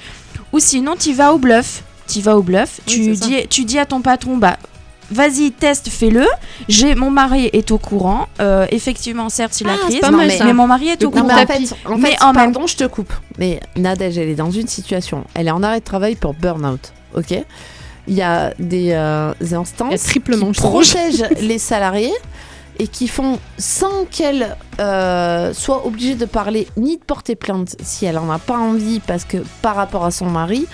Ou 0.52 0.58
sinon, 0.60 0.94
tu 0.98 1.12
vas 1.12 1.32
au 1.32 1.38
bluff. 1.38 1.82
Tu 2.08 2.20
vas 2.20 2.36
au 2.36 2.42
bluff. 2.42 2.80
Oui, 2.86 2.94
tu, 2.94 3.16
ça. 3.16 3.26
dis, 3.26 3.48
tu 3.48 3.64
dis 3.64 3.78
à 3.78 3.86
ton 3.86 4.00
patron, 4.00 4.36
bah, 4.36 4.56
vas-y, 5.10 5.52
teste, 5.52 5.88
fais-le. 5.88 6.26
J'ai 6.68 6.94
Mon 6.94 7.10
mari 7.10 7.50
est 7.52 7.70
au 7.70 7.78
courant. 7.78 8.26
Euh, 8.40 8.66
effectivement, 8.70 9.28
certes, 9.28 9.52
c'est 9.54 9.64
la 9.64 9.74
Ah, 9.74 9.86
crise, 9.86 10.00
pas 10.00 10.10
Non, 10.10 10.18
mal, 10.18 10.28
mais- 10.28 10.52
mon 10.52 10.66
mari 10.66 10.88
est 10.88 11.02
au 11.02 11.06
Non, 11.06 11.12
courant. 11.12 11.24
mais 11.26 11.34
en 11.34 11.46
tapis. 11.46 11.66
fait, 11.66 11.76
en 11.88 11.98
Mais 11.98 12.10
fait 12.12 12.22
en 12.22 12.32
même- 12.32 12.52
pardon, 12.52 12.66
je 12.66 12.76
te 12.76 12.84
coupe. 12.84 13.12
Mais 13.38 13.60
Nadège, 13.76 14.18
elle 14.18 14.28
est 14.28 14.34
dans 14.34 14.50
une 14.50 14.68
situation. 14.68 15.24
Elle 15.34 15.48
est 15.48 15.52
en 15.52 15.62
arrêt 15.62 15.80
de 15.80 15.84
travail 15.84 16.14
pour 16.16 16.34
burn-out. 16.34 16.92
Ok? 17.16 17.34
Il 18.08 18.14
y 18.14 18.22
a 18.22 18.52
des 18.58 18.90
euh, 18.92 19.32
Il 19.40 19.54
a 19.54 19.58
instances 19.58 20.02
qui 20.04 20.20
protègent 20.20 21.24
les 21.40 21.58
salariés 21.58 22.12
et 22.78 22.88
qui 22.88 23.08
font 23.08 23.38
sans 23.58 24.04
qu'elle 24.10 24.56
euh, 24.80 25.52
soit 25.52 25.86
obligée 25.86 26.14
de 26.14 26.24
parler 26.24 26.66
ni 26.76 26.96
de 26.96 27.02
porter 27.02 27.36
plainte 27.36 27.76
si 27.82 28.06
elle 28.06 28.18
en 28.18 28.30
a 28.30 28.38
pas 28.38 28.56
envie 28.56 29.00
parce 29.00 29.24
que 29.24 29.36
par 29.60 29.76
rapport 29.76 30.04
à 30.04 30.10
son 30.10 30.26
mari 30.26 30.66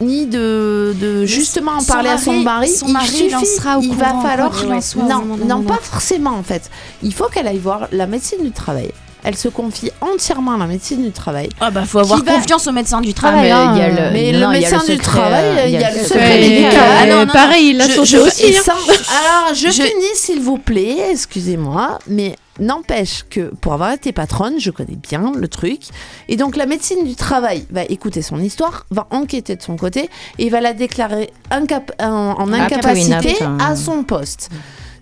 ni 0.00 0.26
de, 0.26 0.94
de 0.98 1.26
justement 1.26 1.72
en 1.72 1.82
parler 1.84 2.08
à 2.10 2.18
son 2.18 2.32
mari- 2.32 2.44
mari, 2.44 2.68
son 2.70 2.86
il 2.86 2.92
mari 2.92 3.06
suffit, 3.08 3.28
lancera 3.30 3.78
au 3.78 3.82
il 3.82 3.88
courant, 3.96 4.22
va 4.22 4.28
falloir 4.28 4.52
non, 4.66 5.06
non, 5.06 5.56
moment. 5.56 5.62
pas 5.62 5.78
forcément 5.82 6.30
en 6.36 6.42
fait. 6.42 6.70
Il 7.02 7.12
faut 7.14 7.26
qu'elle 7.28 7.46
aille 7.46 7.58
voir 7.58 7.88
la 7.92 8.06
médecine 8.06 8.42
du 8.42 8.50
travail. 8.50 8.90
Elle 9.22 9.36
se 9.36 9.48
confie 9.48 9.90
entièrement 10.00 10.52
à 10.54 10.56
la 10.56 10.66
médecine 10.66 11.02
du 11.02 11.10
travail. 11.12 11.50
Ah 11.60 11.70
bah 11.70 11.84
faut 11.84 11.98
avoir 11.98 12.24
va- 12.24 12.32
confiance 12.36 12.66
au 12.66 12.72
médecin 12.72 13.02
du 13.02 13.10
Ah, 13.10 13.14
travail. 13.14 13.42
mais 13.42 13.50
hein. 13.50 13.72
il 13.74 13.78
y 13.78 13.82
a 13.82 13.88
le, 13.88 14.12
Mais 14.14 14.32
non, 14.32 14.48
le 14.50 14.56
il 14.56 14.62
y 14.62 14.64
a 14.64 14.70
médecin 14.70 14.82
du 14.92 14.96
travail, 14.98 15.44
euh, 15.58 15.66
il 15.66 15.72
y 15.72 15.76
a 15.84 15.90
le 15.94 15.98
secret 16.02 16.38
médical. 16.40 16.72
euh, 16.74 16.96
Ah 17.02 17.06
non, 17.06 17.26
non, 17.26 17.32
pareil, 17.32 17.68
il 17.70 17.76
l'a 17.76 17.86
je- 17.86 17.92
sauté 17.96 18.06
je- 18.06 18.16
aussi. 18.16 18.56
Hein. 18.56 18.60
sans- 18.64 18.72
Alors, 18.72 19.54
je, 19.54 19.66
Je- 19.66 19.82
finis 19.82 20.14
s'il 20.14 20.40
vous 20.40 20.56
plaît, 20.56 20.96
excusez-moi, 21.10 21.98
mais 22.06 22.34
n'empêche 22.60 23.24
que 23.28 23.52
pour 23.60 23.72
avoir 23.72 23.92
été 23.92 24.12
patronne, 24.12 24.60
je 24.60 24.70
connais 24.70 24.96
bien 24.96 25.32
le 25.34 25.48
truc. 25.48 25.80
Et 26.28 26.36
donc, 26.36 26.56
la 26.56 26.66
médecine 26.66 27.04
du 27.04 27.16
travail 27.16 27.66
va 27.70 27.84
écouter 27.84 28.22
son 28.22 28.38
histoire, 28.38 28.86
va 28.90 29.06
enquêter 29.10 29.56
de 29.56 29.62
son 29.62 29.76
côté 29.76 30.08
et 30.38 30.48
va 30.50 30.60
la 30.60 30.72
déclarer 30.74 31.32
incap- 31.50 31.92
en, 32.00 32.34
ou 32.48 32.52
incapacité 32.54 33.42
hein. 33.42 33.58
à 33.60 33.76
son 33.76 34.04
poste. 34.04 34.50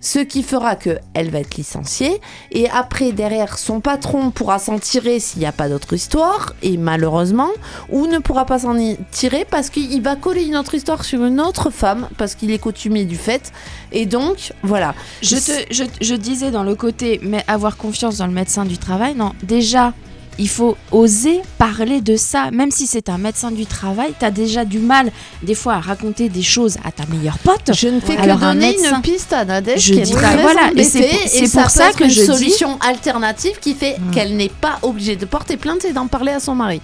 Ce 0.01 0.19
qui 0.19 0.43
fera 0.43 0.75
que 0.75 0.99
elle 1.13 1.29
va 1.29 1.39
être 1.39 1.55
licenciée. 1.55 2.21
Et 2.51 2.69
après 2.69 3.11
derrière 3.11 3.57
son 3.57 3.79
patron 3.81 4.31
pourra 4.31 4.59
s'en 4.59 4.79
tirer 4.79 5.19
s'il 5.19 5.39
n'y 5.39 5.45
a 5.45 5.51
pas 5.51 5.69
d'autre 5.69 5.93
histoire. 5.93 6.53
Et 6.61 6.77
malheureusement 6.77 7.49
ou 7.89 8.07
ne 8.07 8.19
pourra 8.19 8.45
pas 8.45 8.59
s'en 8.59 8.75
tirer 9.11 9.45
parce 9.49 9.69
qu'il 9.69 10.01
va 10.01 10.15
coller 10.15 10.45
une 10.45 10.55
autre 10.55 10.75
histoire 10.75 11.03
sur 11.03 11.23
une 11.25 11.41
autre 11.41 11.69
femme 11.69 12.07
parce 12.17 12.35
qu'il 12.35 12.51
est 12.51 12.59
coutumier 12.59 13.05
du 13.05 13.17
fait. 13.17 13.51
Et 13.91 14.05
donc 14.05 14.53
voilà. 14.63 14.93
Je, 15.21 15.35
te, 15.35 15.73
je, 15.73 15.83
je 16.01 16.15
disais 16.15 16.51
dans 16.51 16.63
le 16.63 16.75
côté, 16.75 17.19
mais 17.23 17.43
avoir 17.47 17.77
confiance 17.77 18.17
dans 18.17 18.27
le 18.27 18.33
médecin 18.33 18.65
du 18.65 18.77
travail, 18.77 19.15
non, 19.15 19.33
déjà, 19.43 19.93
il 20.39 20.49
faut 20.49 20.75
oser 20.91 21.41
parler 21.59 22.01
de 22.01 22.15
ça. 22.15 22.49
Même 22.51 22.71
si 22.71 22.87
c'est 22.87 23.09
un 23.09 23.17
médecin 23.19 23.51
du 23.51 23.65
travail, 23.65 24.13
tu 24.17 24.25
as 24.25 24.31
déjà 24.31 24.65
du 24.65 24.79
mal, 24.79 25.11
des 25.43 25.53
fois, 25.53 25.73
à 25.75 25.79
raconter 25.79 26.29
des 26.29 26.41
choses 26.41 26.77
à 26.83 26.91
ta 26.91 27.05
meilleure 27.07 27.37
pote. 27.39 27.71
je 27.75 27.87
ne 27.89 27.99
fais 27.99 28.15
que 28.15 28.21
un 28.21 28.53
donner 28.53 28.71
médecin- 28.71 28.95
une 28.95 29.01
piste 29.01 29.33
à 29.33 29.45
Nadège 29.45 29.83
qui 29.91 29.99
est 29.99 30.01
dis 30.03 30.11
très 30.13 30.37
voilà, 30.37 30.71
et 30.75 30.83
c'est 30.83 30.99
embêtée, 30.99 31.17
pour- 31.17 31.41
et 31.43 31.47
ça 31.47 31.61
pour 31.61 31.69
ça 31.69 31.91
que 31.91 32.03
une 32.05 32.09
je 32.09 32.21
dis- 32.21 32.25
solution 32.25 32.79
alternative 32.79 33.59
qui 33.59 33.73
fait 33.75 33.97
Mm. 33.99 34.11
qu'elle 34.11 34.35
n'est 34.37 34.49
pas 34.49 34.79
obligée 34.81 35.15
de 35.17 35.25
porter 35.25 35.57
plainte 35.57 35.83
et 35.85 35.91
d'en 35.93 36.07
parler 36.07 36.31
à 36.31 36.39
son 36.39 36.55
mari 36.55 36.81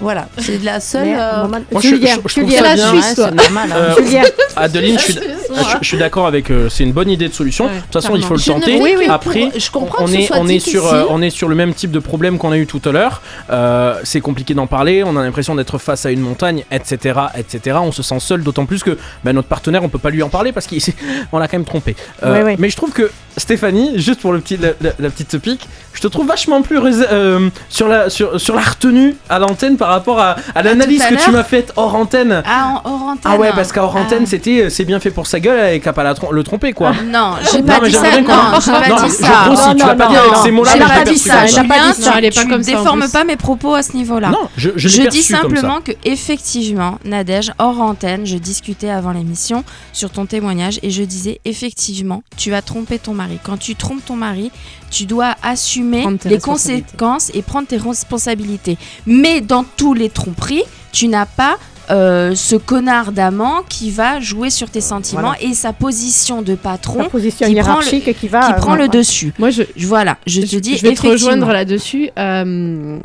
voilà 0.00 0.28
c'est 0.38 0.62
la 0.62 0.80
seule 0.80 1.04
Mais, 1.06 1.14
euh, 1.18 1.46
Moi, 1.48 1.60
je- 1.82 1.88
Julien, 1.88 2.14
je- 2.24 2.28
je 2.28 2.40
trouve 2.40 2.44
Julien, 2.50 2.56
ça 2.58 2.62
la 2.68 2.74
bien. 2.74 2.90
Suisse, 3.02 3.18
Ouais, 3.18 3.30
normal. 3.30 3.68
hein. 3.72 3.76
Euh, 3.76 3.94
Julien, 4.04 4.22
Adeline, 4.56 4.98
je 4.98 5.04
suis, 5.04 5.14
je, 5.14 5.76
je 5.82 5.86
suis 5.88 5.98
d'accord 5.98 6.26
avec. 6.26 6.50
euh, 6.50 6.68
c'est 6.68 6.84
une 6.84 6.92
bonne 6.92 7.10
idée 7.10 7.28
de 7.28 7.34
solution. 7.34 7.66
Ouais, 7.66 7.76
de 7.76 7.80
toute 7.80 7.92
façon, 7.92 8.16
il 8.16 8.24
faut 8.24 8.34
le 8.34 8.40
tenter. 8.40 8.76
pour- 8.78 9.12
Après, 9.12 9.50
je 9.56 9.70
comprends 9.70 10.04
on 10.04 10.06
que 10.06 10.12
est, 10.12 10.30
on 10.34 10.48
est 10.48 10.58
sur, 10.58 10.86
euh, 10.92 11.04
on 11.10 11.20
est 11.22 11.30
sur 11.30 11.48
le 11.48 11.54
même 11.54 11.74
type 11.74 11.90
de 11.90 11.98
problème 11.98 12.38
qu'on 12.38 12.52
a 12.52 12.56
eu 12.58 12.66
tout 12.66 12.80
à 12.84 12.92
l'heure. 12.92 13.22
Euh, 13.50 13.94
c'est 14.04 14.20
compliqué 14.20 14.54
d'en 14.54 14.66
parler. 14.66 15.02
On 15.04 15.16
a 15.16 15.22
l'impression 15.22 15.54
d'être 15.54 15.78
face 15.78 16.06
à 16.06 16.10
une 16.10 16.20
montagne, 16.20 16.64
etc., 16.70 17.18
etc. 17.36 17.76
On 17.82 17.92
se 17.92 18.02
sent 18.02 18.20
seul, 18.20 18.42
d'autant 18.42 18.66
plus 18.66 18.82
que 18.82 18.96
bah, 19.24 19.32
notre 19.32 19.48
partenaire, 19.48 19.82
on 19.84 19.88
peut 19.88 19.98
pas 19.98 20.10
lui 20.10 20.22
en 20.22 20.28
parler 20.28 20.52
parce 20.52 20.66
qu'on 20.66 20.76
l'a 21.38 21.48
quand 21.48 21.56
même 21.58 21.64
trompé. 21.64 21.96
Euh, 22.22 22.30
Ouais, 22.34 22.42
ouais. 22.44 22.56
Mais 22.58 22.70
je 22.70 22.76
trouve 22.76 22.92
que 22.92 23.10
Stéphanie, 23.36 23.92
juste 23.96 24.20
pour 24.20 24.32
le 24.32 24.40
petit, 24.40 24.56
la, 24.56 24.68
la- 24.80 24.92
la 24.98 25.10
petite 25.10 25.36
pique, 25.38 25.68
je 25.92 26.00
te 26.00 26.06
trouve 26.08 26.26
vachement 26.26 26.62
plus 26.62 26.78
euh, 27.10 27.48
sur 27.68 27.88
la 27.88 28.10
sur, 28.10 28.40
sur 28.40 28.54
la 28.54 28.62
retenue 28.62 29.16
à 29.28 29.38
l'antenne 29.38 29.76
par 29.76 29.89
rapport 29.92 30.18
à, 30.20 30.36
à 30.54 30.62
l'analyse 30.62 31.02
à 31.02 31.08
que 31.10 31.22
tu 31.24 31.30
m'as 31.30 31.44
faite 31.44 31.72
hors 31.76 31.94
antenne. 31.94 32.42
Ah, 32.46 32.80
en 32.84 32.88
hors 32.90 33.02
antenne. 33.02 33.32
Ah 33.32 33.36
ouais, 33.36 33.50
parce 33.54 33.72
qu'à 33.72 33.82
hors 33.84 33.94
Ah. 33.96 34.00
antenne, 34.00 34.26
c'était 34.26 34.64
euh, 34.64 34.70
c'est 34.70 34.84
bien 34.84 35.00
fait 35.00 35.10
pour 35.10 35.26
sa 35.26 35.40
gueule 35.40 35.74
et 35.74 35.80
qu'à 35.80 35.92
pas 35.92 36.02
la 36.04 36.14
trom- 36.14 36.32
le 36.32 36.42
tromper 36.42 36.72
quoi. 36.72 36.92
Non, 37.06 37.34
j'ai 37.52 37.62
pas 37.62 37.80
dit 37.80 37.92
ça. 37.92 38.02
Non, 38.02 38.08
j'ai 38.16 38.72
pas 38.72 38.88
Non, 38.88 39.02
dit 39.06 39.10
ça. 39.10 39.46
Non, 39.48 39.54
tu 39.74 39.78
l'as 39.86 39.92
non, 39.92 39.96
pas 39.96 40.06
dit 40.06 40.14
non, 40.14 40.20
avec 40.20 40.32
non. 40.34 40.42
ces 40.44 40.50
mots-là, 40.50 40.70
J'ai 40.72 40.78
pas 40.80 41.04
je 41.04 41.10
dit 41.12 41.18
ça, 41.18 41.46
Julien, 41.46 41.62
dit 41.62 42.02
ça, 42.02 42.10
tu- 42.12 42.18
elle 42.18 42.24
est 42.24 42.34
pas 42.34 42.42
tu 42.42 42.48
comme 42.48 42.62
ça, 42.62 42.72
en 42.72 42.78
déformes 42.78 43.08
pas 43.10 43.24
mes 43.24 43.36
propos 43.36 43.74
à 43.74 43.82
ce 43.82 43.92
niveau-là. 43.96 44.30
Non, 44.30 44.48
je, 44.56 44.70
je 44.76 45.08
dis 45.08 45.22
simplement 45.22 45.80
que 45.80 45.92
effectivement, 46.04 46.98
Nadège, 47.04 47.52
hors 47.58 47.80
antenne, 47.80 48.26
je 48.26 48.36
discutais 48.36 48.90
avant 48.90 49.12
l'émission 49.12 49.64
sur 49.92 50.10
ton 50.10 50.26
témoignage 50.26 50.78
et 50.82 50.90
je 50.90 51.02
disais 51.02 51.40
effectivement, 51.44 52.22
tu 52.36 52.54
as 52.54 52.62
trompé 52.62 52.98
ton 52.98 53.12
mari. 53.14 53.38
Quand 53.42 53.58
tu 53.58 53.74
trompes 53.74 54.04
ton 54.04 54.16
mari, 54.16 54.50
tu 54.90 55.04
dois 55.06 55.34
assumer 55.42 56.04
les 56.24 56.38
conséquences 56.38 57.30
et 57.34 57.42
prendre 57.42 57.66
tes 57.68 57.76
responsabilités. 57.76 58.76
Mais 59.06 59.40
dans 59.40 59.64
tous 59.80 59.94
les 59.94 60.10
tromperies, 60.10 60.62
tu 60.92 61.08
n'as 61.08 61.24
pas 61.24 61.58
euh, 61.90 62.34
ce 62.34 62.54
connard 62.54 63.12
d'amant 63.12 63.62
qui 63.66 63.90
va 63.90 64.20
jouer 64.20 64.50
sur 64.50 64.68
tes 64.70 64.82
sentiments 64.82 65.32
et 65.40 65.54
sa 65.54 65.72
position 65.72 66.42
de 66.42 66.54
patron 66.54 66.98
la 67.04 67.08
position 67.08 67.46
qui 67.46 67.54
prend 67.54 67.62
le- 67.62 67.68
hiérarchique 67.86 68.18
qui 68.20 68.28
va. 68.28 68.46
qui 68.46 68.60
prend 68.60 68.74
euh, 68.74 68.82
le 68.82 68.88
dessus. 68.88 69.32
Moi, 69.38 69.48
je, 69.50 69.62
Voilà, 69.86 70.18
je 70.26 70.42
te 70.42 70.46
je, 70.46 70.58
dis 70.58 70.76
je 70.76 70.82
vais 70.82 70.94
te 70.94 71.06
rejoindre 71.06 71.50
là-dessus. 71.50 72.10
Euh, 72.18 72.98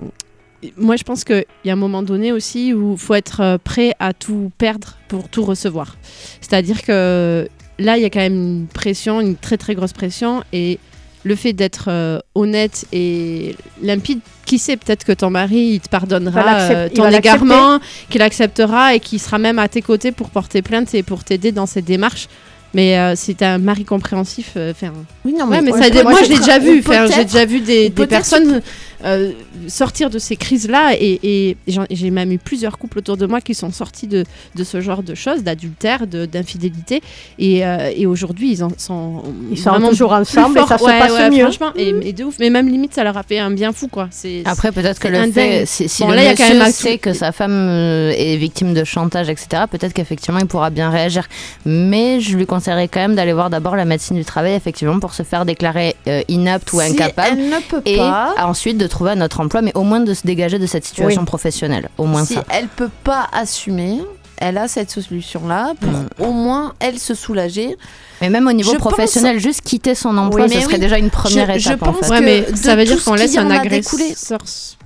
moi, 0.77 0.97
je 0.97 1.03
pense 1.03 1.23
qu'il 1.23 1.45
y 1.63 1.69
a 1.69 1.73
un 1.73 1.77
moment 1.77 2.03
donné 2.03 2.33
aussi 2.33 2.73
où 2.73 2.93
il 2.93 2.99
faut 2.99 3.13
être 3.13 3.57
prêt 3.63 3.93
à 3.99 4.11
tout 4.13 4.51
perdre 4.57 4.97
pour 5.07 5.29
tout 5.29 5.45
recevoir. 5.45 5.95
C'est-à-dire 6.41 6.81
que 6.83 7.47
là, 7.79 7.97
il 7.97 8.01
y 8.03 8.05
a 8.05 8.09
quand 8.09 8.19
même 8.19 8.33
une 8.33 8.67
pression, 8.67 9.21
une 9.21 9.35
très 9.37 9.57
très 9.57 9.75
grosse 9.75 9.93
pression, 9.93 10.43
et 10.51 10.77
le 11.25 11.35
fait 11.35 11.51
d'être 11.53 11.85
euh, 11.89 12.19
honnête 12.35 12.85
et 12.93 13.55
limpide, 13.81 14.19
qui 14.45 14.59
sait, 14.59 14.77
peut-être 14.77 15.03
que 15.03 15.11
ton 15.11 15.29
mari, 15.31 15.71
il 15.73 15.79
te 15.81 15.89
pardonnera 15.89 16.41
euh, 16.71 16.87
ton 16.89 17.03
égarement, 17.17 17.79
qu'il 18.11 18.21
acceptera 18.21 18.93
et 18.93 18.99
qu'il 18.99 19.19
sera 19.19 19.37
même 19.39 19.57
à 19.59 19.67
tes 19.67 19.81
côtés 19.81 20.11
pour 20.11 20.29
porter 20.29 20.61
plainte 20.61 20.93
et 20.93 21.01
pour 21.01 21.23
t'aider 21.23 21.51
dans 21.51 21.65
cette 21.65 21.85
démarche. 21.85 22.27
Mais 22.75 22.97
euh, 22.99 23.15
si 23.15 23.33
t'as 23.35 23.53
un 23.53 23.57
mari 23.57 23.85
compréhensif, 23.85 24.51
euh, 24.57 24.71
enfin, 24.71 24.91
oui 25.23 25.33
non 25.33 25.45
Ouais, 25.47 25.61
mais 25.61 25.69
moi, 25.71 25.79
ça, 25.81 25.87
je- 25.87 26.03
moi, 26.03 26.23
je 26.23 26.29
l'ai 26.29 26.37
déjà 26.39 26.59
vu. 26.59 26.83
J'ai 27.15 27.23
déjà 27.25 27.45
vu 27.45 27.59
des, 27.61 27.89
des 27.89 27.89
personnes 28.07 28.61
euh, 29.05 29.31
sortir 29.67 30.09
de 30.09 30.19
ces 30.19 30.35
crises-là 30.35 30.93
et, 30.99 31.57
j'ai 31.89 32.09
même 32.11 32.31
eu 32.31 32.37
plusieurs 32.37 32.77
couples 32.77 32.99
autour 32.99 33.17
de 33.17 33.25
moi 33.25 33.41
qui 33.41 33.53
sont 33.53 33.71
sortis 33.71 34.07
de, 34.07 34.23
de 34.55 34.63
ce 34.63 34.81
genre 34.81 35.03
de 35.03 35.15
choses, 35.15 35.43
d'adultère, 35.43 36.07
d'infidélité. 36.07 37.01
Et, 37.39 37.65
euh, 37.65 37.91
et 37.95 38.05
aujourd'hui, 38.05 38.51
ils 38.51 38.63
en 38.63 38.69
sont 38.77 39.23
Ils 39.51 39.57
sont 39.57 39.71
vraiment 39.71 39.89
toujours 39.89 40.13
ensemble 40.13 40.59
et 40.59 40.65
ça 40.67 40.77
se 40.77 40.83
Ouais, 40.83 40.99
passe 40.99 41.13
ouais, 41.13 41.29
mieux. 41.29 41.43
Franchement, 41.43 41.71
et, 41.75 41.89
et 42.09 42.13
de 42.13 42.23
ouf. 42.23 42.35
Mais 42.39 42.49
même 42.49 42.67
limite, 42.69 42.93
ça 42.93 43.03
leur 43.03 43.17
a 43.17 43.23
fait 43.23 43.39
un 43.39 43.51
bien 43.51 43.71
fou, 43.73 43.87
quoi. 43.87 44.07
C'est 44.11 44.43
Après, 44.45 44.71
peut-être 44.71 44.99
que 44.99 45.07
le 45.07 45.31
fait, 45.31 45.65
si, 45.65 45.89
si 45.89 46.03
Bon, 46.03 46.09
le 46.09 46.15
là, 46.15 46.21
il 46.23 46.25
y 46.25 46.29
a 46.29 46.35
quand 46.35 46.43
monsieur 46.43 46.59
même 46.59 46.67
un 46.67 46.71
sait 46.71 46.97
que 46.97 47.13
sa 47.13 47.31
femme 47.31 47.51
euh, 47.69 48.13
est 48.15 48.37
victime 48.37 48.73
de 48.73 48.83
chantage, 48.83 49.29
etc., 49.29 49.63
peut-être 49.69 49.93
qu'effectivement, 49.93 50.39
il 50.39 50.45
pourra 50.45 50.69
bien 50.69 50.89
réagir. 50.89 51.27
Mais 51.65 52.19
je 52.19 52.37
lui 52.37 52.45
conseillerais 52.45 52.87
quand 52.87 52.99
même 52.99 53.15
d'aller 53.15 53.33
voir 53.33 53.49
d'abord 53.49 53.75
la 53.75 53.85
médecine 53.85 54.15
du 54.17 54.25
travail, 54.25 54.53
effectivement, 54.53 54.99
pour 54.99 55.13
se 55.13 55.23
faire 55.23 55.45
déclarer 55.45 55.95
euh, 56.07 56.21
inapte 56.27 56.71
ou 56.73 56.81
Si 56.81 56.91
incapable. 56.91 57.37
elle 57.39 57.49
ne 57.49 57.59
peut 57.67 57.81
Et 57.85 57.99
ensuite 58.41 58.77
de 58.77 58.87
trouver 58.95 59.11
un 59.11 59.21
autre 59.21 59.39
emploi, 59.41 59.61
mais 59.61 59.71
au 59.75 59.83
moins 59.83 59.99
de 59.99 60.13
se 60.13 60.25
dégager 60.25 60.57
de 60.59 60.65
cette 60.65 60.85
situation 60.85 61.21
Oui. 61.21 61.25
professionnelle. 61.27 61.89
Au 61.97 62.05
moins 62.05 62.25
si 62.25 62.35
ça. 62.35 62.43
elle 62.49 62.67
peut 62.67 62.89
pas 63.03 63.27
assumer 63.33 64.01
elle 64.37 64.57
a 64.57 64.67
cette 64.67 64.91
solution-là 64.91 65.73
pour 65.79 65.89
Mm. 65.91 66.07
au 66.27 66.31
moins 66.33 66.73
elle 66.81 66.99
se 66.99 67.13
soulager. 67.13 67.77
Mais 68.21 68.29
même 68.29 68.45
au 68.47 68.51
niveau 68.51 68.73
Je 68.73 68.77
pense- 68.77 68.91
professionnel, 68.91 69.39
juste 69.39 69.61
quitter 69.61 69.95
son 69.95 70.17
emploi, 70.17 70.43
Oui, 70.47 70.53
ce 70.53 70.59
serait 70.59 70.73
oui. 70.73 70.79
déjà 70.79 70.97
une 70.97 71.09
première 71.09 71.53
Je- 71.53 71.59
je 71.59 71.69
étape. 71.69 71.83
en 71.87 71.93
pense 71.93 72.07
fait. 72.07 72.11
Ouais, 72.11 72.19
que 72.19 72.23
mais 72.51 72.55
ça 72.57 72.75
veut 72.75 72.83
dire 72.83 73.01
qu'on 73.01 73.13
laisse 73.13 73.37
un 73.37 73.47
en 73.47 73.49
agresseur 73.51 74.39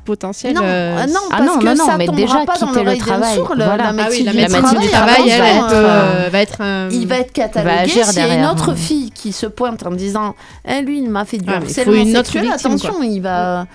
potentiel. 0.06 0.54
Non, 0.56 0.62
euh, 0.64 0.98
ah 1.00 1.08
non, 1.08 1.14
Ah 1.32 1.38
parce 1.38 1.46
non, 1.54 1.60
que 1.60 1.66
non, 1.66 1.76
non, 1.76 1.86
ça 1.86 1.98
mais 1.98 2.06
tombera 2.06 2.22
déjà 2.26 2.46
pas 2.46 2.58
dans 2.60 2.72
le 2.72 2.98
travail, 2.98 3.36
sourd, 3.36 3.54
le- 3.56 3.64
voilà. 3.64 3.78
la 3.78 3.90
Ah 3.90 3.92
oui, 3.94 4.24
médecine 4.24 4.26
la 4.26 4.32
du 4.32 4.38
médecine 4.38 4.62
travail, 4.62 4.80
du 4.86 4.88
va 4.92 4.98
travail, 4.98 5.22
elle, 5.30 5.30
elle 5.30 5.58
être, 5.58 5.72
euh, 5.74 6.26
euh, 6.26 6.30
va 6.32 6.40
être 6.42 6.62
un. 6.62 6.90
il 6.90 7.08
va 7.08 7.18
être 7.18 7.32
catalogué. 7.34 7.88
S'il 7.90 8.18
y 8.18 8.20
a 8.22 8.36
une 8.36 8.46
autre 8.46 8.70
hein. 8.72 8.76
fille 8.76 9.12
qui 9.12 9.32
se 9.32 9.46
pointe 9.46 9.86
en 9.86 9.92
disant 9.92 10.36
Eh, 10.68 10.82
lui, 10.82 11.00
il 11.00 11.10
m'a 11.10 11.26
fait 11.26 11.38
du 11.38 11.46
Ah, 11.48 11.60
mais 11.60 11.68
il 11.68 11.74
faut 11.74 11.80
harcèlement 11.82 11.94
une 12.02 12.18
autre 12.18 12.32
sexuel, 12.32 12.44
victime, 12.46 12.72
attention, 12.72 13.04
il 13.04 13.20
va. 13.22 13.66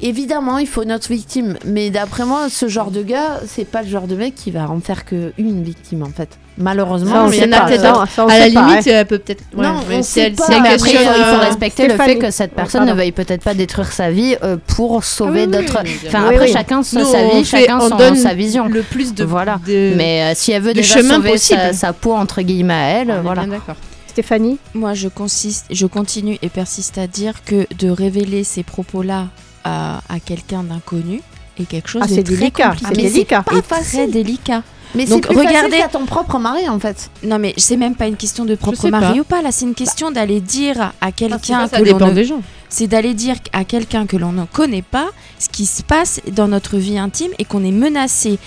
Évidemment, 0.00 0.58
il 0.58 0.66
faut 0.66 0.82
une 0.82 0.92
autre 0.92 1.08
victime. 1.08 1.56
Mais 1.64 1.90
d'après 1.90 2.24
moi, 2.26 2.48
ce 2.50 2.68
genre 2.68 2.90
de 2.90 3.02
gars, 3.02 3.40
c'est 3.46 3.64
pas 3.64 3.82
le 3.82 3.88
genre 3.88 4.06
de 4.06 4.16
mec 4.16 4.34
qui 4.34 4.50
va 4.50 4.68
en 4.68 4.80
faire 4.80 5.04
que 5.04 5.32
une 5.38 5.62
victime, 5.62 6.02
en 6.02 6.10
fait. 6.10 6.28
Malheureusement, 6.56 7.28
il 7.30 7.38
y 7.38 7.44
en 7.44 7.52
a 7.52 7.62
peut-être 7.66 7.84
À 8.28 8.38
la 8.38 8.48
limite, 8.48 8.86
elle 8.86 9.06
peut 9.06 9.18
peut-être. 9.18 9.42
ouais, 9.56 9.66
Non, 9.66 9.80
mais 9.88 9.96
on 9.96 10.02
si 10.02 10.20
elle, 10.20 10.34
pas. 10.34 10.46
si 10.46 10.52
elle 10.52 10.62
Mais 10.62 10.68
après, 10.74 10.90
il 10.92 10.96
faut, 10.98 11.02
il 11.18 11.24
faut 11.24 11.34
euh, 11.34 11.38
respecter 11.38 11.88
le 11.88 11.96
fait 11.96 12.16
que 12.16 12.30
cette 12.30 12.52
personne 12.52 12.86
ne 12.86 12.92
veuille 12.92 13.10
peut-être 13.12 13.42
pas 13.42 13.54
détruire 13.54 13.90
sa 13.90 14.10
vie 14.10 14.36
euh, 14.44 14.56
pour 14.68 15.02
sauver 15.04 15.42
Ah 15.42 15.46
oui, 15.46 15.50
d'autres. 15.66 15.80
oui, 15.84 15.96
Enfin, 16.06 16.20
oui, 16.28 16.34
après, 16.34 16.46
oui. 16.46 16.52
chacun 16.52 16.82
sa, 16.84 17.00
vie, 17.00 17.44
chacun 17.44 17.78
on 17.80 17.88
son- 17.88 17.96
donne 17.96 18.16
sa 18.16 18.34
vision. 18.34 18.68
le 18.68 18.82
plus 18.82 19.14
de. 19.14 19.24
Voilà. 19.24 19.58
de- 19.66 19.94
Mais 19.96 20.22
euh, 20.22 20.32
si 20.36 20.52
elle 20.52 20.62
veut 20.62 20.74
déjà 20.74 20.98
chemin 20.98 21.16
sauver 21.16 21.30
possible. 21.32 21.60
sa, 21.60 21.72
sa 21.72 21.92
peau, 21.92 22.12
entre 22.14 22.42
guillemets, 22.42 22.72
à 22.74 22.88
elle, 23.00 23.20
voilà. 23.24 23.46
d'accord. 23.46 23.74
Stéphanie? 24.08 24.58
Moi, 24.74 24.94
je, 24.94 25.08
consiste, 25.08 25.66
je 25.70 25.86
continue 25.86 26.38
et 26.40 26.48
persiste 26.48 26.98
à 26.98 27.08
dire 27.08 27.42
que 27.44 27.66
de 27.76 27.90
révéler 27.90 28.44
ces 28.44 28.62
propos-là 28.62 29.26
à, 29.64 30.00
à 30.08 30.20
quelqu'un 30.20 30.62
d'inconnu 30.62 31.20
est 31.58 31.64
quelque 31.64 31.88
chose 31.88 32.02
Ah, 32.04 32.08
de 32.08 32.14
c'est 32.14 32.22
très 32.22 32.34
délicat, 32.36 32.68
compliqué. 32.70 32.86
c'est 32.94 32.96
Mais 33.02 33.10
délicat. 33.10 33.42
pas 33.42 33.56
Et 33.56 33.62
très 33.62 33.76
facile. 33.76 34.10
délicat. 34.10 34.62
Mais 34.96 35.06
c'est 35.06 35.20
plus 35.20 35.36
regardez- 35.36 35.54
facile 35.70 35.78
qu'à 35.78 35.88
ton 35.88 36.06
propre 36.06 36.38
mari, 36.38 36.68
en 36.68 36.78
fait. 36.78 37.10
Non, 37.24 37.38
mais 37.40 37.52
c'est 37.56 37.76
même 37.76 37.96
pas 37.96 38.06
une 38.06 38.16
question 38.16 38.44
de 38.44 38.54
propre 38.54 38.82
pas. 38.82 39.00
mari 39.00 39.20
ou 39.20 39.24
pas. 39.24 39.42
Là, 39.42 39.50
c'est 39.50 39.64
une 39.64 39.74
question 39.74 40.12
d'aller 40.12 40.40
dire 40.40 40.92
à 41.00 41.10
quelqu'un 41.10 41.66
Ça 41.66 41.78
que 41.78 41.82
l'on 41.82 41.98
dépend 41.98 42.06
ne 42.08 42.12
des 42.12 42.24
gens. 42.24 42.40
c'est 42.68 42.86
d'aller 42.86 43.12
dire 43.14 43.36
à 43.52 43.64
quelqu'un 43.64 44.06
que 44.06 44.16
l'on 44.16 44.30
ne 44.32 44.44
connaît 44.44 44.82
pas 44.82 45.08
ce 45.40 45.48
qui 45.48 45.66
se 45.66 45.82
passe 45.82 46.20
dans 46.32 46.46
notre 46.46 46.76
vie 46.76 46.96
intime 46.98 47.32
et 47.40 47.44
qu'on 47.44 47.64
est 47.64 47.72
menacé. 47.72 48.38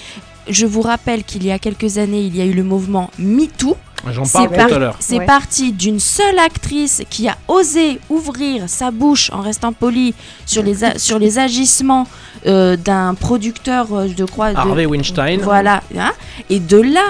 Je 0.50 0.66
vous 0.66 0.82
rappelle 0.82 1.26
qu'il 1.26 1.46
y 1.46 1.52
a 1.52 1.60
quelques 1.60 1.98
années, 1.98 2.22
il 2.22 2.34
y 2.38 2.40
a 2.42 2.46
eu 2.46 2.54
le 2.54 2.64
mouvement 2.64 3.10
MeToo. 3.20 3.76
J'en 4.12 4.24
C'est 4.26 4.34
parle 4.34 4.50
par- 4.56 4.68
tout 4.68 4.74
à 4.76 4.80
l'heure. 4.80 4.96
C'est 5.00 5.18
Ouais. 5.20 5.26
parti 5.26 5.72
d'une 5.74 6.00
seule 6.00 6.40
actrice 6.40 7.02
qui 7.10 7.28
a 7.28 7.36
osé 7.48 8.00
ouvrir 8.10 8.64
sa 8.68 8.92
bouche 8.92 9.30
en 9.34 9.42
restant 9.42 9.74
polie 9.74 10.14
sur 10.46 10.64
les, 10.64 10.84
a- 10.84 10.98
sur 11.00 11.20
les 11.20 11.40
agissements 11.40 12.08
euh, 12.46 12.78
d'un 12.78 13.16
producteur, 13.16 13.88
euh, 13.92 14.08
je 14.16 14.24
crois. 14.24 14.52
de- 14.54 14.58
Harvey 14.58 14.86
Weinstein. 14.86 15.40
voilà. 15.42 15.82
hein. 15.98 16.14
Et 16.50 16.60
de 16.60 16.78
là, 16.80 17.04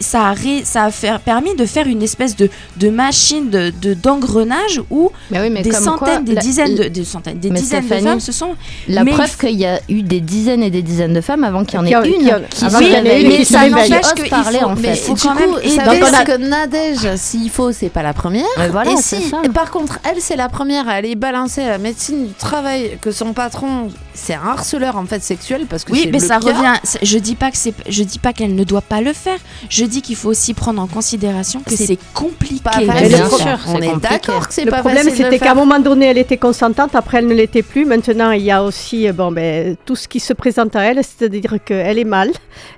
ça 0.00 0.28
a, 0.28 0.32
ré- 0.32 0.62
ça 0.64 0.84
a 0.84 0.90
fait- 0.90 1.18
permis 1.24 1.54
de 1.54 1.64
faire 1.66 1.86
une 1.86 2.02
espèce 2.02 2.36
de, 2.36 2.48
de 2.76 2.90
machine 2.90 3.50
de 3.50 3.72
de- 3.82 3.94
d'engrenage 3.94 4.80
où 4.90 5.10
Mais 5.30 5.40
oui, 5.40 5.50
mais 5.50 5.62
des 5.62 5.72
centaines, 5.72 5.96
quoi, 5.98 6.18
des 6.20 6.34
la- 6.34 6.40
dizaines, 6.40 6.74
de, 6.74 6.84
des 6.84 7.04
centaines, 7.04 7.38
des 7.38 7.50
Mais 7.50 7.60
dizaines 7.60 7.80
de 7.82 7.86
Stéphanie, 7.86 8.06
femmes 8.08 8.20
se 8.20 8.32
sont. 8.32 8.54
La 8.88 9.04
Mais 9.04 9.12
preuve 9.12 9.36
qu'il 9.36 9.58
y 9.58 9.66
a 9.66 9.80
eu 9.88 10.02
des 10.02 10.20
dizaines 10.20 10.62
et 10.62 10.70
des 10.70 10.82
dizaines 10.82 11.12
de 11.14 11.20
femmes 11.20 11.44
avant 11.44 11.64
qu'il 11.64 11.78
y 11.78 11.82
en 11.82 11.86
ait 11.86 12.08
une 12.08 12.14
qui 12.50 12.56
qui 12.56 12.64
se 12.64 12.70
se 12.70 12.76
réveille. 12.76 12.94
réveille, 12.94 13.70
N'empêche 13.70 14.14
qu'il 14.14 14.28
parler 14.28 14.58
faut- 14.60 14.66
en 14.66 14.74
mais 14.76 14.94
fait. 14.94 14.96
faut 14.96 15.14
du 15.14 15.20
quand 15.22 15.34
coup, 15.34 15.56
même 15.62 16.08
ça 16.10 16.18
ça. 16.18 16.24
que 16.24 16.36
Nadège, 16.36 17.16
s'il 17.16 17.50
faut, 17.50 17.72
c'est 17.72 17.88
pas 17.88 18.02
la 18.02 18.12
première. 18.12 18.44
Mais 18.58 18.68
voilà, 18.68 18.92
et 18.92 18.96
c'est 18.96 19.16
si, 19.20 19.28
ça. 19.30 19.40
et 19.44 19.48
par 19.48 19.70
contre, 19.70 19.98
elle, 20.10 20.20
c'est 20.20 20.36
la 20.36 20.48
première 20.48 20.88
à 20.88 20.92
aller 20.92 21.14
balancer 21.14 21.62
à 21.62 21.68
la 21.70 21.78
médecine 21.78 22.26
du 22.26 22.32
travail 22.34 22.98
que 23.00 23.10
son 23.10 23.32
patron, 23.32 23.88
c'est 24.14 24.34
un 24.34 24.46
harceleur 24.46 24.96
en 24.96 25.04
fait 25.06 25.22
sexuel 25.22 25.66
parce 25.68 25.84
que 25.84 25.92
Oui, 25.92 26.08
mais 26.12 26.18
le 26.20 26.24
ça 26.24 26.38
pire. 26.38 26.56
revient. 26.56 26.74
Je 27.02 27.18
dis 27.18 27.34
pas 27.34 27.50
que 27.50 27.56
c'est, 27.56 27.74
je 27.88 28.02
dis 28.04 28.18
pas 28.18 28.32
qu'elle 28.32 28.54
ne 28.54 28.64
doit 28.64 28.80
pas 28.80 29.00
le 29.00 29.12
faire. 29.12 29.38
Je 29.68 29.84
dis 29.84 30.02
qu'il 30.02 30.16
faut 30.16 30.28
aussi 30.30 30.54
prendre 30.54 30.80
en 30.80 30.86
considération 30.86 31.60
que 31.60 31.74
C'est 31.76 31.98
compliqué. 32.14 32.62
Pas 32.62 32.78
Mais 32.78 33.08
bien 33.08 33.26
On 33.26 33.36
sûr, 33.36 33.48
est 33.48 33.56
c'est 33.66 33.72
compliqué. 33.88 34.08
d'accord 34.08 34.48
que 34.48 34.54
c'est 34.54 34.64
Le 34.64 34.70
pas 34.70 34.78
problème, 34.78 35.08
c'était 35.10 35.38
qu'à 35.38 35.52
un 35.52 35.54
moment 35.54 35.78
donné, 35.80 36.06
elle 36.06 36.18
était 36.18 36.36
consentante, 36.38 36.94
après, 36.94 37.18
elle 37.18 37.26
ne 37.26 37.34
l'était 37.34 37.62
plus. 37.62 37.84
Maintenant, 37.84 38.30
il 38.30 38.42
y 38.42 38.50
a 38.50 38.62
aussi 38.62 39.08
euh, 39.08 39.12
bon, 39.12 39.32
ben, 39.32 39.76
tout 39.84 39.96
ce 39.96 40.06
qui 40.08 40.20
se 40.20 40.32
présente 40.32 40.76
à 40.76 40.82
elle, 40.82 41.00
c'est-à-dire 41.04 41.56
qu'elle 41.64 41.98
est 41.98 42.04
mal. 42.04 42.30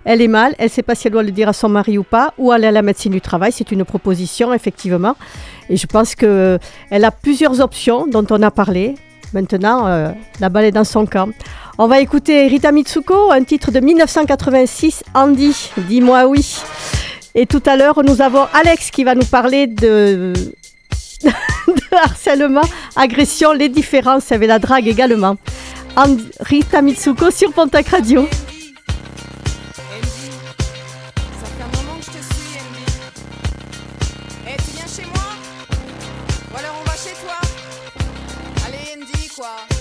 Elle 0.04 0.22
est 0.22 0.28
mal, 0.28 0.54
elle 0.58 0.66
ne 0.66 0.70
sait 0.70 0.82
pas 0.82 0.94
si 0.94 1.06
elle 1.06 1.12
doit 1.12 1.22
le 1.22 1.32
dire 1.32 1.48
à 1.48 1.52
son 1.52 1.68
mari 1.68 1.98
ou 1.98 2.02
pas, 2.02 2.32
ou 2.38 2.50
aller 2.50 2.66
à 2.66 2.72
la 2.72 2.82
médecine 2.82 3.12
du 3.12 3.20
travail. 3.20 3.52
C'est 3.52 3.70
une 3.72 3.84
proposition, 3.84 4.52
effectivement. 4.54 5.16
Et 5.68 5.76
je 5.76 5.86
pense 5.86 6.14
qu'elle 6.14 6.58
a 6.90 7.10
plusieurs 7.10 7.60
options 7.60 8.06
dont 8.06 8.24
on 8.30 8.42
a 8.42 8.50
parlé. 8.50 8.94
Maintenant, 9.32 9.86
euh, 9.86 10.10
la 10.40 10.48
balle 10.48 10.64
est 10.64 10.72
dans 10.72 10.84
son 10.84 11.06
camp. 11.06 11.30
On 11.78 11.88
va 11.88 12.00
écouter 12.00 12.46
Rita 12.46 12.72
Mitsuko, 12.72 13.30
un 13.32 13.44
titre 13.44 13.70
de 13.70 13.80
1986, 13.80 15.02
Andy, 15.14 15.70
dis-moi 15.88 16.26
oui. 16.26 16.62
Et 17.34 17.44
tout 17.44 17.62
à 17.66 17.76
l'heure, 17.76 18.02
nous 18.02 18.22
avons 18.22 18.46
Alex 18.54 18.90
qui 18.90 19.04
va 19.04 19.14
nous 19.14 19.26
parler 19.26 19.66
de, 19.66 20.32
harcèlement, 21.92 22.62
agression, 22.96 23.52
les 23.52 23.68
différences 23.68 24.32
avec 24.32 24.48
la 24.48 24.58
drague 24.58 24.88
également. 24.88 25.36
Rita 26.40 26.82
Mitsuko 26.82 27.30
sur 27.30 27.52
Pontac 27.52 27.88
Radio. 27.88 28.26
Allez, 39.46 39.75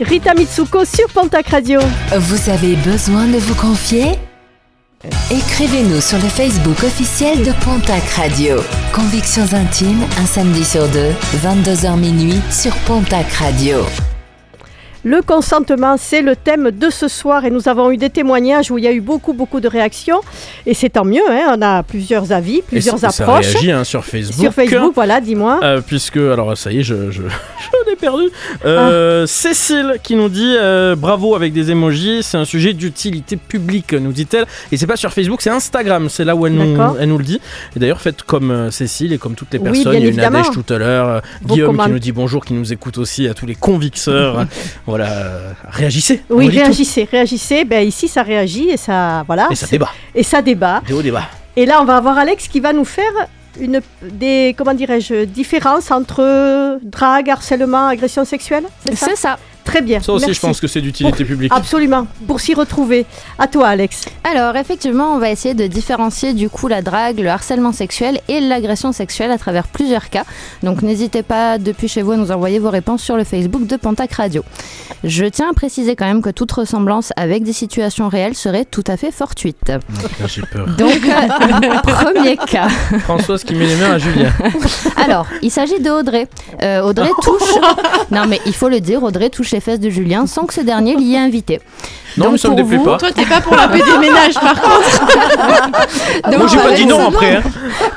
Rita 0.00 0.32
Mitsuko 0.34 0.84
sur 0.84 1.08
Pontac 1.12 1.48
Radio. 1.48 1.80
Vous 2.16 2.50
avez 2.50 2.74
besoin 2.76 3.26
de 3.26 3.36
vous 3.36 3.54
confier? 3.54 4.12
Écrivez-nous 5.30 6.00
sur 6.00 6.16
le 6.18 6.24
Facebook 6.28 6.82
officiel 6.82 7.38
de 7.42 7.52
Pontac 7.64 8.02
Radio. 8.16 8.56
Convictions 8.92 9.52
intimes, 9.54 10.02
un 10.18 10.26
samedi 10.26 10.64
sur 10.64 10.88
deux, 10.88 11.10
22h 11.44 11.98
minuit 11.98 12.40
sur 12.50 12.72
Pontac 12.86 13.30
Radio. 13.32 13.78
Le 15.02 15.22
consentement, 15.22 15.96
c'est 15.98 16.20
le 16.20 16.36
thème 16.36 16.70
de 16.70 16.90
ce 16.90 17.08
soir 17.08 17.46
et 17.46 17.50
nous 17.50 17.68
avons 17.70 17.90
eu 17.90 17.96
des 17.96 18.10
témoignages 18.10 18.70
où 18.70 18.76
il 18.76 18.84
y 18.84 18.86
a 18.86 18.92
eu 18.92 19.00
beaucoup, 19.00 19.32
beaucoup 19.32 19.60
de 19.60 19.68
réactions. 19.68 20.20
Et 20.66 20.74
c'est 20.74 20.90
tant 20.90 21.06
mieux, 21.06 21.22
hein, 21.30 21.54
on 21.56 21.62
a 21.62 21.82
plusieurs 21.82 22.32
avis, 22.32 22.60
plusieurs 22.60 22.98
ça, 22.98 23.08
ça 23.08 23.22
approches. 23.24 23.52
réagit 23.52 23.72
hein, 23.72 23.84
sur 23.84 24.04
Facebook. 24.04 24.40
Sur 24.40 24.52
Facebook, 24.52 24.92
voilà, 24.94 25.22
dis-moi. 25.22 25.60
Euh, 25.62 25.80
puisque, 25.80 26.18
alors 26.18 26.54
ça 26.58 26.70
y 26.70 26.80
est, 26.80 26.82
je, 26.82 27.10
je, 27.10 27.22
perdu. 27.96 28.24
Ah. 28.64 28.66
Euh, 28.66 29.26
Cécile 29.26 29.96
qui 30.02 30.14
nous 30.16 30.28
dit 30.28 30.54
euh, 30.56 30.96
bravo 30.96 31.34
avec 31.34 31.52
des 31.52 31.70
emojis, 31.70 32.22
c'est 32.22 32.36
un 32.36 32.44
sujet 32.44 32.72
d'utilité 32.72 33.36
publique, 33.36 33.92
nous 33.92 34.12
dit-elle. 34.12 34.46
Et 34.72 34.76
c'est 34.76 34.86
pas 34.86 34.96
sur 34.96 35.12
Facebook, 35.12 35.40
c'est 35.42 35.50
Instagram, 35.50 36.08
c'est 36.08 36.24
là 36.24 36.34
où 36.36 36.46
elle 36.46 36.54
nous, 36.54 36.76
D'accord. 36.76 36.96
elle 37.00 37.08
nous 37.08 37.18
le 37.18 37.24
dit. 37.24 37.40
Et 37.76 37.78
d'ailleurs, 37.78 38.00
faites 38.00 38.22
comme 38.22 38.50
euh, 38.50 38.70
Cécile 38.70 39.12
et 39.12 39.18
comme 39.18 39.34
toutes 39.34 39.52
les 39.52 39.58
Oui, 39.58 39.64
personnes. 39.64 39.90
bien 39.92 40.00
Il 40.00 40.02
y 40.02 40.06
a 40.06 40.08
évidemment. 40.08 40.38
Nadège 40.38 40.52
tout 40.54 40.72
à 40.72 40.78
l'heure, 40.78 41.08
euh, 41.08 41.20
Guillaume 41.44 41.78
qui 41.78 41.90
nous 41.90 41.98
dit 41.98 42.12
bonjour, 42.12 42.44
qui 42.44 42.54
nous 42.54 42.72
écoute 42.72 42.98
aussi, 42.98 43.28
à 43.28 43.34
tous 43.34 43.46
les 43.46 43.54
convicteurs. 43.54 44.46
voilà, 44.86 45.08
euh, 45.10 45.52
réagissez. 45.68 46.22
Oui, 46.30 46.46
tout. 46.46 46.54
réagissez, 46.54 47.08
réagissez. 47.10 47.64
Ben, 47.64 47.86
ici, 47.86 48.08
ça 48.08 48.22
réagit 48.22 48.70
et 48.70 48.76
ça, 48.76 49.24
voilà. 49.26 49.48
Et 49.50 49.54
ça 49.54 49.66
débat. 49.66 49.90
Et 50.14 50.22
ça 50.22 50.42
débat. 50.42 50.82
Des 50.86 50.92
hauts 50.92 51.02
débats. 51.02 51.28
Et 51.56 51.66
là, 51.66 51.80
on 51.82 51.84
va 51.84 51.96
avoir 51.96 52.16
Alex 52.18 52.48
qui 52.48 52.60
va 52.60 52.72
nous 52.72 52.84
faire 52.84 53.04
une, 53.58 53.80
des, 54.02 54.54
comment 54.56 54.74
dirais-je, 54.74 55.24
différences 55.24 55.90
entre 55.90 56.78
drague, 56.82 57.30
harcèlement, 57.30 57.86
agression 57.88 58.24
sexuelle. 58.24 58.64
C'est 58.82 59.16
ça. 59.16 59.38
Très 59.64 59.82
bien. 59.82 60.00
Ça 60.00 60.12
aussi, 60.12 60.26
merci. 60.26 60.40
je 60.40 60.46
pense 60.46 60.60
que 60.60 60.66
c'est 60.66 60.80
d'utilité 60.80 61.24
publique. 61.24 61.52
Absolument. 61.54 62.06
Pour 62.26 62.40
s'y 62.40 62.54
retrouver. 62.54 63.06
À 63.38 63.46
toi, 63.46 63.68
Alex. 63.68 64.06
Alors 64.24 64.56
effectivement, 64.56 65.14
on 65.14 65.18
va 65.18 65.30
essayer 65.30 65.54
de 65.54 65.66
différencier 65.66 66.34
du 66.34 66.48
coup 66.48 66.68
la 66.68 66.82
drague, 66.82 67.18
le 67.18 67.28
harcèlement 67.28 67.72
sexuel 67.72 68.20
et 68.28 68.40
l'agression 68.40 68.92
sexuelle 68.92 69.30
à 69.30 69.38
travers 69.38 69.68
plusieurs 69.68 70.10
cas. 70.10 70.24
Donc 70.62 70.82
n'hésitez 70.82 71.22
pas 71.22 71.58
depuis 71.58 71.88
chez 71.88 72.02
vous 72.02 72.12
à 72.12 72.16
nous 72.16 72.30
envoyer 72.30 72.58
vos 72.58 72.70
réponses 72.70 73.02
sur 73.02 73.16
le 73.16 73.24
Facebook 73.24 73.66
de 73.66 73.76
Pontac 73.76 74.12
Radio. 74.12 74.44
Je 75.04 75.24
tiens 75.24 75.50
à 75.50 75.54
préciser 75.54 75.96
quand 75.96 76.06
même 76.06 76.22
que 76.22 76.30
toute 76.30 76.52
ressemblance 76.52 77.12
avec 77.16 77.42
des 77.42 77.52
situations 77.52 78.08
réelles 78.08 78.34
serait 78.34 78.64
tout 78.64 78.84
à 78.86 78.96
fait 78.96 79.10
fortuite. 79.10 79.58
Putain, 79.60 80.26
J'ai 80.26 80.42
peur. 80.42 80.66
Donc 80.76 81.00
euh, 81.04 81.80
premier 81.82 82.36
cas. 82.36 82.68
Françoise 83.00 83.44
qui 83.44 83.54
met 83.54 83.66
les 83.66 83.76
mains 83.76 83.92
à 83.92 83.98
Julien. 83.98 84.32
Alors, 84.96 85.26
il 85.42 85.50
s'agit 85.50 85.80
de 85.80 85.90
Audrey. 85.90 86.28
Euh, 86.62 86.82
Audrey 86.82 87.10
touche. 87.22 87.54
non, 88.10 88.26
mais 88.26 88.40
il 88.46 88.54
faut 88.54 88.68
le 88.68 88.80
dire, 88.80 89.02
Audrey 89.02 89.30
touche 89.30 89.49
les 89.52 89.60
fesses 89.60 89.80
de 89.80 89.90
Julien 89.90 90.26
sans 90.26 90.44
que 90.46 90.54
ce 90.54 90.60
dernier 90.60 90.96
l'y 90.96 91.14
ait 91.14 91.18
invité. 91.18 91.60
Non, 92.16 92.24
Donc, 92.24 92.32
mais 92.32 92.38
ça 92.38 92.48
me 92.48 92.56
déplaît 92.56 92.76
vous- 92.78 92.84
pas. 92.84 92.96
Toi, 92.98 93.12
t'es 93.12 93.24
pas 93.24 93.40
pour 93.40 93.54
la 93.54 93.68
paix 93.68 93.78
des 93.82 93.98
ménages, 93.98 94.34
par 94.34 94.60
contre. 94.60 95.06
Donc, 96.30 96.38
Moi, 96.38 96.46
j'ai 96.48 96.56
pas 96.58 96.72
dit 96.72 96.86
non 96.86 97.08
après. 97.08 97.36
hein. 97.36 97.42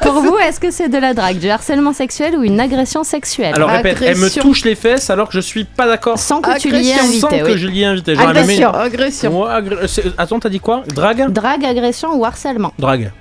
Pour 0.02 0.14
vous, 0.22 0.38
est-ce 0.38 0.60
que 0.60 0.70
c'est 0.70 0.88
de 0.90 0.98
la 1.00 1.14
drague, 1.16 1.40
du 1.40 1.50
harcèlement 1.50 1.94
sexuel 1.94 2.36
ou 2.38 2.44
une 2.44 2.60
agression 2.60 3.04
sexuelle? 3.04 3.54
Alors 3.56 3.70
répète, 3.70 3.98
elle 4.02 4.10
me 4.18 4.26
Agression. 4.26 4.42
touche 4.44 4.66
les 4.66 4.76
fesses 4.76 5.10
alors 5.10 5.28
que 5.30 5.34
je 5.34 5.40
suis 5.40 5.64
pas 5.64 5.88
d'accord. 5.88 6.20
Sans 6.20 6.42
que 6.42 6.58
tu 6.60 6.70
l'y 6.70 6.90
aies 6.90 6.94
Agression, 6.94 7.22
Sans 7.22 7.28
invité. 7.36 7.52
que 7.52 7.58
je 7.58 7.68
l'y 7.68 7.82
ai 7.82 7.86
invité. 7.86 8.16
Agression. 8.18 8.70
Agression. 8.74 9.42
Ouais, 9.44 9.50
agré- 9.52 10.14
Attends, 10.18 10.40
t'as 10.40 10.50
dit 10.50 10.60
quoi? 10.60 10.84
Drague? 10.94 11.32
Drague, 11.32 11.66
agression 11.66 12.14
ou 12.16 12.24
harcèlement? 12.26 12.72
Drague. 12.78 13.12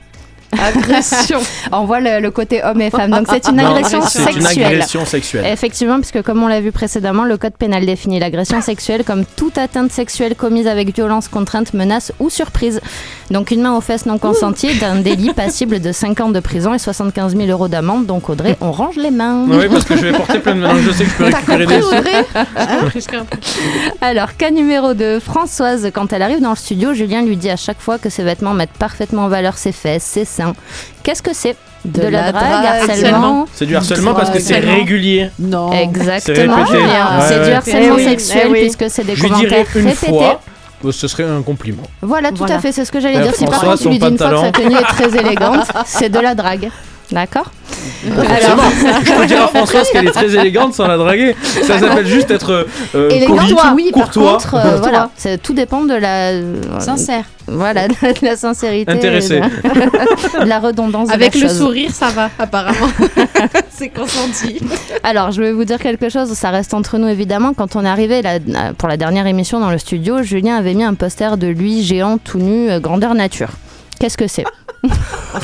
Agression. 0.61 1.41
On 1.73 1.85
voit 1.85 2.01
le, 2.01 2.21
le 2.21 2.31
côté 2.31 2.63
homme 2.63 2.81
et 2.81 2.91
femme. 2.91 3.11
Donc 3.11 3.27
c'est 3.31 3.49
une 3.49 3.57
Non, 3.57 3.75
agression 3.75 4.01
C'est 4.03 4.33
une 4.33 4.43
sexuelle. 4.43 4.67
agression 4.67 5.05
sexuelle. 5.07 5.47
Effectivement, 5.47 5.97
puisque 5.99 6.23
comme 6.23 6.43
on 6.43 6.47
l'a 6.49 6.61
vu 6.61 6.73
précédemment, 6.73 7.25
le 7.25 7.37
code 7.37 7.55
pénal 7.55 7.87
définit 7.87 8.19
l'agression 8.21 8.61
sexuelle 8.61 9.05
comme 9.05 9.25
toute 9.25 9.59
atteinte 9.59 9.91
sexuelle 9.93 10.35
commise 10.35 10.67
avec 10.67 10.95
violence, 10.95 11.29
contrainte, 11.29 11.73
menace 11.75 12.13
ou 12.21 12.29
surprise. 12.31 12.81
Donc 13.31 13.51
une 13.51 13.63
main 13.63 13.75
aux 13.75 13.81
fesses 13.81 14.05
non 14.07 14.19
consentie 14.19 14.67
est 14.67 14.83
un 14.85 14.97
délit 14.97 15.33
passible 15.33 15.81
de 15.81 15.91
5 15.93 16.21
ans 16.21 16.29
de 16.29 16.41
prison 16.41 16.75
et 16.75 16.79
75 16.79 17.35
000 17.37 17.49
euros 17.49 17.69
d'amende. 17.69 18.07
Donc 18.07 18.29
Audrey, 18.29 18.57
on 18.61 18.73
range 18.73 18.97
les 18.97 19.11
mains. 19.11 19.47
Oui, 19.49 19.67
parce 19.71 19.85
que 19.85 19.97
je 19.97 20.03
vais 20.03 20.13
porter 20.13 20.39
plein 20.39 20.55
de 20.55 20.61
maintenant. 20.61 20.81
Je 20.83 20.91
sais 20.91 21.05
que 21.05 21.11
je 21.11 21.17
peux 21.17 21.25
récupérer 21.25 21.67
des 21.67 21.81
sous. 21.81 21.89
Alors, 24.01 24.37
cas 24.37 24.51
numéro 24.51 24.95
2, 24.95 25.21
Françoise, 25.21 25.91
quand 25.95 26.13
elle 26.13 26.23
arrive 26.23 26.41
dans 26.41 26.51
le 26.51 26.57
studio, 26.57 26.93
Julien 26.93 27.23
lui 27.23 27.37
dit 27.37 27.51
à 27.51 27.57
chaque 27.57 27.81
fois 27.81 27.99
que 27.99 28.09
ses 28.11 28.23
vêtements 28.23 28.55
mettent 28.55 28.71
parfaitement 28.79 29.25
en 29.25 29.29
valeur 29.29 29.57
ses 29.59 29.73
fesses, 29.73 30.03
ses 30.05 30.25
seins. 30.25 30.42
Qu'est-ce 31.03 31.23
que 31.23 31.33
c'est 31.35 31.57
de, 31.85 32.03
la, 32.07 32.31
drague, 32.33 32.67
harcèlement 32.67 33.47
C'est 33.53 33.67
du 33.67 33.75
harcèlement 33.77 34.15
parce 34.15 34.31
que 34.31 34.39
c'est 34.39 34.59
régulier. 34.61 35.31
Non. 35.39 35.71
C'est 35.73 35.83
Exactement. 35.83 36.57
Ouais, 36.57 36.65
c'est 37.29 37.39
ouais. 37.41 37.45
du 37.47 37.53
harcèlement 37.53 37.97
Eh 37.99 38.03
oui, 38.03 38.05
sexuel 38.05 38.43
eh 38.47 38.51
oui. 38.53 38.61
puisque 38.61 38.91
c'est 38.91 39.05
des 39.05 39.17
Je 39.17 39.23
lui 39.23 39.31
dirais 39.31 39.65
commentaires 39.65 39.67
une 39.77 39.89
répétés. 39.89 40.07
fois 40.07 40.41
que 40.83 40.91
ce 40.93 41.09
serait 41.09 41.25
un 41.25 41.43
compliment. 41.43 41.83
Voilà, 42.01 42.31
tout 42.31 42.37
Voilà. 42.39 42.57
à 42.57 42.59
fait, 42.61 42.73
c'est 42.73 42.85
ce 42.85 42.91
que 42.93 43.01
j'allais 43.01 43.17
Ouais, 43.19 43.23
dire. 43.23 43.35
Si 43.35 43.45
par 43.45 43.61
contre 43.61 43.79
tu 43.83 43.89
lui 43.89 43.99
dis 43.99 44.07
une 44.07 44.19
fois 44.19 44.31
que 44.31 44.37
sa 44.41 44.51
tenue 44.53 44.75
est 44.77 44.83
très 44.83 45.17
élégante, 45.17 45.67
c'est 45.87 46.09
de 46.09 46.19
la 46.21 46.35
drague. 46.35 46.71
D'accord 47.11 47.51
Forcément. 48.05 48.63
Je 49.05 49.13
peux 49.13 49.27
dire 49.27 49.43
à 49.43 49.49
Françoise 49.49 49.89
qu'elle 49.91 50.07
est 50.09 50.13
très 50.13 50.35
élégante 50.35 50.73
sans 50.75 50.87
la 50.87 50.97
draguer. 50.97 51.35
Ça 51.43 51.79
s'appelle 51.79 52.07
juste 52.07 52.31
être 52.31 52.67
euh, 52.95 53.11
Élégante, 53.11 53.39
poli, 53.39 53.55
oui, 53.75 53.91
courtois. 53.93 54.39
par 54.39 54.51
contre, 54.51 54.55
euh, 54.55 54.77
voilà, 54.81 55.11
c'est- 55.17 55.37
tout 55.43 55.53
dépend 55.53 55.83
de 55.83 55.95
la. 55.95 56.29
euh, 56.31 56.55
Sincère. 56.81 57.25
Voilà, 57.49 57.89
de 57.89 57.95
la 58.25 58.37
sincérité. 58.37 58.91
Intéressé. 58.91 59.41
De, 59.41 60.45
de 60.45 60.49
la 60.49 60.59
redondance 60.61 61.09
de 61.09 61.13
Avec 61.13 61.35
la 61.35 61.41
le 61.43 61.49
chose. 61.49 61.59
sourire, 61.59 61.91
ça 61.93 62.09
va, 62.11 62.31
apparemment. 62.39 62.87
c'est 63.71 63.89
consenti. 63.91 64.61
Alors, 65.03 65.33
je 65.33 65.43
vais 65.43 65.53
vous 65.53 65.65
dire 65.65 65.79
quelque 65.79 66.09
chose, 66.09 66.33
ça 66.33 66.51
reste 66.51 66.73
entre 66.73 66.99
nous 66.99 67.09
évidemment. 67.09 67.53
Quand 67.53 67.77
on 67.77 67.85
est 67.85 67.89
arrivé 67.89 68.23
là, 68.23 68.39
pour 68.79 68.89
la 68.89 68.97
dernière 68.97 69.27
émission 69.27 69.61
dans 69.61 69.71
le 69.71 69.79
studio, 69.79 70.23
Julien 70.23 70.57
avait 70.57 70.75
mis 70.75 70.85
un 70.85 70.95
poster 70.95 71.37
de 71.37 71.49
lui 71.49 71.83
géant 71.83 72.17
tout 72.19 72.39
nu, 72.39 72.71
euh, 72.71 72.79
grandeur 72.81 73.15
nature. 73.15 73.49
Qu'est-ce 74.03 74.17
que 74.19 74.27
c'est 74.27 74.43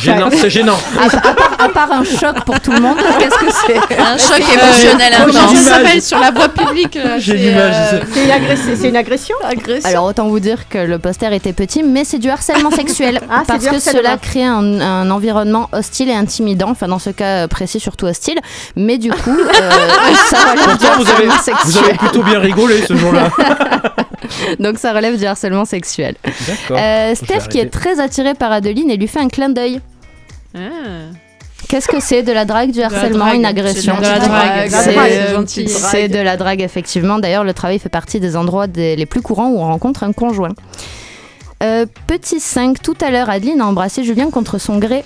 Gênant, 0.01 0.31
c'est 0.33 0.51
gênant. 0.51 0.77
à, 0.99 1.05
à 1.05 1.21
part, 1.33 1.47
à 1.61 1.69
part 1.69 1.93
un 1.93 2.03
choc 2.03 2.45
pour 2.45 2.59
tout 2.59 2.73
le 2.73 2.81
monde, 2.81 2.97
qu'est-ce 3.21 3.39
que 3.39 3.53
c'est 3.69 4.01
Un 4.01 4.19
choc 4.19 4.41
émotionnel 4.53 5.13
Comment 5.17 5.39
intense. 5.45 5.59
s'appelle 5.63 6.03
sur 6.03 6.19
la 6.19 6.33
voie 6.33 6.49
publique 6.49 6.97
là, 6.97 7.21
J'ai 7.21 7.55
euh, 7.57 8.01
C'est 8.13 8.25
une, 8.25 8.31
agress- 8.33 8.77
c'est 8.77 8.89
une 8.89 8.97
agression 8.97 9.37
Alors 9.85 10.07
autant 10.07 10.27
vous 10.27 10.41
dire 10.41 10.69
que 10.69 10.79
le 10.79 10.99
poster 10.99 11.33
était 11.33 11.53
petit, 11.53 11.85
mais 11.85 12.03
c'est 12.03 12.19
du 12.19 12.29
harcèlement 12.31 12.73
sexuel. 12.73 13.21
Ah, 13.31 13.43
parce 13.47 13.65
que 13.67 13.79
cela 13.79 14.17
crée 14.17 14.45
un, 14.45 14.81
un 14.81 15.09
environnement 15.13 15.69
hostile 15.71 16.09
et 16.09 16.15
intimidant, 16.15 16.71
enfin 16.71 16.89
dans 16.89 16.99
ce 16.99 17.11
cas 17.11 17.47
précis 17.47 17.79
surtout 17.79 18.07
hostile. 18.07 18.39
Mais 18.75 18.99
du 18.99 19.11
coup, 19.13 19.39
euh, 19.39 19.71
ça 20.31 20.39
relève 20.51 20.65
du 20.79 20.79
Pourtant, 20.79 20.99
vous 20.99 21.11
avez, 21.11 21.29
vous 21.65 21.79
avez 21.79 21.95
plutôt 21.95 22.23
bien 22.25 22.41
rigolé 22.41 22.83
ce 22.89 22.97
jour-là. 22.97 23.29
Donc 24.59 24.79
ça 24.79 24.93
relève 24.93 25.17
du 25.17 25.25
harcèlement 25.27 25.65
sexuel. 25.65 26.15
Euh, 26.71 27.15
Steph 27.15 27.49
qui 27.51 27.59
est 27.61 27.71
très 27.71 28.01
attiré 28.01 28.35
par 28.35 28.48
Adeline 28.53 28.91
et 28.91 28.97
lui 28.97 29.09
fait 29.09 29.20
un 29.20 29.29
clin 29.29 29.49
d'œil. 29.49 29.81
ah. 30.55 30.59
Qu'est-ce 31.69 31.89
que 31.89 32.01
c'est 32.01 32.23
de 32.23 32.33
la 32.33 32.45
drague, 32.47 32.70
du 32.70 32.81
harcèlement, 32.81 33.27
drague. 33.27 33.35
une 33.37 33.45
agression 33.45 33.95
C'est 33.97 34.03
de 34.03 34.07
la 34.11 34.19
drague. 34.20 34.70
C'est 34.70 35.31
gentil. 35.35 35.69
c'est 35.69 36.09
de 36.09 36.19
la 36.19 36.37
drague 36.39 36.62
effectivement. 36.62 37.19
D'ailleurs, 37.19 37.45
le 37.45 37.53
travail 37.53 37.79
fait 37.79 37.89
partie 37.91 38.20
des 38.20 38.37
endroits 38.37 38.66
des- 38.66 38.97
les 38.97 39.05
plus 39.07 39.20
courants 39.20 39.49
où 39.49 39.59
on 39.59 39.66
rencontre 39.66 40.03
un 40.05 40.12
conjoint. 40.12 40.55
Euh, 41.62 41.85
petit 42.07 42.41
5, 42.41 42.81
tout 42.81 42.97
à 43.01 43.11
l'heure, 43.11 43.29
Adeline 43.29 43.61
a 43.61 43.66
embrassé 43.66 44.03
Julien 44.05 44.31
contre 44.31 44.59
son 44.59 44.79
gré. 44.79 45.05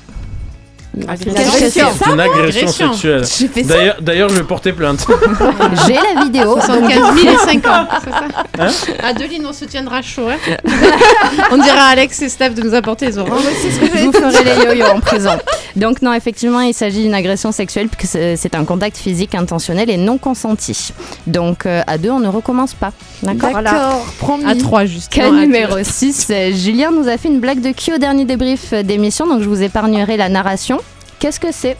Agression. 1.08 1.32
Que 1.32 1.70
c'est 2.04 2.10
une 2.10 2.20
agression 2.20 2.60
Agression. 2.60 2.92
sexuelle. 2.92 3.64
D'ailleurs, 3.66 3.96
d'ailleurs, 4.00 4.28
je 4.28 4.34
vais 4.34 4.42
porter 4.44 4.72
plainte. 4.72 5.06
J'ai 5.86 5.94
la 5.94 6.22
vidéo. 6.24 6.54
75 6.60 7.14
000 7.22 7.34
et 7.34 7.36
5 7.38 7.66
ans, 7.66 7.86
c'est 8.04 8.10
ça 8.10 9.06
Adeline, 9.08 9.46
on 9.46 9.52
se 9.52 9.64
tiendra 9.64 10.02
chaud. 10.02 10.28
hein. 10.28 10.36
on 11.50 11.56
dira 11.56 11.80
à 11.80 11.92
Alex 11.92 12.20
et 12.22 12.28
Steph 12.28 12.50
de 12.50 12.62
nous 12.62 12.74
apporter 12.74 13.06
les 13.06 13.18
oranges. 13.18 13.42
Je 13.62 14.04
vous 14.04 14.12
ferai 14.12 14.44
les 14.44 14.64
yo-yo 14.64 14.86
en 14.94 15.00
prison. 15.00 15.38
Donc 15.76 16.02
non, 16.02 16.12
effectivement, 16.12 16.60
il 16.60 16.74
s'agit 16.74 17.02
d'une 17.02 17.14
agression 17.14 17.50
sexuelle 17.52 17.88
puisque 17.88 18.10
c'est 18.12 18.36
c'est 18.36 18.54
un 18.54 18.64
contact 18.66 18.98
physique 18.98 19.34
intentionnel 19.34 19.88
et 19.88 19.96
non 19.96 20.18
consenti. 20.18 20.92
Donc 21.26 21.64
euh, 21.64 21.80
à 21.86 21.96
deux, 21.96 22.10
on 22.10 22.20
ne 22.20 22.28
recommence 22.28 22.74
pas. 22.74 22.92
D'accord 23.22 23.62
D'accord, 23.62 24.04
promis. 24.18 24.44
À 24.44 24.54
3 24.54 24.84
juste. 24.84 25.10
Cas 25.12 25.30
numéro 25.30 25.76
6, 25.82 26.30
Julien 26.52 26.90
nous 26.90 27.08
a 27.08 27.16
fait 27.16 27.28
une 27.28 27.40
blague 27.40 27.60
de 27.62 27.70
qui 27.70 27.92
au 27.92 27.98
dernier 27.98 28.24
débrief 28.26 28.72
euh, 28.74 28.82
d'émission, 28.82 29.26
donc 29.26 29.42
je 29.42 29.48
vous 29.48 29.62
épargnerai 29.62 30.16
la 30.18 30.28
narration. 30.28 30.78
Qu'est-ce 31.22 31.38
que 31.38 31.52
c'est? 31.52 31.76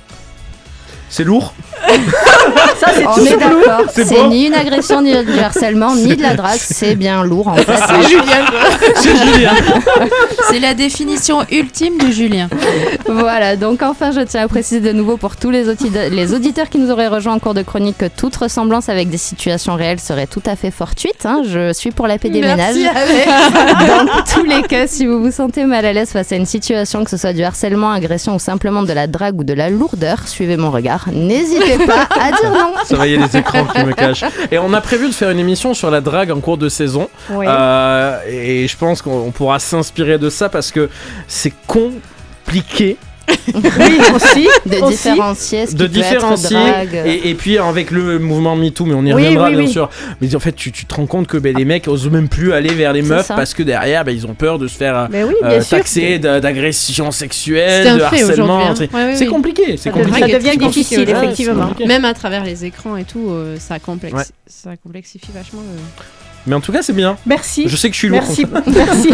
C'est 1.15 1.25
lourd. 1.25 1.53
Ça, 2.81 2.87
c'est 2.95 3.05
On 3.07 3.13
est 3.13 3.33
toujours 3.33 3.51
lourd. 3.51 3.61
d'accord, 3.67 3.87
C'est 3.95 4.09
bon 4.15 4.29
ni 4.29 4.47
une 4.47 4.55
agression, 4.55 5.03
ni 5.03 5.13
du 5.25 5.39
harcèlement, 5.39 5.95
ni 5.95 6.17
de 6.17 6.23
la 6.23 6.35
drague, 6.35 6.59
c'est 6.59 6.95
bien 6.95 7.23
lourd 7.23 7.49
en 7.49 7.57
fait. 7.57 7.67
C'est 7.77 8.09
Julien. 8.09 8.45
C'est 8.97 9.17
Julien. 9.17 9.51
C'est 10.49 10.59
la 10.59 10.73
définition 10.73 11.45
ultime 11.51 11.99
de 11.99 12.11
Julien. 12.11 12.49
Voilà, 13.07 13.57
donc 13.57 13.83
enfin 13.83 14.11
je 14.11 14.21
tiens 14.21 14.43
à 14.45 14.49
préciser 14.49 14.81
de 14.81 14.93
nouveau 14.93 15.19
pour 15.19 15.37
tous 15.37 15.51
les 15.51 15.69
auditeurs 15.69 16.71
qui 16.71 16.79
nous 16.79 16.91
auraient 16.91 17.09
rejoints 17.09 17.35
en 17.35 17.39
cours 17.39 17.55
de 17.55 17.63
chronique 17.63 17.99
que 17.99 18.07
toute 18.07 18.35
ressemblance 18.37 18.89
avec 18.89 19.11
des 19.11 19.19
situations 19.19 19.75
réelles 19.75 20.01
serait 20.01 20.27
tout 20.27 20.43
à 20.47 20.57
fait 20.57 20.71
fortuite. 20.71 21.27
hein. 21.27 21.43
Je 21.47 21.75
suis 21.75 21.91
pour 21.91 22.07
la 22.07 22.17
paix 22.17 22.31
des 22.31 22.41
ménages. 22.41 22.75
Dans 23.87 24.23
tous 24.35 24.45
les 24.45 24.63
cas, 24.63 24.87
si 24.87 25.05
vous 25.07 25.21
vous 25.23 25.31
sentez 25.31 25.67
mal 25.67 25.85
à 25.85 25.93
l'aise 25.93 26.11
face 26.11 26.33
à 26.33 26.37
une 26.37 26.47
situation, 26.47 27.05
que 27.05 27.11
ce 27.11 27.19
soit 27.19 27.35
du 27.35 27.43
harcèlement, 27.43 27.93
agression 27.93 28.37
ou 28.37 28.39
simplement 28.39 28.83
de 28.83 28.93
la 28.95 29.07
drague 29.07 29.39
ou 29.39 29.45
de 29.45 29.53
la 29.53 29.69
lourdeur, 29.69 30.27
suivez 30.27 30.57
mon 30.57 30.71
regard. 30.71 31.02
N'hésitez 31.11 31.79
pas 31.87 32.07
à 32.11 32.31
dire 32.31 32.51
non. 32.51 32.75
Ça 32.85 32.97
va, 32.97 33.07
il 33.07 33.15
y 33.15 33.23
a 33.23 33.27
les 33.27 33.37
écrans 33.37 33.65
qui 33.65 33.85
me 33.85 33.93
cachent. 33.93 34.25
Et 34.51 34.59
on 34.59 34.73
a 34.73 34.81
prévu 34.81 35.09
de 35.09 35.15
faire 35.15 35.31
une 35.31 35.39
émission 35.39 35.75
sur 35.75 35.91
la 35.91 36.01
drague 36.01 36.31
en 36.31 36.41
cours 36.41 36.59
de 36.59 36.69
saison. 36.69 37.09
Oui. 37.31 37.47
Euh, 37.49 38.19
et 38.29 38.69
je 38.69 38.77
pense 38.77 39.03
qu'on 39.03 39.19
on 39.27 39.31
pourra 39.31 39.59
s'inspirer 39.59 40.19
de 40.19 40.31
ça 40.31 40.49
parce 40.49 40.71
que 40.71 40.89
c'est 41.27 41.53
compliqué 41.67 42.97
Oui, 43.55 43.99
aussi. 44.15 44.49
De 44.67 44.77
aussi. 44.83 44.93
différencier 44.93 45.67
ce 45.67 45.71
qui 45.73 45.77
de 45.77 45.87
peut 45.87 45.99
être 45.99 46.03
différencier 46.11 46.59
et, 47.07 47.31
et 47.31 47.35
puis 47.35 47.59
avec 47.59 47.91
le 47.91 48.19
mouvement 48.19 48.57
MeToo 48.57 48.85
mais 48.87 48.95
on 48.95 49.03
y 49.05 49.13
Oui, 49.13 49.25
reviendra 49.25 49.49
oui, 49.49 49.57
bien 49.57 49.65
oui. 49.67 49.71
sûr 49.73 49.91
mais 50.21 50.35
en 50.35 50.41
fait 50.41 50.53
tu, 50.53 50.71
tu 50.73 50.87
te 50.87 50.95
rends 50.95 51.07
compte 51.07 51.27
que 51.27 51.37
ben, 51.37 51.57
les 51.57 51.65
mecs 51.65 51.89
osent 51.89 52.09
même 52.11 52.29
plus 52.29 52.53
aller 52.53 52.73
vers 52.73 52.93
les 52.93 53.03
meufs 53.03 53.27
ça. 53.27 53.35
parce 53.35 53.55
que 53.55 53.63
derrière 53.63 54.05
ben, 54.05 54.13
ils 54.15 54.27
ont 54.27 54.35
peur 54.35 54.59
de 54.59 54.69
se 54.69 54.77
faire 54.77 55.09
euh, 55.13 55.61
taxer 55.69 56.19
d'a- 56.19 56.41
d'agression 56.41 57.11
sexuelle 57.11 57.97
de 57.99 58.03
harcèlement 58.03 58.61
hein. 58.69 58.75
c'est 58.77 58.93
Ouais, 58.95 59.07
oui, 59.09 59.13
c'est 59.17 59.25
oui. 59.27 59.31
compliqué 59.31 59.77
c'est 59.77 59.91
Ça 59.91 59.91
devient- 59.91 60.05
compliqué 60.11 60.33
Ça 60.33 60.39
devient 60.39 60.57
difficile, 60.59 61.09
effectivement. 61.09 61.71
Même 61.87 62.05
à 62.05 62.15
travers 62.15 62.45
les 62.45 62.65
écrans 62.65 62.97
et 62.97 63.05
tout, 63.05 63.29
euh, 63.31 63.57
ça, 63.59 63.77
complexi- 63.79 64.15
Ouais. 64.15 64.23
ça 64.47 64.71
complexifie 64.77 65.31
vachement 65.35 65.61
le. 65.61 66.22
Mais 66.47 66.55
en 66.57 66.61
tout 66.61 66.73
cas 66.73 66.83
c'est 66.83 66.93
bien 66.93 67.17
Merci. 67.27 67.65
je 67.69 67.77
sais 67.77 67.89
que 67.89 67.95
je 67.95 67.99
suis 67.99 68.09
lourd 68.09 68.23
Merci. 68.23 68.47
Merci. 68.67 69.11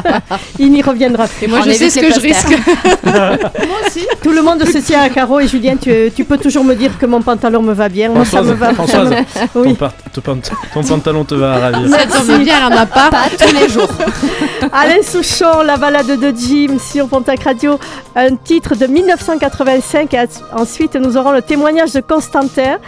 Il 0.58 0.70
n'y 0.72 0.82
reviendra 0.82 1.26
plus. 1.28 1.44
Et 1.44 1.48
moi, 1.48 1.60
On 1.62 1.64
je 1.64 1.72
sais 1.72 1.90
ce 1.90 2.00
que 2.00 2.12
je 2.12 2.20
risque. 2.20 2.54
Tout 4.22 4.30
le 4.32 4.42
monde 4.42 4.64
se 4.64 4.78
tient 4.78 5.02
à 5.02 5.08
carreau 5.08 5.40
et 5.40 5.46
Julien, 5.48 5.76
tu, 5.76 6.10
tu 6.14 6.24
peux 6.24 6.38
toujours 6.38 6.64
me 6.64 6.74
dire 6.74 6.96
que 6.98 7.06
mon 7.06 7.20
pantalon 7.22 7.62
me 7.62 7.72
va 7.72 7.88
bien. 7.88 8.08
Moi, 8.10 8.24
ça 8.24 8.42
me 8.42 8.52
va. 8.52 8.72
Françoise, 8.74 9.10
ton, 9.52 9.60
Oui. 9.62 9.76
ton 10.12 10.20
pant- 10.20 10.40
ton 10.72 10.82
pantalon 10.82 11.24
te 11.24 11.34
va 11.34 11.58
ravir 11.58 11.88
Ça 11.90 12.06
tombe 12.06 12.38
bien, 12.42 12.56
elle 12.58 12.72
en 12.72 12.76
a 12.76 12.86
pas. 12.86 13.10
Pas 13.10 13.24
tous 13.38 13.54
les 13.54 13.68
jours. 13.68 13.88
Alain 14.72 15.02
Souchon, 15.02 15.62
la 15.64 15.76
balade 15.76 16.18
de 16.18 16.32
Jim 16.36 16.78
sur 16.78 17.08
Pontac 17.08 17.42
Radio, 17.44 17.78
un 18.16 18.34
titre 18.36 18.74
de 18.74 18.86
1985. 18.86 20.14
Et 20.14 20.24
ensuite, 20.52 20.94
nous 20.96 21.16
aurons 21.16 21.32
le 21.32 21.42
témoignage 21.42 21.92
de 21.92 22.00
Constantin. 22.00 22.78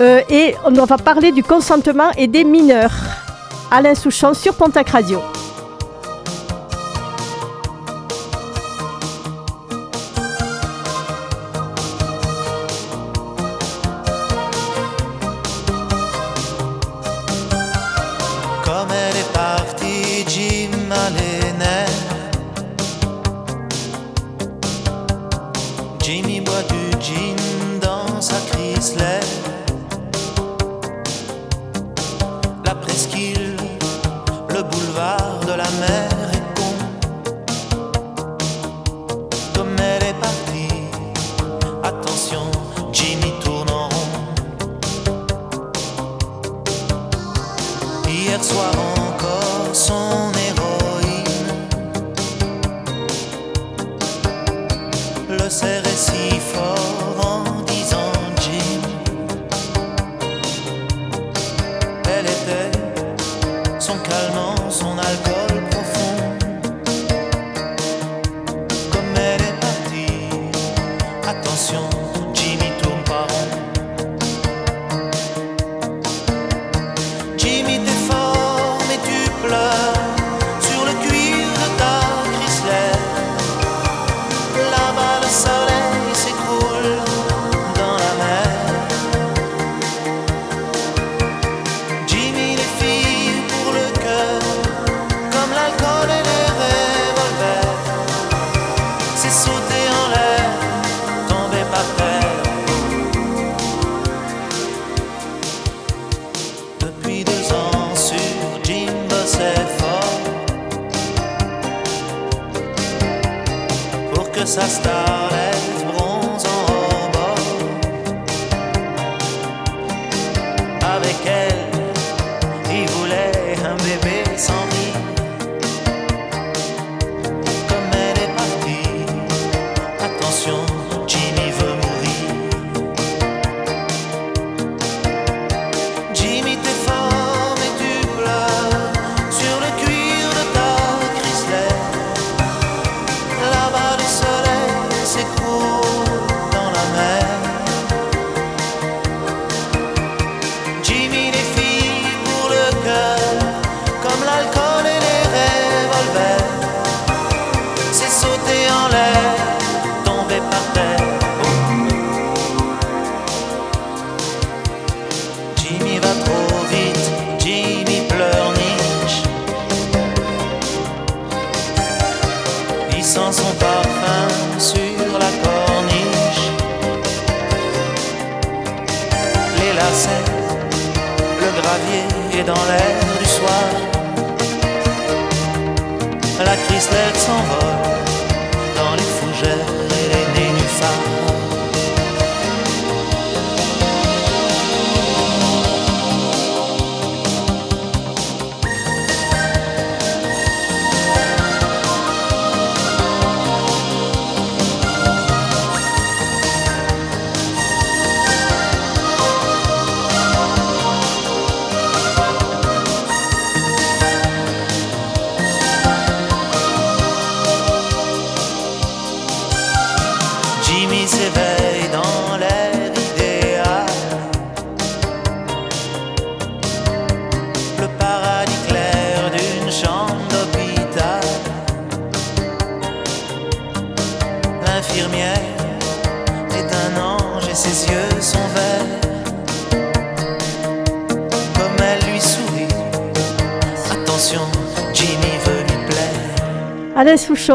Euh, 0.00 0.22
et 0.28 0.54
on 0.64 0.72
va 0.72 0.96
parler 0.96 1.30
du 1.32 1.42
consentement 1.42 2.10
et 2.16 2.26
des 2.26 2.44
mineurs. 2.44 2.94
Alain 3.70 3.94
Souchon 3.94 4.34
sur 4.34 4.54
Pontac 4.54 4.88
Radio. 4.90 5.20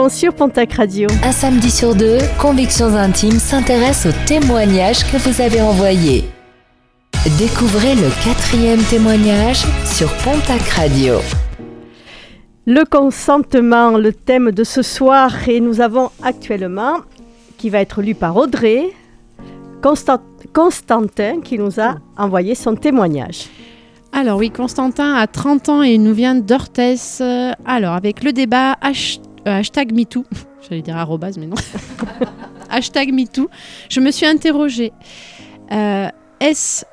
Sur 0.10 0.34
Pontac 0.34 0.74
Radio. 0.74 1.08
Un 1.24 1.32
samedi 1.32 1.70
sur 1.70 1.94
deux, 1.96 2.18
Convictions 2.42 2.96
Intimes 2.96 3.40
s'intéresse 3.40 4.06
aux 4.08 4.26
témoignages 4.28 5.04
que 5.12 5.18
vous 5.18 5.42
avez 5.42 5.62
envoyés. 5.62 6.26
Découvrez 7.38 7.96
le 7.96 8.10
quatrième 8.24 8.82
témoignage 8.84 9.64
sur 9.86 10.12
Pontac 10.24 10.62
Radio. 10.76 11.16
Le 12.66 12.84
consentement, 12.86 13.98
le 13.98 14.12
thème 14.14 14.52
de 14.52 14.64
ce 14.64 14.82
soir, 14.82 15.48
et 15.48 15.60
nous 15.60 15.80
avons 15.80 16.10
actuellement, 16.24 16.98
qui 17.58 17.70
va 17.70 17.80
être 17.80 18.02
lu 18.02 18.16
par 18.16 18.36
Audrey, 18.36 18.92
Constant- 19.82 20.22
Constantin 20.54 21.40
qui 21.42 21.58
nous 21.60 21.80
a 21.80 21.96
envoyé 22.18 22.56
son 22.56 22.76
témoignage. 22.76 23.46
Alors 24.12 24.38
oui, 24.40 24.50
Constantin 24.50 25.14
a 25.14 25.28
30 25.28 25.70
ans 25.70 25.84
et 25.84 25.94
il 25.94 26.04
nous 26.04 26.14
vient 26.16 26.34
d'Orthès. 26.36 27.20
Euh, 27.22 27.52
Alors, 27.66 27.94
avec 27.94 28.24
le 28.24 28.34
débat 28.34 28.74
hash- 28.82 29.20
euh, 29.50 29.60
hashtag 29.60 29.94
MeToo, 29.94 30.26
j'allais 30.70 30.82
dire 30.82 30.98
arrobase, 30.98 31.38
mais 31.38 31.48
non. 31.48 31.56
hashtag 32.70 33.12
MeToo, 33.12 33.50
je 33.90 34.00
me 34.00 34.12
suis 34.12 34.26
interrogée. 34.26 34.94
Euh, 35.72 36.08
est-ce, 36.40 36.86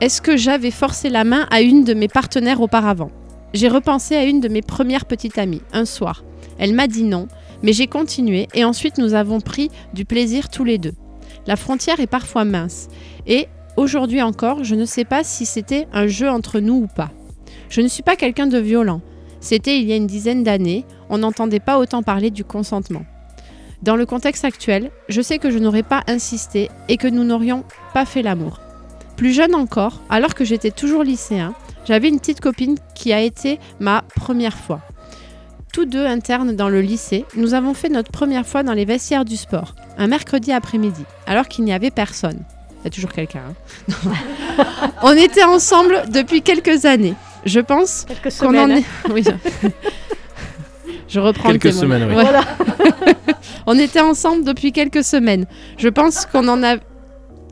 est-ce 0.00 0.20
que 0.20 0.36
j'avais 0.36 0.70
forcé 0.70 1.08
la 1.10 1.24
main 1.24 1.46
à 1.50 1.60
une 1.60 1.84
de 1.84 1.94
mes 1.94 2.08
partenaires 2.08 2.60
auparavant? 2.60 3.10
J'ai 3.52 3.68
repensé 3.68 4.16
à 4.16 4.24
une 4.24 4.40
de 4.40 4.48
mes 4.48 4.62
premières 4.62 5.04
petites 5.04 5.38
amies, 5.38 5.62
un 5.72 5.84
soir. 5.84 6.24
Elle 6.58 6.74
m'a 6.74 6.86
dit 6.86 7.04
non, 7.04 7.28
mais 7.62 7.72
j'ai 7.72 7.86
continué 7.86 8.48
et 8.54 8.64
ensuite 8.64 8.98
nous 8.98 9.14
avons 9.14 9.40
pris 9.40 9.70
du 9.94 10.04
plaisir 10.04 10.48
tous 10.48 10.64
les 10.64 10.78
deux. 10.78 10.94
La 11.46 11.56
frontière 11.56 12.00
est 12.00 12.06
parfois 12.06 12.44
mince 12.44 12.88
et 13.26 13.48
Aujourd'hui 13.76 14.20
encore, 14.20 14.64
je 14.64 14.74
ne 14.74 14.84
sais 14.84 15.04
pas 15.06 15.24
si 15.24 15.46
c'était 15.46 15.86
un 15.94 16.06
jeu 16.06 16.28
entre 16.28 16.60
nous 16.60 16.74
ou 16.74 16.86
pas. 16.86 17.10
Je 17.68 17.80
ne 17.80 17.88
suis 17.88 18.02
pas 18.02 18.16
quelqu'un 18.16 18.46
de 18.46 18.58
violent. 18.58 19.00
C'était 19.40 19.78
il 19.78 19.86
y 19.86 19.92
a 19.92 19.96
une 19.96 20.06
dizaine 20.06 20.42
d'années, 20.42 20.84
on 21.10 21.18
n'entendait 21.18 21.60
pas 21.60 21.78
autant 21.78 22.02
parler 22.02 22.30
du 22.30 22.44
consentement. 22.44 23.04
Dans 23.82 23.96
le 23.96 24.06
contexte 24.06 24.44
actuel, 24.44 24.90
je 25.08 25.20
sais 25.22 25.38
que 25.38 25.50
je 25.50 25.58
n'aurais 25.58 25.82
pas 25.82 26.02
insisté 26.06 26.70
et 26.88 26.96
que 26.96 27.08
nous 27.08 27.24
n'aurions 27.24 27.64
pas 27.94 28.04
fait 28.04 28.22
l'amour. 28.22 28.60
Plus 29.16 29.32
jeune 29.32 29.54
encore, 29.54 30.00
alors 30.08 30.34
que 30.34 30.44
j'étais 30.44 30.70
toujours 30.70 31.02
lycéen, 31.02 31.54
j'avais 31.86 32.08
une 32.08 32.18
petite 32.20 32.40
copine 32.40 32.76
qui 32.94 33.12
a 33.12 33.20
été 33.20 33.58
ma 33.80 34.02
première 34.16 34.56
fois. 34.56 34.80
Tous 35.72 35.84
deux 35.86 36.04
internes 36.04 36.56
dans 36.56 36.68
le 36.68 36.80
lycée, 36.80 37.24
nous 37.36 37.54
avons 37.54 37.74
fait 37.74 37.88
notre 37.88 38.10
première 38.10 38.46
fois 38.46 38.62
dans 38.62 38.72
les 38.72 38.84
vestiaires 38.84 39.24
du 39.24 39.36
sport, 39.36 39.74
un 39.98 40.08
mercredi 40.08 40.52
après-midi, 40.52 41.04
alors 41.26 41.48
qu'il 41.48 41.64
n'y 41.64 41.72
avait 41.72 41.90
personne. 41.90 42.42
Il 42.80 42.84
y 42.84 42.86
a 42.88 42.90
toujours 42.90 43.12
quelqu'un. 43.12 43.42
hein. 43.94 44.12
On 45.02 45.12
était 45.12 45.44
ensemble 45.44 46.02
depuis 46.10 46.42
quelques 46.42 46.84
années. 46.86 47.14
Je 47.46 47.60
pense 47.60 48.06
qu'on 48.38 48.58
en 48.58 48.68
est. 48.70 48.84
Oui. 49.10 49.24
Je 51.10 51.18
reprends 51.18 51.50
Quelques 51.50 51.64
le 51.64 51.72
semaines, 51.72 52.04
oui. 52.08 52.14
Voilà. 52.14 52.44
On 53.66 53.78
était 53.78 54.00
ensemble 54.00 54.44
depuis 54.44 54.72
quelques 54.72 55.04
semaines. 55.04 55.46
Je 55.76 55.88
pense 55.88 56.24
qu'on 56.24 56.46
en 56.48 56.62
a. 56.62 56.76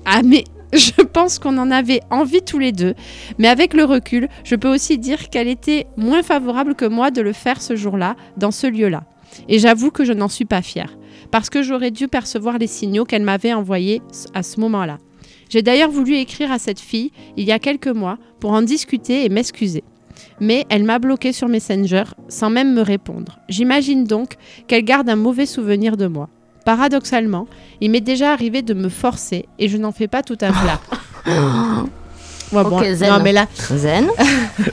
Ah, 0.05 0.23
mais 0.25 0.45
je 0.73 1.03
pense 1.03 1.39
qu'on 1.39 1.59
en 1.59 1.71
avait 1.71 2.01
envie 2.11 2.43
tous 2.43 2.59
les 2.59 2.73
deux. 2.73 2.95
Mais 3.39 3.49
avec 3.49 3.75
le 3.75 3.85
recul, 3.85 4.29
je 4.45 4.55
peux 4.55 4.73
aussi 4.73 4.97
dire 4.97 5.29
qu'elle 5.29 5.49
était 5.49 5.87
moins 5.97 6.23
favorable 6.23 6.75
que 6.75 6.85
moi 6.85 7.11
de 7.11 7.21
le 7.21 7.33
faire 7.33 7.61
ce 7.61 7.75
jour-là, 7.75 8.15
dans 8.37 8.53
ce 8.53 8.67
lieu-là. 8.67 9.05
Et 9.49 9.59
j'avoue 9.59 9.91
que 9.91 10.05
je 10.05 10.13
n'en 10.13 10.29
suis 10.29 10.45
pas 10.45 10.63
fière. 10.63 10.97
Parce 11.31 11.51
que 11.51 11.63
j'aurais 11.63 11.91
dû 11.91 12.07
percevoir 12.09 12.59
les 12.59 12.67
signaux 12.69 13.05
qu'elle 13.05 13.23
m'avait 13.23 13.53
envoyés 13.53 14.03
à 14.35 14.43
ce 14.43 14.61
moment-là. 14.61 14.99
J'ai 15.51 15.63
d'ailleurs 15.63 15.91
voulu 15.91 16.17
écrire 16.17 16.53
à 16.53 16.59
cette 16.59 16.81
fille 16.81 17.11
il 17.37 17.45
y 17.45 17.53
a 17.53 17.59
quelques 17.59 17.89
mois 17.89 18.19
pour 18.39 18.53
en 18.53 18.63
discuter 18.63 19.25
et 19.25 19.29
m'excuser. 19.29 19.83
Mais 20.41 20.67
elle 20.69 20.85
m'a 20.85 20.99
bloqué 20.99 21.33
sur 21.33 21.49
Messenger 21.49 22.05
sans 22.29 22.51
même 22.51 22.75
me 22.75 22.83
répondre. 22.83 23.39
J'imagine 23.49 24.05
donc 24.05 24.37
qu'elle 24.67 24.85
garde 24.85 25.09
un 25.09 25.17
mauvais 25.17 25.47
souvenir 25.47 25.97
de 25.97 26.07
moi. 26.07 26.29
Paradoxalement, 26.65 27.47
il 27.81 27.91
m'est 27.91 28.01
déjà 28.01 28.33
arrivé 28.33 28.63
de 28.63 28.75
me 28.75 28.89
forcer 28.89 29.47
et 29.59 29.69
je 29.69 29.77
n'en 29.77 29.93
fais 29.93 30.09
pas 30.09 30.23
tout 30.23 30.39
un 30.43 30.53
plat. 30.53 30.81
Ouais, 32.53 32.65
bon, 32.65 32.83
zen. 32.95 33.11
non 33.11 33.19
mais 33.23 33.33
là, 33.33 33.45
Zen. 33.75 34.09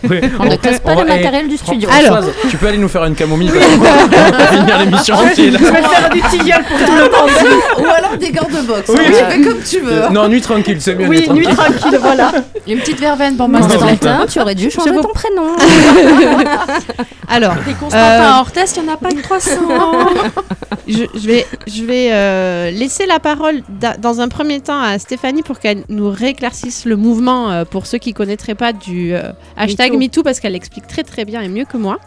Oui. 0.09 0.19
On 0.39 0.45
ne 0.45 0.55
casse 0.55 0.79
pas 0.79 0.95
le 0.95 1.03
matériel 1.05 1.47
du 1.47 1.57
studio. 1.57 1.89
Françoise, 1.89 2.31
tu 2.49 2.57
peux 2.57 2.67
aller 2.67 2.77
nous 2.77 2.87
faire 2.87 3.05
une 3.05 3.15
camomille 3.15 3.51
parce 3.51 3.65
qu'on 3.65 4.55
finir 4.57 4.79
l'émission. 4.79 5.15
Je 5.35 5.41
vais 5.41 5.57
faire 5.57 6.09
du 6.11 6.21
tilleul 6.21 6.63
pour 6.63 6.77
tout 6.77 6.93
le 6.95 7.01
monde. 7.03 7.55
Ou 7.79 7.85
alors 7.89 8.17
des 8.17 8.31
gardes-box. 8.31 8.89
Oui. 8.89 8.95
hein, 8.99 9.03
tu 9.07 9.13
fais 9.13 9.41
comme 9.41 9.61
tu 9.63 9.79
veux. 9.81 10.03
Euh, 10.03 10.09
Non, 10.09 10.27
nuit 10.27 10.41
tranquille, 10.41 10.77
c'est 10.79 10.95
mieux. 10.95 11.07
Oui, 11.07 11.27
nuit 11.31 11.47
tranquille, 11.47 11.97
voilà. 12.01 12.31
Une 12.67 12.79
petite 12.79 12.99
verveine 12.99 13.35
pour 13.37 13.47
moi. 13.49 13.59
Constantin, 13.61 14.25
tu 14.29 14.39
aurais 14.39 14.55
dû 14.55 14.69
changer 14.71 14.91
ton 14.91 15.09
prénom. 15.13 15.55
alors, 17.27 17.53
Des 17.65 17.73
Constantin 17.73 17.97
à 18.23 18.39
Orthès, 18.39 18.73
il 18.77 18.83
n'y 18.83 18.89
en 18.89 18.93
a 18.93 18.97
pas 18.97 19.09
que 19.09 19.21
300. 19.21 19.51
je, 20.87 21.03
je 21.15 21.27
vais, 21.27 21.45
je 21.67 21.83
vais 21.83 22.09
euh, 22.11 22.71
laisser 22.71 23.05
la 23.05 23.19
parole 23.19 23.61
da- 23.69 23.97
dans 23.97 24.21
un 24.21 24.27
premier 24.29 24.59
temps 24.61 24.79
à 24.79 24.97
Stéphanie 24.99 25.41
pour 25.43 25.59
qu'elle 25.59 25.83
nous 25.89 26.09
rééclaircisse 26.09 26.85
le 26.85 26.95
mouvement 26.95 27.51
euh, 27.51 27.64
pour 27.69 27.85
ceux 27.85 27.97
qui 27.97 28.13
connaîtraient 28.13 28.55
pas 28.55 28.73
du 28.73 29.13
euh, 29.13 29.31
hashtag 29.57 29.91
MeToo. 29.91 29.99
MeToo 29.99 30.23
parce 30.23 30.39
qu'elle 30.39 30.53
l'explique 30.53 30.87
très 30.87 31.03
très 31.03 31.25
bien 31.25 31.41
et 31.41 31.47
mieux 31.49 31.65
que 31.65 31.77
moi. 31.77 31.99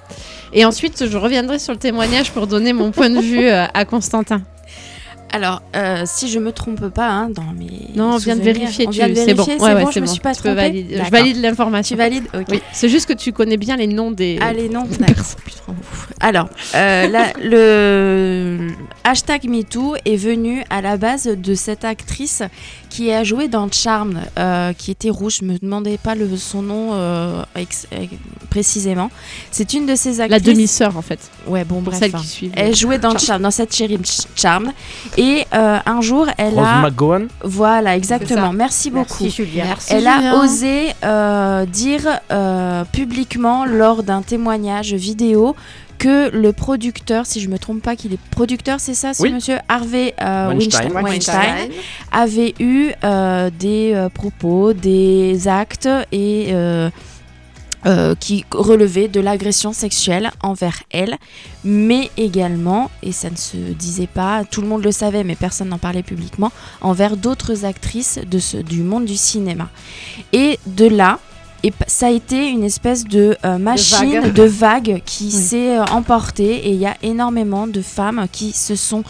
Et 0.52 0.64
ensuite, 0.64 1.06
je 1.06 1.16
reviendrai 1.18 1.59
sur 1.59 1.72
le 1.72 1.78
témoignage 1.78 2.30
pour 2.32 2.47
donner 2.47 2.72
mon 2.72 2.90
point 2.90 3.10
de 3.10 3.20
vue 3.20 3.47
euh, 3.47 3.66
à 3.74 3.85
Constantin. 3.85 4.43
Alors, 5.30 5.60
euh, 5.76 6.05
si 6.06 6.26
je 6.30 6.39
me 6.39 6.52
trompe 6.52 6.89
pas, 6.89 7.09
hein, 7.10 7.28
dans 7.28 7.43
mes. 7.55 7.90
Non, 7.94 8.14
on 8.14 8.16
vient 8.16 8.35
de 8.35 8.40
vérifier. 8.40 8.86
Tu- 8.86 8.98
c'est 9.14 9.35
bon. 9.35 9.44
Ouais, 9.44 9.74
ouais, 9.74 9.85
je 9.93 10.01
me 10.01 10.06
bon. 10.06 10.10
suis 10.10 10.22
pas 10.22 10.32
Tu 10.35 10.40
trompée. 10.40 10.55
valider- 10.55 11.05
Je 11.05 11.10
valide 11.10 11.36
Tu 11.36 11.43
l'information. 11.43 11.97
valides 11.98 12.24
Ok. 12.32 12.47
Oui, 12.51 12.62
c'est 12.72 12.89
juste 12.89 13.06
que 13.06 13.12
tu 13.12 13.32
connais 13.35 13.59
bien 13.59 13.76
les 13.76 13.89
noms 13.89 14.10
des. 14.10 14.39
Allez, 14.40 14.70
non, 14.70 14.85
d'accord. 14.98 15.26
Putain, 15.44 15.60
ouf. 15.68 16.09
Alors, 16.20 16.48
euh, 16.74 17.09
la- 17.09 17.32
le 17.44 18.68
hashtag 19.05 19.44
MeToo 19.48 19.97
est 20.06 20.16
venu 20.16 20.64
à 20.70 20.80
la 20.80 20.97
base 20.97 21.24
de 21.26 21.55
cette 21.55 21.85
actrice 21.85 22.43
qui 22.98 23.12
a 23.12 23.22
joué 23.22 23.46
dans 23.46 23.70
Charmed, 23.70 24.18
euh, 24.40 24.72
qui 24.72 24.90
était 24.90 25.08
rouge. 25.10 25.38
Je 25.40 25.44
me 25.44 25.56
demandais 25.56 25.98
pas 25.98 26.16
le, 26.16 26.36
son 26.36 26.62
nom 26.62 26.88
euh, 26.94 27.44
ex- 27.54 27.86
euh, 27.92 28.06
précisément. 28.50 29.08
C'est 29.52 29.72
une 29.72 29.86
de 29.86 29.94
La 30.18 30.24
actrices. 30.24 30.42
demi-sœur 30.42 30.96
en 30.96 31.02
fait. 31.02 31.20
Ouais, 31.46 31.64
bon, 31.64 31.76
Pour 31.76 31.92
bref. 31.92 32.00
celles 32.00 32.16
hein. 32.16 32.18
qui 32.20 32.26
suivent. 32.26 32.52
Elle 32.56 32.74
jouait 32.74 32.98
dans 32.98 33.16
Charmed, 33.16 33.42
dans 33.42 33.52
cette 33.52 33.72
série 33.72 33.98
Ch- 34.02 34.26
Charmed. 34.34 34.70
Et 35.16 35.44
euh, 35.54 35.78
un 35.86 36.00
jour, 36.00 36.26
elle 36.38 36.54
Rose 36.54 36.66
a. 36.66 36.80
McGowan 36.82 37.28
Voilà, 37.44 37.96
exactement. 37.96 38.52
Merci 38.52 38.90
beaucoup. 38.90 39.22
Merci 39.22 39.30
Julien. 39.44 39.64
Merci. 39.66 39.92
Elle 39.92 39.98
Julien. 40.00 40.32
a 40.32 40.36
osé 40.42 40.88
euh, 41.04 41.66
dire 41.66 42.02
euh, 42.32 42.84
publiquement 42.92 43.64
lors 43.64 44.02
d'un 44.02 44.22
témoignage 44.22 44.92
vidéo 44.94 45.54
que 45.98 46.30
le 46.30 46.52
producteur, 46.52 47.26
si 47.26 47.40
je 47.40 47.48
me 47.48 47.58
trompe 47.58 47.82
pas, 47.82 47.96
qu'il 47.96 48.12
est 48.12 48.20
producteur, 48.30 48.78
c'est 48.80 48.94
ça, 48.94 49.14
ce 49.14 49.22
Oui. 49.22 49.32
monsieur 49.32 49.56
Harvey 49.68 50.14
euh, 50.20 50.48
Weinstein. 50.48 50.92
Weinstein, 50.92 51.02
Weinstein, 51.04 51.70
avait 52.12 52.54
eu 52.60 52.90
euh, 53.04 53.50
des 53.58 53.92
euh, 53.94 54.08
propos, 54.08 54.72
des 54.72 55.48
actes 55.48 55.88
et 56.12 56.48
euh, 56.50 56.88
euh, 57.86 58.14
qui 58.16 58.44
relevait 58.50 59.06
de 59.08 59.20
l'agression 59.20 59.72
sexuelle 59.72 60.30
envers 60.42 60.82
elle, 60.90 61.16
mais 61.64 62.10
également, 62.16 62.90
et 63.02 63.12
ça 63.12 63.30
ne 63.30 63.36
se 63.36 63.56
disait 63.56 64.08
pas, 64.08 64.44
tout 64.44 64.60
le 64.62 64.66
monde 64.66 64.82
le 64.82 64.90
savait, 64.92 65.22
mais 65.24 65.36
personne 65.36 65.68
n'en 65.68 65.78
parlait 65.78 66.02
publiquement, 66.02 66.50
envers 66.80 67.16
d'autres 67.16 67.64
actrices 67.64 68.18
de 68.28 68.38
ce, 68.40 68.56
du 68.56 68.82
monde 68.82 69.04
du 69.04 69.16
cinéma. 69.16 69.68
Et 70.32 70.58
de 70.66 70.86
là, 70.86 71.20
et 71.62 71.72
ça 71.86 72.06
a 72.06 72.10
été 72.10 72.48
une 72.48 72.62
espèce 72.62 73.05
de 73.05 73.36
euh, 73.44 73.59
machine 73.59 74.20
vague. 74.20 74.32
de 74.32 74.43
vague 74.44 75.02
qui 75.05 75.30
s'est 75.30 75.76
euh, 75.76 75.85
emportée 75.86 76.68
et 76.68 76.70
il 76.70 76.78
y 76.78 76.86
a 76.86 76.97
énormément 77.02 77.66
de 77.66 77.82
femmes 77.82 78.26
qui 78.30 78.52
se 78.52 78.76
sont 78.76 79.02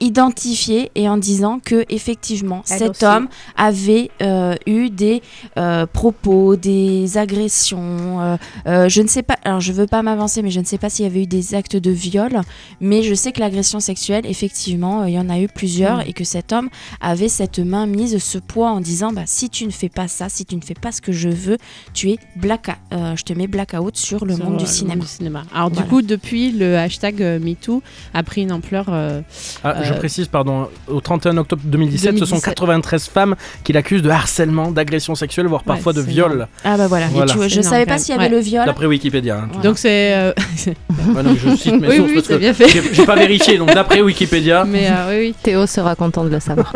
identifiées 0.00 0.90
et 0.94 1.08
en 1.08 1.16
disant 1.18 1.60
que 1.64 1.84
effectivement 1.88 2.62
Elle 2.70 2.78
cet 2.78 2.90
aussi. 2.90 3.04
homme 3.04 3.28
avait 3.56 4.10
euh, 4.22 4.54
eu 4.66 4.90
des 4.90 5.22
euh, 5.58 5.86
propos, 5.86 6.56
des 6.56 7.16
agressions. 7.18 8.20
euh, 8.20 8.36
euh, 8.66 8.88
je 8.88 9.02
ne 9.02 9.08
sais 9.08 9.22
pas, 9.22 9.36
alors 9.44 9.60
je 9.60 9.72
veux 9.72 9.86
pas 9.86 10.02
m'avancer, 10.02 10.42
mais 10.42 10.50
je 10.50 10.60
ne 10.60 10.64
sais 10.64 10.78
pas 10.78 10.90
s'il 10.90 11.04
y 11.04 11.08
avait 11.08 11.22
eu 11.22 11.26
des 11.26 11.54
actes 11.54 11.76
de 11.76 11.90
viol, 11.90 12.40
mais 12.80 13.02
je 13.02 13.14
sais 13.14 13.32
que 13.32 13.40
l'agression 13.40 13.80
sexuelle, 13.80 14.24
effectivement, 14.26 15.02
euh, 15.02 15.08
il 15.08 15.14
y 15.14 15.18
en 15.18 15.28
a 15.30 15.38
eu 15.38 15.48
plusieurs 15.48 15.98
Mm. 15.98 16.04
et 16.06 16.12
que 16.12 16.24
cet 16.24 16.52
homme 16.52 16.68
avait 17.00 17.28
cette 17.28 17.58
main 17.58 17.86
mise, 17.86 18.18
ce 18.22 18.38
poids 18.38 18.70
en 18.70 18.80
disant 18.80 19.12
bah, 19.12 19.22
si 19.26 19.48
tu 19.50 19.66
ne 19.66 19.70
fais 19.70 19.88
pas 19.88 20.08
ça, 20.08 20.28
si 20.28 20.44
tu 20.44 20.56
ne 20.56 20.60
fais 20.62 20.74
pas 20.74 20.92
ce 20.92 21.00
que 21.00 21.12
je 21.12 21.28
veux, 21.28 21.58
tu 21.94 22.10
es 22.10 22.18
black, 22.36 22.68
euh, 22.92 23.14
je 23.16 23.22
te 23.24 23.32
mets 23.32 23.46
blackout 23.46 23.96
sur 23.96 24.24
le 24.24 24.34
Sur, 24.34 24.44
monde 24.44 24.54
euh, 24.54 24.58
du 24.58 24.66
cinéma. 24.66 25.04
cinéma. 25.06 25.42
Alors 25.54 25.68
Voilà. 25.70 25.82
du 25.82 25.88
coup, 25.88 26.02
depuis, 26.02 26.52
le 26.52 26.76
hashtag 26.78 27.20
MeToo 27.42 27.82
a 28.14 28.22
pris 28.22 28.42
une 28.42 28.52
ampleur. 28.52 28.86
euh, 28.88 29.20
Ah, 29.64 29.82
je 29.82 29.89
Euh, 29.92 29.98
précise, 29.98 30.28
pardon, 30.28 30.68
au 30.88 31.00
31 31.00 31.36
octobre 31.38 31.62
2017, 31.64 32.18
ce 32.18 32.24
sont 32.24 32.36
2017. 32.36 32.54
93 32.54 33.06
femmes 33.08 33.36
qui 33.64 33.72
l'accusent 33.72 34.02
de 34.02 34.10
harcèlement, 34.10 34.70
d'agression 34.70 35.14
sexuelle, 35.14 35.46
voire 35.46 35.62
parfois 35.64 35.92
de 35.92 36.00
viol. 36.00 36.46
Ah 36.64 36.76
bah 36.76 36.86
voilà, 36.88 37.06
Voilà. 37.08 37.30
tu 37.32 37.36
vois, 37.38 37.48
je 37.48 37.60
savais 37.60 37.86
pas 37.86 37.98
s'il 37.98 38.14
y 38.14 38.18
avait 38.18 38.24
Ouais. 38.24 38.30
le 38.30 38.38
viol. 38.40 38.64
D'après 38.66 38.86
Wikipédia. 38.86 39.38
hein. 39.44 39.60
Donc 39.62 39.78
c'est. 39.78 40.14
euh, 40.14 40.32
non, 41.22 41.34
je 41.34 41.56
cite 41.56 41.80
mes 41.80 41.88
Oui, 41.88 41.96
sources 41.96 42.08
oui, 42.10 42.14
parce 42.16 42.28
que 42.28 42.34
bien 42.34 42.54
fait. 42.54 42.68
j'ai- 42.68 42.82
j'ai 42.94 43.06
pas 43.06 43.16
vérifié, 43.16 43.58
donc 43.58 43.72
d'après 43.74 44.00
Wikipédia. 44.02 44.64
Mais 44.68 44.88
euh, 44.90 45.10
oui, 45.10 45.16
oui. 45.28 45.34
Théo 45.42 45.66
sera 45.66 45.94
content 45.94 46.24
de 46.24 46.28
le 46.30 46.40
savoir. 46.40 46.72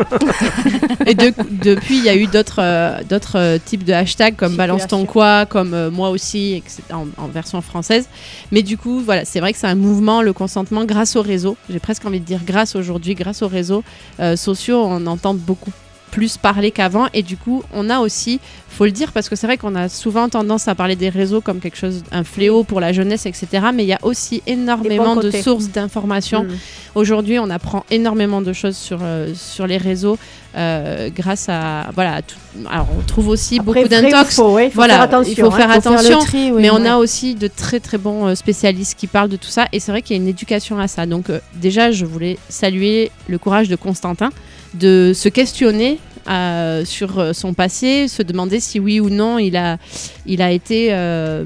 Et 1.07 1.15
de- 1.15 1.33
depuis, 1.63 1.99
il 1.99 2.05
y 2.05 2.09
a 2.09 2.17
eu 2.17 2.27
d'autres 2.27 2.61
euh, 2.61 2.99
d'autres 3.09 3.59
types 3.65 3.85
de 3.85 3.93
hashtags 3.93 4.37
comme 4.37 4.57
balance 4.57 4.87
ton 4.87 5.05
quoi, 5.05 5.45
comme 5.47 5.75
euh, 5.75 5.91
moi 5.91 6.11
aussi, 6.11 6.55
etc., 6.55 6.83
en, 6.93 7.07
en 7.23 7.29
version 7.29 7.61
française. 7.61 8.09
Mais 8.53 8.63
du 8.63 8.79
coup, 8.79 9.01
voilà, 9.05 9.25
c'est 9.25 9.41
vrai 9.41 9.53
que 9.53 9.59
c'est 9.59 9.67
un 9.67 9.75
mouvement, 9.75 10.23
le 10.23 10.33
consentement, 10.33 10.85
grâce 10.85 11.17
au 11.17 11.23
réseau. 11.23 11.57
J'ai 11.69 11.79
presque 11.79 12.05
envie 12.07 12.21
de 12.21 12.25
dire 12.25 12.41
grâce 12.47 12.75
aujourd'hui, 12.77 13.04
grâce 13.13 13.43
aux 13.43 13.49
réseaux 13.49 13.85
euh, 14.21 14.37
sociaux, 14.37 14.83
on 14.83 15.07
entend 15.07 15.35
beaucoup 15.35 15.73
plus 16.15 16.37
parler 16.37 16.71
qu'avant. 16.71 17.09
Et 17.13 17.25
du 17.25 17.37
coup, 17.37 17.65
on 17.75 17.91
a 17.91 17.99
aussi, 17.99 18.39
faut 18.69 18.85
le 18.85 18.93
dire, 18.93 19.11
parce 19.11 19.29
que 19.29 19.35
c'est 19.35 19.49
vrai 19.49 19.59
qu'on 19.59 19.75
a 19.75 19.89
souvent 19.89 20.29
tendance 20.29 20.69
à 20.69 20.77
parler 20.77 20.95
des 20.95 21.09
réseaux 21.09 21.41
comme 21.41 21.59
quelque 21.59 21.77
chose, 21.77 22.05
un 22.13 22.23
fléau 22.23 22.63
pour 22.63 22.79
la 22.81 22.93
jeunesse, 22.93 23.27
etc. 23.27 23.49
Mais 23.75 23.83
il 23.83 23.89
y 23.89 23.93
a 23.93 23.99
aussi 24.03 24.41
énormément 24.47 25.17
de 25.17 25.33
sources 25.33 25.71
d'informations. 25.71 26.45
Mm. 26.45 26.49
Aujourd'hui, 26.95 27.41
on 27.41 27.51
apprend 27.51 27.85
énormément 27.91 28.41
de 28.43 28.53
choses 28.53 28.77
sur, 28.77 29.01
euh, 29.03 29.33
sur 29.35 29.67
les 29.67 29.77
réseaux 29.77 30.17
euh, 30.57 31.09
grâce 31.13 31.49
à 31.49 31.91
voilà. 31.97 32.15
à 32.15 32.23
tout- 32.23 32.37
alors, 32.71 32.87
on 32.97 33.03
trouve 33.03 33.27
aussi 33.27 33.59
Après, 33.59 33.83
beaucoup 33.83 33.89
d'intox. 33.89 34.31
il 34.31 34.35
faut 34.37 34.59
Voilà, 34.75 34.95
faire 34.95 35.03
attention. 35.03 35.33
il 35.33 35.41
faut 35.41 35.47
hein. 35.47 35.51
faire 35.57 35.75
Faut 35.75 35.81
faire 35.81 35.93
le 35.95 35.99
attention. 35.99 36.19
tri, 36.21 36.53
oui, 36.53 36.63
mais 36.63 36.71
on 36.71 36.85
a 36.85 36.97
aussi 36.99 37.35
de 37.35 37.49
très 37.49 37.81
très 37.81 37.99
bons 37.99 38.29
euh, 38.29 38.35
spécialistes 38.37 38.97
qui 38.97 39.09
parlent 39.09 39.31
de 39.31 39.37
tout 39.37 39.49
ça 39.49 39.67
et 39.73 39.81
c'est 39.81 39.91
vrai 39.91 40.01
qu'il 40.01 40.17
y 40.17 40.21
a 40.21 40.23
une 40.23 40.29
éducation 40.29 40.79
à 40.79 40.87
ça. 40.87 41.07
Donc 41.07 41.25
déjà, 41.57 41.91
je 41.91 42.05
voulais 42.05 42.39
saluer 42.49 43.11
le 43.27 43.39
courage 43.39 43.69
de 43.69 43.75
Constantin 43.75 44.31
de 44.75 45.13
se 45.15 45.29
questionner 45.29 45.99
euh, 46.29 46.85
sur 46.85 47.19
euh, 47.19 47.33
son 47.33 47.55
passé, 47.55 48.09
se 48.09 48.23
demander 48.23 48.61
si 48.61 48.81
oui 48.81 49.01
ou 49.01 49.11
non 49.11 49.39
il 49.39 49.57
a, 49.57 49.79
il 50.27 50.41
a 50.43 50.51
été 50.51 50.89
euh, 50.91 51.45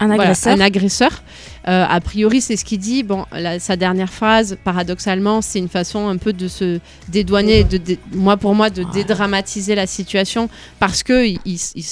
Un 0.00 0.06
voilà, 0.06 0.22
agresseur. 0.22 0.52
un 0.54 0.60
agresseur. 0.60 1.22
Euh, 1.68 1.84
a 1.88 2.00
priori, 2.00 2.40
c'est 2.40 2.56
ce 2.56 2.64
qu'il 2.64 2.78
dit. 2.80 3.02
Bon, 3.04 3.24
la- 3.32 3.60
sa 3.60 3.76
dernière 3.76 4.12
phrase, 4.12 4.56
paradoxalement, 4.64 5.40
c'est 5.42 5.60
une 5.60 5.68
façon 5.68 6.08
un 6.08 6.16
peu 6.16 6.32
de 6.32 6.48
se 6.48 6.80
dédouaner, 7.08 7.62
de, 7.64 7.80
moi 8.12 8.36
pour 8.36 8.54
moi, 8.54 8.68
de 8.70 8.82
dédramatiser 8.92 9.74
la 9.74 9.86
situation 9.86 10.48
parce 10.80 11.02
que 11.04 11.24
il, 11.26 11.38
il- 11.44 11.60
il- 11.76 11.84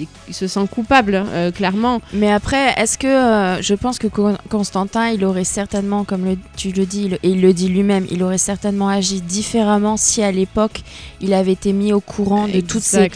il- 0.00 0.08
il 0.28 0.34
se 0.34 0.46
sent 0.46 0.66
coupable, 0.70 1.22
euh, 1.32 1.50
clairement. 1.50 2.00
Mais 2.14 2.30
après, 2.32 2.72
est-ce 2.78 2.96
que 2.96 3.06
euh, 3.06 3.60
je 3.60 3.74
pense 3.74 3.98
que 3.98 4.06
Con- 4.06 4.38
Constantin, 4.48 5.08
il 5.10 5.22
aurait 5.24 5.44
certainement, 5.44 6.04
comme 6.04 6.24
le- 6.24 6.38
tu 6.56 6.70
le 6.72 6.86
dis, 6.86 7.10
et 7.22 7.28
il 7.28 7.42
le 7.42 7.52
dit 7.52 7.68
lui-même, 7.68 8.06
il 8.10 8.22
aurait 8.22 8.38
certainement 8.38 8.88
agi 8.88 9.20
différemment 9.20 9.96
si 9.98 10.22
à 10.22 10.32
l'époque 10.32 10.80
il 11.20 11.34
avait 11.34 11.52
été 11.52 11.72
mis 11.74 11.92
au 11.92 12.00
courant 12.00 12.46
de 12.48 12.60
toutes 12.62 12.82
ces 12.82 13.08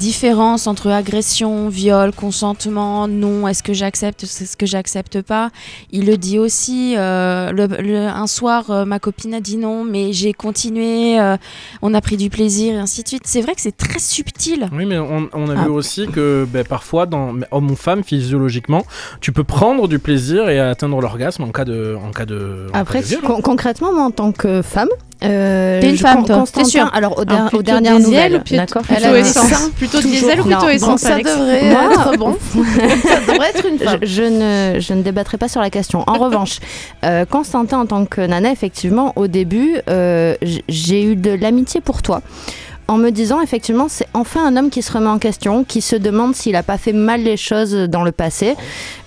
différences 0.00 0.66
entre 0.66 0.90
agression, 0.90 1.68
viol, 1.68 2.12
consentement, 2.12 3.06
non, 3.06 3.46
est-ce 3.46 3.62
que 3.62 3.72
j'accepte, 3.74 4.24
c'est 4.26 4.46
ce 4.46 4.56
que 4.56 4.66
j'accepte 4.66 5.22
pas? 5.22 5.50
Il 5.90 6.06
le 6.06 6.16
dit 6.16 6.38
aussi, 6.38 6.94
euh, 6.96 7.50
le- 7.52 7.66
le- 7.66 7.96
un 8.08 8.26
soir, 8.26 8.70
euh, 8.70 8.84
ma 8.84 8.98
copine 8.98 9.34
a 9.34 9.40
dit 9.40 9.56
non, 9.56 9.84
mais 9.84 10.12
j'ai 10.12 10.32
continué, 10.32 11.18
euh, 11.20 11.36
on 11.82 11.94
a 11.94 12.00
pris 12.00 12.16
du 12.16 12.30
plaisir 12.30 12.74
et 12.74 12.78
ainsi 12.78 13.02
de 13.02 13.08
suite. 13.08 13.22
C'est 13.26 13.40
vrai 13.40 13.54
que 13.54 13.60
c'est 13.60 13.76
très 13.76 13.98
subtil. 13.98 14.68
Oui, 14.72 14.84
mais 14.86 14.98
on, 14.98 15.28
on 15.32 15.48
a 15.48 15.54
Ah. 15.58 15.64
vu 15.64 15.70
aussi 15.70 16.06
que 16.06 16.46
ben, 16.50 16.64
parfois, 16.64 17.06
dans 17.06 17.34
homme 17.50 17.70
ou 17.70 17.76
femme, 17.76 18.02
physiologiquement, 18.04 18.84
tu 19.20 19.32
peux 19.32 19.44
prendre 19.44 19.88
du 19.88 19.98
plaisir 19.98 20.48
et 20.48 20.58
atteindre 20.60 21.00
l'orgasme 21.00 21.42
en 21.44 21.50
cas 21.50 21.64
de, 21.64 21.96
en 22.02 22.10
cas 22.10 22.26
de, 22.26 22.66
en 22.72 22.78
Après, 22.78 23.00
cas 23.00 23.04
de 23.04 23.08
viol. 23.10 23.22
con- 23.22 23.40
concrètement, 23.42 23.92
moi 23.92 24.04
en 24.04 24.10
tant 24.10 24.32
que 24.32 24.62
femme, 24.62 24.88
euh, 25.24 25.80
T'es 25.80 25.90
une 25.90 25.96
femme, 25.98 26.24
toi, 26.24 26.44
t'es 26.52 26.64
sûre 26.64 26.90
alors 26.92 27.18
aux, 27.18 27.24
der- 27.24 27.44
aux 27.46 27.48
plutôt 27.48 27.62
dernières 27.62 27.96
diesel 27.96 28.06
nouvelles, 28.10 28.36
ou 28.36 28.40
plutôt- 28.40 28.80
plutôt 28.80 29.14
essence 29.16 29.70
Plutôt 29.76 30.00
diesel 30.00 30.40
ou 30.40 30.44
plutôt 30.44 30.68
essence, 30.68 31.00
ça 31.00 31.16
devrait 31.18 31.66
être 31.66 32.16
bon. 32.18 32.36
ça 32.54 33.32
devrait 33.32 33.50
être 33.50 33.66
une 33.66 33.78
femme. 33.78 33.98
Je, 34.02 34.06
je 34.06 34.22
ne, 34.74 34.80
je 34.80 34.92
ne 34.94 35.02
débattrai 35.02 35.38
pas 35.38 35.48
sur 35.48 35.60
la 35.60 35.70
question. 35.70 36.04
En 36.06 36.14
revanche, 36.18 36.58
euh, 37.04 37.24
Constantin, 37.24 37.78
en 37.80 37.86
tant 37.86 38.04
que 38.04 38.20
nana, 38.20 38.50
effectivement, 38.52 39.12
au 39.16 39.26
début, 39.26 39.76
euh, 39.88 40.34
j'ai 40.68 41.02
eu 41.04 41.16
de 41.16 41.30
l'amitié 41.32 41.80
pour 41.80 42.02
toi. 42.02 42.22
En 42.88 42.98
me 42.98 43.10
disant, 43.10 43.40
effectivement, 43.40 43.86
c'est 43.88 44.06
enfin 44.12 44.44
un 44.46 44.56
homme 44.56 44.70
qui 44.70 44.82
se 44.82 44.92
remet 44.92 45.08
en 45.08 45.18
question, 45.18 45.64
qui 45.64 45.80
se 45.80 45.96
demande 45.96 46.34
s'il 46.34 46.52
n'a 46.52 46.62
pas 46.62 46.78
fait 46.78 46.92
mal 46.92 47.22
les 47.22 47.36
choses 47.36 47.72
dans 47.74 48.02
le 48.02 48.12
passé. 48.12 48.54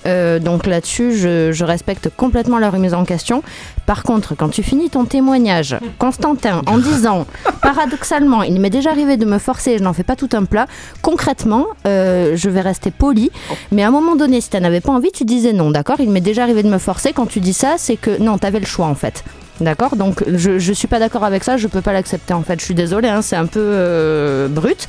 Euh, 0.06 0.40
donc 0.40 0.66
là-dessus, 0.66 1.16
je, 1.16 1.52
je 1.52 1.66
respecte 1.66 2.10
complètement 2.16 2.58
la 2.58 2.70
remise 2.70 2.94
en 2.94 3.06
question. 3.06 3.44
Par 3.86 4.04
contre, 4.04 4.36
quand 4.36 4.50
tu 4.50 4.64
finis 4.64 4.90
ton 4.90 5.06
témoignage, 5.06 5.78
Constantin, 6.00 6.62
en 6.68 6.78
disant, 6.78 7.28
paradoxalement, 7.62 8.44
il 8.44 8.60
m'est 8.60 8.70
déjà 8.70 8.92
arrivé 8.92 9.18
de 9.18 9.26
me 9.26 9.38
forcer, 9.38 9.78
je 9.78 9.84
n'en 9.84 9.94
fais 9.94 10.04
pas 10.04 10.16
tout 10.16 10.30
un 10.34 10.46
plat, 10.46 10.68
concrètement, 11.02 11.66
euh, 11.86 12.36
je 12.36 12.50
vais 12.50 12.62
rester 12.62 12.92
poli, 12.92 13.30
mais 13.72 13.84
à 13.84 13.88
un 13.90 13.92
moment 13.92 14.16
donné, 14.16 14.42
si 14.42 14.50
tu 14.50 14.60
n'avais 14.60 14.82
pas 14.82 14.92
envie, 14.92 15.12
tu 15.12 15.26
disais 15.26 15.54
non, 15.54 15.72
d'accord? 15.72 15.98
Il 16.00 16.10
m'est 16.10 16.22
déjà 16.22 16.44
arrivé 16.44 16.64
de 16.64 16.70
me 16.70 16.78
forcer. 16.78 17.14
Quand 17.14 17.26
tu 17.26 17.40
dis 17.40 17.54
ça, 17.54 17.76
c'est 17.78 17.98
que 17.98 18.22
non, 18.22 18.38
tu 18.38 18.48
avais 18.48 18.60
le 18.60 18.66
choix 18.66 18.88
en 18.88 18.96
fait. 18.96 19.24
D'accord 19.62 19.96
Donc 19.96 20.24
je, 20.28 20.60
je 20.60 20.74
suis 20.74 20.88
pas 20.88 21.00
d'accord 21.00 21.24
avec 21.24 21.44
ça, 21.44 21.56
je 21.58 21.68
peux 21.68 21.82
pas 21.82 21.94
l'accepter 21.94 22.34
en 22.34 22.42
fait. 22.44 22.60
Je 22.60 22.66
suis 22.66 22.76
désolée, 22.76 23.08
hein, 23.08 23.22
c'est 23.22 23.36
un 23.38 23.46
peu 23.46 23.62
euh, 23.62 24.48
brut, 24.50 24.88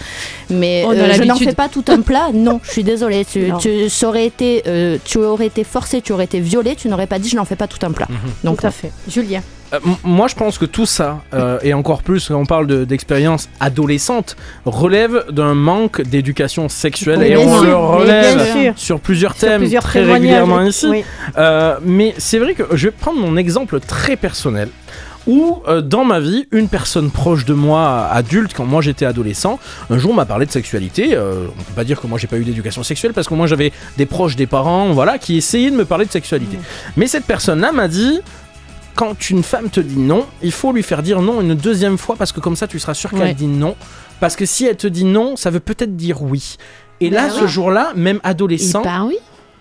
mais 0.50 0.82
On 0.86 0.90
a 0.90 0.94
euh, 0.94 1.12
je 1.12 1.22
n'en 1.22 1.36
fais 1.36 1.52
pas 1.54 1.68
tout 1.68 1.84
un 1.88 2.00
plat. 2.00 2.28
Non, 2.34 2.60
je 2.62 2.70
suis 2.70 2.84
désolée. 2.84 3.24
Tu, 3.24 3.48
Non. 3.48 3.58
tu, 3.58 3.88
ça 3.88 4.08
aurait 4.08 4.26
été, 4.26 4.62
euh, 4.66 4.98
tu 5.04 5.18
aurais 5.18 5.46
été 5.46 5.64
forcé, 5.64 6.02
tu 6.02 6.12
aurais 6.12 6.24
été 6.24 6.40
violé, 6.40 6.74
tu 6.76 6.88
n'aurais 6.88 7.06
pas 7.06 7.18
dit 7.18 7.28
je 7.28 7.36
n'en 7.36 7.44
fais 7.44 7.56
pas 7.56 7.66
tout 7.68 7.84
un 7.86 7.92
plat. 7.92 8.08
Donc 8.44 8.60
Tout 8.60 8.66
à 8.66 8.70
fait. 8.70 8.90
Julien. 9.08 9.40
Euh, 9.72 9.80
moi, 10.04 10.28
je 10.28 10.34
pense 10.34 10.58
que 10.58 10.64
tout 10.64 10.86
ça, 10.86 11.22
euh, 11.34 11.58
et 11.62 11.74
encore 11.74 12.02
plus 12.02 12.28
quand 12.28 12.36
on 12.36 12.46
parle 12.46 12.66
de- 12.66 12.84
d'expérience 12.84 13.48
adolescente, 13.58 14.36
relève 14.64 15.24
d'un 15.30 15.54
manque 15.54 16.00
d'éducation 16.02 16.68
sexuelle. 16.68 17.22
Et 17.22 17.36
on 17.36 17.54
sûr, 17.60 17.64
le 17.64 17.74
relève 17.76 18.74
sur 18.76 19.00
plusieurs 19.00 19.34
Sur 19.36 19.48
thèmes 19.48 19.58
plusieurs 19.60 19.82
très 19.82 20.04
régulièrement 20.04 20.62
ici. 20.62 20.86
Oui. 20.88 21.04
Euh, 21.36 21.76
mais 21.82 22.14
c'est 22.18 22.38
vrai 22.38 22.54
que 22.54 22.62
je 22.76 22.86
vais 22.88 22.92
prendre 22.92 23.18
mon 23.18 23.36
exemple 23.36 23.80
très 23.80 24.16
personnel. 24.16 24.68
Où, 25.26 25.60
euh, 25.66 25.80
dans 25.80 26.04
ma 26.04 26.20
vie, 26.20 26.46
une 26.52 26.68
personne 26.68 27.10
proche 27.10 27.44
de 27.44 27.52
moi, 27.52 28.06
adulte, 28.12 28.52
quand 28.54 28.64
moi 28.64 28.80
j'étais 28.80 29.04
adolescent, 29.06 29.58
un 29.90 29.98
jour 29.98 30.14
m'a 30.14 30.24
parlé 30.24 30.46
de 30.46 30.52
sexualité. 30.52 31.16
Euh, 31.16 31.46
on 31.58 31.62
peut 31.64 31.72
pas 31.74 31.82
dire 31.82 32.00
que 32.00 32.06
moi 32.06 32.16
j'ai 32.16 32.28
pas 32.28 32.36
eu 32.36 32.44
d'éducation 32.44 32.84
sexuelle 32.84 33.12
parce 33.12 33.26
que 33.26 33.34
moi 33.34 33.48
j'avais 33.48 33.72
des 33.96 34.06
proches, 34.06 34.36
des 34.36 34.46
parents, 34.46 34.90
voilà, 34.92 35.18
qui 35.18 35.36
essayaient 35.36 35.72
de 35.72 35.76
me 35.76 35.84
parler 35.84 36.04
de 36.06 36.12
sexualité. 36.12 36.58
Mais 36.96 37.08
cette 37.08 37.24
personne-là 37.24 37.72
m'a 37.72 37.88
dit 37.88 38.20
quand 38.96 39.30
une 39.30 39.42
femme 39.44 39.70
te 39.70 39.78
dit 39.80 39.98
non, 39.98 40.26
il 40.42 40.50
faut 40.52 40.72
lui 40.72 40.82
faire 40.82 41.02
dire 41.02 41.20
non 41.22 41.40
une 41.40 41.54
deuxième 41.54 41.98
fois 41.98 42.16
parce 42.16 42.32
que 42.32 42.40
comme 42.40 42.56
ça 42.56 42.66
tu 42.66 42.78
seras 42.80 42.94
sûr 42.94 43.10
qu'elle 43.10 43.20
Ouais. 43.20 43.34
dit 43.34 43.46
non. 43.46 43.76
Parce 44.18 44.34
que 44.34 44.46
si 44.46 44.64
elle 44.66 44.76
te 44.76 44.86
dit 44.86 45.04
non, 45.04 45.36
ça 45.36 45.50
veut 45.50 45.60
peut-être 45.60 45.94
dire 45.96 46.22
oui. 46.22 46.56
Et 47.00 47.10
là, 47.10 47.28
Ben 47.28 47.30
ce 47.30 47.46
jour-là, 47.46 47.92
même 47.94 48.18
adolescent, 48.24 48.80
Bah 48.82 49.04
oui. 49.06 49.18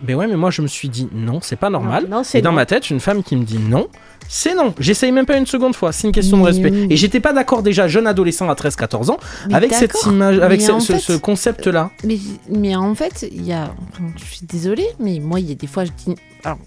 mais 0.07 0.14
ouais, 0.16 0.26
mais 0.28 0.38
moi 0.38 0.49
je 0.52 0.62
me 0.62 0.68
suis 0.68 0.88
dit 0.90 1.10
non, 1.14 1.40
c'est 1.41 1.57
pas 1.57 1.70
normal. 1.70 2.06
Non, 2.10 2.18
non, 2.18 2.24
c'est 2.24 2.40
Et 2.40 2.41
dans 2.41 2.52
non. 2.52 2.56
ma 2.56 2.66
tête, 2.66 2.90
une 2.90 3.02
femme 3.02 3.22
qui 3.24 3.36
me 3.36 3.44
dit 3.44 3.60
non, 3.60 3.90
c'est 4.30 4.56
non. 4.56 4.74
J'essaye 4.80 5.12
même 5.12 5.26
pas 5.26 5.36
une 5.38 5.45
seconde 5.45 5.76
fois, 5.76 5.91
c'est 5.91 6.07
une 6.07 6.14
question 6.14 6.38
de 6.38 6.44
respect. 6.44 6.72
oui. 6.72 6.88
Et 6.90 6.95
j'étais 6.95 7.20
pas 7.20 7.34
d'accord 7.34 7.62
déjà, 7.62 7.90
jeune 7.90 8.07
adolescent 8.07 8.49
à 8.49 8.53
13-14 8.56 9.12
ans, 9.12 9.18
Mais 9.49 9.56
avec 9.56 9.74
cette 9.74 9.94
image, 10.06 10.40
avec 10.40 10.62
ce, 10.62 11.18
concept-là. 11.18 11.91
Mais, 12.06 12.18
mais 12.49 12.76
en 12.78 12.95
fait, 12.95 13.28
il 13.30 13.45
y 13.45 13.52
a. 13.52 13.74
Je 14.18 14.24
suis 14.24 14.45
désolée, 14.45 14.88
mais 14.99 15.20
moi, 15.20 15.41
il 15.41 15.49
y 15.49 15.52
a 15.52 15.56
des 15.56 15.68
fois, 15.68 15.84
je 15.84 15.91
dis. 15.91 16.16
Alors, 16.45 16.57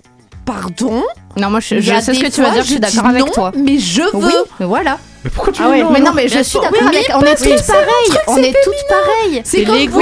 pardon? 0.48 1.02
Non, 1.36 1.50
moi 1.50 1.60
je, 1.60 1.80
je 1.80 2.00
sais 2.00 2.14
ce 2.14 2.20
que 2.20 2.30
tu 2.30 2.40
vas 2.40 2.50
dire, 2.50 2.62
je 2.62 2.70
suis 2.70 2.80
d'accord 2.80 3.06
avec 3.06 3.26
non, 3.26 3.32
toi. 3.32 3.52
Mais 3.54 3.78
je 3.78 4.02
veux. 4.02 4.46
Oui, 4.60 4.78
mais 5.24 5.30
pourquoi 5.30 5.52
tu 5.52 5.62
ah 5.64 5.70
ouais. 5.70 5.82
non, 5.82 5.90
Mais 5.90 6.00
non, 6.00 6.12
mais 6.14 6.28
je 6.28 6.42
suis 6.42 6.58
d'accord. 6.60 6.78
On 7.16 7.22
est 7.22 7.34
toutes 7.36 7.66
pareilles. 7.66 8.22
On 8.28 8.36
est 8.36 8.54
toutes 8.62 8.86
pareilles. 8.88 9.42
C'est 9.44 9.64
l'ego. 9.64 10.00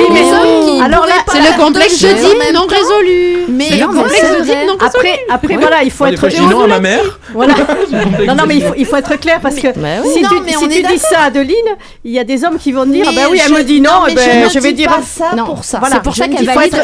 Alors 0.82 1.06
là, 1.06 1.14
c'est 1.32 1.38
le 1.38 1.59
complexe 1.59 2.02
de 2.02 2.09
Dîme 2.09 2.52
non 2.52 2.66
résolu. 2.66 3.44
Mais 3.48 3.70
le 3.70 3.86
complexe 3.86 4.22
de 4.22 4.66
non 4.66 4.76
résolu. 4.76 5.18
Après, 5.30 5.56
voilà, 5.56 5.82
il 5.82 5.90
faut 5.90 6.06
être 6.06 6.28
clair. 6.28 6.60
à 6.60 6.66
ma 6.66 6.80
mère. 6.80 7.18
Voilà. 7.32 7.55
Non, 8.26 8.34
non, 8.34 8.44
mais 8.47 8.59
il 8.76 8.86
faut 8.86 8.97
être 8.97 9.18
clair 9.18 9.40
parce 9.40 9.56
que 9.56 9.68
si 9.68 10.22
tu 10.68 10.82
dis 10.82 10.98
ça 10.98 11.20
à 11.20 11.24
Adeline, 11.26 11.55
il 12.05 12.12
y 12.12 12.18
a 12.18 12.24
des 12.24 12.44
hommes 12.44 12.59
qui 12.59 12.72
vont 12.72 12.86
dire 12.86 13.06
ah 13.09 13.12
bah 13.14 13.22
ben 13.24 13.28
oui, 13.30 13.40
elle 13.44 13.52
me 13.52 13.62
dit 13.62 13.80
non, 13.80 14.05
je 14.09 14.59
vais 14.59 14.72
dire 14.72 14.90
ça 15.05 15.30
pour 15.44 15.64
ça. 15.64 15.80
C'est 15.90 16.02
pour 16.02 16.16
ça 16.16 16.28
qu'elle 16.28 16.47
valide. 16.47 16.74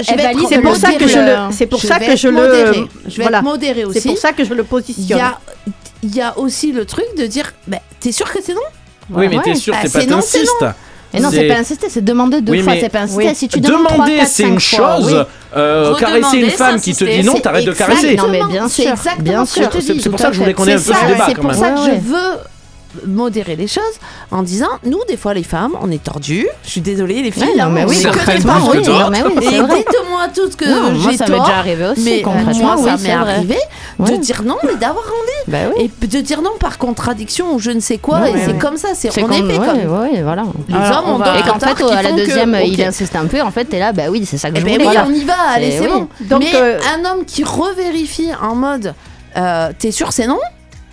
C'est 0.49 0.59
pour 0.61 0.77
ça 0.77 0.93
que 0.93 1.07
je 1.07 1.19
le. 1.19 1.37
C'est 1.51 1.67
pour 1.67 1.81
ça 1.81 1.99
que 1.99 2.17
je 2.17 2.29
le. 2.29 2.87
Je 3.07 3.19
vais 3.19 3.25
être 3.25 3.43
modérée 3.43 3.85
aussi. 3.85 4.01
C'est 4.01 4.09
pour 4.09 4.19
ça 4.19 4.33
que 4.33 4.45
je 4.45 4.55
le 4.55 4.65
positionne 4.65 5.21
il 6.03 6.15
y 6.15 6.21
a 6.21 6.39
aussi 6.39 6.73
le 6.73 6.85
truc 6.85 7.07
de 7.17 7.27
dire 7.27 7.53
bah, 7.67 7.79
T'es 8.01 8.13
sûr 8.13 8.31
que 8.33 8.41
c'est 8.43 8.55
non 8.55 8.61
Oui, 9.11 9.29
mais 9.29 9.41
t'es 9.43 9.55
sûr, 9.55 9.73
bah, 9.73 9.81
t'es 9.83 9.89
pas 9.89 10.07
non, 10.07 10.17
t'insistes. 10.17 10.65
Non, 11.21 11.31
c'est 11.31 11.47
pas 11.47 11.59
insister, 11.59 11.89
c'est 11.91 12.05
demander 12.05 12.41
deux 12.41 12.53
oui, 12.53 12.63
fois, 12.63 12.75
c'est 12.79 12.89
pas 12.89 13.03
insister. 13.03 13.35
Si 13.35 13.49
tu 13.49 13.61
demander, 13.61 14.25
c'est 14.27 14.45
une 14.45 14.59
chose. 14.59 15.27
Euh, 15.55 15.95
caresser 15.97 16.39
une 16.39 16.51
femme 16.51 16.81
qui 16.81 16.95
te 16.95 17.05
dit 17.05 17.23
non, 17.23 17.35
t'arrêtes 17.35 17.67
de 17.67 17.73
caresser. 17.73 18.17
Non, 18.17 18.29
mais 18.29 18.43
bien 18.45 18.69
sûr, 18.69 18.95
bien 19.21 19.45
sûr. 19.45 19.69
C'est 19.81 20.11
pour 20.11 20.19
ça 20.19 20.29
que 20.29 20.35
je 20.35 20.41
voulais 20.41 20.55
qu'on 20.55 20.67
ait 20.67 20.75
un 20.75 20.77
peu 20.77 20.83
ce 20.83 21.07
débat. 21.07 21.27
C'est 21.29 21.35
pour 21.35 21.55
ça 21.55 21.71
que 21.71 21.81
je 21.81 21.91
veux 22.01 22.39
modérer 23.07 23.57
les 23.57 23.67
choses 23.67 23.83
en 24.31 24.43
disant 24.43 24.69
nous 24.85 25.01
des 25.09 25.17
fois 25.17 25.35
les 25.35 25.43
femmes 25.43 25.73
on 25.81 25.91
est 25.91 26.03
tordues. 26.03 26.47
Je 26.65 26.71
suis 26.71 26.81
désolée 26.81 27.23
les 27.23 27.31
filles 27.31 27.45
ouais, 27.45 27.57
non, 27.57 27.65
hein, 27.65 27.67
hein. 27.67 27.71
mais 27.73 27.85
oui, 27.85 28.03
concrètement 28.03 28.55
oui, 28.71 28.79
oui, 28.79 28.85
dites-moi 28.85 30.29
tout 30.35 30.51
ce 30.51 30.57
que 30.57 30.65
j'ai 30.65 31.17
ça 31.17 31.27
m'est 31.27 31.41
déjà 31.41 31.57
arrivé 31.59 31.87
aussi 31.87 32.05
mais 32.05 32.23
concrètement 32.23 32.77
moi, 32.77 32.97
ça 32.97 33.03
m'est 33.03 33.11
arrivé 33.11 33.59
de 33.99 34.17
dire 34.17 34.43
non 34.43 34.57
mais 34.65 34.75
d'avoir 34.77 35.05
envie. 35.05 35.49
Bah, 35.49 35.59
et 35.77 35.91
de 36.07 36.21
dire 36.21 36.43
non 36.43 36.53
par 36.59 36.79
contradiction 36.79 37.55
ou 37.55 37.59
je 37.59 37.71
ne 37.71 37.81
sais 37.81 37.99
quoi 37.99 38.29
et 38.29 38.35
c'est 38.45 38.59
comme 38.59 38.77
ça 38.77 38.89
c'est 38.95 39.09
on 39.23 39.31
est 39.31 39.43
fait 39.43 39.59
comme 39.59 39.81
voilà. 39.87 40.45
Les 40.69 40.75
hommes 40.75 41.05
on 41.07 41.19
doit 41.19 41.39
et 41.39 41.43
qu'en 41.43 41.59
fait 41.59 41.83
à 41.83 42.03
la 42.03 42.13
deuxième 42.13 42.57
il 42.65 42.83
insiste 42.83 43.17
un 43.17 43.27
peu 43.27 43.41
en 43.41 43.51
fait 43.51 43.65
t'es 43.65 43.79
là 43.79 43.93
bah 43.93 44.05
oui 44.11 44.27
c'est 44.27 44.39
ça 44.39 44.51
que 44.51 44.57
je 44.57 44.63
voulais 44.63 44.87
on 45.07 45.13
y 45.13 45.25
va 45.25 45.35
allez 45.55 45.71
eh 45.73 45.79
c'est 45.79 45.89
bon. 45.89 46.09
Mais 46.39 46.53
un 46.55 47.11
homme 47.11 47.25
qui 47.25 47.45
revérifie 47.45 48.31
en 48.41 48.55
mode 48.55 48.95
euh, 49.37 49.71
t'es 49.79 49.91
sûr 49.91 50.13
c'est 50.13 50.27
non 50.27 50.39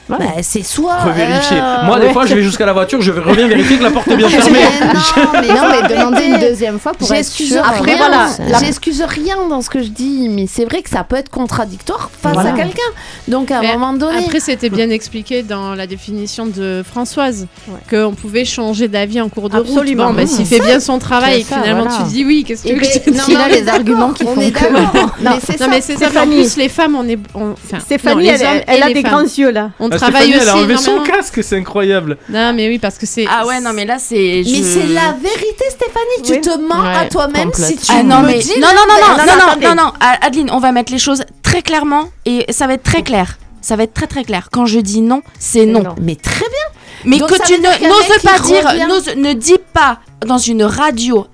bah, 0.09 0.17
c'est 0.41 0.63
soit. 0.63 0.97
Revérifier. 0.97 1.57
Euh... 1.57 1.85
Moi, 1.85 1.99
des 1.99 2.09
fois, 2.09 2.25
je 2.25 2.35
vais 2.35 2.41
jusqu'à 2.41 2.65
la 2.65 2.73
voiture, 2.73 3.01
je 3.01 3.11
reviens 3.11 3.47
vérifier 3.47 3.77
que 3.77 3.83
la 3.83 3.91
porte 3.91 4.07
est 4.07 4.17
bien 4.17 4.29
fermée. 4.29 4.59
non, 5.17 5.23
mais, 5.33 5.47
non, 5.47 5.63
mais 5.69 5.95
demandez 5.95 6.25
une 6.25 6.39
deuxième 6.39 6.79
fois 6.79 6.93
pour 6.93 7.11
être. 7.13 7.29
Après, 7.63 7.95
voilà. 7.95 8.27
J'excuse 8.59 9.03
rien 9.03 9.47
dans 9.47 9.61
ce 9.61 9.69
que 9.69 9.81
je 9.83 9.89
dis, 9.89 10.27
mais 10.29 10.47
c'est 10.47 10.65
vrai 10.65 10.81
que 10.81 10.89
ça 10.89 11.03
peut 11.03 11.15
être 11.15 11.29
contradictoire 11.29 12.09
face 12.21 12.37
à 12.37 12.51
quelqu'un. 12.51 12.81
Donc, 13.27 13.51
à 13.51 13.59
un 13.59 13.73
moment 13.73 13.93
donné. 13.93 14.25
Après, 14.25 14.39
c'était 14.39 14.69
bien 14.69 14.89
expliqué 14.89 15.43
dans 15.43 15.75
la 15.75 15.87
définition 15.87 16.45
de 16.45 16.83
Françoise 16.85 17.47
ouais. 17.67 17.79
qu'on 17.89 18.13
pouvait 18.13 18.45
changer 18.45 18.87
d'avis 18.87 19.21
en 19.21 19.29
cours 19.29 19.49
de 19.49 19.57
Absolument. 19.57 20.07
route. 20.07 20.15
Bon, 20.15 20.21
bah, 20.21 20.27
s'il 20.27 20.45
mm. 20.45 20.47
fait 20.47 20.59
bien 20.59 20.79
son 20.79 20.99
travail 20.99 21.41
et 21.41 21.43
finalement 21.43 21.87
tu 21.87 22.03
dis 22.11 22.25
oui, 22.25 22.43
qu'est-ce 22.45 22.63
que 22.63 22.69
tu 23.09 23.31
veux 23.31 23.37
a 23.37 23.47
les 23.47 23.67
arguments 23.67 24.11
qui 24.11 24.23
font 24.23 24.35
que. 24.35 25.23
Non, 25.23 25.31
mais 25.69 25.81
c'est 25.81 25.97
ça. 25.97 26.21
En 26.21 26.27
plus, 26.27 26.57
les 26.57 26.69
femmes, 26.69 26.95
on 26.95 27.07
est. 27.07 27.19
Stéphanie, 27.79 28.27
elle 28.27 28.83
a 28.83 28.93
des 28.93 29.03
grands 29.03 29.21
yeux 29.21 29.51
là. 29.51 29.69
Ah, 29.79 29.98
elle 30.01 30.49
a 30.49 30.55
enlevé 30.55 30.77
son 30.77 30.99
casque, 31.03 31.43
c'est 31.43 31.57
incroyable. 31.57 32.17
Non, 32.29 32.53
mais 32.53 32.67
oui, 32.67 32.79
parce 32.79 32.97
que 32.97 33.05
c'est. 33.05 33.25
Ah 33.29 33.45
ouais, 33.45 33.59
non, 33.59 33.73
mais 33.73 33.85
là, 33.85 33.97
c'est. 33.99 34.43
Mais 34.45 34.63
c'est 34.63 34.87
la 34.87 35.13
vérité, 35.13 35.65
Stéphanie. 35.69 36.23
Tu 36.23 36.41
te 36.41 36.57
mens 36.57 36.83
à 36.83 37.05
toi-même 37.05 37.51
si 37.53 37.77
tu. 37.77 37.91
Ah 37.91 38.03
non, 38.03 38.21
me 38.21 38.27
mais. 38.27 38.39
Dis 38.39 38.59
non, 38.59 38.67
non, 38.67 38.85
non, 38.87 39.17
non, 39.17 39.25
non, 39.25 39.35
non, 39.61 39.75
non, 39.75 39.83
non, 39.83 39.93
Adeline, 40.21 40.49
on 40.51 40.59
va 40.59 40.71
mettre 40.71 40.91
les 40.91 40.99
choses 40.99 41.23
très 41.43 41.61
clairement 41.61 42.09
et 42.25 42.45
ça 42.51 42.67
va 42.67 42.73
être 42.73 42.83
très 42.83 43.03
clair 43.03 43.37
ça 43.61 43.75
va 43.75 43.83
être 43.83 43.93
très 43.93 44.07
très 44.07 44.23
clair. 44.23 44.49
Quand 44.51 44.65
je 44.65 44.79
dis 44.79 45.01
non, 45.01 45.21
c'est 45.37 45.65
non. 45.65 45.83
Mais 46.01 46.15
très 46.15 46.39
bien. 46.39 46.69
Mais 47.05 47.19
que 47.19 47.45
tu 47.45 47.53
ne 47.53 47.87
n'oses 47.87 48.21
pas 48.23 48.39
dire, 48.39 49.15
ne 49.15 49.33
dis 49.33 49.57
pas 49.73 49.99
dans 50.25 50.37
une 50.37 50.63
radio 50.63 51.27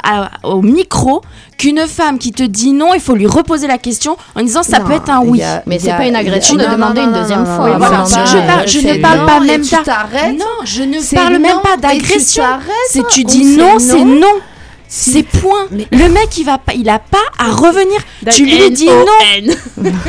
au 0.44 0.62
micro 0.62 1.22
qu'une 1.58 1.88
femme 1.88 2.20
qui 2.20 2.32
te 2.32 2.44
dit 2.44 2.72
non, 2.72 2.94
il 2.94 3.00
faut 3.00 3.16
lui 3.16 3.26
reposer 3.28 3.68
la 3.68 3.78
question 3.78 4.18
en 4.36 4.44
disant 4.44 4.62
ça 4.62 4.80
peut 4.82 4.94
être 4.94 5.10
un 5.10 5.22
oui. 5.22 5.42
A, 5.42 5.64
mais 5.66 5.80
c'est 5.80 5.90
pas 5.90 6.06
une 6.06 6.16
agression 6.16 6.56
de 6.56 6.64
non, 6.66 6.74
demander 6.74 7.02
une 7.02 7.14
deuxième 7.14 7.46
fois. 7.46 7.78
Voilà. 7.78 8.04
je, 8.66 8.80
ne 8.80 9.02
parle 9.02 9.26
pas 9.26 9.40
même 9.40 9.62
d'agression. 9.62 10.38
Non, 10.38 10.66
je 10.66 10.84
ne 10.84 11.16
parle 11.16 11.38
même 11.40 11.62
pas 11.62 11.78
d'agression. 11.78 12.44
Si 12.90 13.04
tu 13.10 13.24
ah, 13.26 13.30
dis 13.30 13.58
non, 13.58 13.80
c'est 13.80 14.04
non 14.04 14.28
c'est 14.88 15.24
point. 15.24 15.68
Le 15.72 16.08
mec, 16.10 16.38
il 16.38 16.46
va 16.46 16.58
pas, 16.58 16.74
il 16.74 16.88
a 16.90 17.00
pas 17.00 17.18
à 17.38 17.52
revenir. 17.52 18.00
Tu 18.32 18.46
lui 18.46 18.72
dis 18.72 18.88
non. 18.88 19.06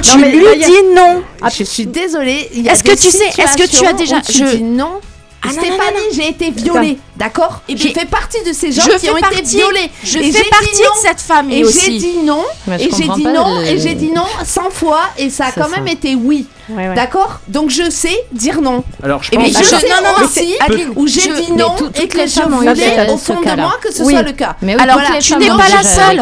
tu 0.02 0.18
lui 0.18 0.64
dis 0.64 0.94
non. 0.94 1.22
Ah, 1.42 1.48
je 1.48 1.64
suis 1.64 1.86
désolée. 1.86 2.50
Est-ce 2.66 2.84
que 2.84 2.92
tu 2.92 3.10
sais 3.10 3.28
Est-ce 3.38 3.56
que 3.56 3.68
tu 3.68 3.86
as 3.86 3.92
déjà 3.92 4.20
je... 4.28 4.56
dis 4.56 4.62
non. 4.62 5.00
Ah, 5.42 5.52
Stéphanie, 5.52 6.08
j'ai 6.12 6.28
été 6.28 6.50
violée, 6.50 6.98
d'accord 7.16 7.62
Et 7.68 7.76
Je 7.76 7.84
ben, 7.84 7.94
fais 7.94 8.06
partie 8.06 8.42
de 8.42 8.52
ces 8.52 8.72
gens 8.72 8.82
qui 8.98 9.08
ont 9.10 9.16
été 9.16 9.42
violés. 9.42 9.90
Je 10.02 10.18
fais 10.18 10.48
partie 10.48 10.66
de 10.66 11.00
cette 11.02 11.20
famille 11.20 11.60
et. 11.60 11.66
J'ai 11.70 11.98
dit 11.98 12.18
non, 12.24 12.44
et 12.78 12.90
j'ai 12.90 13.08
dit 13.08 13.24
non, 13.24 13.60
et 13.60 13.78
j'ai 13.78 13.94
dit 13.94 14.10
non 14.10 14.26
100 14.44 14.70
fois, 14.70 15.02
et 15.18 15.30
ça 15.30 15.46
a 15.46 15.52
quand 15.52 15.68
même 15.68 15.86
été 15.88 16.14
oui. 16.14 16.46
D'accord 16.68 17.40
Donc 17.48 17.70
je 17.70 17.90
sais 17.90 18.16
dire 18.32 18.60
non. 18.60 18.82
Alors 19.02 19.22
je 19.22 19.30
eh 19.32 19.36
pense 19.36 19.46
et 19.46 19.52
je 19.52 19.64
sais 19.64 19.88
non, 19.88 19.96
non, 20.02 20.24
aussi 20.24 20.56
où 20.96 21.06
j'ai 21.06 21.32
dit 21.34 21.52
non 21.52 21.74
et 21.94 22.08
que 22.08 22.18
les 22.18 22.26
gens 22.26 22.46
au 22.46 23.16
fond 23.16 23.40
de 23.40 23.56
moi 23.60 23.74
que 23.80 23.92
ce 23.92 24.04
soit 24.04 24.22
le 24.22 24.32
cas. 24.32 24.56
Mais 24.62 24.76
alors 24.78 24.98
tu 25.20 25.36
n'es 25.36 25.48
pas 25.48 25.68
la 25.68 25.82
seule. 25.82 26.20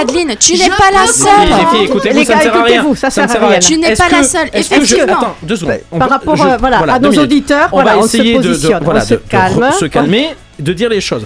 Adeline, 0.00 0.34
tu 0.38 0.54
n'es 0.54 0.68
pas 0.68 0.90
la 0.92 1.06
seule. 1.06 2.12
Les 2.12 2.24
gars, 2.24 2.42
écoutez-vous, 2.42 2.94
ça 2.96 3.10
sert 3.10 3.30
à 3.30 3.48
rien. 3.48 3.58
Tu 3.58 3.76
n'es 3.78 3.94
pas 3.94 4.08
la 4.10 4.22
seule. 4.22 4.48
Effectivement. 4.52 5.34
Deux 5.42 5.56
secondes. 5.56 5.80
Par 5.98 6.08
rapport 6.08 6.40
euh, 6.40 6.56
à 6.88 6.98
nos 6.98 7.12
auditeurs, 7.12 7.68
on 7.72 7.82
va 7.82 7.96
essayer 7.98 8.38
de 8.38 8.54
se 8.54 9.84
calmer, 9.86 10.34
de 10.58 10.72
dire 10.72 10.88
les 10.88 11.00
choses 11.00 11.24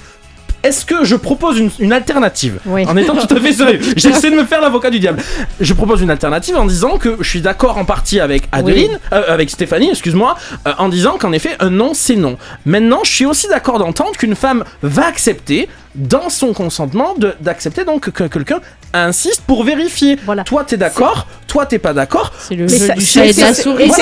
est-ce 0.66 0.84
que 0.84 1.04
je 1.04 1.14
propose 1.14 1.62
une, 1.78 1.92
alternative 1.92 2.58
oui. 2.66 2.84
En 2.86 2.96
étant 2.96 3.14
tout 3.14 3.34
à 3.34 3.40
fait 3.40 3.52
sérieux, 3.52 3.80
j'essaie 3.96 4.30
de 4.30 4.36
me 4.36 4.44
faire 4.44 4.60
l'avocat 4.60 4.90
du 4.90 4.98
diable. 4.98 5.22
Je 5.60 5.72
propose 5.72 6.02
une 6.02 6.10
alternative 6.10 6.56
en 6.56 6.66
disant 6.66 6.98
que 6.98 7.16
je 7.20 7.28
suis 7.28 7.40
d'accord 7.40 7.78
en 7.78 7.84
partie 7.84 8.18
avec 8.20 8.48
Adeline, 8.52 8.98
euh, 9.12 9.22
avec 9.28 9.50
Stéphanie, 9.50 9.90
excuse-moi, 9.90 10.36
euh, 10.66 10.72
en 10.78 10.88
disant 10.88 11.18
qu'en 11.18 11.32
effet, 11.32 11.56
un 11.60 11.70
non, 11.70 11.92
c'est 11.94 12.16
non. 12.16 12.36
Maintenant, 12.64 13.00
je 13.04 13.12
suis 13.12 13.26
aussi 13.26 13.48
d'accord 13.48 13.78
d'entendre 13.78 14.12
qu'une 14.16 14.34
femme 14.34 14.64
va 14.82 15.06
accepter 15.06 15.68
dans 15.96 16.28
son 16.28 16.52
consentement 16.52 17.14
d'accepter 17.40 17.84
donc 17.84 18.10
que 18.10 18.24
quelqu'un 18.24 18.60
insiste 18.92 19.42
pour 19.46 19.64
vérifier. 19.64 20.16
Voilà. 20.24 20.44
Toi 20.44 20.64
t'es 20.64 20.76
d'accord, 20.76 21.26
toi 21.46 21.66
t'es 21.66 21.78
pas 21.78 21.92
d'accord. 21.92 22.32
C'est 22.38 22.54
le 22.54 22.68
jeu 22.68 22.76
c'est 23.00 23.32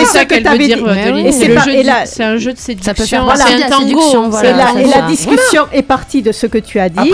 ça 0.05 0.25
qu'elle 0.25 0.47
veut 0.47 0.59
dire. 0.59 0.79
C'est 2.07 2.23
un 2.25 2.37
jeu 2.37 2.53
de 2.53 2.59
séduction. 2.59 2.93
Ça 2.93 2.95
peut 2.95 3.07
faire 3.07 3.25
un 3.25 3.69
tango. 3.69 4.29
Voilà, 4.29 4.51
et, 4.51 4.55
la, 4.55 4.81
et 4.83 4.87
la 4.87 5.03
discussion 5.03 5.67
est 5.73 5.83
partie 5.83 6.23
de 6.23 6.33
ce 6.33 6.47
que 6.47 6.59
tu 6.59 6.79
as 6.79 6.89
dit. 6.89 7.13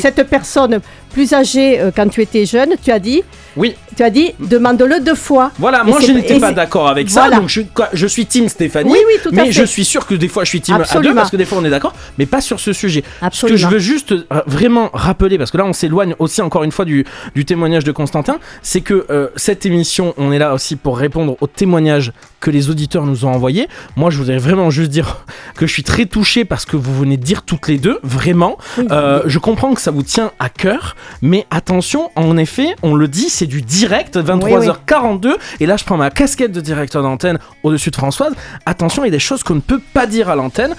Cette 0.00 0.22
personne 0.28 0.80
plus 1.10 1.32
âgé 1.32 1.80
euh, 1.80 1.90
quand 1.94 2.08
tu 2.08 2.22
étais 2.22 2.46
jeune, 2.46 2.70
tu 2.82 2.90
as 2.90 2.98
dit 2.98 3.22
Oui. 3.56 3.74
Tu 3.96 4.02
as 4.02 4.10
dit 4.10 4.32
demande-le 4.38 5.00
deux 5.00 5.14
fois. 5.14 5.50
Voilà, 5.58 5.84
moi 5.84 5.98
je 6.00 6.12
n'étais 6.12 6.38
pas 6.38 6.52
d'accord 6.52 6.88
avec 6.88 7.10
ça, 7.10 7.28
donc 7.28 7.48
je, 7.48 8.06
suis 8.06 8.26
team 8.26 8.48
Stéphanie. 8.48 8.90
Oui, 8.90 8.98
oui, 9.06 9.30
mais 9.32 9.52
je 9.52 9.64
suis 9.64 9.84
sûr 9.84 10.06
que 10.06 10.14
des 10.14 10.28
fois 10.28 10.44
je 10.44 10.50
suis 10.50 10.60
team 10.60 10.76
à 10.76 11.00
deux 11.00 11.14
parce 11.14 11.30
que 11.30 11.36
des 11.36 11.44
fois 11.44 11.58
on 11.58 11.64
est 11.64 11.70
d'accord, 11.70 11.94
mais 12.18 12.26
pas 12.26 12.40
sur 12.40 12.60
ce 12.60 12.72
sujet. 12.72 13.02
Absolument. 13.20 13.58
Ce 13.58 13.62
que 13.64 13.68
je 13.68 13.74
veux 13.74 13.80
juste 13.80 14.12
euh, 14.12 14.24
vraiment 14.46 14.90
rappeler, 14.92 15.36
parce 15.36 15.50
que 15.50 15.58
là 15.58 15.66
on 15.66 15.72
s'éloigne 15.72 16.14
aussi 16.18 16.40
encore 16.40 16.64
une 16.64 16.72
fois 16.72 16.84
du, 16.84 17.04
témoignage 17.46 17.84
de 17.84 17.92
Constantin, 17.92 18.38
c'est 18.62 18.80
que 18.80 19.06
euh, 19.10 19.28
cette 19.36 19.66
émission, 19.66 20.14
on 20.16 20.32
est 20.32 20.38
là 20.38 20.54
aussi 20.54 20.76
pour 20.76 20.98
répondre 20.98 21.36
aux 21.40 21.46
témoignages 21.46 22.12
que 22.40 22.50
les 22.50 22.70
auditeurs 22.70 23.06
nous 23.06 23.24
ont 23.24 23.30
envoyés. 23.32 23.68
Moi, 23.96 24.10
je 24.10 24.18
voudrais 24.18 24.38
vraiment 24.38 24.70
juste 24.70 24.90
dire 24.90 25.24
que 25.56 25.66
je 25.66 25.72
suis 25.72 25.82
très 25.82 26.06
touché 26.06 26.44
parce 26.44 26.64
que 26.64 26.76
vous 26.76 26.96
venez 26.98 27.16
de 27.16 27.22
dire 27.22 27.42
toutes 27.42 27.68
les 27.68 27.78
deux, 27.78 28.00
vraiment. 28.02 28.58
Euh, 28.90 29.22
je 29.26 29.38
comprends 29.38 29.74
que 29.74 29.80
ça 29.80 29.90
vous 29.90 30.02
tient 30.02 30.32
à 30.38 30.48
cœur, 30.48 30.96
mais 31.22 31.46
attention, 31.50 32.10
en 32.16 32.36
effet, 32.36 32.74
on 32.82 32.94
le 32.94 33.08
dit, 33.08 33.28
c'est 33.28 33.46
du 33.46 33.62
direct, 33.62 34.16
23h42. 34.16 35.36
Et 35.60 35.66
là, 35.66 35.76
je 35.76 35.84
prends 35.84 35.96
ma 35.96 36.10
casquette 36.10 36.52
de 36.52 36.60
directeur 36.60 37.02
d'antenne 37.02 37.38
au-dessus 37.62 37.90
de 37.90 37.96
Françoise. 37.96 38.32
Attention, 38.66 39.04
il 39.04 39.08
y 39.08 39.10
a 39.10 39.12
des 39.12 39.18
choses 39.18 39.42
qu'on 39.42 39.56
ne 39.56 39.60
peut 39.60 39.80
pas 39.92 40.06
dire 40.06 40.28
à 40.28 40.34
l'antenne 40.34 40.74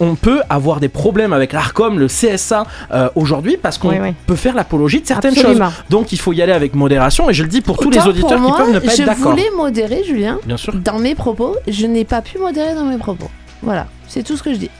on 0.00 0.14
peut 0.14 0.40
avoir 0.48 0.80
des 0.80 0.88
problèmes 0.88 1.32
avec 1.32 1.52
l'ARCOM, 1.52 1.98
le 1.98 2.06
CSA 2.06 2.66
euh, 2.92 3.08
aujourd'hui 3.14 3.56
parce 3.56 3.78
qu'on 3.78 4.14
peut 4.26 4.36
faire 4.36 4.54
l'apologie 4.54 5.00
de 5.00 5.06
certaines 5.06 5.34
choses. 5.36 5.60
Donc 5.90 6.12
il 6.12 6.18
faut 6.18 6.32
y 6.32 6.42
aller 6.42 6.52
avec 6.52 6.74
modération 6.74 7.30
et 7.30 7.34
je 7.34 7.42
le 7.42 7.48
dis 7.48 7.60
pour 7.60 7.76
tous 7.78 7.90
les 7.90 8.06
auditeurs 8.06 8.44
qui 8.44 8.52
peuvent 8.52 8.72
ne 8.72 8.78
pas 8.78 8.92
être 8.92 9.04
d'accord. 9.04 9.36
Je 9.36 9.42
voulais 9.42 9.50
modérer, 9.56 10.04
Julien, 10.04 10.38
Bien 10.46 10.56
sûr. 10.56 10.74
dans 10.74 10.98
mes 10.98 11.14
propos. 11.14 11.56
Je 11.68 11.86
n'ai 11.86 12.04
pas 12.04 12.22
pu 12.22 12.38
modérer 12.38 12.74
dans 12.74 12.84
mes 12.84 12.98
propos. 12.98 13.30
Voilà, 13.62 13.86
c'est 14.08 14.22
tout 14.22 14.36
ce 14.36 14.42
que 14.42 14.52
je 14.52 14.58
dis. 14.58 14.70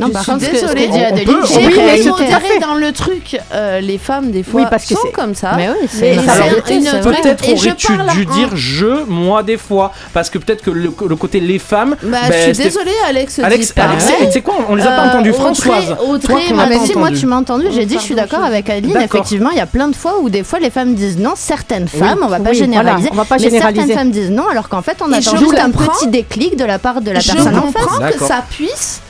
Non, 0.00 0.08
je 0.14 0.18
suis 0.22 0.32
que- 0.32 0.46
que 0.46 0.50
désolée. 0.60 0.86
dit 0.88 0.98
Adeline, 1.04 1.26
peut- 1.26 1.46
j'ai 1.48 1.56
Oui, 1.66 1.74
modéré 1.74 2.58
dans 2.60 2.74
le 2.74 2.92
truc. 2.92 3.38
euh, 3.52 3.80
les 3.80 3.98
femmes, 3.98 4.30
des 4.30 4.42
fois, 4.42 4.60
Oui, 4.62 4.66
parce 4.70 4.84
que 4.84 4.94
sont 4.94 5.00
c'est- 5.04 5.12
comme 5.12 5.34
ça. 5.34 5.52
Mais 5.56 5.68
oui, 5.70 5.88
c'est 5.88 6.00
Mais 6.00 6.14
une 6.16 6.84
c'est. 6.84 7.00
Peut-être 7.00 7.48
aurais-tu 7.52 7.92
dû 7.96 8.26
en- 8.30 8.34
dire 8.34 8.48
je, 8.54 9.04
moi, 9.06 9.42
des 9.42 9.56
fois. 9.56 9.92
Parce 10.12 10.30
que 10.30 10.38
peut-être 10.38 10.62
que 10.62 10.70
le, 10.70 10.90
le 11.08 11.16
côté 11.16 11.40
les 11.40 11.58
femmes. 11.58 11.96
Bah, 12.02 12.18
ben, 12.28 12.48
je 12.48 12.54
suis 12.54 12.64
désolée, 12.64 12.90
Alex. 13.08 13.38
Alex. 13.38 13.72
Alex, 13.76 14.06
Ouais. 14.06 14.26
tu 14.26 14.32
sais 14.32 14.40
quoi, 14.42 14.54
on 14.68 14.74
les 14.74 14.82
a 14.82 14.86
pas 14.86 15.04
Euh, 15.04 15.08
entendus. 15.10 15.30
Audrey- 15.30 15.40
Françoise, 15.40 15.96
Audrey, 16.06 16.42
ah, 16.58 16.66
Ah 16.70 16.84
si 16.84 16.94
moi 16.96 17.10
tu 17.10 17.26
m'as 17.26 17.36
entendu, 17.36 17.66
j'ai 17.72 17.84
dit 17.86 17.94
je 17.94 18.00
suis 18.00 18.14
d'accord 18.14 18.42
avec 18.44 18.68
Adeline. 18.70 18.96
Effectivement, 18.96 19.50
il 19.50 19.56
y 19.58 19.60
a 19.60 19.66
plein 19.66 19.88
de 19.88 19.96
fois 19.96 20.18
où 20.20 20.28
des 20.30 20.42
fois 20.44 20.58
les 20.58 20.70
femmes 20.70 20.94
disent 20.94 21.18
non, 21.18 21.32
certaines 21.36 21.88
femmes, 21.88 22.20
on 22.22 22.28
va 22.28 22.40
pas 22.40 22.52
généraliser, 22.52 23.08
voilà, 23.08 23.12
on 23.12 23.16
va 23.16 23.24
pas 23.24 23.36
mais 23.36 23.44
généraliser. 23.44 23.80
certaines 23.86 23.96
femmes 23.98 24.10
disent 24.10 24.30
non 24.30 24.48
alors 24.48 24.68
qu'en 24.68 24.82
fait 24.82 24.96
on 25.06 25.12
attend 25.12 25.36
juste 25.36 25.58
un 25.58 25.70
petit 25.70 26.08
déclic 26.08 26.56
de 26.56 26.64
la 26.64 26.78
part 26.78 27.00
de 27.00 27.10
la 27.10 27.20
personne 27.20 27.58
en 27.58 27.70
face. 27.72 28.14
que 28.18 28.24
ça 28.24 28.44
puisse 28.50 29.00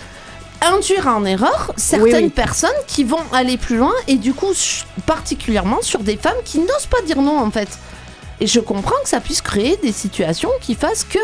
induire 0.62 1.07
en 1.07 1.24
erreur 1.24 1.73
certaines 1.77 2.15
Oui, 2.16 2.23
oui. 2.24 2.28
personnes 2.31 2.70
qui 2.87 3.05
vont 3.05 3.23
aller 3.32 3.57
plus 3.57 3.77
loin 3.77 3.93
et 4.09 4.16
du 4.16 4.32
coup 4.35 4.53
particulièrement 5.07 5.78
sur 5.82 6.01
des 6.01 6.16
femmes 6.16 6.37
qui 6.45 6.59
n'osent 6.59 6.87
pas 6.91 7.01
dire 7.07 7.20
non 7.23 7.39
en 7.39 7.51
fait. 7.51 7.69
Et 8.41 8.47
je 8.47 8.61
comprends 8.61 8.97
que 9.03 9.09
ça 9.09 9.20
puisse 9.20 9.41
créer 9.43 9.78
des 9.82 9.93
situations 9.93 10.51
qui 10.61 10.74
fassent 10.74 11.05
que 11.05 11.19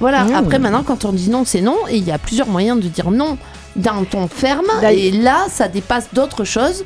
voilà. 0.00 0.24
Mmh. 0.24 0.34
Après 0.34 0.58
maintenant 0.58 0.82
quand 0.82 1.04
on 1.04 1.12
dit 1.12 1.30
non 1.30 1.44
c'est 1.44 1.60
non 1.60 1.76
et 1.88 1.96
il 1.96 2.04
y 2.04 2.12
a 2.12 2.18
plusieurs 2.18 2.46
moyens 2.48 2.80
de 2.80 2.88
dire 2.88 3.10
non 3.10 3.38
d'un 3.76 4.02
ton 4.04 4.26
ferme 4.28 4.66
et 4.90 5.10
là 5.12 5.46
ça 5.48 5.68
dépasse 5.68 6.08
d'autres 6.12 6.44
choses 6.44 6.84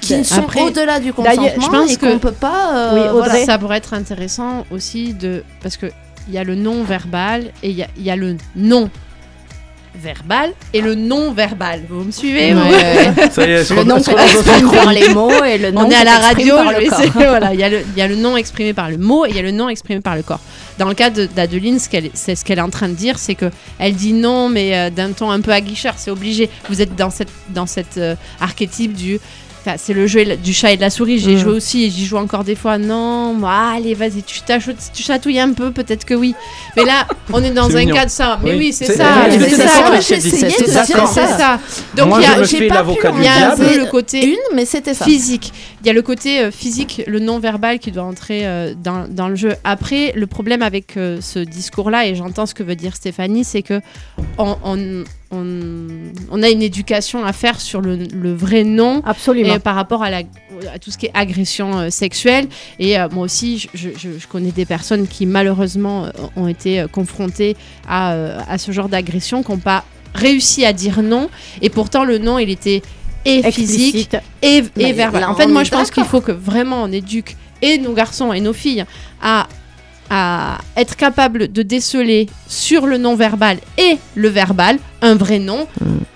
qui 0.00 0.16
D'a- 0.16 0.24
sont 0.24 0.46
au-delà 0.58 0.98
du 1.00 1.12
consentement 1.12 1.48
je 1.60 1.66
pense 1.68 1.92
et 1.92 1.96
qu'on 1.98 2.18
peut 2.18 2.32
pas. 2.32 2.74
euh, 2.74 2.94
Oui, 2.94 3.08
voilà. 3.18 3.44
Ça 3.44 3.58
pourrait 3.58 3.76
être 3.76 3.92
intéressant 3.92 4.64
aussi 4.70 5.12
de. 5.12 5.44
Parce 5.62 5.76
que 5.76 5.86
il 6.28 6.32
y 6.34 6.38
a 6.38 6.44
le 6.44 6.54
non 6.54 6.84
verbal 6.84 7.50
et 7.62 7.70
il 7.70 7.78
y 7.78 7.86
y 8.02 8.10
a 8.10 8.16
le 8.16 8.36
non 8.56 8.88
verbal 9.94 10.52
et 10.72 10.80
le 10.80 10.94
non 10.94 11.32
verbal. 11.32 11.82
Vous 11.88 12.04
me 12.04 12.10
suivez 12.10 12.52
vous 12.54 12.60
Ça 13.30 13.46
y 13.46 13.50
est, 13.52 13.64
se 13.64 13.74
Le 13.74 13.80
exprime 13.82 13.88
notre 13.88 14.74
par 14.84 14.92
les 14.92 15.08
mots 15.10 15.44
et 15.44 15.58
le 15.58 15.70
nom 15.70 15.82
On 15.86 15.90
est 15.90 15.94
à 15.94 16.04
la 16.04 16.18
radio, 16.18 16.56
essayer- 16.80 17.10
voilà, 17.14 17.52
il 17.54 17.60
y, 17.60 17.64
a 17.64 17.68
le- 17.68 17.82
il 17.94 17.98
y 17.98 18.02
a 18.02 18.08
le 18.08 18.16
non 18.16 18.36
exprimé 18.36 18.72
par 18.72 18.90
le 18.90 18.98
mot 18.98 19.26
et 19.26 19.30
il 19.30 19.36
y 19.36 19.38
a 19.38 19.42
le 19.42 19.50
non 19.50 19.68
exprimé 19.68 20.00
par 20.00 20.16
le 20.16 20.22
corps. 20.22 20.40
Dans 20.78 20.88
le 20.88 20.94
cas 20.94 21.10
de- 21.10 21.26
d'Adeline, 21.26 21.78
ce 21.78 21.88
qu'elle 21.88 22.10
c'est 22.14 22.34
ce 22.34 22.44
qu'elle 22.44 22.58
est 22.58 22.62
en 22.62 22.70
train 22.70 22.88
de 22.88 22.94
dire, 22.94 23.18
c'est 23.18 23.34
que 23.34 23.50
elle 23.78 23.94
dit 23.94 24.12
non, 24.14 24.48
mais 24.48 24.76
euh, 24.76 24.90
d'un 24.90 25.12
ton 25.12 25.30
un 25.30 25.40
peu 25.40 25.52
aguicheur, 25.52 25.94
c'est 25.98 26.10
obligé. 26.10 26.48
Vous 26.70 26.80
êtes 26.80 26.96
dans 26.96 27.10
cette 27.10 27.28
dans 27.50 27.66
cette 27.66 27.98
euh, 27.98 28.14
archétype 28.40 28.94
du 28.94 29.20
Enfin, 29.64 29.76
c'est 29.78 29.92
le 29.92 30.06
jeu 30.08 30.24
du 30.36 30.52
chat 30.52 30.72
et 30.72 30.76
de 30.76 30.80
la 30.80 30.90
souris. 30.90 31.18
J'ai 31.18 31.34
Mm. 31.36 31.38
joué 31.38 31.52
aussi 31.52 31.84
et 31.84 31.90
j'y 31.90 32.04
joue 32.04 32.16
encore 32.16 32.42
des 32.44 32.56
fois. 32.56 32.78
Non, 32.78 33.36
allez, 33.46 33.94
vas-y, 33.94 34.22
tu, 34.22 34.40
tu 34.92 35.02
chatouilles 35.02 35.38
un 35.40 35.52
peu, 35.52 35.70
peut-être 35.70 36.04
que 36.04 36.14
oui. 36.14 36.34
Mais 36.76 36.84
là, 36.84 37.06
on 37.32 37.42
est 37.44 37.50
dans 37.52 37.74
un 37.76 37.80
mignon. 37.80 37.94
cas 37.94 38.06
de 38.06 38.10
ça. 38.10 38.38
Mais 38.42 38.52
Oui. 38.52 38.58
oui, 38.58 38.72
c'est 38.72 38.86
ça. 38.92 39.26
c'est 40.00 40.20
c'est 40.20 40.66
ça. 40.66 40.84
C'est 40.84 41.26
ça. 41.26 41.60
Donc 41.96 42.14
il 42.18 42.22
y 42.22 42.26
a, 42.26 42.32
un 43.52 43.56
peu 43.56 43.78
le 43.78 43.90
côté 43.90 44.26
Une, 44.26 44.36
mais 44.54 44.64
c'était 44.64 44.94
physique. 44.94 45.52
Il 45.82 45.86
y 45.86 45.90
a 45.90 45.92
le 45.92 46.02
côté 46.02 46.40
euh, 46.40 46.50
physique, 46.50 47.02
le 47.06 47.18
non-verbal 47.18 47.78
qui 47.78 47.90
doit 47.90 48.04
entrer 48.04 48.46
euh, 48.46 48.72
dans, 48.76 49.06
dans 49.08 49.28
le 49.28 49.34
jeu. 49.34 49.54
Après, 49.64 50.12
le 50.14 50.26
problème 50.26 50.62
avec 50.62 50.96
euh, 50.96 51.18
ce 51.20 51.38
discours-là, 51.40 52.06
et 52.06 52.14
j'entends 52.14 52.46
ce 52.46 52.54
que 52.54 52.62
veut 52.62 52.76
dire 52.76 52.94
Stéphanie, 52.94 53.44
c'est 53.44 53.62
que 53.62 53.80
on, 54.38 54.56
on, 54.64 55.04
on- 55.32 56.12
on 56.30 56.42
a 56.42 56.48
une 56.50 56.62
éducation 56.62 57.24
à 57.24 57.32
faire 57.32 57.60
sur 57.60 57.80
le, 57.80 57.96
le 57.96 58.32
vrai 58.34 58.64
non 58.64 59.02
Absolument. 59.04 59.54
et 59.54 59.58
par 59.58 59.74
rapport 59.74 60.02
à, 60.02 60.10
la, 60.10 60.18
à 60.72 60.78
tout 60.78 60.90
ce 60.90 60.98
qui 60.98 61.06
est 61.06 61.10
agression 61.14 61.78
euh, 61.78 61.90
sexuelle. 61.90 62.46
Et 62.78 62.98
euh, 62.98 63.08
moi 63.10 63.24
aussi, 63.24 63.58
je, 63.58 63.68
je- 63.74 63.98
je- 63.98 64.18
je 64.18 64.26
connais 64.28 64.52
des 64.52 64.66
personnes 64.66 65.06
qui 65.08 65.26
malheureusement 65.26 66.04
euh, 66.04 66.10
ont 66.36 66.48
été 66.48 66.84
confrontées 66.92 67.56
à, 67.88 68.12
euh, 68.12 68.38
à 68.48 68.58
ce 68.58 68.70
genre 68.72 68.88
d'agression, 68.88 69.42
qui 69.42 69.50
n'ont 69.50 69.58
pas 69.58 69.84
réussi 70.14 70.64
à 70.64 70.72
dire 70.72 71.02
non. 71.02 71.30
Et 71.62 71.70
pourtant, 71.70 72.04
le 72.04 72.18
non, 72.18 72.38
il 72.38 72.50
était 72.50 72.82
et 73.24 73.42
physique 73.52 74.12
Explicite. 74.14 74.16
et, 74.42 74.88
et 74.88 74.92
verbal. 74.92 75.24
En 75.24 75.34
fait, 75.34 75.46
moi, 75.46 75.64
je 75.64 75.70
pense 75.70 75.90
qu'il 75.90 76.04
faut 76.04 76.20
que 76.20 76.32
vraiment 76.32 76.82
on 76.82 76.92
éduque 76.92 77.36
et 77.62 77.78
nos 77.78 77.92
garçons 77.92 78.32
et 78.32 78.40
nos 78.40 78.52
filles 78.52 78.84
à, 79.22 79.46
à 80.14 80.58
être 80.76 80.94
capables 80.94 81.50
de 81.50 81.62
déceler 81.62 82.28
sur 82.46 82.84
le 82.86 82.98
non-verbal 82.98 83.56
et 83.78 83.96
le 84.14 84.28
verbal 84.28 84.78
un 85.00 85.14
vrai 85.14 85.38
non. 85.38 85.66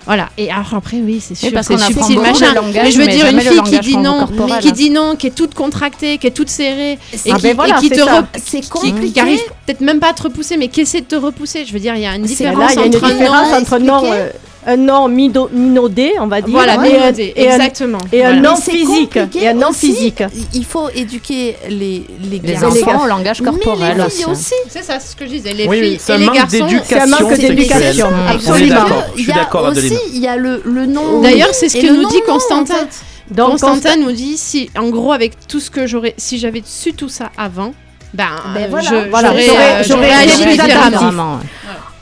Voilà. 0.05 0.29
Et 0.37 0.51
alors 0.51 0.75
après, 0.75 0.97
oui, 0.97 1.19
c'est 1.19 1.33
sûr, 1.35 1.49
c'est 1.63 1.77
subtil, 1.79 2.19
machin. 2.19 2.53
langage, 2.53 2.75
mais 2.83 2.91
je 2.91 2.99
veux 2.99 3.05
mais 3.07 3.15
dire, 3.15 3.25
une 3.25 3.41
fille 3.41 3.61
qui 3.63 3.79
dit 3.79 3.97
non, 3.97 4.19
corporel, 4.19 4.59
qui 4.61 4.67
hein. 4.69 4.71
dit 4.71 4.89
non, 4.91 5.15
qui 5.15 5.27
est 5.27 5.31
toute 5.35 5.55
contractée, 5.55 6.19
qui 6.19 6.27
est 6.27 6.31
toute 6.31 6.49
serrée, 6.49 6.93
et 6.93 7.31
Ah 7.31 7.37
qui, 7.37 7.51
voilà, 7.53 7.77
et 7.77 7.81
qui 7.81 7.89
c'est 7.89 7.95
te 7.95 8.01
re- 8.01 8.61
qui, 8.61 8.69
compliqué. 8.69 9.11
qui 9.13 9.19
arrive 9.19 9.41
peut-être 9.65 9.81
même 9.81 9.99
pas 9.99 10.11
à 10.11 10.13
te 10.13 10.23
repousser, 10.23 10.57
mais 10.57 10.67
qui 10.67 10.81
essaie 10.81 11.01
de 11.01 11.07
te 11.07 11.15
repousser. 11.15 11.65
Je 11.65 11.73
veux 11.73 11.79
dire, 11.79 11.95
il 11.95 12.01
y 12.01 12.05
a 12.05 12.15
une 12.15 12.21
différence 12.21 12.59
Là, 12.59 12.67
il 12.73 12.79
y 12.79 12.83
a 12.83 12.85
une 12.85 12.95
entre 12.95 13.11
différence 13.11 13.51
non. 13.51 13.57
entre 13.57 13.79
non, 13.79 14.01
euh, 14.13 14.29
un 14.69 14.75
non 14.77 15.07
mido- 15.09 15.49
minaudé, 15.51 16.13
on 16.19 16.27
va 16.27 16.41
dire, 16.41 16.51
Voilà, 16.51 16.73
un- 16.79 16.83
exactement. 16.83 17.97
et 18.11 18.23
un 18.23 18.33
Voilà. 18.41 18.55
c'est 18.57 18.71
physique. 18.71 19.17
Et 19.39 19.47
un 19.47 19.53
non 19.53 19.69
aussi. 19.69 19.93
physique. 19.93 20.23
Il 20.53 20.65
faut 20.65 20.89
éduquer 20.93 21.55
les, 21.69 22.03
les, 22.21 22.39
Les 22.39 22.39
garçons, 22.39 22.67
enfants 22.83 23.05
au 23.05 23.07
langage 23.07 23.41
corporel 23.41 23.79
mais 23.79 23.95
les 23.95 24.01
aussi. 24.07 24.17
filles 24.17 24.25
aussi. 24.31 24.53
C'est 24.69 24.83
ça, 24.83 24.99
c'est 24.99 25.11
ce 25.11 25.15
que 25.15 25.25
je 25.25 25.31
disais. 25.31 25.53
Les 25.53 25.67
Oui, 25.67 25.79
filles 25.79 25.97
c'est 26.01 26.11
et 26.11 26.15
un 26.15 26.19
les 26.19 26.25
garçons. 26.27 26.47
C'est 26.49 26.61
un 26.61 26.65
d'éducation 26.67 27.07
manque 27.27 27.33
d'éducation. 27.37 28.07
Absolument. 28.29 28.75
je 29.15 29.19
Il 29.19 29.23
suis 29.23 29.29
y 29.29 29.31
a 29.31 29.35
d'accord, 29.37 29.63
aussi, 29.69 29.79
Adeline. 29.79 29.99
il 30.13 30.19
y 30.19 30.27
a 30.27 30.35
le, 30.35 30.61
le 30.65 30.85
nom. 30.85 31.21
D'ailleurs, 31.21 31.53
c'est 31.53 31.69
ce 31.69 31.77
que 31.77 31.87
nous 31.91 32.07
dit 32.09 32.21
en 32.27 32.33
Constantin. 32.33 32.87
Donc, 33.31 33.51
Constantin 33.51 33.95
nous 33.97 34.11
dit 34.11 34.37
si, 34.37 34.69
en 34.77 34.89
gros, 34.89 35.13
avec 35.13 35.33
tout 35.47 35.59
ce 35.61 35.69
que 35.71 35.87
j'aurais, 35.87 36.13
si 36.17 36.37
j'avais 36.39 36.61
su 36.65 36.93
tout 36.93 37.09
ça 37.09 37.29
avant, 37.37 37.73
ben, 38.13 38.25
Ben 38.53 38.63
euh, 38.63 38.67
voilà. 38.69 38.89
je- 38.89 39.09
Voilà, 39.09 39.29
j'aurais, 39.31 39.83
j'aurais- 39.85 40.09
euh, 40.11 40.23
agi 40.23 40.41
plus 40.43 40.51
différemment. 40.57 41.39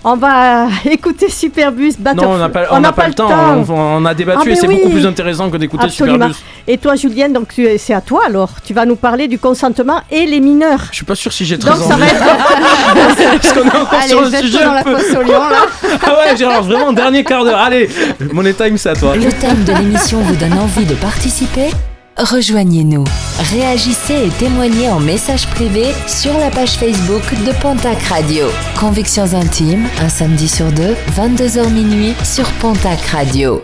On 0.07 0.15
va 0.17 0.67
écouter 0.85 1.29
Superbus 1.29 1.93
Battle. 1.97 2.17
Non, 2.21 2.33
on 2.33 2.37
n'a 2.37 2.49
pas, 2.49 2.67
on 2.69 2.79
n'a 2.79 2.91
pas 2.91 3.07
le 3.07 3.15
temps. 3.15 3.27
On, 3.67 3.73
on 3.73 4.05
a 4.05 4.13
débattu 4.13 4.49
Ah, 4.49 4.51
et 4.51 4.55
c'est 4.55 4.67
oui. 4.67 4.75
beaucoup 4.77 4.91
plus 4.91 5.05
intéressant 5.07 5.49
que 5.49 5.57
d'écouter. 5.57 5.89
Superbus. 5.89 6.35
Et 6.67 6.77
toi, 6.77 6.95
Julienne, 6.95 7.33
donc 7.33 7.59
c'est 7.79 7.93
à 7.93 8.01
toi 8.01 8.21
alors. 8.27 8.49
Tu 8.63 8.75
vas 8.75 8.85
nous 8.85 8.97
parler 8.97 9.27
du 9.27 9.39
consentement 9.39 10.01
et 10.11 10.27
les 10.27 10.39
mineurs. 10.41 10.81
Je 10.91 10.97
suis 10.97 11.05
pas 11.05 11.15
sûr 11.15 11.33
si 11.33 11.43
j'ai 11.43 11.57
très 11.57 11.71
Donc 11.71 11.79
ça 11.79 11.95
envie. 11.95 12.01
va 12.01 12.07
être. 12.07 12.21
Parce 13.41 13.53
qu'on 13.53 13.63
est 13.65 13.75
encore 13.75 13.99
Allez, 13.99 14.09
sur 14.09 14.23
jette-toi 14.25 14.41
sujet 14.41 14.63
dans 14.63 14.73
la 14.73 14.83
fosse 14.83 15.11
au 15.17 15.21
lion, 15.23 15.39
là. 15.49 15.65
ah 16.05 16.17
ouais, 16.19 16.37
Gérard, 16.37 16.61
vraiment 16.63 16.93
dernier 16.93 17.23
quart 17.23 17.43
d'heure. 17.43 17.57
Allez, 17.59 17.89
Money 18.31 18.53
Time, 18.53 18.77
c'est 18.77 18.89
à 18.89 18.95
toi. 18.95 19.15
Le 19.15 19.31
thème 19.33 19.63
de 19.63 19.73
l'émission 19.73 20.19
vous 20.19 20.35
donne 20.35 20.53
envie 20.53 20.85
de 20.85 20.93
participer 20.93 21.71
Rejoignez-nous. 22.17 23.03
Réagissez 23.51 24.27
et 24.27 24.29
témoignez 24.39 24.87
en 24.87 25.01
message 25.01 25.47
privé 25.47 25.87
sur 26.07 26.31
la 26.37 26.49
page 26.49 26.77
Facebook 26.77 27.21
de 27.45 27.51
Pontac 27.61 28.01
Radio. 28.03 28.45
Convictions 28.79 29.33
intimes, 29.33 29.85
un 30.01 30.07
samedi 30.07 30.47
sur 30.47 30.71
deux, 30.71 30.95
22h 31.17 31.69
minuit 31.69 32.13
sur 32.23 32.45
Pontac 32.61 33.01
Radio. 33.07 33.61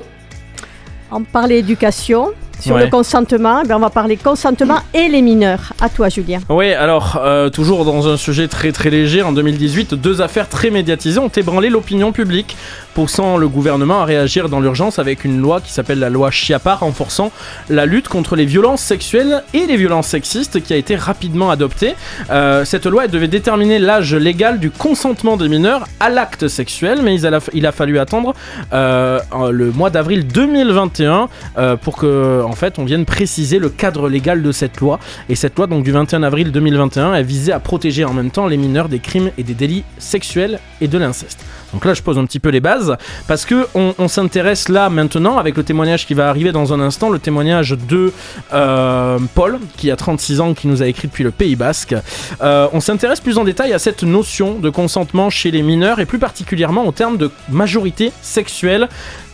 On 1.13 1.23
parlait 1.23 1.59
éducation 1.59 2.31
sur 2.59 2.75
Ouais. 2.75 2.83
le 2.85 2.89
consentement. 2.91 3.63
Ben, 3.65 3.77
on 3.77 3.79
va 3.79 3.89
parler 3.89 4.17
consentement 4.17 4.79
et 4.93 5.07
les 5.07 5.21
mineurs. 5.21 5.71
À 5.81 5.87
toi, 5.89 6.09
Julien. 6.09 6.39
Oui, 6.49 6.73
alors, 6.73 7.19
euh, 7.23 7.49
toujours 7.49 7.85
dans 7.85 8.07
un 8.07 8.17
sujet 8.17 8.47
très 8.49 8.71
très 8.73 8.89
léger, 8.89 9.23
en 9.23 9.31
2018, 9.31 9.93
deux 9.95 10.21
affaires 10.21 10.47
très 10.49 10.69
médiatisées 10.69 11.19
ont 11.19 11.29
ébranlé 11.29 11.69
l'opinion 11.69 12.11
publique, 12.11 12.55
poussant 12.93 13.37
le 13.37 13.47
gouvernement 13.47 14.01
à 14.01 14.05
réagir 14.05 14.49
dans 14.49 14.59
l'urgence 14.59 14.99
avec 14.99 15.25
une 15.25 15.39
loi 15.39 15.61
qui 15.61 15.71
s'appelle 15.71 15.99
la 15.99 16.09
loi 16.09 16.31
Chiappa, 16.31 16.75
renforçant 16.75 17.31
la 17.69 17.85
lutte 17.85 18.07
contre 18.07 18.35
les 18.35 18.45
violences 18.45 18.81
sexuelles 18.81 19.43
et 19.53 19.65
les 19.65 19.77
violences 19.77 20.07
sexistes, 20.07 20.61
qui 20.61 20.73
a 20.73 20.77
été 20.77 20.95
rapidement 20.95 21.49
adoptée. 21.49 21.95
Euh, 22.29 22.65
cette 22.65 22.85
loi 22.85 23.07
devait 23.07 23.27
déterminer 23.27 23.79
l'âge 23.79 24.15
légal 24.15 24.59
du 24.59 24.69
consentement 24.71 25.37
des 25.37 25.49
mineurs 25.49 25.87
à 25.99 26.09
l'acte 26.09 26.47
sexuel, 26.47 27.01
mais 27.03 27.19
il 27.19 27.65
a, 27.65 27.71
fallu 27.71 27.99
attendre 27.99 28.33
euh, 28.73 29.19
le 29.51 29.71
mois 29.71 29.89
d'avril 29.89 30.27
2021 30.27 31.29
euh, 31.57 31.75
pour 31.75 31.97
que, 31.97 32.43
fait, 32.55 32.79
on 32.79 32.85
vienne 32.85 33.05
préciser 33.05 33.59
le 33.59 33.69
cadre 33.69 34.09
légal 34.09 34.41
de 34.41 34.51
cette 34.51 34.79
loi. 34.79 34.99
Et 35.29 35.35
cette 35.35 35.57
loi, 35.57 35.67
donc 35.67 35.83
du 35.83 35.91
21 35.91 36.23
avril 36.23 36.51
2021, 36.51 37.13
elle 37.13 37.25
visait 37.25 37.51
à 37.51 37.59
protéger 37.59 38.05
en 38.05 38.13
même 38.13 38.31
temps 38.31 38.47
les 38.47 38.57
mineurs 38.57 38.89
des 38.89 38.99
crimes 38.99 39.31
et 39.37 39.43
des 39.43 39.53
délits 39.53 39.83
sexuels 39.97 40.59
et 40.79 40.87
de 40.87 40.97
l'inceste. 40.97 41.43
Donc 41.73 41.85
là, 41.85 41.93
je 41.93 42.01
pose 42.01 42.17
un 42.17 42.25
petit 42.25 42.39
peu 42.39 42.49
les 42.49 42.59
bases 42.59 42.95
parce 43.27 43.45
que 43.45 43.67
on, 43.75 44.07
s'intéresse 44.07 44.67
là 44.67 44.89
maintenant 44.89 45.37
avec 45.37 45.55
le 45.55 45.63
témoignage 45.63 46.05
qui 46.05 46.13
va 46.13 46.27
arriver 46.29 46.51
dans 46.51 46.73
un 46.73 46.79
instant, 46.81 47.09
le 47.09 47.19
témoignage 47.19 47.77
de 47.87 48.11
euh, 48.53 49.19
Paul 49.35 49.59
qui 49.77 49.89
a 49.89 49.95
36 49.95 50.41
ans, 50.41 50.53
qui 50.53 50.67
nous 50.67 50.83
a 50.83 50.87
écrit 50.87 51.07
depuis 51.07 51.23
le 51.23 51.31
Pays 51.31 51.55
Basque. 51.55 51.95
Euh, 52.41 52.67
on 52.73 52.81
s'intéresse 52.81 53.21
plus 53.21 53.37
en 53.37 53.43
détail 53.43 53.71
à 53.73 53.79
cette 53.79 54.03
notion 54.03 54.59
de 54.59 54.69
consentement 54.69 55.29
chez 55.29 55.51
les 55.51 55.61
mineurs 55.61 55.99
et 55.99 56.05
plus 56.05 56.19
particulièrement 56.19 56.85
au 56.85 56.91
terme 56.91 57.17
de 57.17 57.31
majorité 57.49 58.11
sexuelle 58.21 58.89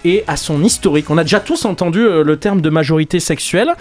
et 0.07 0.23
à 0.27 0.37
son 0.37 0.63
historique. 0.63 1.09
On 1.09 1.17
a 1.17 1.23
déjà 1.23 1.41
tous 1.41 1.65
entendu 1.65 1.99
euh, 1.99 2.23
le 2.23 2.37
terme 2.37 2.61
de 2.61 2.69
majorité 2.69 3.19
sexuelle. 3.19 3.73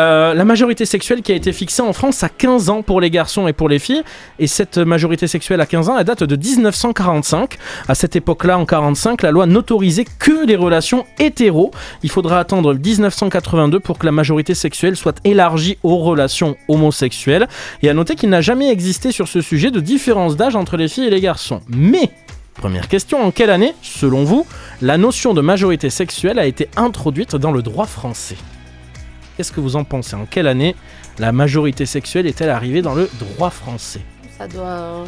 Euh, 0.00 0.32
la 0.32 0.44
majorité 0.44 0.86
sexuelle 0.86 1.20
qui 1.20 1.30
a 1.30 1.34
été 1.34 1.52
fixée 1.52 1.82
en 1.82 1.92
France 1.92 2.22
à 2.22 2.30
15 2.30 2.70
ans 2.70 2.82
pour 2.82 3.00
les 3.00 3.10
garçons 3.10 3.46
et 3.46 3.52
pour 3.52 3.68
les 3.68 3.78
filles. 3.78 4.02
Et 4.38 4.46
cette 4.46 4.78
majorité 4.78 5.26
sexuelle 5.26 5.60
à 5.60 5.66
15 5.66 5.90
ans, 5.90 5.98
elle 5.98 6.04
date 6.04 6.24
de 6.24 6.36
1945. 6.36 7.58
À 7.86 7.94
cette 7.94 8.16
époque-là, 8.16 8.58
en 8.58 8.64
45, 8.64 9.20
la 9.22 9.30
loi 9.30 9.44
n'autorisait 9.46 10.06
que 10.18 10.46
les 10.46 10.56
relations 10.56 11.04
hétéros. 11.18 11.70
Il 12.02 12.10
faudra 12.10 12.40
attendre 12.40 12.72
1982 12.72 13.80
pour 13.80 13.98
que 13.98 14.06
la 14.06 14.12
majorité 14.12 14.54
sexuelle 14.54 14.96
soit 14.96 15.18
élargie 15.24 15.76
aux 15.82 15.98
relations 15.98 16.56
homosexuelles. 16.68 17.46
Et 17.82 17.90
à 17.90 17.94
noter 17.94 18.14
qu'il 18.14 18.30
n'a 18.30 18.40
jamais 18.40 18.70
existé 18.70 19.12
sur 19.12 19.28
ce 19.28 19.42
sujet 19.42 19.70
de 19.70 19.80
différence 19.80 20.36
d'âge 20.36 20.56
entre 20.56 20.78
les 20.78 20.88
filles 20.88 21.08
et 21.08 21.10
les 21.10 21.20
garçons. 21.20 21.60
Mais 21.68 22.10
Première 22.54 22.88
question, 22.88 23.22
en 23.22 23.30
quelle 23.30 23.50
année, 23.50 23.74
selon 23.82 24.24
vous, 24.24 24.46
la 24.80 24.96
notion 24.96 25.34
de 25.34 25.40
majorité 25.40 25.90
sexuelle 25.90 26.38
a 26.38 26.46
été 26.46 26.68
introduite 26.76 27.36
dans 27.36 27.52
le 27.52 27.62
droit 27.62 27.86
français? 27.86 28.36
Qu'est-ce 29.36 29.52
que 29.52 29.60
vous 29.60 29.76
en 29.76 29.84
pensez? 29.84 30.14
En 30.14 30.26
quelle 30.26 30.46
année 30.46 30.76
la 31.18 31.32
majorité 31.32 31.86
sexuelle 31.86 32.26
est-elle 32.26 32.50
arrivée 32.50 32.82
dans 32.82 32.94
le 32.94 33.10
droit 33.18 33.50
français? 33.50 34.00
Ça 34.38 34.46
doit. 34.46 35.04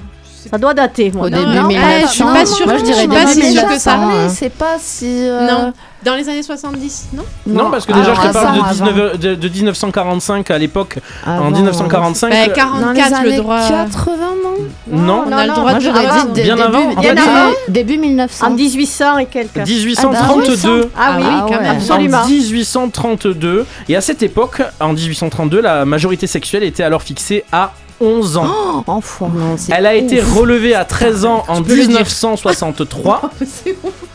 Ça 0.50 0.58
doit 0.58 0.74
dater, 0.74 1.10
moi. 1.12 1.26
Au 1.26 1.30
début 1.30 1.44
non, 1.44 1.68
1900. 1.68 1.76
eh, 1.88 2.06
je 2.06 2.06
suis 2.12 2.24
pas 2.24 2.46
sûre- 2.46 2.66
Moi, 2.66 2.76
je 2.78 2.82
dirais 2.84 3.08
pas 3.08 3.26
sûre 3.26 3.68
que 3.68 3.78
ça. 3.78 3.96
1900, 3.96 4.10
hein. 4.10 4.28
C'est 4.28 4.52
pas 4.52 4.76
si. 4.78 5.06
euh, 5.06 5.46
Non. 5.50 5.72
Dans 6.04 6.14
les 6.14 6.28
années 6.28 6.42
70, 6.44 7.06
non 7.14 7.24
Non, 7.48 7.68
parce 7.70 7.84
que 7.84 7.92
déjà, 7.92 8.12
alors 8.12 8.22
je 8.22 8.28
te 8.28 8.32
parle 8.32 8.54
de, 8.54 8.60
avant, 8.60 8.70
19 8.70 9.18
de, 9.18 9.34
de 9.34 9.48
1945 9.48 10.50
à 10.52 10.58
l'époque. 10.58 10.98
En 11.26 11.32
avant, 11.32 11.50
1945. 11.50 12.30
Bah, 12.30 12.36
euh, 12.36 12.46
Dans 12.46 12.92
les 12.92 13.00
44, 13.00 13.14
années 13.20 13.30
le 13.30 13.36
droit. 13.42 13.58
80, 13.58 14.14
non 14.44 14.96
non, 14.96 15.24
On 15.26 15.32
a 15.32 15.46
le 15.46 15.52
droit 15.52 15.74
de 15.74 15.78
dit 15.80 16.42
Bien 16.42 16.54
début, 16.54 16.62
avant, 16.62 16.78
en 16.96 17.00
début, 17.00 17.16
fait, 17.20 17.28
avant. 17.28 17.50
début 17.68 17.98
1900. 17.98 18.46
En 18.46 18.50
1800 18.50 19.18
et 19.18 19.26
quelques. 19.26 19.56
1832. 19.56 20.90
Ah 20.96 21.14
oui, 21.18 21.24
Ah 21.28 21.40
quand 21.48 21.54
ouais. 21.56 21.60
même, 21.62 21.76
absolument. 21.76 22.18
En 22.18 22.26
1832. 22.28 23.66
Et 23.88 23.96
à 23.96 24.00
cette 24.00 24.22
époque, 24.22 24.62
en 24.78 24.92
1832, 24.92 25.60
la 25.60 25.84
majorité 25.84 26.26
sexuelle 26.28 26.62
était 26.62 26.84
alors 26.84 27.02
fixée 27.02 27.44
à 27.50 27.72
11 28.00 28.36
ans. 28.36 28.46
Oh, 28.46 28.82
Enfoiré. 28.86 29.34
Elle 29.70 29.86
a 29.86 29.94
été 29.94 30.20
relevée 30.20 30.74
à 30.74 30.84
13 30.84 31.24
ans 31.24 31.44
en 31.48 31.62
peux 31.62 31.70
le 31.74 31.86
dire. 31.86 31.88
1963. 31.88 33.30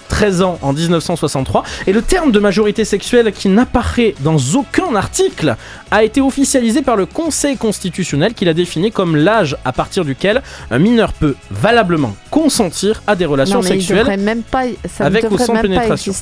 13 0.10 0.41
ans 0.44 0.60
en 0.62 0.74
1963. 0.74 1.64
Et 1.88 1.94
le 1.94 2.02
terme 2.02 2.32
de 2.32 2.40
majorité 2.40 2.86
sexuelle 2.86 3.32
qui 3.32 3.49
n'apparaît 3.49 4.16
dans 4.20 4.38
aucun 4.56 4.95
article 4.95 5.56
a 5.90 6.03
été 6.03 6.22
officialisé 6.22 6.82
par 6.82 6.95
le 6.95 7.06
Conseil 7.06 7.58
constitutionnel 7.58 8.34
qui 8.34 8.45
l'a 8.45 8.53
défini 8.53 8.91
comme 8.91 9.16
l'âge 9.16 9.58
à 9.66 9.72
partir 9.72 10.06
duquel 10.06 10.41
un 10.70 10.80
mineur 10.80 11.14
peut 11.14 11.36
valablement 11.49 12.16
consentir 12.30 13.02
à 13.08 13.16
des 13.16 13.26
relations 13.26 13.62
Non, 13.62 13.64
mais 13.64 13.78
il 13.78 13.84
sexuelles. 13.84 14.20
même 14.20 14.44
pas, 14.44 14.64
ça 14.90 15.06
avec 15.06 15.30
ou 15.30 15.38
sans 15.38 15.53
même 15.53 15.64
pas 15.64 15.68
pénétration. 15.68 16.14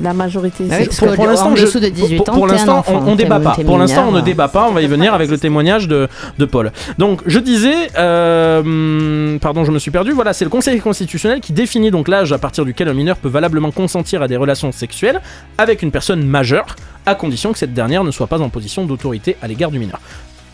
La 0.00 0.12
majorité. 0.14 0.64
Oui, 0.70 0.88
Pour, 0.96 1.12
pour 1.14 1.26
l'instant, 1.26 1.56
je- 1.56 1.62
dessous 1.66 1.80
de 1.80 1.88
18 1.88 2.18
pour- 2.18 2.28
ans, 2.28 2.32
pour 2.34 2.46
t'es 2.46 2.52
un 2.52 2.56
l'instant, 2.56 2.78
enfant, 2.78 3.02
on, 3.06 3.12
on 3.12 3.14
débat 3.16 3.40
pas. 3.40 3.56
Pour 3.64 3.78
l'instant, 3.78 4.06
on 4.08 4.12
ne 4.12 4.20
débat 4.20 4.48
pas. 4.48 4.66
On 4.68 4.72
va 4.72 4.82
y 4.82 4.86
venir 4.86 5.12
avec 5.14 5.28
le 5.30 5.38
témoignage 5.38 5.88
de, 5.88 6.08
de 6.38 6.44
Paul. 6.44 6.70
Donc, 6.98 7.20
je 7.26 7.38
disais, 7.40 7.88
euh, 7.98 9.38
pardon, 9.38 9.64
je 9.64 9.70
me 9.72 9.78
suis 9.78 9.90
perdu. 9.90 10.12
Voilà, 10.12 10.32
c'est 10.32 10.44
le 10.44 10.50
Conseil 10.50 10.80
constitutionnel 10.80 11.40
qui 11.40 11.52
définit 11.52 11.90
donc 11.90 12.08
l'âge 12.08 12.32
à 12.32 12.38
partir 12.38 12.64
duquel 12.64 12.88
un 12.88 12.94
mineur 12.94 13.16
peut 13.16 13.28
valablement 13.28 13.70
consentir 13.70 14.22
à 14.22 14.28
des 14.28 14.36
relations 14.36 14.72
sexuelles 14.72 15.20
avec 15.56 15.82
une 15.82 15.90
personne 15.90 16.24
majeure, 16.24 16.76
à 17.06 17.14
condition 17.14 17.52
que 17.52 17.58
cette 17.58 17.74
dernière 17.74 18.04
ne 18.04 18.10
soit 18.10 18.26
pas 18.26 18.40
en 18.40 18.48
position 18.50 18.84
d'autorité 18.84 19.36
à 19.42 19.48
l'égard 19.48 19.70
du 19.70 19.78
mineur. 19.78 20.00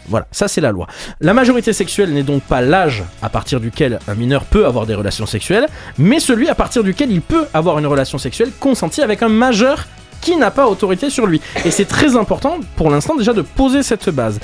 Voilà, 0.09 0.27
ça 0.31 0.49
c'est 0.49 0.61
la 0.61 0.73
loi. 0.73 0.87
La 1.21 1.35
majorité 1.35 1.73
sexuelle 1.73 2.13
n'est 2.13 2.23
donc 2.23 2.43
pas 2.43 2.61
l'âge 2.61 3.05
à 3.23 3.29
partir 3.29 3.61
duquel 3.61 3.99
un 4.09 4.15
mineur 4.15 4.45
peut 4.45 4.67
avoir 4.67 4.87
des 4.87 4.95
relations 4.95 5.27
sexuelles, 5.27 5.67
mais 5.99 6.21
celui 6.21 6.49
à 6.49 6.55
partir 6.55 6.85
duquel 6.85 7.11
il 7.11 7.23
peut 7.23 7.47
avoir 7.55 7.79
une 7.79 7.87
relation 7.87 8.19
sexuelle 8.19 8.51
consentie 8.61 9.03
avec 9.03 9.23
un 9.23 9.29
majeur 9.29 9.87
qui 10.21 10.37
n'a 10.37 10.51
pas 10.51 10.67
autorité 10.67 11.11
sur 11.11 11.27
lui. 11.27 11.41
Et 11.65 11.71
c'est 11.71 11.85
très 11.85 12.17
important 12.17 12.59
pour 12.77 12.91
l'instant 12.91 13.15
déjà 13.15 13.33
de 13.33 13.43
poser 13.43 13.83
cette 13.83 14.09
base. 14.11 14.41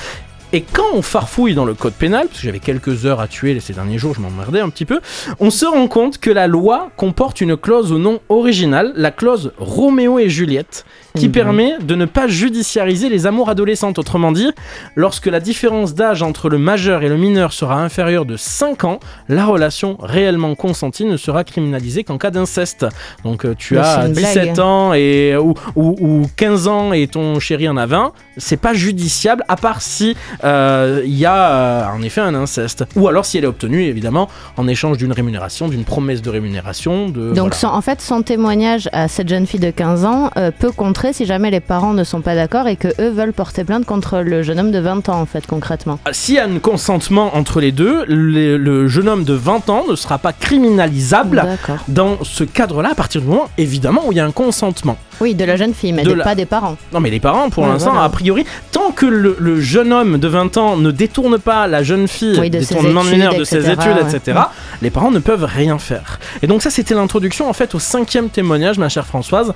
Et 0.53 0.63
quand 0.63 0.83
on 0.95 1.03
farfouille 1.03 1.55
dans 1.55 1.65
le 1.65 1.75
code 1.75 1.93
pénal, 1.93 2.27
parce 2.27 2.41
que 2.41 2.45
j'avais 2.45 2.59
quelques 2.59 3.07
heures 3.07 3.21
à 3.21 3.29
tuer 3.29 3.59
ces 3.61 3.73
derniers 3.73 3.99
jours, 3.99 4.15
je 4.17 4.21
m'emmerdais 4.21 4.59
un 4.61 4.69
petit 4.69 4.85
peu, 4.85 5.01
on 5.39 5.51
se 5.51 5.65
rend 5.65 5.87
compte 5.87 6.19
que 6.19 6.31
la 6.31 6.49
loi 6.49 6.91
comporte 6.97 7.41
une 7.41 7.57
clause 7.57 7.93
au 7.93 7.99
nom 7.99 8.19
original, 8.29 8.93
la 8.97 9.13
clause 9.13 9.53
Roméo 9.59 10.19
et 10.19 10.29
Juliette, 10.29 10.85
qui 11.17 11.27
Mhm. 11.27 11.33
permet 11.33 11.75
de 11.81 11.95
ne 11.95 12.05
pas 12.05 12.27
judiciariser 12.27 13.09
les 13.09 13.27
amours 13.27 13.49
adolescentes. 13.49 13.99
Autrement 14.01 14.33
dit, 14.33 14.51
lorsque 14.97 15.27
la 15.27 15.39
différence 15.41 15.95
d'âge 15.95 16.23
entre 16.23 16.49
le 16.49 16.59
majeur 16.59 17.03
et 17.05 17.09
le 17.09 17.17
mineur 17.17 17.53
sera 17.53 17.81
inférieure 17.83 18.25
de 18.25 18.37
5 18.37 18.83
ans, 18.85 18.99
la 19.29 19.45
relation 19.45 19.97
réellement 20.01 20.55
consentie 20.57 21.05
ne 21.05 21.17
sera 21.17 21.45
criminalisée 21.45 22.03
qu'en 22.05 22.19
cas 22.19 22.31
d'inceste. 22.31 22.87
Donc 23.25 23.45
euh, 23.45 23.55
tu 23.57 23.75
Mais 23.75 23.81
as 23.81 24.01
c'est 24.03 24.07
une 24.09 24.13
17 24.15 24.43
blague. 24.55 24.61
ans 24.61 24.95
et, 24.95 25.37
ou, 25.37 25.55
ou- 25.77 25.97
ou 26.01 26.27
15 26.37 26.67
ans 26.69 26.93
et 26.93 27.07
ton 27.07 27.39
chéri 27.41 27.69
en 27.69 27.77
a 27.77 27.87
20, 27.87 28.13
c'est 28.37 28.57
pas 28.61 28.73
judiciable 28.75 29.45
à 29.49 29.57
part 29.57 29.83
si 29.83 30.17
il 30.45 31.15
y 31.17 31.27
a 31.27 31.51
euh, 31.51 31.85
en 31.97 32.03
effet 32.03 32.21
un 32.21 32.35
inceste. 32.35 32.85
Ou 32.97 33.09
alors 33.09 33.25
si 33.25 33.39
elle 33.39 33.45
est 33.45 33.49
obtenue 33.49 33.83
évidemment 33.85 34.29
en 34.57 34.67
échange 34.69 34.97
d'une 34.99 35.13
rémunération, 35.13 35.69
d'une 35.69 35.85
promesse 35.85 36.23
de 36.23 36.31
rémunération. 36.31 37.09
De, 37.09 37.33
Donc 37.33 37.55
voilà. 37.61 37.77
en 37.77 37.81
fait, 37.81 38.01
son 38.01 38.23
témoignage 38.23 38.89
à 38.93 39.09
cette 39.09 39.29
jeune 39.29 39.47
fille 39.47 39.61
de 39.61 39.71
15 39.71 40.05
ans 40.05 40.31
euh, 40.37 40.51
peut 40.57 40.73
contrer 40.73 41.13
si 41.13 41.27
jamais 41.27 41.51
les 41.51 41.61
parents 41.61 41.93
ne 41.93 42.05
sont 42.05 42.21
pas 42.21 42.35
d'accord 42.35 42.67
et 42.69 42.77
que 42.77 42.89
eux 43.01 43.11
veulent 43.11 43.33
porter 43.33 43.65
plainte 43.65 43.85
contre 43.85 44.19
le 44.21 44.43
jeune 44.43 44.59
homme 44.61 44.71
de 44.71 44.79
20 44.79 45.09
ans 45.09 45.21
en 45.21 45.27
fait 45.27 45.47
concrètement. 45.47 45.99
S'il 46.13 46.35
y 46.35 46.39
a 46.39 46.45
un 46.45 46.59
consentement 46.59 47.37
entre 47.37 47.61
les 47.61 47.73
deux, 47.73 48.05
le, 48.07 48.57
le 48.57 48.89
jeune 48.89 49.09
homme 49.09 49.25
de 49.25 49.35
20 49.35 49.69
ans 49.71 49.85
ne 49.89 49.95
sera 49.97 50.19
pas 50.19 50.33
criminalisable 50.33 51.45
dans 51.89 52.19
ce 52.23 52.45
cadre-là 52.45 52.91
à 52.93 52.95
partir 52.95 53.21
du 53.21 53.27
moment 53.29 53.49
évidemment 53.59 54.03
où 54.07 54.13
il 54.13 54.17
y 54.17 54.21
a 54.21 54.25
un 54.27 54.31
consentement. 54.33 54.97
Oui, 55.21 55.35
de 55.35 55.45
la 55.45 55.57
jeune 55.57 55.75
fille, 55.75 55.93
mais 55.93 56.03
De 56.03 56.11
de- 56.11 56.15
la- 56.15 56.25
pas 56.25 56.35
des 56.35 56.47
parents. 56.47 56.77
Non 56.95 57.01
mais 57.01 57.11
les 57.11 57.21
parents 57.21 57.51
pour 57.51 57.65
Ouais, 57.65 57.69
l'instant 57.69 57.91
voilà. 57.91 58.07
a 58.07 58.09
priori 58.09 58.47
tant 58.73 58.91
que 58.91 59.05
le, 59.07 59.37
le 59.39 59.61
jeune 59.61 59.93
homme 59.93 60.17
de 60.19 60.29
20 60.31 60.57
ans 60.57 60.77
ne 60.77 60.91
détourne 60.91 61.39
pas 61.39 61.67
la 61.67 61.83
jeune 61.83 62.09
fille 62.09 62.39
Oui, 62.41 62.49
de 62.49 62.61
ses 62.61 62.75
détournement 62.75 63.03
études, 63.03 63.13
mineur 63.13 63.35
de 63.35 63.45
ses 63.45 63.57
etc., 63.59 63.73
études 63.73 64.05
ouais. 64.07 64.17
etc 64.17 64.39
les 64.81 64.91
parents 64.91 65.11
ne 65.11 65.19
peuvent 65.19 65.45
rien 65.45 65.79
faire 65.79 66.19
et 66.43 66.47
donc 66.47 66.63
ça 66.63 66.71
c'était 66.71 66.95
l'introduction 66.95 67.49
en 67.51 67.53
fait 67.53 67.75
au 67.75 67.79
cinquième 67.79 68.31
témoignage 68.31 68.79
ma 68.79 68.89
chère 68.89 69.07
Françoise 69.07 69.53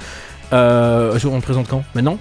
euh, 0.53 1.19
on 1.25 1.37
le 1.37 1.41
présente 1.41 1.67
quand? 1.69 1.83
Maintenant? 1.95 2.19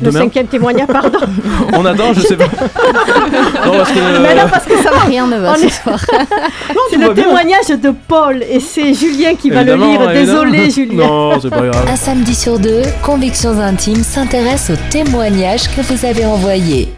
Le 0.00 0.06
Demain? 0.06 0.20
cinquième 0.22 0.46
témoignage, 0.48 0.88
pardon. 0.88 1.18
on 1.72 1.84
attend 1.86 2.12
je 2.14 2.20
sais 2.20 2.36
pas 2.36 2.44
non 3.64 3.72
parce 3.78 3.92
que 3.92 4.22
Mais 4.22 4.34
non, 4.34 4.48
parce 4.50 4.64
que 4.64 4.76
ça 4.82 4.90
va. 4.90 5.00
Rien 5.04 5.26
ne 5.28 5.38
va 5.38 5.52
On 5.52 5.56
ce 5.56 5.64
est- 5.66 5.68
soir. 5.82 6.00
C'est 6.90 6.96
le 6.96 7.12
bien. 7.12 7.22
témoignage 7.24 7.68
de 7.68 7.92
Paul 8.08 8.42
et 8.42 8.58
c'est 8.58 8.92
Julien 8.94 9.34
qui 9.36 9.50
va 9.50 9.62
le 9.62 9.74
lire. 9.76 9.84
évidemment. 10.10 10.12
Désolé, 10.12 10.70
Julien. 10.70 11.06
non 11.06 11.40
c'est 11.40 11.50
pas 11.50 11.60
grave 11.66 11.86
Un 11.88 11.96
samedi 11.96 12.34
sur 12.34 12.58
deux, 12.58 12.82
Convictions 13.02 13.58
Intimes 13.60 14.02
s'intéresse 14.02 14.70
aux 14.70 14.90
témoignages 14.90 15.68
que 15.76 15.80
vous 15.82 16.04
avez 16.06 16.24
envoyés. 16.24 16.92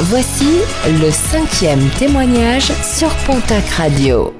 Voici 0.00 0.46
le 1.00 1.10
cinquième 1.10 1.86
témoignage 1.98 2.72
sur 2.82 3.10
Pontac 3.26 3.68
Radio. 3.76 4.32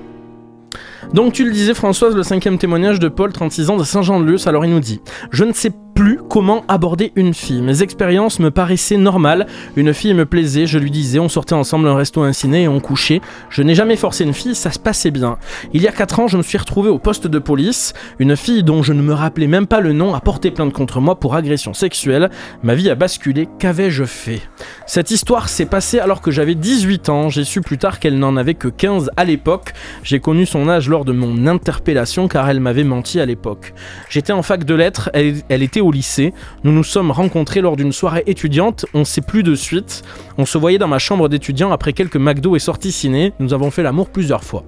Donc 1.12 1.35
tu 1.35 1.45
le 1.45 1.53
disais 1.53 1.74
Françoise, 1.74 2.16
le 2.16 2.23
cinquième 2.23 2.57
témoignage 2.57 2.99
de 2.99 3.09
Paul, 3.09 3.33
36 3.33 3.69
ans, 3.69 3.77
de 3.77 3.85
Saint-Jean-de-Luz, 3.85 4.47
alors 4.47 4.65
il 4.65 4.70
nous 4.70 4.81
dit 4.81 5.01
«Je 5.31 5.45
ne 5.45 5.53
sais 5.53 5.70
plus 5.94 6.19
comment 6.28 6.64
aborder 6.69 7.12
une 7.16 7.35
fille. 7.35 7.62
Mes 7.62 7.82
expériences 7.82 8.39
me 8.39 8.51
paraissaient 8.51 8.97
normales. 8.97 9.47
Une 9.77 9.93
fille 9.93 10.14
me 10.14 10.27
plaisait, 10.27 10.66
je 10.66 10.78
lui 10.78 10.90
disais, 10.90 11.19
on 11.19 11.28
sortait 11.28 11.55
ensemble 11.55 11.89
un 11.89 11.94
resto, 11.94 12.23
un 12.23 12.32
ciné 12.32 12.62
et 12.62 12.69
on 12.69 12.81
couchait. 12.81 13.20
Je 13.51 13.62
n'ai 13.62 13.74
jamais 13.74 13.97
forcé 13.97 14.24
une 14.24 14.32
fille, 14.32 14.55
ça 14.55 14.70
se 14.70 14.78
passait 14.78 15.10
bien. 15.10 15.39
Il 15.73 15.82
y 15.82 15.89
a 15.89 15.93
4 15.93 16.20
ans, 16.20 16.28
je 16.28 16.36
me 16.36 16.43
suis 16.43 16.59
retrouvé 16.59 16.89
au 16.89 16.98
poste 16.98 17.27
de 17.27 17.39
police. 17.39 17.93
Une 18.19 18.36
fille 18.36 18.62
dont 18.62 18.82
je 18.82 18.93
ne 18.93 19.02
me 19.02 19.12
rappelais 19.12 19.47
même 19.47 19.66
pas 19.66 19.81
le 19.81 19.93
nom 19.93 20.14
a 20.14 20.20
porté 20.20 20.51
plainte 20.51 20.73
contre 20.73 21.01
moi 21.01 21.19
pour 21.19 21.35
agression 21.35 21.74
sexuelle. 21.74 22.31
Ma 22.62 22.74
vie 22.74 22.90
a 22.90 22.94
basculé, 22.94 23.48
qu'avais-je 23.59 24.05
fait? 24.05 24.40
Cette 24.86 25.10
histoire 25.10 25.48
s'est 25.48 25.66
passée 25.66 25.98
alors 25.98 26.20
que 26.20 26.31
j'avais 26.31 26.55
18 26.55 27.09
ans. 27.10 27.28
J'ai 27.28 27.44
su 27.44 27.60
plus 27.60 27.78
tard 27.78 28.01
qu'elle 28.01 28.19
n'en 28.19 28.36
avait 28.36 28.55
que 28.55 28.69
15 28.69 29.10
à 29.16 29.24
l'époque. 29.24 29.73
J'ai 30.02 30.20
connu 30.20 30.47
son 30.47 30.69
âge 30.69 30.89
lors 30.89 31.05
de 31.05 31.12
mon 31.12 31.47
interpellation 31.47 32.28
car 32.28 32.48
elle 32.48 32.60
m'avait 32.60 32.85
menti 32.85 33.20
à 33.20 33.27
l'époque. 33.27 33.74
J'étais 34.09 34.32
en 34.32 34.43
fac 34.43 34.64
de 34.64 34.74
lettres, 34.74 35.10
elle, 35.12 35.36
elle 35.48 35.62
était 35.62 35.82
au 35.83 35.93
lycée. 35.93 36.33
Nous 36.65 36.73
nous 36.73 36.85
sommes 36.85 37.11
rencontrés 37.11 37.61
lors 37.61 37.77
d'une 37.77 37.93
soirée 37.93 38.23
étudiante, 38.27 38.87
on 38.95 39.05
sait 39.05 39.21
plus 39.21 39.43
de 39.43 39.55
suite. 39.55 40.03
On 40.39 40.47
se 40.47 40.57
voyait 40.59 40.79
dans 40.79 40.89
ma 40.89 40.99
chambre 40.99 41.29
d'étudiant 41.29 41.73
après 41.73 41.93
quelques 41.93 42.17
McDo 42.17 42.57
et 42.57 42.59
sorties 42.59 42.93
ciné. 42.93 43.33
Nous 43.39 43.53
avons 43.53 43.71
fait 43.71 43.83
l'amour 43.83 44.09
plusieurs 44.09 44.45
fois. 44.45 44.65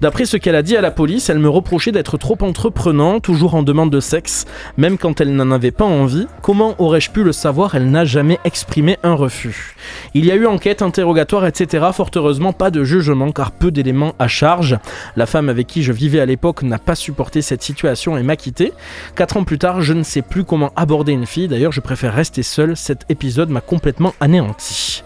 D'après 0.00 0.24
ce 0.24 0.36
qu'elle 0.36 0.54
a 0.54 0.62
dit 0.62 0.76
à 0.76 0.80
la 0.80 0.90
police, 0.90 1.28
elle 1.30 1.38
me 1.38 1.48
reprochait 1.48 1.92
d'être 1.92 2.18
trop 2.18 2.38
entreprenant, 2.40 3.20
toujours 3.20 3.54
en 3.54 3.62
demande 3.62 3.90
de 3.90 4.00
sexe, 4.00 4.44
même 4.76 4.98
quand 4.98 5.20
elle 5.20 5.34
n'en 5.34 5.50
avait 5.50 5.70
pas 5.70 5.84
envie. 5.84 6.26
Comment 6.42 6.74
aurais-je 6.78 7.10
pu 7.10 7.24
le 7.24 7.32
savoir? 7.32 7.74
Elle 7.74 7.90
n'a 7.90 8.04
jamais 8.04 8.38
exprimé 8.44 8.98
un 9.02 9.14
refus. 9.14 9.76
Il 10.14 10.24
y 10.24 10.30
a 10.30 10.34
eu 10.34 10.46
enquête, 10.46 10.82
interrogatoire, 10.82 11.46
etc. 11.46 11.86
Fort 11.92 12.10
heureusement, 12.14 12.52
pas 12.52 12.70
de 12.70 12.84
jugement 12.84 13.32
car 13.32 13.52
peu 13.52 13.70
d'éléments 13.70 14.14
à 14.18 14.28
charge. 14.28 14.78
La 15.16 15.26
femme 15.26 15.48
avec 15.48 15.66
qui 15.66 15.82
je 15.82 15.92
vivais 15.92 16.20
à 16.20 16.26
l'époque 16.26 16.62
n'a 16.62 16.78
pas 16.78 16.94
supporté 16.94 17.42
cette 17.42 17.62
situation 17.62 18.16
et 18.16 18.22
m'a 18.22 18.36
quitté. 18.36 18.72
Quatre 19.14 19.36
ans 19.36 19.44
plus 19.44 19.58
tard, 19.58 19.80
je 19.80 19.92
ne 19.92 20.02
sais 20.02 20.22
plus 20.22 20.44
comment 20.44 20.57
aborder 20.76 21.12
une 21.12 21.26
fille. 21.26 21.48
D'ailleurs, 21.48 21.72
je 21.72 21.80
préfère 21.80 22.14
rester 22.14 22.42
seul. 22.42 22.76
Cet 22.76 23.04
épisode 23.08 23.50
m'a 23.50 23.60
complètement 23.60 24.14
anéanti. 24.20 25.02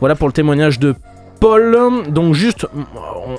Voilà 0.00 0.14
pour 0.14 0.28
le 0.28 0.32
témoignage 0.32 0.78
de 0.78 0.94
Paul. 1.40 1.76
Donc 2.08 2.34
juste 2.34 2.66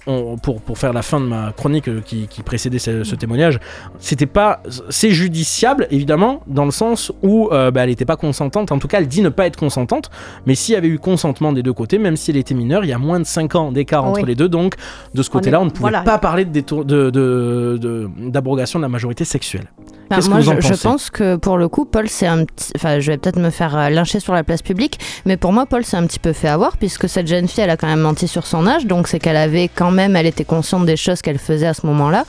on- 0.07 0.11
on- 0.11 0.37
pour, 0.37 0.61
pour 0.61 0.77
faire 0.77 0.93
la 0.93 1.01
fin 1.01 1.19
de 1.19 1.25
ma 1.25 1.51
chronique 1.55 2.03
qui, 2.03 2.27
qui 2.27 2.43
précédait 2.43 2.79
ce, 2.79 3.03
ce 3.03 3.15
témoignage, 3.15 3.59
c'était 3.99 4.25
pas 4.25 4.61
c'est 4.89 5.11
judiciable 5.11 5.87
évidemment 5.91 6.41
dans 6.47 6.65
le 6.65 6.71
sens 6.71 7.11
où 7.23 7.49
euh, 7.51 7.71
bah, 7.71 7.83
elle 7.83 7.89
n'était 7.89 8.05
pas 8.05 8.15
consentante. 8.17 8.71
En 8.71 8.79
tout 8.79 8.87
cas, 8.87 8.99
elle 8.99 9.07
dit 9.07 9.21
ne 9.21 9.29
pas 9.29 9.47
être 9.47 9.57
consentante. 9.57 10.09
Mais 10.45 10.55
s'il 10.55 10.73
y 10.73 10.77
avait 10.77 10.87
eu 10.87 10.99
consentement 10.99 11.51
des 11.53 11.63
deux 11.63 11.73
côtés, 11.73 11.97
même 11.97 12.15
si 12.17 12.31
elle 12.31 12.37
était 12.37 12.55
mineure, 12.55 12.83
il 12.83 12.89
y 12.89 12.93
a 12.93 12.97
moins 12.99 13.19
de 13.19 13.25
5 13.25 13.55
ans 13.55 13.71
d'écart 13.71 14.05
entre 14.05 14.25
les 14.25 14.35
deux. 14.35 14.49
Donc 14.49 14.75
de 15.13 15.21
ce 15.23 15.29
côté-là, 15.29 15.59
on 15.61 15.65
ne 15.65 15.69
pouvait 15.69 15.81
voilà. 15.89 16.01
pas 16.01 16.17
parler 16.17 16.45
de 16.45 16.51
détour- 16.51 16.85
de- 16.85 17.09
de- 17.09 17.77
de- 17.79 18.09
d'abrogation 18.29 18.79
de, 18.79 18.83
la 18.83 18.89
majorité 18.89 19.25
sexuelle. 19.25 19.65
Bah, 20.09 20.19
moi, 20.29 20.39
vous 20.39 20.49
en 20.49 20.61
je, 20.61 20.73
je 20.73 20.81
pense 20.81 21.09
que 21.09 21.35
pour 21.35 21.57
le 21.57 21.67
coup, 21.67 21.83
Paul, 21.83 22.07
c'est 22.07 22.27
un 22.27 22.45
petit. 22.45 22.71
Enfin, 22.77 23.01
je 23.01 23.11
vais 23.11 23.17
peut-être 23.17 23.39
me 23.39 23.49
faire 23.49 23.77
euh, 23.77 23.89
lyncher 23.89 24.21
sur 24.21 24.33
la 24.33 24.43
place 24.45 24.61
publique, 24.61 24.99
mais 25.25 25.35
pour 25.35 25.51
moi, 25.51 25.65
Paul, 25.65 25.83
c'est 25.83 25.97
un 25.97 26.07
petit 26.07 26.19
peu 26.19 26.31
fait 26.31 26.47
avoir, 26.47 26.77
puisque 26.77 27.09
cette 27.09 27.27
jeune 27.27 27.47
fille, 27.49 27.61
elle 27.65 27.69
a 27.69 27.75
quand 27.75 27.86
menti 27.95 28.27
sur 28.27 28.45
son 28.45 28.67
âge, 28.67 28.85
donc 28.85 29.07
c'est 29.07 29.19
qu'elle 29.19 29.37
avait 29.37 29.69
quand 29.73 29.91
même, 29.91 30.15
elle 30.15 30.25
était 30.25 30.45
consciente 30.45 30.85
des 30.85 30.97
choses 30.97 31.21
qu'elle 31.21 31.39
faisait 31.39 31.67
à 31.67 31.73
ce 31.73 31.85
moment-là. 31.85 32.25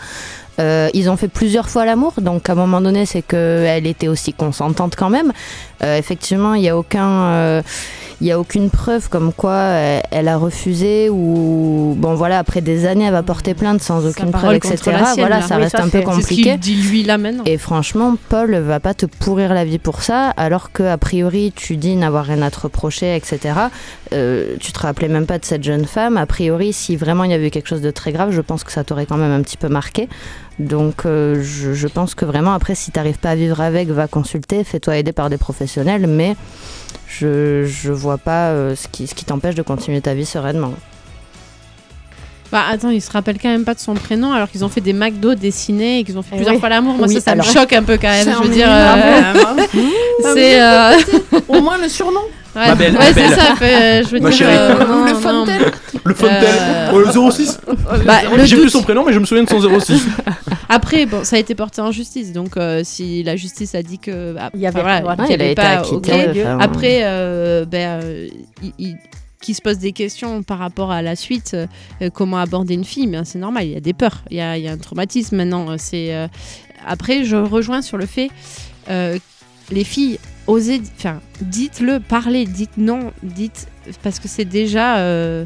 Euh, 0.60 0.89
ils 0.94 1.09
ont 1.09 1.16
fait 1.16 1.28
plusieurs 1.28 1.68
fois 1.68 1.85
l'amour, 1.85 2.14
donc 2.20 2.48
à 2.48 2.52
un 2.52 2.56
moment 2.56 2.80
donné, 2.80 3.06
c'est 3.06 3.22
qu'elle 3.22 3.86
était 3.86 4.09
aussi 4.09 4.32
consentante 4.32 4.97
quand 4.97 5.10
même. 5.10 5.32
Euh, 5.85 5.97
effectivement, 5.97 6.55
il 6.55 6.62
n'y 6.62 6.68
a 6.68 6.76
aucun. 6.76 7.09
euh, 7.09 7.62
n'y 8.20 8.32
a 8.32 8.40
aucune 8.40 8.68
preuve 8.68 9.09
comme 9.09 9.32
quoi 9.32 9.55
elle, 9.56 10.02
elle 10.10 10.26
a 10.26 10.36
refusé 10.36 11.09
ou 11.09 11.94
bon 11.97 12.14
voilà 12.14 12.40
après 12.40 12.60
des 12.60 12.85
années 12.85 13.05
elle 13.05 13.12
va 13.12 13.22
porter 13.22 13.55
plainte 13.55 13.80
sans 13.80 14.05
aucune 14.05 14.32
preuve 14.32 14.55
etc. 14.55 14.76
sienne, 14.82 15.05
voilà 15.18 15.39
là. 15.39 15.47
ça 15.47 15.55
Oui, 15.55 15.62
reste 15.62 15.76
ça, 15.76 15.85
un 15.85 15.89
peu 15.89 15.98
ce 16.01 16.05
ce 16.05 16.10
compliqué. 16.10 16.43
qu'il 16.51 16.59
dit 16.59 16.74
lui 16.82 17.05
là 17.05 17.16
maintenant. 17.16 17.44
Et 17.47 17.59
franchement, 17.59 18.16
Paul 18.28 18.56
va 18.56 18.80
pas 18.80 18.93
te 18.94 19.06
pourrir 19.06 19.55
la 19.55 19.64
vie 19.64 19.78
pour 19.78 20.02
ça, 20.02 20.30
alors 20.30 20.72
que 20.72 20.82
a 20.82 20.98
priori 20.98 21.52
tu 21.55 21.76
dis 21.76 21.94
n'avoir 21.94 22.24
rien 22.24 22.43
à 22.43 22.51
te 22.51 22.59
reprocher, 22.59 23.14
etc. 23.14 23.39
Euh, 24.12 24.56
tu 24.59 24.72
te 24.72 24.80
rappelais 24.80 25.06
même 25.09 25.26
pas 25.26 25.39
de 25.39 25.44
cette 25.44 25.62
jeune 25.62 25.85
femme. 25.85 26.16
A 26.16 26.26
priori, 26.26 26.72
si 26.72 26.97
vraiment 26.97 27.22
il 27.22 27.30
y 27.30 27.35
avait 27.35 27.47
eu 27.47 27.51
quelque 27.51 27.68
chose 27.68 27.82
de 27.82 27.93
très 27.93 28.10
grave, 28.10 28.32
je 28.32 28.40
pense 28.40 28.64
que 28.64 28.72
ça 28.72 28.82
t'aurait 28.82 29.06
quand 29.06 29.16
même 29.16 29.30
un 29.32 29.43
petit 29.43 29.56
peu 29.56 29.68
marqué. 29.68 30.09
Donc, 30.59 31.06
euh, 31.06 31.40
je, 31.43 31.72
je 31.72 31.86
pense 31.89 32.14
que 32.14 32.24
vraiment, 32.24 32.52
après, 32.52 32.74
si 32.74 32.90
t'arrives 32.90 33.18
pas 33.18 33.30
à 33.30 33.35
vivre 33.36 33.60
avec, 33.60 33.89
va 33.89 34.09
consulter, 34.09 34.64
fais-toi 34.64 34.97
aider 34.98 35.12
par 35.12 35.30
des 35.30 35.36
professionnels, 35.36 36.06
mais 36.09 36.35
je, 37.06 37.64
je 37.64 37.93
vois 37.93 38.18
pas 38.18 38.48
euh, 38.48 38.74
ce 38.74 38.89
qui, 38.89 39.06
ce 39.06 39.14
qui 39.14 39.24
t'empêche 39.24 39.55
de 39.55 39.62
continuer 39.62 40.01
ta 40.01 40.14
vie 40.14 40.26
sereinement. 40.26 40.72
Bah 42.51 42.62
attends, 42.70 42.89
il 42.89 43.02
se 43.02 43.10
rappelle 43.10 43.36
quand 43.39 43.51
même 43.51 43.64
pas 43.66 43.74
de 43.74 43.78
son 43.78 43.93
prénom 43.93 44.32
alors 44.32 44.48
qu'ils 44.51 44.64
ont 44.64 44.70
fait 44.70 44.80
des 44.80 44.94
McDo 44.94 45.35
dessinés 45.35 45.98
et 45.98 46.05
qu'ils 46.05 46.16
ont 46.16 46.22
fait 46.22 46.30
Eh 46.32 46.36
plusieurs 46.36 46.55
oui. 46.55 46.60
fois 46.60 46.70
l'amour. 46.70 46.94
Moi 46.97 47.06
Oui, 47.06 47.14
ça, 47.16 47.20
ça 47.20 47.30
alors- 47.32 47.47
me 47.47 47.52
choque 47.52 47.74
un 47.74 47.82
peu 47.82 47.98
quand 47.98 48.09
même. 48.09 48.24
C'est 48.24 48.32
Je 48.32 48.39
un 48.39 48.43
veux 48.43 48.48
dire, 48.48 48.68
euh, 48.70 49.82
c'est 50.35 50.62
euh, 50.62 50.93
Au 51.47 51.60
moins 51.60 51.76
le 51.76 51.89
surnom. 51.90 52.22
Ouais, 52.59 52.68
Ma 52.68 52.74
belle, 52.74 52.93
ouais, 52.93 52.98
ma 52.98 53.05
c'est 53.06 53.14
belle. 53.14 53.30
ça. 53.39 53.56
fait, 53.56 54.02
je 54.05 54.09
veux 54.09 54.20
Ma 54.20 54.28
dire, 54.30 54.39
chérie. 54.39 54.56
euh, 54.56 54.86
non, 54.86 55.05
le 55.05 55.12
non, 55.12 55.20
Fontaine. 55.20 55.62
Le 56.05 56.14
Fontaine, 56.14 56.44
Euh, 56.44 56.90
oh, 56.94 56.98
le 57.01 57.30
06 57.32 57.60
bah, 58.05 58.18
le 58.36 58.44
J'ai 58.44 58.56
plus 58.56 58.64
doute. 58.64 58.72
son 58.72 58.82
prénom, 58.82 59.05
mais 59.06 59.12
je 59.12 59.18
me 59.18 59.24
souviens 59.24 59.44
de 59.44 59.48
son 59.48 59.60
06. 59.80 60.02
Après, 60.68 61.06
bon, 61.06 61.24
ça 61.24 61.36
a 61.36 61.39
été 61.39 61.55
porté 61.55 61.80
en 61.80 61.90
justice, 61.93 62.32
donc 62.32 62.56
euh, 62.56 62.82
si 62.85 63.22
la 63.22 63.36
justice 63.36 63.74
a 63.74 63.82
dit 63.82 63.98
que 63.98 64.32
bah, 64.35 64.51
Il 64.55 64.60
y 64.60 64.66
avait- 64.66 64.80
voilà. 64.80 65.05
Ouais, 65.06 65.14
il 65.28 65.32
a 65.32 65.35
avait 65.35 65.52
été 65.52 65.55
pas, 65.55 65.78
acquitté. 65.78 66.12
ok. 66.12 66.28
enfin, 66.40 66.59
Après, 66.60 67.01
euh, 67.02 67.64
ben, 67.64 68.01
euh, 68.02 68.28
il- 68.62 68.72
il- 68.78 68.97
qui 69.40 69.55
se 69.55 69.62
pose 69.62 69.78
des 69.78 69.93
questions 69.93 70.43
par 70.43 70.59
rapport 70.59 70.90
à 70.90 71.01
la 71.01 71.14
suite, 71.14 71.55
euh, 72.02 72.10
comment 72.12 72.39
aborder 72.39 72.74
une 72.74 72.85
fille, 72.85 73.06
mais 73.06 73.18
c'est 73.24 73.39
normal, 73.39 73.64
il 73.66 73.72
y 73.72 73.76
a 73.76 73.80
des 73.80 73.93
peurs, 73.93 74.24
il 74.30 74.36
y 74.36 74.40
a, 74.40 74.59
il 74.59 74.64
y 74.64 74.68
a 74.68 74.72
un 74.72 74.76
traumatisme 74.78 75.36
maintenant. 75.36 75.70
euh, 75.70 75.76
C'est 75.78 76.12
euh, 76.12 76.26
après, 76.86 77.22
je 77.24 77.36
rejoins 77.36 77.80
sur 77.80 77.98
le 77.98 78.06
fait, 78.06 78.30
euh, 78.90 79.16
les 79.70 79.85
filles, 79.85 80.18
osez, 80.49 80.81
enfin, 80.97 81.20
dites-le, 81.41 82.01
parlez, 82.01 82.45
dites 82.47 82.77
non, 82.77 83.12
dites 83.23 83.69
parce 84.03 84.19
que 84.19 84.27
c'est 84.27 84.45
déjà, 84.45 84.99
euh, 84.99 85.45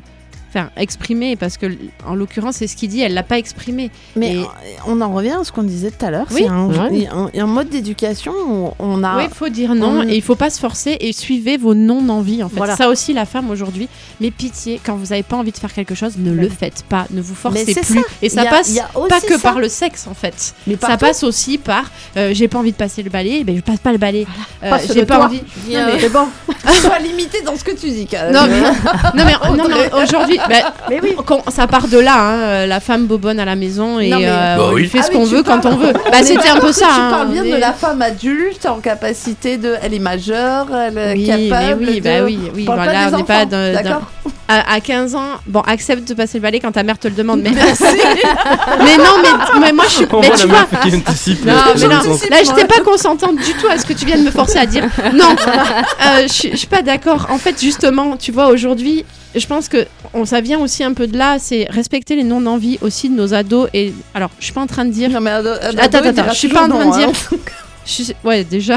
enfin, 0.54 0.70
exprimé, 0.76 1.36
parce 1.36 1.56
que 1.56 1.66
en 2.06 2.14
l'occurrence, 2.14 2.56
c'est 2.56 2.66
ce 2.66 2.76
qu'il 2.76 2.88
dit, 2.90 3.00
elle 3.00 3.14
l'a 3.14 3.22
pas 3.22 3.38
exprimé. 3.38 3.90
Mais 4.16 4.34
Et- 4.34 4.38
euh, 4.38 4.44
on 4.86 5.00
en 5.00 5.12
revient 5.12 5.36
à 5.40 5.44
ce 5.44 5.52
qu'on 5.52 5.62
disait 5.62 5.90
tout 5.90 6.04
à 6.04 6.10
l'heure. 6.10 6.26
Oui. 6.30 6.42
C'est 6.44 6.48
un, 6.48 6.66
Ouais. 6.66 7.06
un- 7.10 7.30
un 7.40 7.46
mode 7.46 7.68
d'éducation 7.68 8.32
où 8.48 8.70
on 8.78 9.02
a. 9.04 9.16
Oui, 9.18 9.22
il 9.30 9.34
faut 9.34 9.48
dire 9.48 9.74
non 9.74 10.00
on- 10.00 10.08
et 10.08 10.14
il 10.16 10.22
faut 10.22 10.34
pas 10.36 10.50
se 10.50 10.58
forcer 10.60 10.96
et 11.00 11.12
suivez 11.12 11.56
vos 11.56 11.74
non-envies 11.74 12.42
en 12.42 12.48
fait. 12.48 12.56
Voilà. 12.56 12.76
Ça 12.76 12.88
aussi 12.88 13.12
la 13.12 13.24
femme 13.26 13.50
aujourd'hui. 13.50 13.88
Mais 14.20 14.30
pitié, 14.30 14.80
quand 14.84 14.94
vous 14.96 15.06
n'avez 15.06 15.22
pas 15.22 15.36
envie 15.36 15.52
de 15.52 15.56
faire 15.58 15.72
quelque 15.72 15.94
chose, 15.94 16.14
ne 16.18 16.32
le 16.32 16.48
faites 16.48 16.84
pas, 16.88 17.06
ne 17.10 17.20
vous 17.20 17.34
forcez 17.34 17.64
plus. 17.74 17.82
ça. 17.82 18.00
Et 18.20 18.28
ça 18.28 18.42
a- 18.42 18.46
passe 18.46 18.78
pas 19.08 19.20
que 19.20 19.34
ça. 19.34 19.38
par 19.38 19.58
le 19.58 19.68
sexe 19.68 20.06
en 20.06 20.14
fait. 20.14 20.54
Mais 20.66 20.76
Ça 20.80 20.96
passe 20.96 21.22
aussi 21.22 21.58
par 21.58 21.84
euh, 22.16 22.30
j'ai 22.34 22.48
pas 22.48 22.58
envie 22.58 22.72
de 22.72 22.76
passer 22.76 23.02
le 23.02 23.10
balai, 23.10 23.44
ben 23.44 23.56
je 23.56 23.62
passe 23.62 23.78
pas 23.78 23.92
le 23.92 23.98
balai. 23.98 24.26
Euh, 24.62 24.70
Passe 24.70 24.92
j'ai 24.92 25.04
pas 25.04 25.16
toit. 25.16 25.24
envie. 25.26 25.42
Bien, 25.66 25.86
Non, 25.88 25.92
mais- 26.00 26.08
bon. 26.08 26.26
Sois 26.82 26.98
limité 26.98 27.42
dans 27.42 27.56
ce 27.56 27.64
que 27.64 27.72
tu 27.72 27.88
dis, 27.90 28.06
quand 28.06 28.18
même. 28.22 28.32
Non, 28.32 28.46
mais, 28.48 28.60
non, 29.14 29.24
mais, 29.24 29.56
non, 29.56 29.68
mais 29.68 30.02
aujourd'hui, 30.02 30.38
Mais 30.48 31.00
oui. 31.02 31.16
quand- 31.26 31.42
ça 31.50 31.66
part 31.66 31.88
de 31.88 31.98
là, 31.98 32.14
hein, 32.18 32.34
euh, 32.40 32.66
la 32.66 32.80
femme 32.80 33.06
bobonne 33.06 33.38
à 33.40 33.44
la 33.44 33.56
maison 33.56 33.98
et 34.00 34.08
Non, 34.08 34.18
mais- 34.18 34.28
euh, 34.28 34.56
Bah 34.56 34.62
on 34.70 34.74
oui. 34.74 34.86
fait 34.88 34.98
Ah 35.00 35.02
ce 35.04 35.08
oui, 35.10 35.14
qu'on 35.16 35.24
veut 35.24 35.42
quand 35.42 35.64
on 35.66 35.76
veut. 35.76 35.92
Bah, 36.12 36.22
c'était 36.22 36.48
un 36.48 36.58
peu 36.60 36.72
ça. 36.72 36.86
Tu 36.94 37.00
hein, 37.00 37.10
parles 37.10 37.28
bien 37.28 37.44
de 37.44 37.56
la 37.56 37.72
femme 37.72 38.02
adulte 38.02 38.66
en 38.66 38.76
capacité 38.80 39.56
de. 39.56 39.74
Elle 39.82 39.94
est 39.94 39.98
majeure, 39.98 40.66
elle 40.74 40.98
est 40.98 41.12
Oui, 41.14 41.30
mais 41.30 41.48
capable. 41.48 41.84
oui, 41.88 42.00
de... 42.00 42.04
bah 42.04 42.24
oui, 42.24 42.38
oui, 42.54 42.62
On 42.62 42.66
parle 42.76 42.78
voilà, 42.84 42.92
pas 43.04 43.08
des 43.10 43.14
on 43.14 43.18
n'est 43.18 43.24
pas 43.24 44.00
à, 44.48 44.74
à 44.74 44.80
15 44.80 45.14
ans, 45.14 45.28
bon, 45.46 45.60
accepte 45.60 46.06
de 46.06 46.12
passer 46.14 46.36
le 46.38 46.42
balai 46.42 46.60
quand 46.60 46.72
ta 46.72 46.82
mère 46.82 46.98
te 46.98 47.08
le 47.08 47.14
demande. 47.14 47.40
Mais, 47.42 47.50
Merci. 47.52 47.84
mais 48.78 48.96
non, 48.98 49.14
mais, 49.22 49.60
mais 49.60 49.72
moi 49.72 49.84
je 49.88 49.94
suis. 49.94 50.06
On 50.12 50.20
Mais 50.20 50.26
voit 50.26 50.36
tu 50.36 50.46
la 50.46 50.54
vois. 50.54 50.80
qui 50.82 50.94
anticipe. 50.96 51.44
Non, 51.46 51.52
mais 51.74 51.80
le- 51.80 51.88
là 52.30 52.36
j'étais 52.44 52.66
pas 52.66 52.80
consentante 52.84 53.36
du 53.36 53.54
tout 53.54 53.68
à 53.68 53.78
ce 53.78 53.86
que 53.86 53.92
tu 53.94 54.04
viens 54.04 54.18
de 54.18 54.22
me 54.24 54.30
forcer 54.30 54.58
à 54.58 54.66
dire. 54.66 54.84
Non, 55.14 55.24
Euh, 55.34 56.26
je 56.26 56.56
suis 56.56 56.66
pas 56.66 56.82
d'accord. 56.82 57.28
En 57.30 57.38
fait, 57.38 57.58
justement, 57.60 58.16
tu 58.16 58.32
vois, 58.32 58.48
aujourd'hui, 58.48 59.04
je 59.34 59.46
pense 59.46 59.68
que 59.68 59.86
on, 60.14 60.24
ça 60.24 60.40
vient 60.40 60.58
aussi 60.60 60.84
un 60.84 60.92
peu 60.94 61.06
de 61.06 61.16
là, 61.16 61.38
c'est 61.38 61.66
respecter 61.70 62.16
les 62.16 62.24
non-envies 62.24 62.78
aussi 62.82 63.08
de 63.08 63.14
nos 63.14 63.32
ados. 63.34 63.68
Et 63.72 63.92
alors, 64.14 64.30
je 64.38 64.44
suis 64.44 64.52
pas 64.52 64.60
en 64.60 64.66
train 64.66 64.84
de 64.84 64.90
dire. 64.90 65.10
Non, 65.10 65.20
mais 65.20 65.30
ado- 65.30 65.48
ado, 65.50 65.78
Attends, 65.80 65.98
attends, 65.98 66.28
je 66.32 66.38
suis 66.38 66.48
pas 66.48 66.64
en 66.64 66.68
train 66.68 66.84
non, 66.84 66.90
de 66.90 66.96
dire. 66.98 67.08
hein. 67.08 67.36
Je 67.86 67.90
suis- 67.90 68.14
Ouais, 68.22 68.44
déjà. 68.44 68.76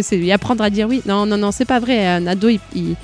C'est 0.00 0.18
y 0.18 0.32
apprendre 0.32 0.64
à 0.64 0.70
dire 0.70 0.88
oui. 0.88 1.02
Non, 1.06 1.24
non, 1.26 1.36
non, 1.36 1.52
c'est 1.52 1.64
pas 1.64 1.78
vrai. 1.78 2.04
Un 2.06 2.26
ado, 2.26 2.48
il- 2.48 2.94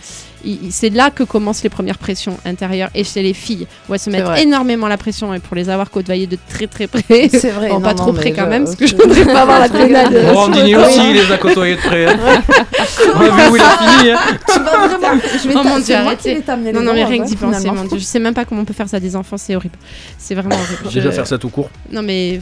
c'est 0.71 0.91
là 0.91 1.11
que 1.11 1.23
commencent 1.23 1.63
les 1.63 1.69
premières 1.71 1.99
pressions 1.99 2.37
intérieures. 2.45 2.91
Et 2.95 3.05
chez 3.05 3.23
les 3.23 3.35
filles, 3.35 3.67
où 3.89 3.95
elles 3.95 4.01
se 4.01 4.11
mettent 4.11 4.25
vrai. 4.25 4.43
énormément 4.43 4.89
la 4.89 4.97
pression. 4.97 5.33
Et 5.35 5.39
pour 5.39 5.57
les 5.57 5.69
avoir 5.71 5.91
côtoyées 5.91 6.27
de 6.27 6.39
très 6.49 6.67
très 6.67 6.87
près. 6.87 7.03
C'est 7.33 7.51
vrai. 7.51 7.69
Bon, 7.69 7.75
non, 7.77 7.81
pas 7.81 7.91
non, 7.95 7.97
trop 7.97 8.13
près 8.13 8.33
quand 8.33 8.45
je- 8.45 8.51
même, 8.51 8.65
parce 8.65 8.77
que 8.77 8.87
je 8.87 8.97
voudrais 8.97 9.25
pas 9.25 9.43
avoir 9.43 9.61
la 9.61 9.69
pénale. 9.69 10.13
Brandini 10.33 10.77
aussi, 10.77 11.01
il 11.11 11.15
les 11.17 11.33
a 11.33 11.39
côtoyés 11.39 11.77
de 11.77 11.81
près. 11.81 12.07
On 12.07 13.21
a 13.21 13.29
vu 13.31 13.51
où 13.53 13.57
il 13.57 13.63
a 13.63 13.79
fini. 13.99 14.11
hein. 14.11 14.19
Tu 14.53 14.59
vas 14.61 14.87
vraiment. 14.89 15.21
Je 15.43 15.49
vais 15.49 15.55
Oh 15.57 15.63
mon 15.65 15.79
Dieu, 15.79 15.95
arrêtez. 15.95 16.43
Non, 16.73 16.81
non, 16.83 16.95
mais 16.95 17.05
rien 17.05 17.23
que 17.23 17.29
d'y 17.29 17.37
penser, 17.37 17.71
mon 17.71 17.85
Dieu. 17.85 17.99
Je 17.99 18.05
sais 18.05 18.19
même 18.19 18.35
pas 18.35 18.45
comment 18.45 18.63
on 18.63 18.65
peut 18.65 18.75
faire 18.75 18.89
ça 18.89 18.99
à 18.99 19.01
des 19.01 19.17
enfants, 19.17 19.37
c'est 19.37 19.57
horrible. 19.57 19.77
C'est 20.19 20.35
vraiment 20.35 20.55
horrible. 20.57 20.93
Déjà 20.93 21.11
faire 21.13 21.27
ça 21.27 21.39
tout 21.39 21.49
court. 21.49 21.71
Non, 21.91 22.03
mais. 22.03 22.41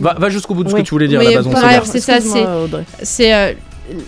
Va, 0.00 0.14
va 0.14 0.28
jusqu'au 0.30 0.54
bout 0.54 0.62
de 0.62 0.68
ce 0.68 0.74
Oui. 0.74 0.82
que 0.82 0.86
tu 0.86 0.94
voulais 0.94 1.08
dire 1.08 1.18
à 1.20 1.24
la 1.24 1.42
base. 1.42 1.90
c'est 1.90 2.00
ça, 2.00 2.18
c'est 3.02 3.56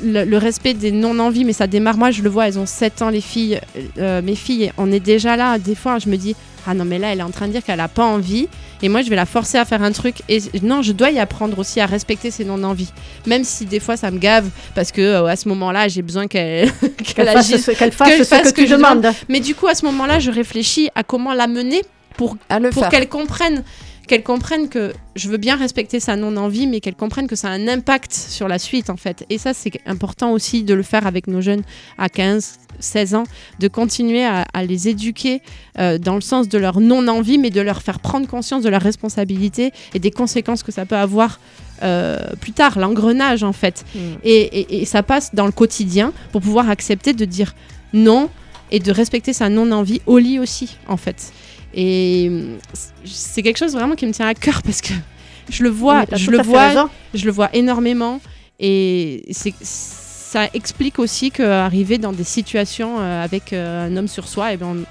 le, 0.04 0.24
le 0.24 0.38
respect 0.38 0.74
des 0.74 0.90
non-envies, 0.92 1.44
mais 1.44 1.52
ça 1.52 1.66
démarre. 1.66 1.96
Moi, 1.96 2.10
je 2.10 2.22
le 2.22 2.28
vois, 2.30 2.48
elles 2.48 2.58
ont 2.58 2.66
7 2.66 3.02
ans, 3.02 3.10
les 3.10 3.20
filles. 3.20 3.60
Euh, 3.98 4.22
mes 4.22 4.34
filles, 4.34 4.72
on 4.78 4.90
est 4.92 5.00
déjà 5.00 5.36
là. 5.36 5.58
Des 5.58 5.74
fois, 5.74 5.98
je 5.98 6.08
me 6.08 6.16
dis, 6.16 6.34
ah 6.66 6.74
non, 6.74 6.84
mais 6.84 6.98
là, 6.98 7.12
elle 7.12 7.20
est 7.20 7.24
en 7.24 7.30
train 7.30 7.46
de 7.46 7.52
dire 7.52 7.64
qu'elle 7.64 7.80
a 7.80 7.88
pas 7.88 8.04
envie. 8.04 8.48
Et 8.82 8.88
moi, 8.88 9.02
je 9.02 9.10
vais 9.10 9.16
la 9.16 9.26
forcer 9.26 9.58
à 9.58 9.64
faire 9.64 9.82
un 9.82 9.92
truc. 9.92 10.16
Et 10.28 10.40
non, 10.62 10.82
je 10.82 10.92
dois 10.92 11.10
y 11.10 11.18
apprendre 11.18 11.58
aussi 11.58 11.80
à 11.80 11.86
respecter 11.86 12.30
ses 12.30 12.44
non-envies. 12.44 12.92
Même 13.26 13.44
si 13.44 13.66
des 13.66 13.80
fois, 13.80 13.96
ça 13.96 14.10
me 14.10 14.18
gave, 14.18 14.48
parce 14.74 14.92
que 14.92 15.00
euh, 15.00 15.26
à 15.26 15.36
ce 15.36 15.48
moment-là, 15.48 15.88
j'ai 15.88 16.02
besoin 16.02 16.26
qu'elle 16.26 16.70
qu'elle 17.14 17.26
fasse 17.26 17.50
agisse. 17.50 17.64
ce 17.66 17.70
qu'elle 17.72 17.92
fasse, 17.92 18.08
qu'elle 18.08 18.24
ce 18.24 18.28
fasse 18.28 18.42
que 18.42 18.48
ce 18.48 18.54
que 18.54 18.60
tu 18.62 18.68
je 18.68 18.74
demande. 18.76 19.00
demandes. 19.02 19.14
Mais 19.28 19.40
du 19.40 19.54
coup, 19.54 19.66
à 19.66 19.74
ce 19.74 19.84
moment-là, 19.86 20.18
je 20.18 20.30
réfléchis 20.30 20.88
à 20.94 21.02
comment 21.02 21.34
l'amener 21.34 21.82
pour 22.16 22.36
pour 22.72 22.88
qu'elle 22.88 23.08
comprenne 23.08 23.62
qu'elle 24.10 24.22
comprenne 24.24 24.68
que 24.68 24.92
je 25.14 25.28
veux 25.28 25.36
bien 25.36 25.54
respecter 25.56 26.00
sa 26.00 26.16
non-envie, 26.16 26.66
mais 26.66 26.80
qu'elle 26.80 26.96
comprenne 26.96 27.28
que 27.28 27.36
ça 27.36 27.48
a 27.48 27.52
un 27.52 27.68
impact 27.68 28.12
sur 28.12 28.48
la 28.48 28.58
suite, 28.58 28.90
en 28.90 28.96
fait. 28.96 29.24
Et 29.30 29.38
ça, 29.38 29.54
c'est 29.54 29.70
important 29.86 30.32
aussi 30.32 30.64
de 30.64 30.74
le 30.74 30.82
faire 30.82 31.06
avec 31.06 31.28
nos 31.28 31.40
jeunes 31.40 31.62
à 31.96 32.08
15, 32.08 32.58
16 32.80 33.14
ans, 33.14 33.24
de 33.60 33.68
continuer 33.68 34.24
à, 34.24 34.46
à 34.52 34.64
les 34.64 34.88
éduquer 34.88 35.42
euh, 35.78 35.96
dans 35.98 36.16
le 36.16 36.20
sens 36.22 36.48
de 36.48 36.58
leur 36.58 36.80
non-envie, 36.80 37.38
mais 37.38 37.50
de 37.50 37.60
leur 37.60 37.82
faire 37.82 38.00
prendre 38.00 38.26
conscience 38.26 38.62
de 38.64 38.68
leur 38.68 38.82
responsabilité 38.82 39.70
et 39.94 40.00
des 40.00 40.10
conséquences 40.10 40.62
que 40.64 40.72
ça 40.72 40.84
peut 40.86 40.96
avoir 40.96 41.38
euh, 41.84 42.18
plus 42.40 42.52
tard, 42.52 42.78
l'engrenage, 42.80 43.44
en 43.44 43.52
fait. 43.52 43.84
Mm. 43.94 43.98
Et, 44.24 44.40
et- 44.60 44.82
et 44.82 44.84
ça 44.86 45.02
passe 45.04 45.34
dans 45.36 45.46
le 45.46 45.52
quotidien 45.52 46.12
pour 46.32 46.40
pouvoir 46.42 46.68
accepter 46.68 47.12
de 47.12 47.24
dire 47.24 47.54
non 47.92 48.28
et 48.72 48.80
de 48.80 48.90
respecter 48.92 49.32
sa 49.32 49.48
non-envie 49.48 50.00
au 50.06 50.18
lit 50.18 50.38
aussi, 50.40 50.76
en 50.88 50.96
fait. 50.96 51.32
Et 51.74 52.26
hum, 52.30 52.58
c'est 53.04 53.42
quelque 53.42 53.58
chose 53.58 53.72
vraiment 53.74 53.94
qui 53.94 54.06
me 54.06 54.12
tient 54.12 54.26
à 54.26 54.34
cœur 54.34 54.62
parce 54.62 54.80
que 54.80 54.92
je 55.50 55.62
le 55.62 55.68
vois, 55.70 56.00
je 56.16 56.30
le 56.30 56.38
vois, 56.42 56.68
je 57.14 57.24
le 57.26 57.30
vois 57.32 57.48
énormément 57.54 58.20
et 58.58 59.24
c'est 59.30 59.54
ça 59.62 60.48
explique 60.54 60.98
aussi 60.98 61.30
qu'arriver 61.30 61.98
dans 61.98 62.12
des 62.12 62.24
situations 62.24 63.00
euh, 63.00 63.24
avec 63.24 63.52
euh, 63.52 63.88
un 63.88 63.96
homme 63.96 64.06
sur 64.06 64.28
soi, 64.28 64.52
et 64.52 64.56
ben 64.56 64.84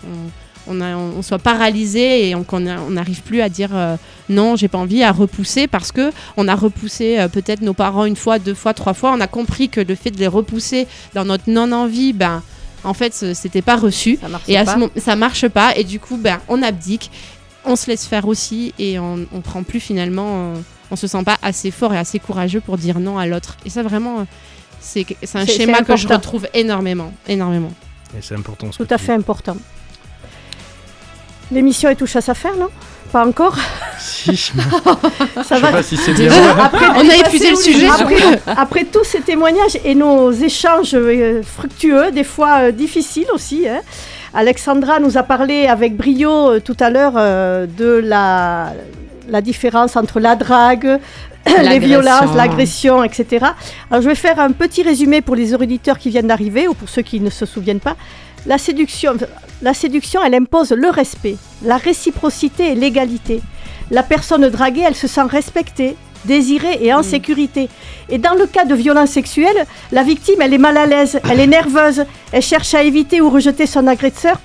on, 0.67 0.71
on, 0.71 0.77
on 0.79 0.81
a- 0.81 0.97
on 0.97 1.21
soit 1.21 1.39
paralysé 1.39 2.27
et 2.29 2.35
on- 2.35 2.43
qu'on 2.43 2.65
on 2.67 2.89
n'arrive 2.89 3.21
plus 3.21 3.39
à 3.39 3.47
dire 3.47 3.69
euh, 3.73 3.95
non, 4.27 4.57
j'ai 4.57 4.67
pas 4.67 4.77
envie, 4.79 5.01
à 5.01 5.13
repousser 5.13 5.67
parce 5.67 5.93
que 5.93 6.11
on 6.35 6.47
a 6.49 6.55
repoussé 6.55 7.19
euh, 7.19 7.29
peut-être 7.29 7.61
nos 7.61 7.73
parents 7.73 8.03
une 8.05 8.17
fois, 8.17 8.37
deux 8.37 8.53
fois, 8.53 8.73
trois 8.73 8.93
fois. 8.93 9.13
On 9.15 9.21
a 9.21 9.27
compris 9.27 9.69
que 9.69 9.79
le 9.79 9.95
fait 9.95 10.11
de 10.11 10.17
les 10.19 10.27
repousser 10.27 10.87
dans 11.13 11.23
notre 11.23 11.49
non-envie, 11.49 12.11
ben 12.11 12.43
en 12.83 12.93
fait, 12.93 13.13
ce- 13.13 13.33
c'était 13.33 13.61
pas 13.61 13.75
reçu. 13.75 14.17
Ça 14.21 14.27
marche 14.29 14.43
Et 14.47 14.57
à 14.57 14.65
pas. 14.65 14.73
ce 14.73 14.77
moment, 14.79 14.91
ça 14.97 15.15
marche 15.15 15.47
pas. 15.47 15.75
Et 15.75 15.83
du 15.83 15.99
coup, 15.99 16.17
ben, 16.17 16.39
on 16.47 16.61
abdique, 16.63 17.11
on 17.65 17.75
se 17.75 17.87
laisse 17.87 18.05
faire 18.05 18.27
aussi 18.27 18.73
et 18.79 18.99
on, 18.99 19.25
on 19.33 19.41
prend 19.41 19.63
plus 19.63 19.79
finalement. 19.79 20.53
euh, 20.55 20.55
on 20.91 20.95
se 20.95 21.05
sent 21.05 21.23
pas 21.23 21.37
assez 21.43 21.69
fort 21.69 21.93
et 21.93 21.97
assez 21.99 22.17
courageux 22.17 22.61
pour 22.61 22.77
dire 22.77 22.99
non 22.99 23.19
à 23.19 23.27
l'autre. 23.27 23.57
Et 23.65 23.69
ça, 23.69 23.83
vraiment, 23.83 24.21
euh, 24.21 24.23
c'est 24.79 25.05
c'est 25.21 25.37
un 25.37 25.45
schéma 25.45 25.81
que 25.83 25.95
je 25.95 26.07
retrouve 26.07 26.47
énormément. 26.53 27.13
énormément. 27.27 27.71
Et 28.17 28.21
c'est 28.23 28.33
important. 28.35 28.71
ce 28.71 28.81
Tout 28.81 28.91
à 28.91 28.97
fait 28.97 29.13
important. 29.13 29.55
L'émission 31.51 31.89
est 31.89 31.95
touche 31.95 32.15
à 32.15 32.21
sa 32.21 32.33
fin, 32.33 32.55
non? 32.55 32.69
Pas 33.11 33.25
encore. 33.25 33.57
Si, 33.99 34.35
Ça 34.37 34.53
je 34.53 35.43
sais 35.43 35.59
va 35.59 35.71
pas 35.71 35.83
si 35.83 35.97
c'est 35.97 36.13
bien. 36.13 36.29
Déjà, 36.29 36.63
après, 36.63 36.85
On 36.95 37.09
a 37.09 37.15
épuisé 37.15 37.49
le 37.51 37.55
sujet. 37.55 37.87
Après, 37.89 38.41
après 38.57 38.83
tous 38.85 39.03
ces 39.03 39.21
témoignages 39.21 39.77
et 39.83 39.95
nos 39.95 40.31
échanges 40.31 40.93
euh, 40.93 41.41
fructueux, 41.43 42.11
des 42.11 42.23
fois 42.23 42.59
euh, 42.63 42.71
difficiles 42.71 43.27
aussi, 43.33 43.67
hein, 43.67 43.81
Alexandra 44.33 44.99
nous 44.99 45.17
a 45.17 45.23
parlé 45.23 45.65
avec 45.67 45.95
brio 45.95 46.51
euh, 46.51 46.59
tout 46.59 46.77
à 46.79 46.89
l'heure 46.89 47.13
euh, 47.17 47.65
de 47.65 47.99
la, 48.03 48.73
la 49.27 49.41
différence 49.41 49.95
entre 49.95 50.19
la 50.19 50.35
drague, 50.35 50.99
les 51.63 51.79
violences, 51.79 52.35
l'agression, 52.35 53.03
etc. 53.03 53.47
Alors 53.89 54.03
je 54.03 54.09
vais 54.09 54.15
faire 54.15 54.39
un 54.39 54.51
petit 54.51 54.83
résumé 54.83 55.21
pour 55.21 55.35
les 55.35 55.53
auditeurs 55.55 55.97
qui 55.97 56.09
viennent 56.09 56.27
d'arriver 56.27 56.67
ou 56.67 56.73
pour 56.73 56.89
ceux 56.89 57.01
qui 57.01 57.19
ne 57.19 57.29
se 57.29 57.45
souviennent 57.45 57.79
pas. 57.79 57.95
La 58.45 58.57
séduction, 58.57 59.17
la 59.61 59.73
séduction, 59.73 60.21
elle 60.23 60.35
impose 60.35 60.71
le 60.71 60.89
respect, 60.89 61.35
la 61.63 61.77
réciprocité 61.77 62.71
et 62.71 62.75
l'égalité. 62.75 63.41
La 63.91 64.03
personne 64.03 64.47
draguée, 64.49 64.83
elle 64.87 64.95
se 64.95 65.07
sent 65.07 65.23
respectée, 65.23 65.95
désirée 66.25 66.77
et 66.81 66.93
en 66.93 67.03
sécurité. 67.03 67.69
Et 68.09 68.17
dans 68.17 68.33
le 68.33 68.45
cas 68.47 68.65
de 68.65 68.75
violence 68.75 69.09
sexuelle, 69.11 69.65
la 69.91 70.03
victime, 70.03 70.41
elle 70.41 70.53
est 70.53 70.57
mal 70.59 70.77
à 70.77 70.85
l'aise, 70.85 71.19
elle 71.29 71.39
est 71.39 71.47
nerveuse, 71.47 72.05
elle 72.31 72.41
cherche 72.41 72.73
à 72.73 72.83
éviter 72.83 73.21
ou 73.21 73.29
rejeter 73.29 73.65
son 73.65 73.87
agresseur 73.87 74.39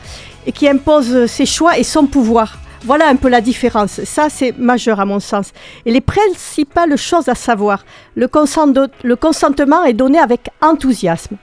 et 0.47 0.53
qui 0.53 0.69
impose 0.69 1.27
ses 1.27 1.47
choix 1.47 1.79
et 1.79 1.85
son 1.85 2.07
pouvoir. 2.07 2.59
Voilà 2.85 3.09
un 3.09 3.17
peu 3.17 3.29
la 3.29 3.41
différence. 3.41 4.05
Ça, 4.05 4.29
c'est 4.29 4.57
majeur 4.59 5.01
à 5.01 5.07
mon 5.07 5.19
sens. 5.21 5.53
Et 5.87 5.93
les 5.93 6.03
principales 6.03 6.97
choses 6.99 7.29
à 7.29 7.35
savoir, 7.35 7.85
le, 8.15 8.29
consent- 8.29 8.89
le 9.03 9.17
consentement 9.17 9.85
est 9.85 9.95
donné 9.95 10.19
avec 10.19 10.51
enthousiasme. 10.61 11.37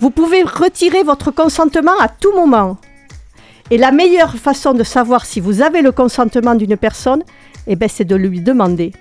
Vous 0.00 0.10
pouvez 0.10 0.42
retirer 0.42 1.02
votre 1.02 1.30
consentement 1.30 1.98
à 2.00 2.08
tout 2.08 2.32
moment. 2.34 2.78
Et 3.70 3.76
la 3.76 3.92
meilleure 3.92 4.34
façon 4.34 4.72
de 4.72 4.82
savoir 4.82 5.26
si 5.26 5.40
vous 5.40 5.60
avez 5.60 5.82
le 5.82 5.92
consentement 5.92 6.54
d'une 6.54 6.78
personne, 6.78 7.22
eh 7.66 7.76
ben, 7.76 7.88
c'est 7.88 8.06
de 8.06 8.16
lui 8.16 8.40
demander. 8.40 8.92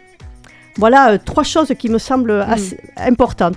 Voilà 0.78 1.12
euh, 1.12 1.18
trois 1.24 1.44
choses 1.44 1.74
qui 1.80 1.90
me 1.90 1.98
semblent 1.98 2.44
assez 2.48 2.78
importantes. 2.98 3.56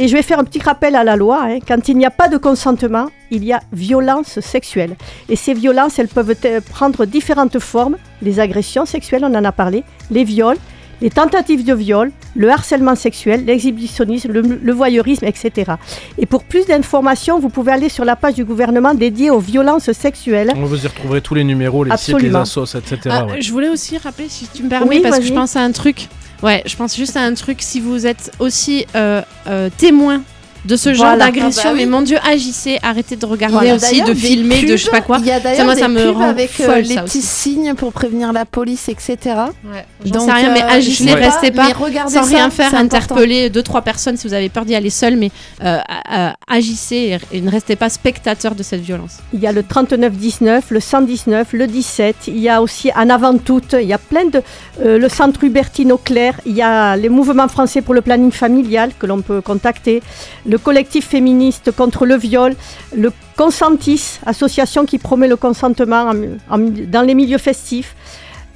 Et 0.00 0.08
je 0.08 0.16
vais 0.16 0.22
faire 0.22 0.40
un 0.40 0.44
petit 0.44 0.60
rappel 0.60 0.96
à 0.96 1.04
la 1.04 1.14
loi. 1.16 1.40
hein. 1.44 1.58
Quand 1.66 1.88
il 1.88 1.96
n'y 1.96 2.04
a 2.04 2.10
pas 2.10 2.28
de 2.28 2.36
consentement, 2.36 3.06
il 3.30 3.44
y 3.44 3.52
a 3.52 3.60
violence 3.72 4.40
sexuelle. 4.40 4.96
Et 5.28 5.36
ces 5.36 5.54
violences, 5.54 5.98
elles 6.00 6.08
peuvent 6.08 6.34
prendre 6.70 7.06
différentes 7.06 7.58
formes. 7.60 7.96
Les 8.20 8.40
agressions 8.40 8.84
sexuelles, 8.84 9.24
on 9.24 9.34
en 9.34 9.44
a 9.44 9.52
parlé, 9.52 9.84
les 10.10 10.24
viols, 10.24 10.58
les 11.00 11.10
tentatives 11.10 11.64
de 11.64 11.74
viol, 11.74 12.10
le 12.36 12.50
harcèlement 12.50 12.94
sexuel, 12.94 13.44
l'exhibitionnisme, 13.44 14.30
le, 14.32 14.40
le 14.42 14.72
voyeurisme, 14.72 15.24
etc. 15.24 15.72
Et 16.18 16.26
pour 16.26 16.44
plus 16.44 16.66
d'informations, 16.66 17.38
vous 17.38 17.48
pouvez 17.48 17.72
aller 17.72 17.88
sur 17.88 18.04
la 18.04 18.16
page 18.16 18.34
du 18.34 18.44
gouvernement 18.44 18.94
dédiée 18.94 19.30
aux 19.30 19.38
violences 19.38 19.90
sexuelles. 19.92 20.52
On 20.56 20.64
vous 20.64 20.84
y 20.84 20.86
retrouverez 20.86 21.20
tous 21.20 21.34
les 21.34 21.44
numéros, 21.44 21.84
les 21.84 21.96
sites, 21.96 22.08
les 22.08 22.14
Absolument. 22.14 22.40
assos, 22.40 22.76
etc. 22.76 22.98
Ah, 23.10 23.24
ouais. 23.26 23.40
Je 23.40 23.50
voulais 23.52 23.68
aussi 23.68 23.98
rappeler, 23.98 24.28
si 24.28 24.46
tu 24.48 24.62
me 24.62 24.68
permets, 24.68 24.88
Oui, 24.88 25.00
parce 25.02 25.18
que 25.18 25.24
je 25.24 25.32
pense 25.32 25.56
à 25.56 25.60
un 25.60 25.72
truc. 25.72 26.08
Ouais, 26.42 26.62
je 26.66 26.74
pense 26.76 26.96
juste 26.96 27.16
à 27.16 27.20
un 27.22 27.34
truc. 27.34 27.60
Si 27.60 27.80
vous 27.80 28.06
êtes 28.06 28.32
aussi 28.38 28.86
euh, 28.96 29.20
euh, 29.46 29.68
témoin 29.76 30.22
de 30.64 30.76
ce 30.76 30.92
genre 30.94 31.06
Voilà. 31.08 31.26
d'agression, 31.26 31.62
Ah 31.64 31.68
bah 31.68 31.74
oui. 31.74 31.80
mais 31.80 31.86
mon 31.90 32.02
Dieu, 32.02 32.18
agissez, 32.30 32.78
arrêtez 32.82 33.16
de 33.16 33.24
regarder 33.26 33.72
aussi, 33.72 34.02
de 34.02 34.14
filmer, 34.14 34.62
de 34.62 34.76
je 34.76 34.84
sais 34.84 34.90
pas 34.90 35.00
quoi. 35.00 35.18
Il 35.20 35.26
y 35.26 35.30
a 35.30 35.34
Ça, 35.36 35.40
d'ailleurs 35.40 35.64
moi, 35.64 35.74
des 35.74 35.80
ça 35.80 35.88
me 35.88 36.02
pubs 36.04 36.16
rend 36.16 36.28
avec 36.28 36.50
euh, 36.60 36.66
folle, 36.66 36.82
les 36.82 36.96
petits 36.96 37.18
aussi. 37.18 37.22
signes 37.22 37.74
pour 37.74 37.92
prévenir 37.92 38.32
la 38.32 38.44
police, 38.44 38.88
etc. 38.88 39.16
Ouais, 39.64 39.84
Donc, 40.10 40.22
sais 40.22 40.32
rien, 40.32 40.52
mais 40.52 40.62
euh, 40.62 40.68
agissez, 40.68 41.04
je 41.04 41.08
sais 41.10 41.14
restez 41.14 41.50
pas, 41.50 41.68
regardez 41.72 42.12
sans 42.14 42.24
ça, 42.24 42.36
rien 42.36 42.50
faire, 42.50 42.70
c'est 42.70 42.76
important. 42.76 42.96
interpeller 42.96 43.50
deux 43.50 43.62
trois 43.62 43.82
personnes 43.82 44.16
si 44.16 44.26
vous 44.28 44.34
avez 44.34 44.48
peur 44.48 44.64
d'y 44.64 44.74
aller 44.74 44.90
seul, 44.90 45.16
mais 45.16 45.30
euh, 45.64 45.78
euh, 46.12 46.30
agissez 46.48 47.18
et, 47.32 47.40
ne 47.40 47.50
restez 47.50 47.76
pas 47.76 47.88
spectateur 47.88 48.54
de 48.54 48.62
cette 48.62 48.80
violence. 48.82 49.18
Il 49.32 49.40
y 49.40 49.46
a 49.46 49.52
le 49.52 49.62
39-19, 49.62 50.62
le 50.70 50.80
119, 50.80 51.52
le 51.52 51.66
17. 51.66 52.16
Il 52.28 52.38
y 52.38 52.48
a 52.48 52.60
aussi 52.62 52.90
En 52.96 53.08
avant 53.10 53.36
toute. 53.38 53.74
Il 53.80 53.86
y 53.88 53.92
a 53.92 53.98
plein 53.98 54.26
de. 54.26 54.42
euh, 54.84 54.98
le 54.98 55.08
centre 55.08 55.42
Hubertine 55.44 55.92
Auclair. 55.92 56.34
Il 56.46 56.52
y 56.54 56.62
a 56.62 56.96
les 56.96 57.08
mouvements 57.08 57.48
français 57.48 57.80
pour 57.82 57.94
le 57.94 58.00
planning 58.00 58.30
familial 58.32 58.90
que 58.98 59.06
l'on 59.06 59.20
peut 59.22 59.40
contacter. 59.40 60.02
Le 60.50 60.58
collectif 60.58 61.06
féministe 61.08 61.70
contre 61.70 62.06
le 62.06 62.16
viol. 62.16 62.54
Le 62.96 63.12
Consentis, 63.36 64.18
association 64.26 64.84
qui 64.84 64.98
promet 64.98 65.28
le 65.28 65.36
consentement 65.36 66.10
en- 66.10 66.54
en- 66.54 66.58
dans 66.94 67.02
les 67.02 67.14
milieux 67.14 67.38
festifs. 67.38 67.94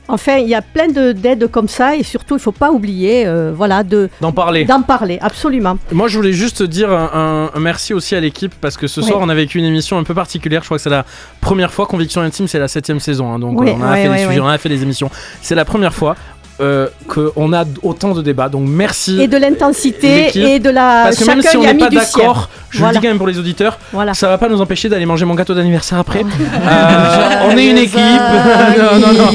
Enfin, 0.08 0.36
il 0.36 0.48
y 0.48 0.54
a 0.54 0.60
plein 0.60 0.88
de- 0.88 1.12
d'aides 1.12 1.46
comme 1.50 1.68
ça 1.68 1.96
et 1.96 2.02
surtout, 2.02 2.34
il 2.34 2.36
ne 2.36 2.42
faut 2.42 2.52
pas 2.52 2.70
oublier 2.70 3.24
euh, 3.26 3.52
voilà, 3.56 3.82
de, 3.82 4.10
D'en 4.20 4.32
parler. 4.32 4.66
d'en 4.66 4.82
parler, 4.82 5.18
absolument. 5.22 5.78
Moi, 5.92 6.08
je 6.08 6.18
voulais 6.18 6.34
juste 6.34 6.62
dire 6.62 6.90
un, 6.92 7.48
merci 7.58 7.94
aussi 7.94 8.14
à 8.14 8.20
l'équipe 8.20 8.52
parce 8.60 8.76
que 8.76 8.86
ce 8.86 9.00
Oui. 9.00 9.06
soir, 9.06 9.20
on 9.22 9.30
a 9.30 9.34
vécu 9.34 9.58
une 9.58 9.64
émission 9.64 9.96
un 9.96 10.04
peu 10.04 10.12
particulière. 10.12 10.60
Je 10.60 10.66
crois 10.66 10.76
que 10.76 10.82
c'est 10.82 10.90
la 10.90 11.06
première 11.40 11.72
fois. 11.72 11.86
Conviction 11.86 12.20
Intime, 12.20 12.48
c'est 12.48 12.58
la 12.58 12.68
septième 12.68 13.00
saison. 13.00 13.32
hein, 13.32 13.38
donc, 13.38 13.58
Oui, 13.58 13.70
on, 13.74 13.82
a 13.82 13.92
oui, 13.94 14.02
fait 14.02 14.08
des 14.10 14.26
sujets, 14.26 14.40
on 14.40 14.48
a 14.48 14.58
fait 14.58 14.68
des 14.68 14.82
émissions. 14.82 15.10
C'est 15.40 15.54
la 15.54 15.64
première 15.64 15.94
fois 15.94 16.16
euh, 16.60 16.88
qu'on 17.08 17.52
a 17.52 17.64
autant 17.82 18.12
de 18.14 18.22
débats. 18.22 18.48
Donc, 18.48 18.62
merci. 18.66 19.20
Et 19.20 19.26
de 19.28 19.36
l'intensité 19.36 20.30
et 20.38 20.58
de 20.60 20.70
la. 20.70 21.02
Parce 21.04 21.16
que 21.18 21.24
même 21.24 21.38
chacun 21.42 21.50
si 21.50 21.56
on 21.56 21.62
n'est 21.62 21.74
pas 21.74 21.88
d'accord, 21.90 22.48
je 22.70 22.78
Voilà. 22.78 22.92
le 22.92 22.98
dis 22.98 23.02
quand 23.02 23.08
même 23.10 23.18
pour 23.18 23.26
les 23.26 23.38
auditeurs, 23.38 23.78
Voilà. 23.92 24.14
ça 24.14 24.28
va 24.28 24.38
pas 24.38 24.48
nous 24.48 24.60
empêcher 24.60 24.88
d'aller 24.88 25.06
manger 25.06 25.24
mon 25.24 25.34
gâteau 25.34 25.54
d'anniversaire 25.54 25.98
après. 25.98 26.20
Euh, 26.20 27.48
on 27.50 27.56
est 27.56 27.66
une 27.66 27.78
équipe. 27.78 27.98
non, 27.98 28.98
non, 29.00 29.12
non. 29.14 29.30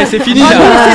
Eh, 0.00 0.06
c'est 0.06 0.20
fini 0.20 0.40
là. 0.40 0.46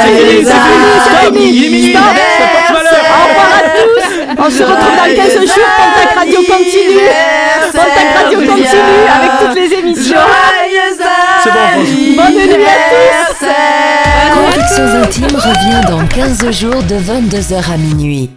C'est 0.06 0.12
fini, 0.12 0.46
c'est 0.46 1.26
fini. 1.26 1.50
Il 1.58 1.66
est 1.66 1.70
minuit. 1.70 1.94
Ça 1.94 2.00
porte 2.00 2.84
malheur. 2.84 3.04
Au 3.10 3.28
revoir 3.28 3.52
à 3.58 3.62
tous. 3.70 4.06
On 4.46 4.50
se 4.50 4.64
retrouve 4.64 4.96
dans 4.98 5.16
15 5.16 5.34
jours. 5.34 5.72
Pontac 5.78 6.16
Radio 6.16 6.38
continue. 6.40 7.10
Pontac 7.72 8.08
Radio 8.24 8.40
continue 8.40 9.04
avec 9.16 9.32
toutes 9.42 9.56
les 9.56 9.78
émissions. 9.80 10.18
C'est 11.44 11.52
bon. 11.52 11.84
Bonne 12.16 12.40
à 12.40 12.42
tous. 14.60 14.80
Intimes 14.80 15.36
revient 15.36 15.82
dans 15.90 16.06
15 16.08 16.50
jours 16.52 16.82
de 16.84 16.96
22h 16.96 17.70
à 17.72 17.78
minuit. 17.78 18.30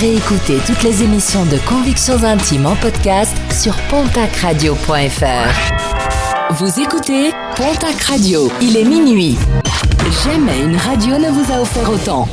Réécoutez 0.00 0.58
toutes 0.66 0.82
les 0.82 1.02
émissions 1.04 1.44
de 1.46 1.58
Convictions 1.58 2.24
Intimes 2.24 2.66
en 2.66 2.74
podcast 2.76 3.32
sur 3.52 3.76
pontacradio.fr. 3.88 6.54
Vous 6.54 6.80
écoutez 6.80 7.30
Pontac 7.56 8.00
Radio. 8.02 8.50
Il 8.60 8.76
est 8.76 8.84
minuit. 8.84 9.38
Jamais 10.24 10.60
une 10.60 10.76
radio 10.76 11.16
ne 11.18 11.28
vous 11.28 11.52
a 11.52 11.60
offert 11.60 11.88
autant. 11.90 12.28